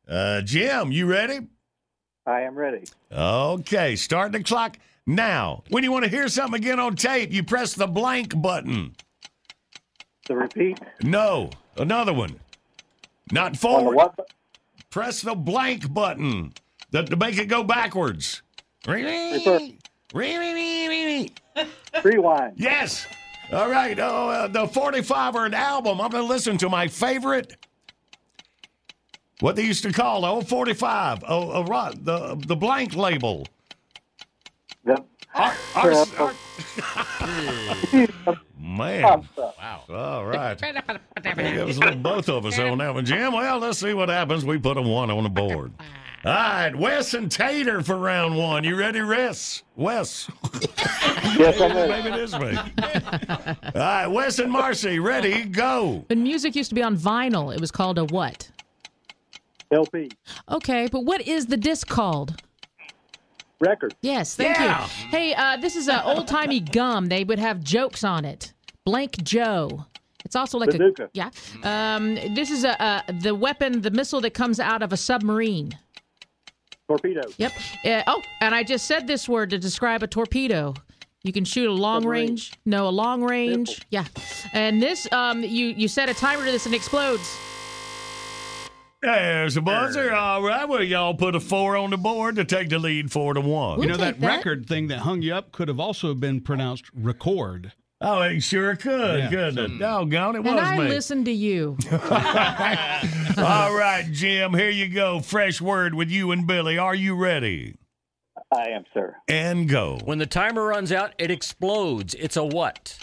Uh, 0.08 0.40
Jim, 0.42 0.92
you 0.92 1.06
ready? 1.06 1.40
I 2.26 2.42
am 2.42 2.54
ready. 2.54 2.84
Okay, 3.12 3.96
start 3.96 4.32
the 4.32 4.42
clock 4.42 4.78
now. 5.06 5.62
When 5.70 5.82
you 5.84 5.92
want 5.92 6.04
to 6.04 6.10
hear 6.10 6.28
something 6.28 6.60
again 6.60 6.80
on 6.80 6.96
tape, 6.96 7.32
you 7.32 7.42
press 7.42 7.74
the 7.74 7.86
blank 7.86 8.40
button. 8.40 8.94
The 10.26 10.36
repeat. 10.36 10.78
No, 11.02 11.50
another 11.76 12.12
one. 12.14 12.40
Not 13.30 13.52
the 13.52 13.58
forward. 13.58 13.94
what? 13.96 14.28
Press 14.90 15.20
the 15.20 15.34
blank 15.34 15.92
button 15.92 16.52
that 16.92 17.08
to 17.08 17.16
make 17.16 17.38
it 17.38 17.46
go 17.46 17.62
backwards. 17.64 18.42
Refer- 18.86 19.00
Yes. 19.44 19.72
Rewind. 22.02 22.54
All 23.52 23.70
right. 23.70 23.98
Oh, 23.98 24.28
uh, 24.28 24.46
the 24.48 24.66
45 24.68 25.34
or 25.34 25.46
an 25.46 25.54
album. 25.54 26.00
I'm 26.00 26.10
going 26.10 26.22
to 26.24 26.28
listen 26.28 26.56
to 26.58 26.68
my 26.68 26.88
favorite. 26.88 27.56
What 29.40 29.56
they 29.56 29.64
used 29.64 29.82
to 29.82 29.92
call 29.92 30.22
the 30.22 30.28
old 30.28 30.48
45. 30.48 31.24
Oh, 31.26 31.60
uh, 31.60 31.64
right, 31.64 32.04
the 32.04 32.36
the 32.46 32.56
blank 32.56 32.94
label. 32.94 33.46
The, 34.84 35.02
Ar- 35.34 35.54
ar- 35.74 35.92
ar- 36.18 36.34
Man. 38.58 39.02
Wow. 39.36 39.82
All 39.90 40.24
right. 40.24 40.58
It 40.62 41.66
was 41.66 41.78
both 41.96 42.28
of 42.28 42.46
us 42.46 42.58
on 42.58 42.78
that 42.78 42.94
one, 42.94 43.04
Jim. 43.04 43.32
Well, 43.32 43.58
let's 43.58 43.78
see 43.80 43.92
what 43.92 44.08
happens. 44.08 44.44
We 44.44 44.58
put 44.58 44.76
a 44.76 44.82
one 44.82 45.10
on 45.10 45.22
the 45.24 45.28
board. 45.30 45.72
All 46.24 46.32
right, 46.32 46.74
Wes 46.74 47.12
and 47.12 47.30
Tater 47.30 47.82
for 47.82 47.96
round 47.96 48.36
one. 48.36 48.64
You 48.64 48.76
ready, 48.76 49.02
Wes? 49.02 49.62
Wes. 49.76 50.30
Yes, 51.36 51.60
I'm 51.60 51.72
ready. 51.76 52.02
Maybe 52.02 52.16
this 52.16 52.32
way. 52.32 52.56
All 52.56 53.56
right, 53.74 54.06
Wes 54.06 54.38
and 54.38 54.50
Marcy, 54.50 54.98
ready, 54.98 55.44
go. 55.44 56.04
When 56.08 56.22
music 56.22 56.56
used 56.56 56.70
to 56.70 56.74
be 56.74 56.82
on 56.82 56.96
vinyl, 56.96 57.54
it 57.54 57.60
was 57.60 57.70
called 57.70 57.98
a 57.98 58.04
what? 58.06 58.50
LP. 59.70 60.10
Okay, 60.50 60.88
but 60.90 61.04
what 61.04 61.20
is 61.28 61.46
the 61.46 61.58
disc 61.58 61.88
called? 61.88 62.40
Record. 63.60 63.94
Yes, 64.00 64.34
thank 64.34 64.56
Yeah. 64.56 64.82
you. 64.84 64.88
Hey, 65.10 65.34
uh, 65.34 65.58
this 65.58 65.76
is 65.76 65.88
a 65.88 66.02
old 66.04 66.26
timey 66.26 66.60
gum. 66.60 67.06
They 67.06 67.24
would 67.24 67.38
have 67.38 67.62
jokes 67.62 68.02
on 68.02 68.24
it. 68.24 68.52
Blank 68.84 69.22
Joe. 69.22 69.84
It's 70.24 70.36
also 70.36 70.56
like 70.58 70.70
Bazooka. 70.70 71.04
a 71.04 71.08
yeah. 71.12 71.30
Um, 71.62 72.14
this 72.34 72.50
is 72.50 72.64
a, 72.64 73.02
a 73.08 73.12
the 73.12 73.34
weapon, 73.34 73.82
the 73.82 73.90
missile 73.90 74.22
that 74.22 74.32
comes 74.32 74.58
out 74.58 74.82
of 74.82 74.90
a 74.92 74.96
submarine. 74.96 75.78
Torpedo. 76.88 77.22
Yep. 77.38 77.52
Uh, 77.84 78.02
oh, 78.06 78.22
and 78.40 78.54
I 78.54 78.62
just 78.62 78.86
said 78.86 79.06
this 79.06 79.28
word 79.28 79.50
to 79.50 79.58
describe 79.58 80.02
a 80.02 80.06
torpedo. 80.06 80.74
You 81.22 81.32
can 81.32 81.44
shoot 81.44 81.68
a 81.70 81.72
long 81.72 82.02
Submarine. 82.02 82.28
range. 82.28 82.52
No, 82.66 82.86
a 82.86 82.90
long 82.90 83.22
range. 83.22 83.80
Yeah. 83.90 84.04
And 84.52 84.82
this, 84.82 85.10
um, 85.10 85.42
you 85.42 85.68
you 85.68 85.88
set 85.88 86.10
a 86.10 86.14
timer 86.14 86.44
to 86.44 86.52
this 86.52 86.66
and 86.66 86.74
it 86.74 86.78
explodes. 86.78 87.38
There's 89.00 89.56
a 89.56 89.60
buzzer. 89.60 90.14
All 90.14 90.42
right, 90.42 90.66
well, 90.66 90.82
y'all 90.82 91.14
put 91.14 91.34
a 91.34 91.40
four 91.40 91.76
on 91.76 91.90
the 91.90 91.98
board 91.98 92.36
to 92.36 92.44
take 92.44 92.70
the 92.70 92.78
lead 92.78 93.12
four 93.12 93.34
to 93.34 93.40
one. 93.40 93.80
you 93.82 93.86
know 93.86 93.98
that, 93.98 94.18
record 94.20 94.66
thing 94.66 94.88
that 94.88 95.00
hung 95.00 95.20
you 95.20 95.34
up 95.34 95.52
could 95.52 95.68
have 95.68 95.78
also 95.80 96.14
been 96.14 96.40
pronounced 96.40 96.84
record. 96.94 97.72
Oh, 98.00 98.22
it 98.22 98.40
sure 98.42 98.76
could, 98.76 99.18
Yeah, 99.20 99.28
couldn't 99.30 99.72
it? 99.76 99.78
Doggone, 99.78 100.34
it 100.36 100.38
And 100.46 100.56
was 100.56 100.64
I 100.64 100.76
me. 100.76 100.88
listened 100.88 101.24
to 101.26 101.32
you. 101.32 101.78
All 101.92 103.74
right, 103.74 104.04
Jim, 104.10 104.52
here 104.52 104.70
you 104.70 104.88
go. 104.88 105.20
Fresh 105.20 105.60
word 105.60 105.94
with 105.94 106.10
you 106.10 106.30
and 106.32 106.46
Billy. 106.46 106.76
Are 106.76 106.94
you 106.94 107.14
ready? 107.14 107.76
I 108.52 108.68
am, 108.70 108.84
sir. 108.92 109.16
And 109.28 109.68
go. 109.68 109.98
When 110.04 110.18
the 110.18 110.26
timer 110.26 110.64
runs 110.66 110.92
out, 110.92 111.12
it 111.18 111.30
explodes. 111.30 112.14
It's 112.14 112.36
a 112.36 112.44
what? 112.44 112.98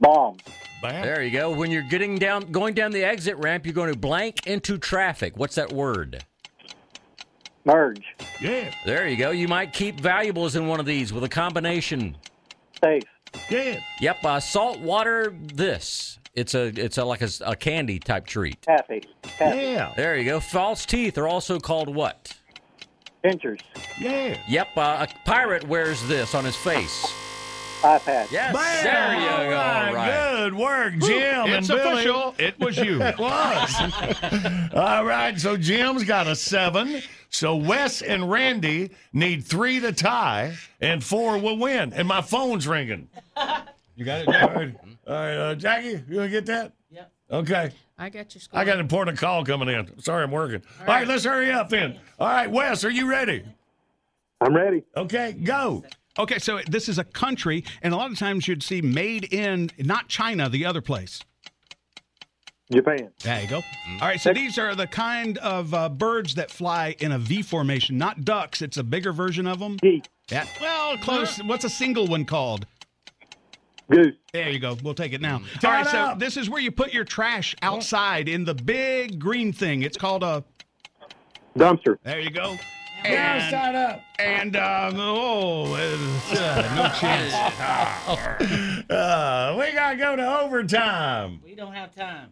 Bomb. 0.00 0.36
There 0.82 1.22
you 1.22 1.30
go. 1.32 1.50
When 1.50 1.70
you're 1.70 1.82
getting 1.82 2.16
down, 2.16 2.52
going 2.52 2.74
down 2.74 2.92
the 2.92 3.02
exit 3.04 3.36
ramp, 3.38 3.66
you're 3.66 3.74
going 3.74 3.92
to 3.92 3.98
blank 3.98 4.46
into 4.46 4.78
traffic. 4.78 5.36
What's 5.36 5.56
that 5.56 5.72
word? 5.72 6.24
Merge. 7.64 8.04
Yeah. 8.40 8.72
There 8.84 9.08
you 9.08 9.16
go. 9.16 9.30
You 9.30 9.48
might 9.48 9.72
keep 9.72 9.98
valuables 10.00 10.54
in 10.54 10.68
one 10.68 10.78
of 10.78 10.86
these 10.86 11.12
with 11.12 11.24
a 11.24 11.28
combination. 11.28 12.16
Safe. 12.84 13.02
Yeah. 13.50 13.80
Yep. 14.00 14.24
Uh, 14.24 14.40
salt 14.40 14.80
water. 14.80 15.34
This. 15.54 16.18
It's 16.34 16.54
a. 16.54 16.66
It's 16.66 16.98
a 16.98 17.04
like 17.04 17.22
a, 17.22 17.28
a 17.44 17.56
candy 17.56 17.98
type 17.98 18.26
treat. 18.26 18.60
Taffy. 18.62 19.02
Taffy. 19.22 19.58
Yeah. 19.58 19.92
There 19.96 20.16
you 20.16 20.24
go. 20.24 20.40
False 20.40 20.84
teeth 20.86 21.16
are 21.18 21.28
also 21.28 21.58
called 21.58 21.94
what? 21.94 22.34
Pinchers. 23.22 23.60
Yeah. 23.98 24.38
Yep. 24.48 24.68
Uh, 24.76 25.06
a 25.08 25.24
pirate 25.24 25.66
wears 25.66 26.06
this 26.08 26.34
on 26.34 26.44
his 26.44 26.56
face. 26.56 27.06
iPad. 27.86 28.30
Yes. 28.32 28.52
Bam! 28.52 28.84
There 28.84 29.20
you 29.20 29.28
All 29.28 29.36
go. 29.44 29.50
right, 29.50 29.88
All 29.88 29.94
right. 29.94 30.36
Good 30.36 30.54
work, 30.54 30.92
Jim 30.98 31.46
It's 31.50 31.68
and 31.70 31.78
Billy. 31.78 31.92
official. 31.94 32.34
It 32.38 32.58
was 32.60 32.76
you. 32.76 33.00
It 33.02 33.18
was. 33.18 34.72
All 34.74 35.04
right, 35.04 35.38
so 35.38 35.56
Jim's 35.56 36.04
got 36.04 36.26
a 36.26 36.34
seven. 36.36 37.00
So 37.30 37.56
Wes 37.56 38.02
and 38.02 38.30
Randy 38.30 38.90
need 39.12 39.44
three 39.44 39.80
to 39.80 39.92
tie, 39.92 40.54
and 40.80 41.02
four 41.02 41.38
will 41.38 41.58
win. 41.58 41.92
And 41.92 42.06
my 42.08 42.20
phone's 42.22 42.66
ringing. 42.66 43.08
You 43.96 44.04
got 44.04 44.20
it, 44.22 44.26
All 44.28 44.32
Jack? 44.32 44.54
right, 44.56 44.74
All 45.06 45.14
right 45.14 45.34
uh, 45.36 45.54
Jackie, 45.54 45.88
you 45.88 46.16
gonna 46.16 46.28
get 46.28 46.46
that? 46.46 46.72
Yep. 46.90 47.12
Okay. 47.32 47.70
I 47.98 48.10
got 48.10 48.34
your 48.34 48.40
score. 48.42 48.60
I 48.60 48.64
got 48.64 48.74
an 48.74 48.80
important 48.80 49.18
call 49.18 49.44
coming 49.44 49.68
in. 49.68 49.98
Sorry, 50.00 50.22
I'm 50.22 50.30
working. 50.30 50.62
All 50.80 50.86
right, 50.86 51.06
let's 51.08 51.24
hurry 51.24 51.50
up 51.50 51.68
then. 51.70 51.98
All 52.20 52.28
right, 52.28 52.50
Wes, 52.50 52.84
are 52.84 52.90
you 52.90 53.08
ready? 53.08 53.42
I'm 54.40 54.54
ready. 54.54 54.82
Okay, 54.96 55.32
go. 55.32 55.82
Okay, 56.18 56.38
so 56.38 56.60
this 56.68 56.88
is 56.88 56.98
a 56.98 57.04
country, 57.04 57.64
and 57.82 57.92
a 57.92 57.96
lot 57.96 58.10
of 58.10 58.18
times 58.18 58.48
you'd 58.48 58.62
see 58.62 58.80
made 58.80 59.32
in 59.32 59.70
not 59.78 60.08
China, 60.08 60.48
the 60.48 60.64
other 60.64 60.80
place. 60.80 61.20
Japan. 62.72 63.10
There 63.22 63.40
you 63.42 63.48
go. 63.48 63.56
All 64.00 64.08
right, 64.08 64.20
so 64.20 64.32
these 64.32 64.58
are 64.58 64.74
the 64.74 64.86
kind 64.88 65.38
of 65.38 65.72
uh, 65.72 65.88
birds 65.88 66.34
that 66.34 66.50
fly 66.50 66.96
in 66.98 67.12
a 67.12 67.18
V 67.18 67.42
formation, 67.42 67.96
not 67.96 68.24
ducks. 68.24 68.60
It's 68.60 68.76
a 68.76 68.82
bigger 68.82 69.12
version 69.12 69.46
of 69.46 69.60
them. 69.60 69.76
Geese. 69.76 70.02
Yeah. 70.30 70.46
Well, 70.60 70.98
close. 70.98 71.38
What's 71.38 71.64
a 71.64 71.70
single 71.70 72.08
one 72.08 72.24
called? 72.24 72.66
Goose. 73.88 74.16
There 74.32 74.48
you 74.48 74.58
go. 74.58 74.76
We'll 74.82 74.94
take 74.94 75.12
it 75.12 75.20
now. 75.20 75.34
All 75.34 75.60
Time 75.60 75.84
right, 75.84 75.86
so 75.86 76.14
this 76.18 76.36
is 76.36 76.50
where 76.50 76.60
you 76.60 76.72
put 76.72 76.92
your 76.92 77.04
trash 77.04 77.54
outside 77.62 78.28
in 78.28 78.44
the 78.44 78.54
big 78.54 79.20
green 79.20 79.52
thing. 79.52 79.82
It's 79.82 79.96
called 79.96 80.24
a. 80.24 80.42
Dumpster. 81.56 81.98
There 82.02 82.18
you 82.18 82.30
go. 82.30 82.56
Now 83.10 83.34
And, 83.34 83.48
start 83.48 83.74
up. 83.74 84.02
and 84.18 84.56
um, 84.56 84.94
oh, 84.98 85.74
uh, 85.74 86.74
no 86.76 86.88
chance. 86.98 87.34
Uh, 88.96 89.56
we 89.58 89.72
got 89.72 89.90
to 89.92 89.96
go 89.96 90.14
to 90.16 90.40
overtime. 90.40 91.40
We 91.44 91.54
don't 91.56 91.72
have 91.72 91.92
time. 91.94 92.28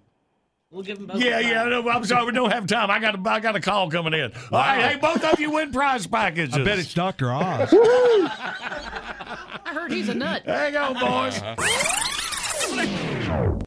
We'll 0.71 0.83
give 0.85 0.99
them 0.99 1.07
both. 1.07 1.21
Yeah, 1.21 1.39
a 1.39 1.43
yeah. 1.43 1.63
try. 1.65 1.71
No, 1.71 1.89
I'm 1.89 2.05
sorry, 2.05 2.27
we 2.27 2.33
don't 2.33 2.51
have 2.53 2.67
time. 2.67 2.91
I 2.91 2.99
got 3.01 3.15
a, 3.15 3.31
I 3.31 3.41
got 3.41 3.57
a 3.57 3.61
call 3.61 3.91
coming 3.91 4.13
in. 4.15 4.33
All 4.53 4.59
right, 4.59 4.93
hey, 4.93 4.97
both 4.99 5.23
of 5.25 5.39
you 5.41 5.51
win 5.51 5.73
prize 5.73 6.07
packages. 6.07 6.55
I 6.55 6.63
bet 6.65 6.79
it's 6.79 6.95
Dr. 6.95 7.33
Oz. 7.33 7.71
I 7.73 9.71
heard 9.73 9.93
he's 9.93 10.09
a 10.09 10.15
nut. 10.15 10.43
Hang 10.47 10.77
on, 10.77 10.95
boys. 10.95 11.41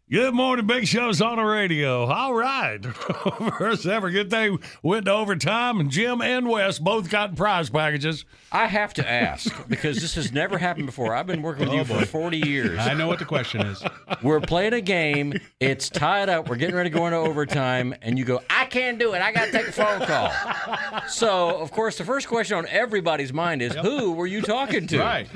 Good 0.10 0.34
morning, 0.34 0.66
Big 0.66 0.88
Show's 0.88 1.22
on 1.22 1.36
the 1.36 1.44
radio. 1.44 2.06
All 2.06 2.34
right. 2.34 2.78
First 3.58 3.86
ever 3.86 4.10
good 4.10 4.30
thing 4.30 4.60
went 4.82 5.04
to 5.04 5.12
overtime, 5.12 5.82
and 5.82 5.92
Jim 5.92 6.22
and 6.22 6.48
Wes 6.48 6.80
both 6.80 7.10
got 7.10 7.36
prize 7.36 7.70
packages. 7.70 8.24
I 8.50 8.68
have 8.68 8.94
to 8.94 9.06
ask 9.10 9.68
because 9.68 10.00
this 10.00 10.16
has 10.16 10.32
never 10.32 10.58
happened 10.58 10.86
before. 10.86 11.14
I've 11.14 11.28
been 11.28 11.42
working 11.42 11.68
with 11.68 11.78
you 11.78 11.84
for 11.84 12.06
40 12.06 12.38
years. 12.38 12.80
I 12.80 12.94
know 12.94 13.06
what 13.08 13.20
the 13.20 13.26
question 13.26 13.60
is. 13.60 13.84
We're 14.24 14.40
playing 14.40 14.72
a 14.72 14.80
game. 14.80 15.34
It's 15.60 15.90
tied 15.90 16.30
up. 16.30 16.48
We're 16.48 16.56
getting 16.56 16.78
ready 16.78 16.90
to 16.90 16.98
go 16.98 17.06
into 17.08 17.18
overtime, 17.18 17.94
and 18.02 18.18
you 18.18 18.24
go, 18.24 18.40
"I 18.50 18.64
can't 18.64 18.98
do 18.98 19.12
it. 19.14 19.22
I 19.22 19.34
got 19.34 19.48
to 19.48 19.52
take 19.52 19.68
a 19.68 19.72
phone 19.74 20.00
call." 20.08 20.32
So, 21.10 21.58
of 21.60 21.72
course, 21.72 21.98
the 21.98 22.06
first 22.06 22.30
question 22.30 22.58
on 22.58 22.66
everybody's 22.68 23.34
mind 23.34 23.62
is, 23.62 23.76
"Who 23.76 24.14
were 24.14 24.28
you 24.28 24.42
talking 24.42 24.88
to?" 24.88 25.00
Right. 25.00 25.28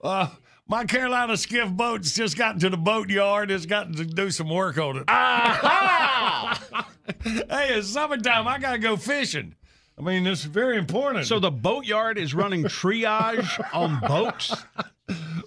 Uh, 0.00 0.28
my 0.72 0.86
Carolina 0.86 1.36
skiff 1.36 1.70
boat's 1.70 2.14
just 2.14 2.38
gotten 2.38 2.58
to 2.60 2.70
the 2.70 2.78
boatyard. 2.78 3.50
It's 3.50 3.66
gotten 3.66 3.94
to 3.96 4.06
do 4.06 4.30
some 4.30 4.48
work 4.48 4.78
on 4.78 4.96
it. 4.96 5.04
Aha! 5.06 6.88
hey, 7.22 7.74
it's 7.74 7.88
summertime. 7.88 8.48
I 8.48 8.58
got 8.58 8.72
to 8.72 8.78
go 8.78 8.96
fishing. 8.96 9.54
I 9.98 10.00
mean, 10.00 10.26
it's 10.26 10.44
very 10.44 10.78
important. 10.78 11.26
So 11.26 11.38
the 11.38 11.50
boatyard 11.50 12.16
is 12.16 12.32
running 12.32 12.64
triage 12.64 13.60
on 13.74 14.00
boats. 14.00 14.64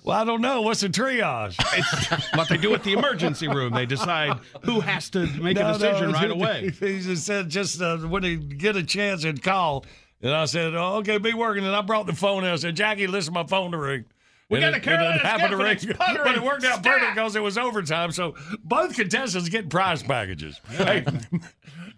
well, 0.03 0.21
I 0.21 0.25
don't 0.25 0.41
know. 0.41 0.61
What's 0.61 0.83
a 0.83 0.89
triage? 0.89 1.55
It's 1.75 2.35
what 2.35 2.47
they 2.47 2.57
do 2.57 2.75
at 2.75 2.83
the 2.83 2.93
emergency 2.93 3.47
room. 3.47 3.73
They 3.73 3.87
decide 3.87 4.37
who 4.61 4.79
has 4.79 5.09
to 5.09 5.25
make 5.41 5.57
No, 5.57 5.71
a 5.71 5.73
decision 5.73 6.11
no, 6.11 6.19
right 6.19 6.29
away. 6.37 6.69
He 6.69 6.99
just 7.01 7.25
said 7.25 7.49
just 7.49 7.81
uh, 7.81 7.97
when 7.97 8.21
he 8.21 8.35
get 8.35 8.75
a 8.75 8.83
chance 8.83 9.23
and 9.23 9.41
call. 9.41 9.85
And 10.21 10.35
I 10.35 10.45
said, 10.45 10.75
oh, 10.75 10.97
okay, 10.97 11.17
be 11.17 11.33
working. 11.33 11.65
And 11.65 11.75
I 11.75 11.81
brought 11.81 12.05
the 12.05 12.13
phone 12.13 12.43
in. 12.43 12.51
I 12.51 12.57
said, 12.57 12.75
Jackie, 12.75 13.07
listen 13.07 13.33
my 13.33 13.47
phone 13.47 13.71
to 13.71 13.79
ring. 13.79 14.05
We 14.49 14.57
And 14.57 14.63
got 14.63 14.67
a 14.67 14.69
it- 14.69 14.75
and 14.75 14.83
Carolina 14.83 15.15
it 15.15 15.21
happened 15.21 15.51
to 15.51 15.57
ring, 15.57 15.77
skiff 15.79 15.97
and 15.99 16.17
but 16.23 16.35
it 16.35 16.43
worked 16.43 16.63
out 16.65 16.83
puttering. 16.83 16.99
perfect 16.99 17.15
because 17.15 17.35
it 17.35 17.41
was 17.41 17.57
overtime. 17.57 18.11
So 18.11 18.35
both 18.63 18.95
contestants 18.95 19.49
get 19.49 19.69
prize 19.69 20.03
packages. 20.03 20.61
Hey, 20.69 21.03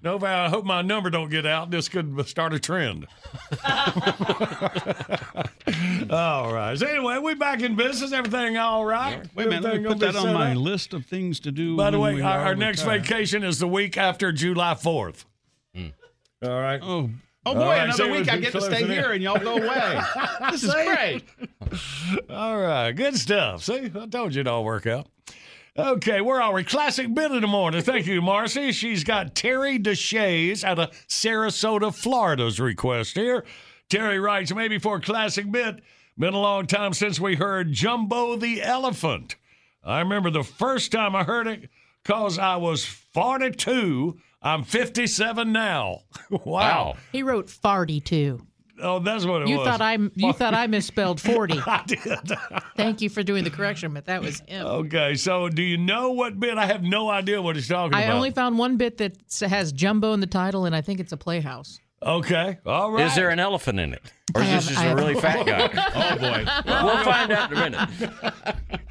no, 0.04 0.18
I 0.24 0.48
hope 0.48 0.64
my 0.64 0.82
number 0.84 1.10
don't 1.10 1.30
get 1.30 1.46
out. 1.46 1.72
This 1.72 1.90
could 1.90 2.26
start 2.28 2.54
a 2.54 2.60
trend. 2.60 3.08
all 6.10 6.54
right. 6.54 6.78
So 6.78 6.86
anyway, 6.86 7.18
we 7.20 7.34
back 7.36 7.62
in 7.62 7.76
business. 7.76 8.12
Everything 8.14 8.58
all 8.58 8.86
right? 8.86 9.28
Wait 9.36 9.48
a 9.48 9.50
minute, 9.50 9.64
let 9.64 9.82
me 9.82 9.88
put 9.88 10.00
that 10.00 10.16
on 10.16 10.34
my 10.34 10.52
up? 10.52 10.58
list 10.58 10.94
of 10.94 11.06
things 11.06 11.40
to 11.42 11.52
do. 11.52 11.76
By 11.76 11.90
the 11.92 12.00
way, 12.00 12.22
our, 12.22 12.40
our 12.40 12.56
next 12.56 12.82
retired. 12.84 13.02
vacation 13.04 13.44
is 13.44 13.60
the 13.60 13.68
week 13.68 13.98
after 13.98 14.32
July 14.32 14.74
4th. 14.76 15.26
Hmm. 15.76 15.88
All 16.44 16.62
right. 16.62 16.80
Oh, 16.82 17.10
oh 17.52 17.54
boy, 17.56 17.62
right, 17.62 17.84
another 17.84 18.12
week 18.12 18.32
I 18.32 18.38
get 18.38 18.52
to 18.54 18.62
stay 18.62 18.86
here 18.86 19.12
and 19.12 19.24
y'all 19.24 19.40
go 19.40 19.58
away. 19.58 20.02
this 20.52 20.64
is 20.64 20.74
great. 20.74 21.24
All 22.30 22.58
right, 22.60 22.92
good 22.92 23.18
stuff. 23.18 23.64
See, 23.64 23.92
I 23.94 24.08
told 24.08 24.36
you 24.36 24.42
it'd 24.42 24.48
all 24.48 24.64
work 24.64 24.88
out. 24.88 25.08
Okay, 25.78 26.22
where 26.22 26.42
are 26.42 26.54
we? 26.54 26.64
Classic 26.64 27.14
bit 27.14 27.32
of 27.32 27.42
the 27.42 27.48
morning. 27.48 27.84
Thank 27.84 28.08
you, 28.08 28.20
Marcy. 28.20 28.72
She's 28.72 29.04
got 29.04 29.36
Terry 29.36 29.78
DeShays 29.78 30.64
out 30.64 30.80
of 30.80 30.92
Sarasota, 31.08 31.94
Florida's 31.94 32.60
request 32.60 33.16
here. 33.16 33.46
Terry 33.88 34.20
writes, 34.20 34.54
maybe 34.54 34.80
for 34.80 34.96
a 34.96 35.02
classic 35.02 35.52
bit, 35.52 35.82
been 36.18 36.34
a 36.34 36.40
long 36.40 36.66
time 36.66 36.94
since 36.94 37.20
we 37.20 37.36
heard 37.36 37.72
Jumbo 37.72 38.36
the 38.36 38.64
Elephant. 38.64 39.36
I 39.84 40.00
remember 40.00 40.32
the 40.32 40.44
first 40.44 40.92
time 40.92 41.16
I 41.16 41.24
heard 41.24 41.46
it 41.46 41.70
because 42.04 42.40
I 42.40 42.56
was 42.56 42.84
42. 42.84 44.18
I'm 44.42 44.64
57 44.64 45.52
now. 45.52 46.02
wow. 46.30 46.96
He 47.12 47.24
wrote 47.24 47.48
farty 47.48 48.04
too. 48.04 48.46
Oh, 48.80 49.00
that's 49.00 49.26
what 49.26 49.42
it 49.42 49.48
You 49.48 49.58
was. 49.58 49.68
thought 49.68 49.82
I 49.82 49.98
you 50.14 50.34
thought 50.34 50.54
I 50.54 50.68
misspelled 50.68 51.20
forty. 51.20 51.58
I 51.66 51.84
did. 51.88 52.00
Thank 52.76 53.02
you 53.02 53.10
for 53.10 53.24
doing 53.24 53.44
the 53.44 53.50
correction, 53.50 53.92
but 53.92 54.06
that 54.06 54.22
was 54.22 54.40
him. 54.42 54.68
Okay, 54.68 55.16
so 55.16 55.50
do 55.50 55.64
you 55.64 55.78
know 55.78 56.12
what 56.12 56.40
bit? 56.40 56.60
I 56.60 56.68
have 56.68 56.84
no 56.84 57.10
idea 57.10 57.42
what 57.42 57.56
he's 57.56 57.68
talking 57.68 57.96
I 57.96 58.02
about. 58.04 58.14
I 58.14 58.16
only 58.16 58.30
found 58.30 58.60
one 58.60 58.78
bit 58.78 58.98
that 58.98 59.18
has 59.42 59.72
Jumbo 59.72 60.14
in 60.14 60.20
the 60.20 60.28
title, 60.28 60.66
and 60.66 60.76
I 60.76 60.82
think 60.82 61.00
it's 61.00 61.12
a 61.12 61.18
playhouse. 61.18 61.80
Okay, 62.04 62.60
all 62.66 62.92
right. 62.92 63.08
Is 63.08 63.16
there 63.16 63.30
an 63.30 63.40
elephant 63.40 63.80
in 63.80 63.92
it, 63.94 64.02
or 64.36 64.42
is 64.44 64.48
I 64.48 64.52
this 64.56 64.66
have- 64.70 64.74
just 64.76 64.80
I 64.80 64.86
a 64.86 64.90
have- 64.90 64.98
really 65.00 65.16
fat 65.16 65.46
guy? 65.46 65.70
Oh 65.96 66.16
boy, 66.18 66.46
We'll 66.86 67.04
find 67.04 67.32
out 67.32 67.52
in 67.52 67.58
a 67.58 67.62
minute. 67.70 67.90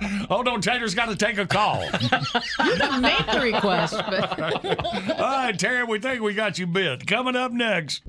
Hold 0.29 0.49
on, 0.49 0.61
Tater's 0.61 0.95
got 0.95 1.07
to 1.09 1.17
take 1.17 1.39
a 1.39 1.47
call. 1.47 1.85
You 2.65 2.77
didn't 2.79 3.01
make 3.01 3.27
the 3.31 3.41
request, 3.41 3.95
but 3.95 4.41
all 5.21 5.21
right, 5.21 5.57
Terry, 5.59 5.85
we 5.85 6.01
think 6.01 6.21
we 6.21 6.35
got 6.35 6.59
you 6.59 6.67
bit. 6.67 7.07
Coming 7.07 7.37
up 7.37 7.53
next. 7.53 8.03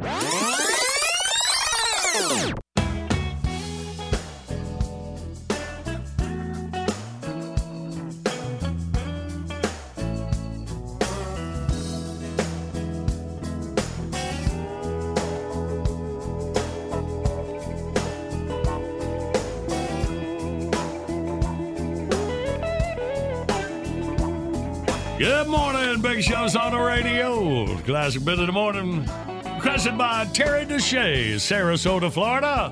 Big 26.02 26.22
Show's 26.22 26.56
on 26.56 26.74
the 26.74 26.80
radio. 26.80 27.65
Classic 27.80 28.24
bit 28.24 28.40
of 28.40 28.45
the 28.45 28.52
morning. 28.52 29.07
Requested 29.56 29.98
by 29.98 30.26
Terry 30.34 30.65
Deshay, 30.65 31.36
Sarasota, 31.36 32.11
Florida. 32.11 32.72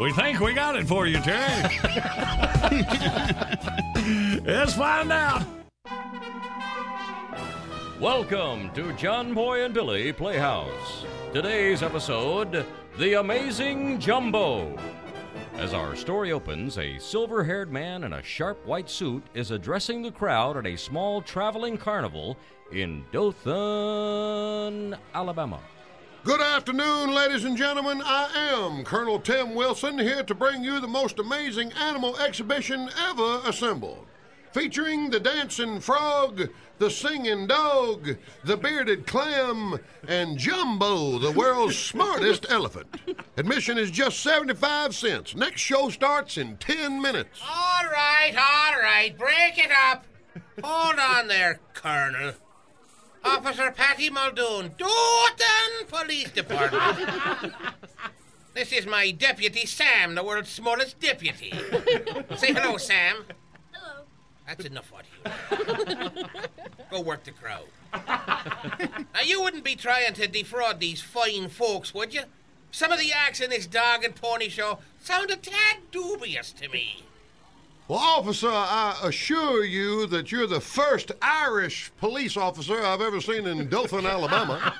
We 0.00 0.12
think 0.12 0.40
we 0.40 0.52
got 0.52 0.76
it 0.76 0.86
for 0.86 1.06
you, 1.06 1.20
Terry. 1.20 1.62
Let's 4.44 4.74
find 4.74 5.10
out. 5.10 5.42
Welcome 8.00 8.70
to 8.74 8.92
John 8.94 9.32
Boy 9.32 9.64
and 9.64 9.72
Billy 9.72 10.12
Playhouse. 10.12 11.06
Today's 11.32 11.82
episode 11.82 12.66
The 12.98 13.14
Amazing 13.14 14.00
Jumbo. 14.00 14.76
As 15.56 15.72
our 15.72 15.94
story 15.94 16.32
opens, 16.32 16.78
a 16.78 16.98
silver 16.98 17.44
haired 17.44 17.72
man 17.72 18.02
in 18.02 18.12
a 18.12 18.22
sharp 18.22 18.66
white 18.66 18.90
suit 18.90 19.22
is 19.34 19.52
addressing 19.52 20.02
the 20.02 20.10
crowd 20.10 20.56
at 20.56 20.66
a 20.66 20.76
small 20.76 21.22
traveling 21.22 21.78
carnival 21.78 22.36
in 22.72 23.04
Dothan, 23.12 24.96
Alabama. 25.14 25.60
Good 26.24 26.40
afternoon, 26.40 27.14
ladies 27.14 27.44
and 27.44 27.56
gentlemen. 27.56 28.02
I 28.04 28.30
am 28.52 28.84
Colonel 28.84 29.20
Tim 29.20 29.54
Wilson 29.54 29.96
here 29.98 30.24
to 30.24 30.34
bring 30.34 30.64
you 30.64 30.80
the 30.80 30.88
most 30.88 31.20
amazing 31.20 31.72
animal 31.74 32.18
exhibition 32.18 32.90
ever 33.08 33.40
assembled. 33.46 34.06
Featuring 34.54 35.10
the 35.10 35.18
dancing 35.18 35.80
frog, 35.80 36.48
the 36.78 36.88
singing 36.88 37.48
dog, 37.48 38.16
the 38.44 38.56
bearded 38.56 39.04
clam, 39.04 39.80
and 40.06 40.38
Jumbo, 40.38 41.18
the 41.18 41.32
world's 41.32 41.76
smartest 41.90 42.46
elephant. 42.48 42.86
Admission 43.36 43.78
is 43.78 43.90
just 43.90 44.20
75 44.20 44.94
cents. 44.94 45.34
Next 45.34 45.60
show 45.60 45.90
starts 45.90 46.38
in 46.38 46.56
10 46.58 47.02
minutes. 47.02 47.40
All 47.42 47.84
right, 47.86 48.32
all 48.36 48.80
right. 48.80 49.18
Break 49.18 49.58
it 49.58 49.72
up. 49.90 50.04
Hold 50.62 51.00
on 51.00 51.26
there, 51.26 51.58
Colonel. 51.72 52.34
Officer 53.24 53.72
Patty 53.72 54.08
Muldoon, 54.08 54.70
Dothan 54.78 55.88
Police 55.88 56.30
Department. 56.30 57.52
this 58.54 58.70
is 58.70 58.86
my 58.86 59.10
deputy, 59.10 59.66
Sam, 59.66 60.14
the 60.14 60.22
world's 60.22 60.50
smallest 60.50 61.00
deputy. 61.00 61.52
Say 62.36 62.52
hello, 62.52 62.76
Sam. 62.76 63.24
Hello. 64.46 64.56
That's 64.56 64.64
enough 64.66 64.92
out 64.94 65.04
of 65.50 66.16
you. 66.16 66.40
Go 66.90 67.00
work 67.00 67.24
the 67.24 67.32
crowd. 67.32 67.66
now, 67.94 69.20
you 69.24 69.42
wouldn't 69.42 69.64
be 69.64 69.76
trying 69.76 70.12
to 70.14 70.26
defraud 70.26 70.80
these 70.80 71.00
fine 71.00 71.48
folks, 71.48 71.94
would 71.94 72.12
you? 72.12 72.22
Some 72.70 72.90
of 72.90 72.98
the 72.98 73.12
acts 73.12 73.40
in 73.40 73.50
this 73.50 73.66
dog 73.66 74.04
and 74.04 74.14
pony 74.14 74.48
show 74.48 74.78
sound 75.00 75.30
a 75.30 75.36
tad 75.36 75.76
dubious 75.92 76.52
to 76.52 76.68
me. 76.68 77.04
Well, 77.86 77.98
officer, 77.98 78.48
I 78.48 78.98
assure 79.04 79.62
you 79.62 80.06
that 80.06 80.32
you're 80.32 80.46
the 80.46 80.60
first 80.60 81.12
Irish 81.20 81.92
police 82.00 82.34
officer 82.34 82.82
I've 82.82 83.02
ever 83.02 83.20
seen 83.20 83.46
in 83.46 83.68
Dothan, 83.68 84.06
Alabama. 84.06 84.72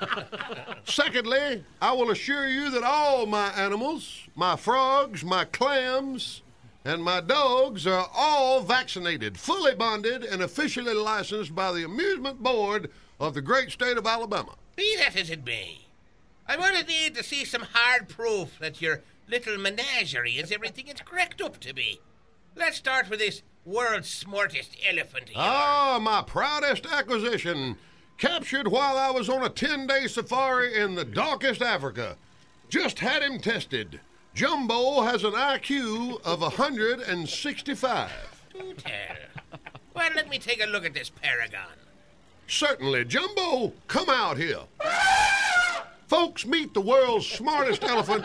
Secondly, 0.84 1.62
I 1.82 1.92
will 1.92 2.10
assure 2.10 2.48
you 2.48 2.70
that 2.70 2.82
all 2.82 3.26
my 3.26 3.50
animals, 3.50 4.22
my 4.34 4.56
frogs, 4.56 5.22
my 5.22 5.44
clams, 5.44 6.40
and 6.84 7.02
my 7.02 7.20
dogs 7.20 7.86
are 7.86 8.10
all 8.14 8.60
vaccinated, 8.60 9.38
fully 9.38 9.74
bonded, 9.74 10.22
and 10.22 10.42
officially 10.42 10.92
licensed 10.92 11.54
by 11.54 11.72
the 11.72 11.84
Amusement 11.84 12.42
Board 12.42 12.90
of 13.18 13.32
the 13.32 13.40
great 13.40 13.70
state 13.70 13.96
of 13.96 14.06
Alabama. 14.06 14.54
Be 14.76 14.96
that 14.98 15.16
as 15.16 15.30
it 15.30 15.46
may, 15.46 15.86
I'm 16.46 16.60
going 16.60 16.74
to 16.74 16.86
need 16.86 17.14
to 17.14 17.22
see 17.22 17.44
some 17.44 17.66
hard 17.72 18.08
proof 18.08 18.58
that 18.58 18.82
your 18.82 19.02
little 19.28 19.56
menagerie 19.56 20.32
is 20.32 20.52
everything 20.52 20.88
it's 20.88 21.00
cracked 21.00 21.40
up 21.40 21.58
to 21.60 21.72
be. 21.72 22.00
Let's 22.54 22.76
start 22.76 23.08
with 23.08 23.20
this 23.20 23.42
world's 23.64 24.10
smartest 24.10 24.76
elephant. 24.86 25.30
Here. 25.30 25.38
Ah, 25.38 25.98
my 26.00 26.22
proudest 26.22 26.86
acquisition. 26.86 27.76
Captured 28.18 28.68
while 28.68 28.96
I 28.96 29.10
was 29.10 29.28
on 29.28 29.42
a 29.42 29.48
10 29.48 29.86
day 29.86 30.06
safari 30.06 30.78
in 30.78 30.94
the 30.94 31.04
darkest 31.04 31.62
Africa. 31.62 32.16
Just 32.68 32.98
had 32.98 33.22
him 33.22 33.40
tested. 33.40 34.00
Jumbo 34.34 35.02
has 35.02 35.22
an 35.22 35.32
IQ 35.32 36.20
of 36.24 36.40
165. 36.40 38.10
Do 38.52 38.74
tell. 38.74 38.92
Well, 39.94 40.10
let 40.16 40.28
me 40.28 40.38
take 40.38 40.60
a 40.60 40.66
look 40.66 40.84
at 40.84 40.92
this 40.92 41.08
paragon. 41.08 41.70
Certainly. 42.48 43.04
Jumbo, 43.04 43.72
come 43.86 44.10
out 44.10 44.36
here. 44.36 44.58
Folks, 46.08 46.44
meet 46.44 46.74
the 46.74 46.80
world's 46.80 47.28
smartest 47.28 47.84
elephant, 47.84 48.24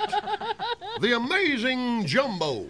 the 0.99 1.15
amazing 1.15 2.07
Jumbo. 2.07 2.65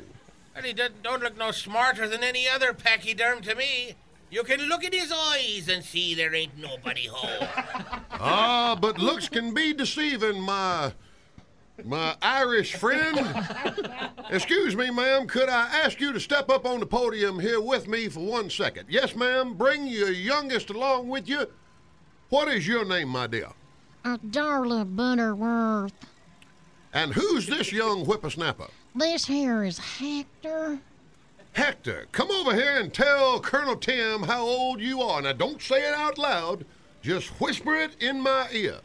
Well, 0.53 0.63
he 0.63 0.73
doesn't, 0.73 1.01
don't 1.01 1.23
look 1.23 1.37
no 1.37 1.51
smarter 1.51 2.09
than 2.09 2.23
any 2.23 2.45
other 2.47 2.73
pachyderm 2.73 3.41
to 3.43 3.55
me. 3.55 3.95
You 4.29 4.43
can 4.43 4.63
look 4.63 4.83
at 4.83 4.93
his 4.93 5.13
eyes 5.15 5.69
and 5.69 5.81
see 5.81 6.13
there 6.13 6.35
ain't 6.35 6.57
nobody 6.57 7.07
home. 7.07 7.47
Ah, 8.11 8.77
but 8.79 8.99
looks 8.99 9.29
can 9.29 9.53
be 9.53 9.73
deceiving, 9.73 10.41
my 10.41 10.91
my 11.85 12.15
Irish 12.21 12.75
friend. 12.75 13.19
Excuse 14.29 14.75
me, 14.75 14.89
ma'am. 14.89 15.27
Could 15.27 15.49
I 15.49 15.67
ask 15.83 15.99
you 15.99 16.13
to 16.13 16.19
step 16.19 16.49
up 16.49 16.65
on 16.65 16.79
the 16.79 16.85
podium 16.85 17.39
here 17.39 17.61
with 17.61 17.87
me 17.87 18.09
for 18.09 18.19
one 18.19 18.49
second? 18.49 18.85
Yes, 18.89 19.15
ma'am. 19.15 19.53
Bring 19.53 19.87
your 19.87 20.11
youngest 20.11 20.69
along 20.69 21.07
with 21.07 21.27
you. 21.27 21.47
What 22.29 22.47
is 22.47 22.67
your 22.67 22.85
name, 22.85 23.09
my 23.09 23.27
dear? 23.27 23.49
Uh, 24.05 24.17
Darla 24.17 24.85
Butterworth. 24.95 25.93
And 26.93 27.13
who's 27.13 27.47
this 27.47 27.71
young 27.71 28.05
whippersnapper? 28.05 28.67
This 28.95 29.25
here 29.25 29.63
is 29.63 29.77
Hector. 29.77 30.79
Hector, 31.53 32.07
come 32.11 32.31
over 32.31 32.53
here 32.53 32.79
and 32.79 32.93
tell 32.93 33.39
Colonel 33.39 33.75
Tim 33.75 34.23
how 34.23 34.41
old 34.41 34.79
you 34.79 35.01
are. 35.01 35.21
Now, 35.21 35.33
don't 35.33 35.61
say 35.61 35.87
it 35.87 35.93
out 35.93 36.17
loud. 36.17 36.65
Just 37.01 37.29
whisper 37.41 37.75
it 37.75 37.95
in 38.01 38.21
my 38.21 38.47
ear. 38.51 38.79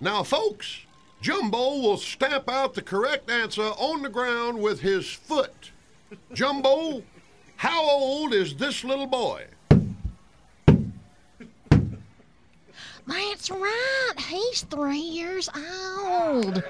Now, 0.00 0.22
folks, 0.22 0.80
Jumbo 1.22 1.78
will 1.78 1.96
stamp 1.96 2.50
out 2.50 2.74
the 2.74 2.82
correct 2.82 3.30
answer 3.30 3.62
on 3.62 4.02
the 4.02 4.08
ground 4.08 4.60
with 4.60 4.80
his 4.80 5.08
foot. 5.08 5.70
Jumbo, 6.34 7.04
how 7.56 7.88
old 7.88 8.34
is 8.34 8.56
this 8.56 8.82
little 8.82 9.06
boy? 9.06 9.46
That's 13.42 13.50
right. 13.50 14.12
He's 14.28 14.62
three 14.62 14.98
years 14.98 15.48
old. 15.48 16.62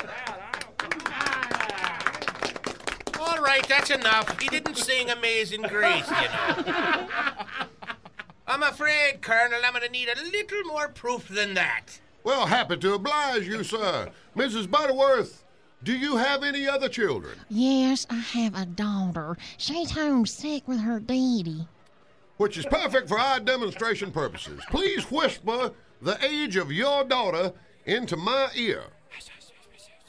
All 3.20 3.42
right, 3.42 3.66
that's 3.68 3.90
enough. 3.90 4.40
He 4.40 4.48
didn't 4.48 4.76
sing 4.76 5.10
Amazing 5.10 5.62
Grace, 5.62 6.08
you 6.08 6.28
know. 6.28 6.64
I'm 8.46 8.62
afraid, 8.62 9.20
Colonel, 9.20 9.60
I'm 9.62 9.72
going 9.72 9.84
to 9.84 9.90
need 9.90 10.08
a 10.08 10.22
little 10.22 10.64
more 10.66 10.88
proof 10.88 11.28
than 11.28 11.52
that. 11.54 12.00
Well, 12.24 12.46
happy 12.46 12.76
to 12.76 12.94
oblige 12.94 13.46
you, 13.46 13.64
sir. 13.64 14.10
Mrs. 14.36 14.70
Butterworth, 14.70 15.44
do 15.82 15.92
you 15.92 16.16
have 16.16 16.44
any 16.44 16.68
other 16.68 16.88
children? 16.88 17.34
Yes, 17.48 18.06
I 18.08 18.16
have 18.16 18.54
a 18.54 18.66
daughter. 18.66 19.36
She's 19.58 19.90
homesick 19.90 20.68
with 20.68 20.80
her 20.80 21.00
daddy. 21.00 21.66
Which 22.36 22.56
is 22.56 22.66
perfect 22.66 23.08
for 23.08 23.18
our 23.18 23.40
demonstration 23.40 24.12
purposes. 24.12 24.60
Please 24.70 25.10
whisper 25.10 25.72
the 26.00 26.24
age 26.24 26.56
of 26.56 26.70
your 26.70 27.04
daughter 27.04 27.52
into 27.86 28.16
my 28.16 28.48
ear. 28.54 28.84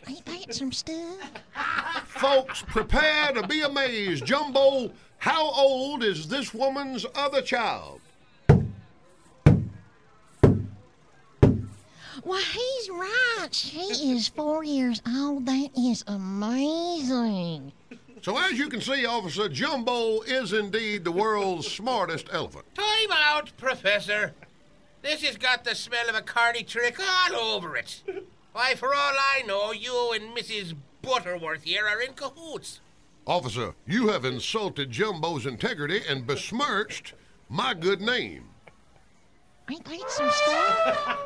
Ain't 0.07 0.26
that 0.26 0.53
some 0.53 0.72
stuff? 0.72 1.31
Folks, 2.06 2.61
prepare 2.68 3.31
to 3.34 3.48
be 3.48 3.61
amazed. 3.61 4.26
Jumbo, 4.26 4.91
how 5.18 5.49
old 5.52 6.03
is 6.03 6.27
this 6.27 6.53
woman's 6.53 7.06
other 7.15 7.41
child? 7.41 8.02
Why, 12.23 12.41
he's 12.41 12.89
right. 12.89 13.49
She 13.51 14.13
is 14.13 14.29
four 14.29 14.63
years 14.63 15.01
old. 15.07 15.45
That 15.45 15.69
is 15.77 16.03
amazing. 16.07 17.73
So, 18.21 18.37
as 18.37 18.53
you 18.53 18.69
can 18.69 18.79
see, 18.79 19.05
Officer, 19.05 19.49
Jumbo 19.49 20.21
is 20.21 20.53
indeed 20.53 21.03
the 21.03 21.11
world's 21.11 21.69
smartest 21.69 22.29
elephant. 22.31 22.65
Time 22.75 23.11
out, 23.11 23.51
Professor. 23.57 24.33
This 25.01 25.21
has 25.23 25.35
got 25.35 25.65
the 25.65 25.75
smell 25.75 26.07
of 26.07 26.15
a 26.15 26.21
carny 26.21 26.63
trick 26.63 26.97
all 26.97 27.35
over 27.35 27.75
it. 27.75 28.01
Why, 28.53 28.75
for 28.75 28.93
all 28.93 29.13
I 29.17 29.41
know, 29.45 29.73
you 29.73 30.13
and 30.13 30.35
Mrs. 30.35 30.75
Butterworth 31.01 31.63
here 31.63 31.85
are 31.85 32.01
in 32.01 32.13
cahoots. 32.13 32.79
Officer, 33.27 33.75
you 33.85 34.07
have 34.07 34.23
insulted 34.23 34.91
Jumbo's 34.91 35.45
integrity 35.45 36.01
and 36.07 36.25
besmirched 36.25 37.13
my 37.49 37.73
good 37.73 37.99
name. 37.99 38.52
Ain't 39.69 39.85
that 39.85 40.10
some 40.10 40.30
stuff? 40.30 41.18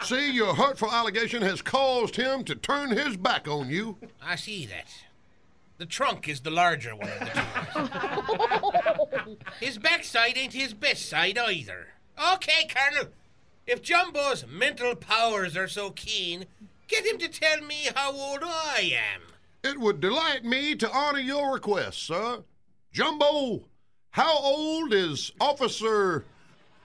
See, 0.02 0.32
your 0.32 0.54
hurtful 0.54 0.90
allegation 0.90 1.42
has 1.42 1.60
caused 1.60 2.16
him 2.16 2.44
to 2.44 2.54
turn 2.54 2.90
his 2.90 3.16
back 3.16 3.48
on 3.48 3.68
you. 3.68 3.98
I 4.22 4.36
see 4.36 4.66
that. 4.66 4.86
The 5.78 5.86
trunk 5.86 6.28
is 6.28 6.40
the 6.40 6.50
larger 6.50 6.94
one 6.94 7.08
of 7.08 7.18
the 7.20 7.26
two. 9.26 9.38
his 9.64 9.78
backside 9.78 10.36
ain't 10.36 10.52
his 10.52 10.74
best 10.74 11.08
side 11.08 11.38
either. 11.38 11.88
Okay, 12.34 12.68
Colonel. 12.68 13.10
If 13.66 13.82
Jumbo's 13.82 14.46
mental 14.46 14.94
powers 14.94 15.56
are 15.56 15.68
so 15.68 15.90
keen, 15.90 16.44
get 16.86 17.06
him 17.06 17.18
to 17.18 17.28
tell 17.28 17.60
me 17.62 17.88
how 17.94 18.12
old 18.12 18.40
I 18.42 18.92
am. 19.14 19.22
It 19.62 19.78
would 19.78 20.00
delight 20.00 20.44
me 20.44 20.74
to 20.76 20.90
honor 20.90 21.20
your 21.20 21.52
request, 21.54 22.02
sir. 22.02 22.44
Jumbo, 22.92 23.64
how 24.10 24.38
old 24.38 24.92
is 24.92 25.32
Officer 25.40 26.24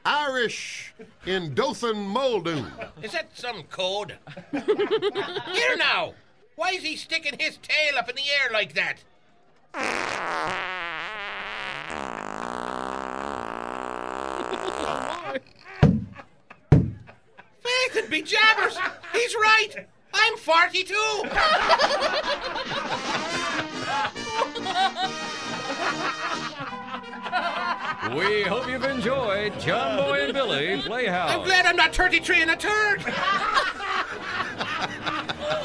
Irish 0.05 0.93
in 1.25 1.55
Dothan 1.55 1.97
Muldoon. 1.97 2.71
Is 3.01 3.11
that 3.13 3.29
some 3.33 3.63
code? 3.63 4.17
Here 4.51 5.75
now! 5.77 6.13
Why 6.55 6.69
is 6.69 6.83
he 6.83 6.95
sticking 6.95 7.37
his 7.39 7.57
tail 7.57 7.97
up 7.97 8.07
in 8.07 8.15
the 8.15 8.21
air 8.21 8.51
like 8.53 8.73
that? 8.75 9.03
Faith 17.59 17.95
and 17.97 18.09
be 18.09 18.21
jabbers! 18.21 18.77
He's 19.11 19.35
right! 19.35 19.87
I'm 20.13 20.37
42! 20.37 20.93
We 28.13 28.43
hope 28.43 28.67
you've 28.69 28.83
enjoyed 28.83 29.59
John 29.59 29.97
Boy 29.97 30.25
and 30.25 30.33
Billy 30.33 30.81
Playhouse. 30.81 31.31
I'm 31.31 31.43
glad 31.43 31.65
I'm 31.65 31.75
not 31.75 31.95
33 31.95 32.43
and 32.43 32.51
a 32.51 32.55
turd! 32.55 33.01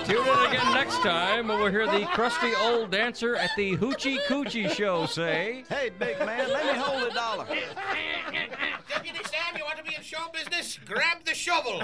Tune 0.07 0.27
in 0.27 0.47
again 0.49 0.73
next 0.73 0.97
time 1.03 1.49
when 1.49 1.59
we'll 1.59 1.71
hear 1.71 1.87
the 1.87 2.07
crusty 2.07 2.55
old 2.55 2.91
dancer 2.91 3.37
at 3.37 3.51
the 3.57 3.77
Hoochie 3.77 4.19
Coochie 4.27 4.71
Show 4.71 5.07
say, 5.07 5.65
Hey, 5.69 5.91
big 5.99 6.19
man, 6.21 6.51
let 6.51 6.65
me 6.65 6.81
hold 6.81 7.03
a 7.03 7.15
dollar. 7.15 7.47
Deputy 8.89 9.21
Sam, 9.25 9.57
you 9.57 9.65
want 9.65 9.77
to 9.79 9.85
be 9.85 9.95
in 9.95 10.03
show 10.03 10.31
business? 10.33 10.79
Grab 10.87 11.25
the 11.25 11.35
shovel! 11.35 11.83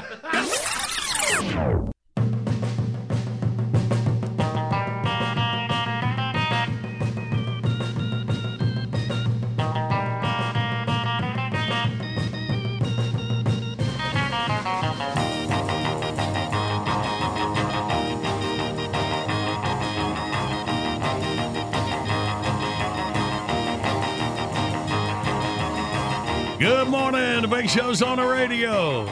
Good 26.59 26.89
morning. 26.89 27.43
The 27.43 27.49
big 27.49 27.69
show's 27.69 28.01
on 28.03 28.17
the 28.17 28.25
radio. 28.27 29.05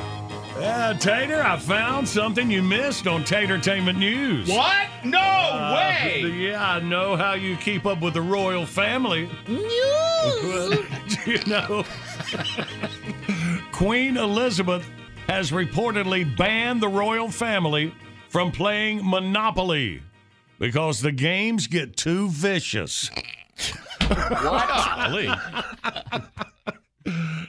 Uh, 0.57 0.95
Tater, 0.95 1.43
I 1.43 1.59
found 1.59 2.09
something 2.09 2.51
you 2.51 2.63
missed 2.63 3.07
on 3.07 3.23
Tatertainment 3.23 3.99
News. 3.99 4.49
What? 4.49 4.87
No 5.05 5.19
Uh, 5.19 5.75
way! 5.77 6.23
Yeah, 6.23 6.65
I 6.77 6.81
know 6.81 7.17
how 7.17 7.35
you 7.35 7.57
keep 7.57 7.85
up 7.85 8.01
with 8.01 8.15
the 8.15 8.23
royal 8.23 8.65
family. 8.65 9.29
News! 9.47 10.79
you 11.27 11.39
know, 11.47 11.85
Queen 13.73 14.17
Elizabeth 14.17 14.89
has 15.29 15.51
reportedly 15.51 16.35
banned 16.39 16.81
the 16.81 16.89
royal 16.89 17.31
family 17.31 17.93
from 18.31 18.53
playing 18.53 19.01
Monopoly 19.03 20.03
because 20.59 21.01
the 21.03 21.13
games 21.13 21.67
get 21.67 21.95
too 21.97 22.31
vicious. 22.31 23.11
Golly. 24.09 25.29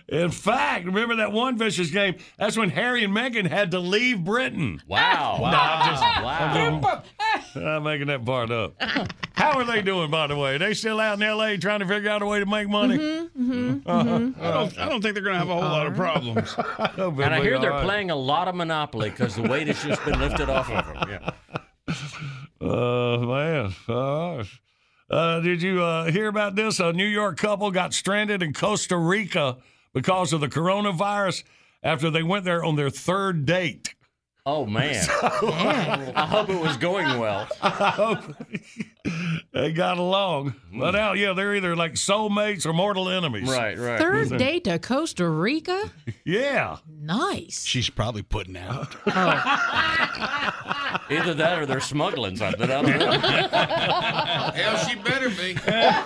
In 0.08 0.30
fact, 0.30 0.86
remember 0.86 1.16
that 1.16 1.32
one 1.32 1.58
vicious 1.58 1.90
game? 1.90 2.16
That's 2.38 2.56
when 2.56 2.70
Harry 2.70 3.04
and 3.04 3.12
Meghan 3.16 3.48
had 3.48 3.72
to 3.72 3.80
leave 3.80 4.24
Britain. 4.24 4.82
Wow. 4.88 5.38
No, 5.40 5.46
I'm 5.46 5.90
just- 5.92 6.04
Wow. 7.56 7.76
I'm 7.78 7.84
making 7.84 8.08
that 8.08 8.24
part 8.26 8.52
up. 8.52 8.76
How 9.34 9.54
are 9.58 9.64
they 9.64 9.82
doing, 9.82 10.12
by 10.12 10.28
the 10.28 10.36
way? 10.36 10.56
Are 10.56 10.60
they 10.60 10.74
still 10.74 11.00
out 11.00 11.18
in 11.18 11.24
L.A. 11.24 11.58
trying 11.58 11.80
to 11.80 11.88
figure 11.88 12.10
out 12.10 12.22
a 12.22 12.26
way 12.26 12.40
to 12.40 12.46
make 12.46 12.68
money? 12.70 12.98
Mm-hmm, 12.98 13.78
Uh-huh. 13.90 14.30
I 14.40 14.52
don't, 14.52 14.78
I 14.80 14.90
don't 14.90 15.02
think 15.02 15.14
they're 15.16 15.24
going 15.24 15.34
to 15.34 15.40
have 15.40 15.50
a 15.50 15.54
whole 15.54 15.62
lot 15.64 15.88
of 15.88 15.96
problems. 15.96 16.56
And 16.58 17.34
I 17.34 17.42
hear 17.42 17.58
they're 17.60 17.82
playing 17.82 18.12
a 18.12 18.16
lot 18.16 18.48
of 18.48 18.56
Monopoly 18.56 19.10
because 19.10 19.36
the 19.36 19.44
weight 19.44 19.68
has 19.68 19.82
just 19.84 20.04
been 20.06 20.20
lifted 20.20 20.50
off 20.50 20.70
of 20.70 20.86
them. 20.86 21.10
Yeah. 21.10 21.96
Oh, 22.62 23.20
man. 23.20 23.74
All 23.90 24.38
right. 24.38 24.48
Uh, 25.10 25.40
did 25.42 25.62
you 25.62 25.84
uh, 25.84 26.10
hear 26.12 26.28
about 26.28 26.56
this? 26.56 26.80
A 26.80 26.92
New 26.94 27.06
York 27.06 27.38
couple 27.38 27.70
got 27.72 27.94
stranded 27.94 28.42
in 28.42 28.54
Costa 28.54 28.98
Rica 28.98 29.58
because 29.96 30.34
of 30.34 30.42
the 30.42 30.48
coronavirus 30.48 31.44
after 31.82 32.12
they 32.12 32.22
went 32.22 32.46
there 32.46 32.64
on 32.64 32.76
their 32.76 32.92
third 32.92 33.48
date. 33.48 33.96
Oh, 34.48 34.68
man. 34.68 35.04
I 36.16 36.28
hope 36.30 36.50
it 36.50 36.62
was 36.62 36.78
going 36.78 37.18
well. 37.18 37.48
I 37.64 37.70
hope 37.90 38.20
they 39.54 39.72
got 39.72 39.98
along. 39.98 40.54
But 40.72 40.92
now, 40.92 41.14
yeah, 41.14 41.34
they're 41.34 41.56
either 41.56 41.76
like 41.76 41.94
soulmates 41.94 42.68
or 42.68 42.74
mortal 42.74 43.10
enemies. 43.10 43.50
Right, 43.50 43.76
right. 43.76 43.98
Third 43.98 44.28
mm-hmm. 44.28 44.38
date 44.38 44.66
to 44.66 44.78
Costa 44.78 45.28
Rica? 45.28 45.90
Yeah. 46.26 46.78
Nice. 46.88 47.66
She's 47.66 47.90
probably 47.90 48.22
putting 48.22 48.58
out. 48.58 48.96
Oh. 49.08 51.00
Either 51.10 51.34
that 51.34 51.60
or 51.60 51.66
they're 51.66 51.80
smuggling 51.80 52.36
something. 52.36 52.70
I 52.70 52.82
don't 52.82 53.00
know. 53.00 53.12
Hell, 54.54 54.78
she 54.78 54.96
better 54.96 55.30
be. 55.30 55.56
Man. 55.66 56.04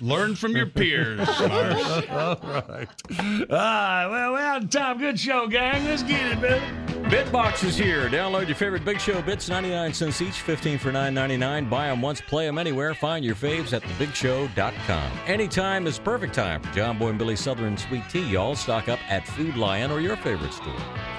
Learn 0.00 0.34
from 0.34 0.56
your 0.56 0.66
peers. 0.66 1.20
All 1.40 1.48
right. 1.48 2.88
Right. 3.18 4.06
Well, 4.08 4.32
we're 4.32 4.38
out 4.38 4.64
of 4.64 4.70
time. 4.70 4.98
Good 4.98 5.18
show, 5.18 5.46
gang. 5.46 5.84
Let's 5.84 6.02
get 6.02 6.32
it, 6.32 6.40
baby. 6.40 6.64
Bitbox 7.10 7.64
is 7.64 7.76
here. 7.76 8.08
Download 8.08 8.46
your 8.46 8.54
favorite 8.54 8.84
Big 8.84 9.00
Show 9.00 9.20
bits, 9.22 9.48
99 9.48 9.92
cents 9.94 10.22
each, 10.22 10.42
15 10.42 10.78
for 10.78 10.92
9.99. 10.92 11.68
Buy 11.68 11.88
them 11.88 12.00
once, 12.02 12.20
play 12.20 12.46
them 12.46 12.56
anywhere. 12.56 12.94
Find 12.94 13.24
your 13.24 13.34
faves 13.34 13.72
at 13.72 13.82
thebigshow.com. 13.82 15.10
Anytime 15.26 15.88
is 15.88 15.98
perfect 15.98 16.34
time 16.34 16.62
for 16.62 16.72
John 16.72 16.98
Boy 16.98 17.08
and 17.08 17.18
Billy 17.18 17.34
Southern 17.34 17.76
Sweet 17.76 18.04
Tea, 18.08 18.22
y'all. 18.30 18.54
Stock 18.54 18.88
up 18.88 19.00
at 19.10 19.26
Food 19.26 19.56
Lion 19.56 19.90
or 19.90 20.00
your 20.00 20.16
favorite 20.18 20.52
store. 20.52 20.72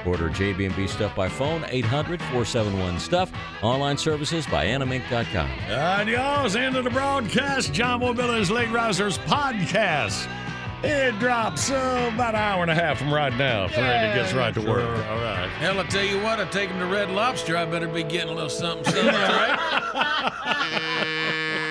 Order 0.06 0.30
JB&B 0.30 0.88
stuff 0.88 1.14
by 1.14 1.28
phone, 1.28 1.64
800-471-STUFF. 1.64 3.32
Online 3.61 3.98
services 3.98 4.48
by 4.48 4.68
animink.com. 4.68 5.49
Adios. 5.69 6.56
End 6.56 6.78
of 6.78 6.86
the 6.86 6.90
broadcast. 6.90 7.73
John 7.73 7.90
Boy 7.99 8.13
Billy's 8.13 8.49
Late 8.49 8.69
Risers 8.72 9.18
podcast. 9.19 10.27
It 10.84 11.19
drops 11.19 11.69
uh, 11.69 12.09
about 12.13 12.34
an 12.34 12.41
hour 12.41 12.61
and 12.63 12.72
a 12.72 12.76
half 12.76 12.97
from 12.97 13.13
right 13.13 13.35
now. 13.38 13.65
If 13.65 13.77
Randy 13.77 14.19
gets 14.19 14.34
right 14.34 14.53
to 14.53 14.61
work. 14.61 14.88
All 15.07 15.18
right. 15.18 15.47
Hell, 15.59 15.80
I 15.80 15.84
tell 15.84 16.03
you 16.03 16.19
what, 16.22 16.39
I 16.39 16.45
take 16.45 16.69
him 16.69 16.80
to 16.80 16.85
Red 16.85 17.11
Lobster. 17.11 17.55
I 17.55 17.65
better 17.65 17.88
be 17.88 18.03
getting 18.03 18.30
a 18.30 18.34
little 18.34 18.49
something, 18.49 18.85
something. 18.91 19.13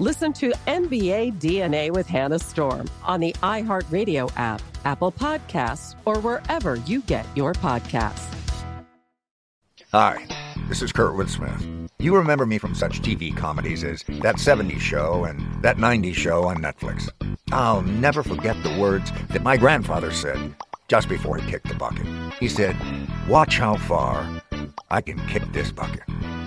Listen 0.00 0.32
to 0.32 0.50
NBA 0.66 1.34
DNA 1.34 1.92
with 1.92 2.08
Hannah 2.08 2.40
Storm 2.40 2.90
on 3.04 3.20
the 3.20 3.32
iHeartRadio 3.44 4.28
app, 4.36 4.60
Apple 4.84 5.12
Podcasts, 5.12 5.94
or 6.04 6.18
wherever 6.18 6.74
you 6.74 7.00
get 7.02 7.24
your 7.36 7.52
podcasts. 7.52 8.26
Hi, 9.92 10.26
this 10.68 10.82
is 10.82 10.90
Kurt 10.90 11.28
Smith. 11.28 11.64
You 12.00 12.16
remember 12.16 12.44
me 12.44 12.58
from 12.58 12.74
such 12.74 13.02
TV 13.02 13.36
comedies 13.36 13.84
as 13.84 14.02
That 14.20 14.38
70s 14.38 14.80
Show 14.80 15.26
and 15.26 15.40
That 15.62 15.76
90s 15.76 16.16
Show 16.16 16.42
on 16.42 16.56
Netflix. 16.56 17.08
I'll 17.52 17.82
never 17.82 18.24
forget 18.24 18.60
the 18.64 18.76
words 18.76 19.12
that 19.30 19.44
my 19.44 19.56
grandfather 19.56 20.10
said 20.10 20.56
just 20.88 21.08
before 21.08 21.36
he 21.36 21.50
kicked 21.50 21.68
the 21.68 21.74
bucket. 21.74 22.06
He 22.40 22.48
said, 22.48 22.76
Watch 23.28 23.58
how 23.58 23.76
far 23.76 24.42
I 24.90 25.00
can 25.00 25.18
kick 25.26 25.42
this 25.52 25.72
bucket. 25.72 26.02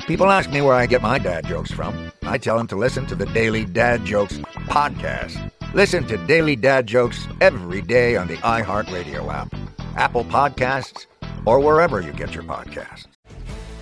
People 0.06 0.30
ask 0.32 0.50
me 0.52 0.62
where 0.62 0.76
I 0.76 0.86
get 0.86 1.02
my 1.02 1.18
dad 1.20 1.46
jokes 1.46 1.72
from. 1.72 2.12
I 2.24 2.38
tell 2.38 2.58
them 2.58 2.68
to 2.68 2.76
listen 2.76 3.06
to 3.08 3.16
the 3.16 3.26
Daily 3.28 3.66
Dad 3.66 4.06
Jokes 4.06 4.38
podcast. 4.70 5.52
Listen 5.74 6.08
to 6.08 6.18
Daily 6.28 6.56
Dad 6.56 6.88
Jokes 6.88 7.28
every 7.42 7.82
day 7.82 8.16
on 8.16 8.28
the 8.28 8.38
iHeartRadio 8.38 9.34
app, 9.34 9.54
Apple 9.96 10.24
Podcasts, 10.24 11.08
or 11.46 11.60
wherever 11.60 12.00
you 12.00 12.14
get 12.14 12.34
your 12.34 12.44
podcasts. 12.44 13.06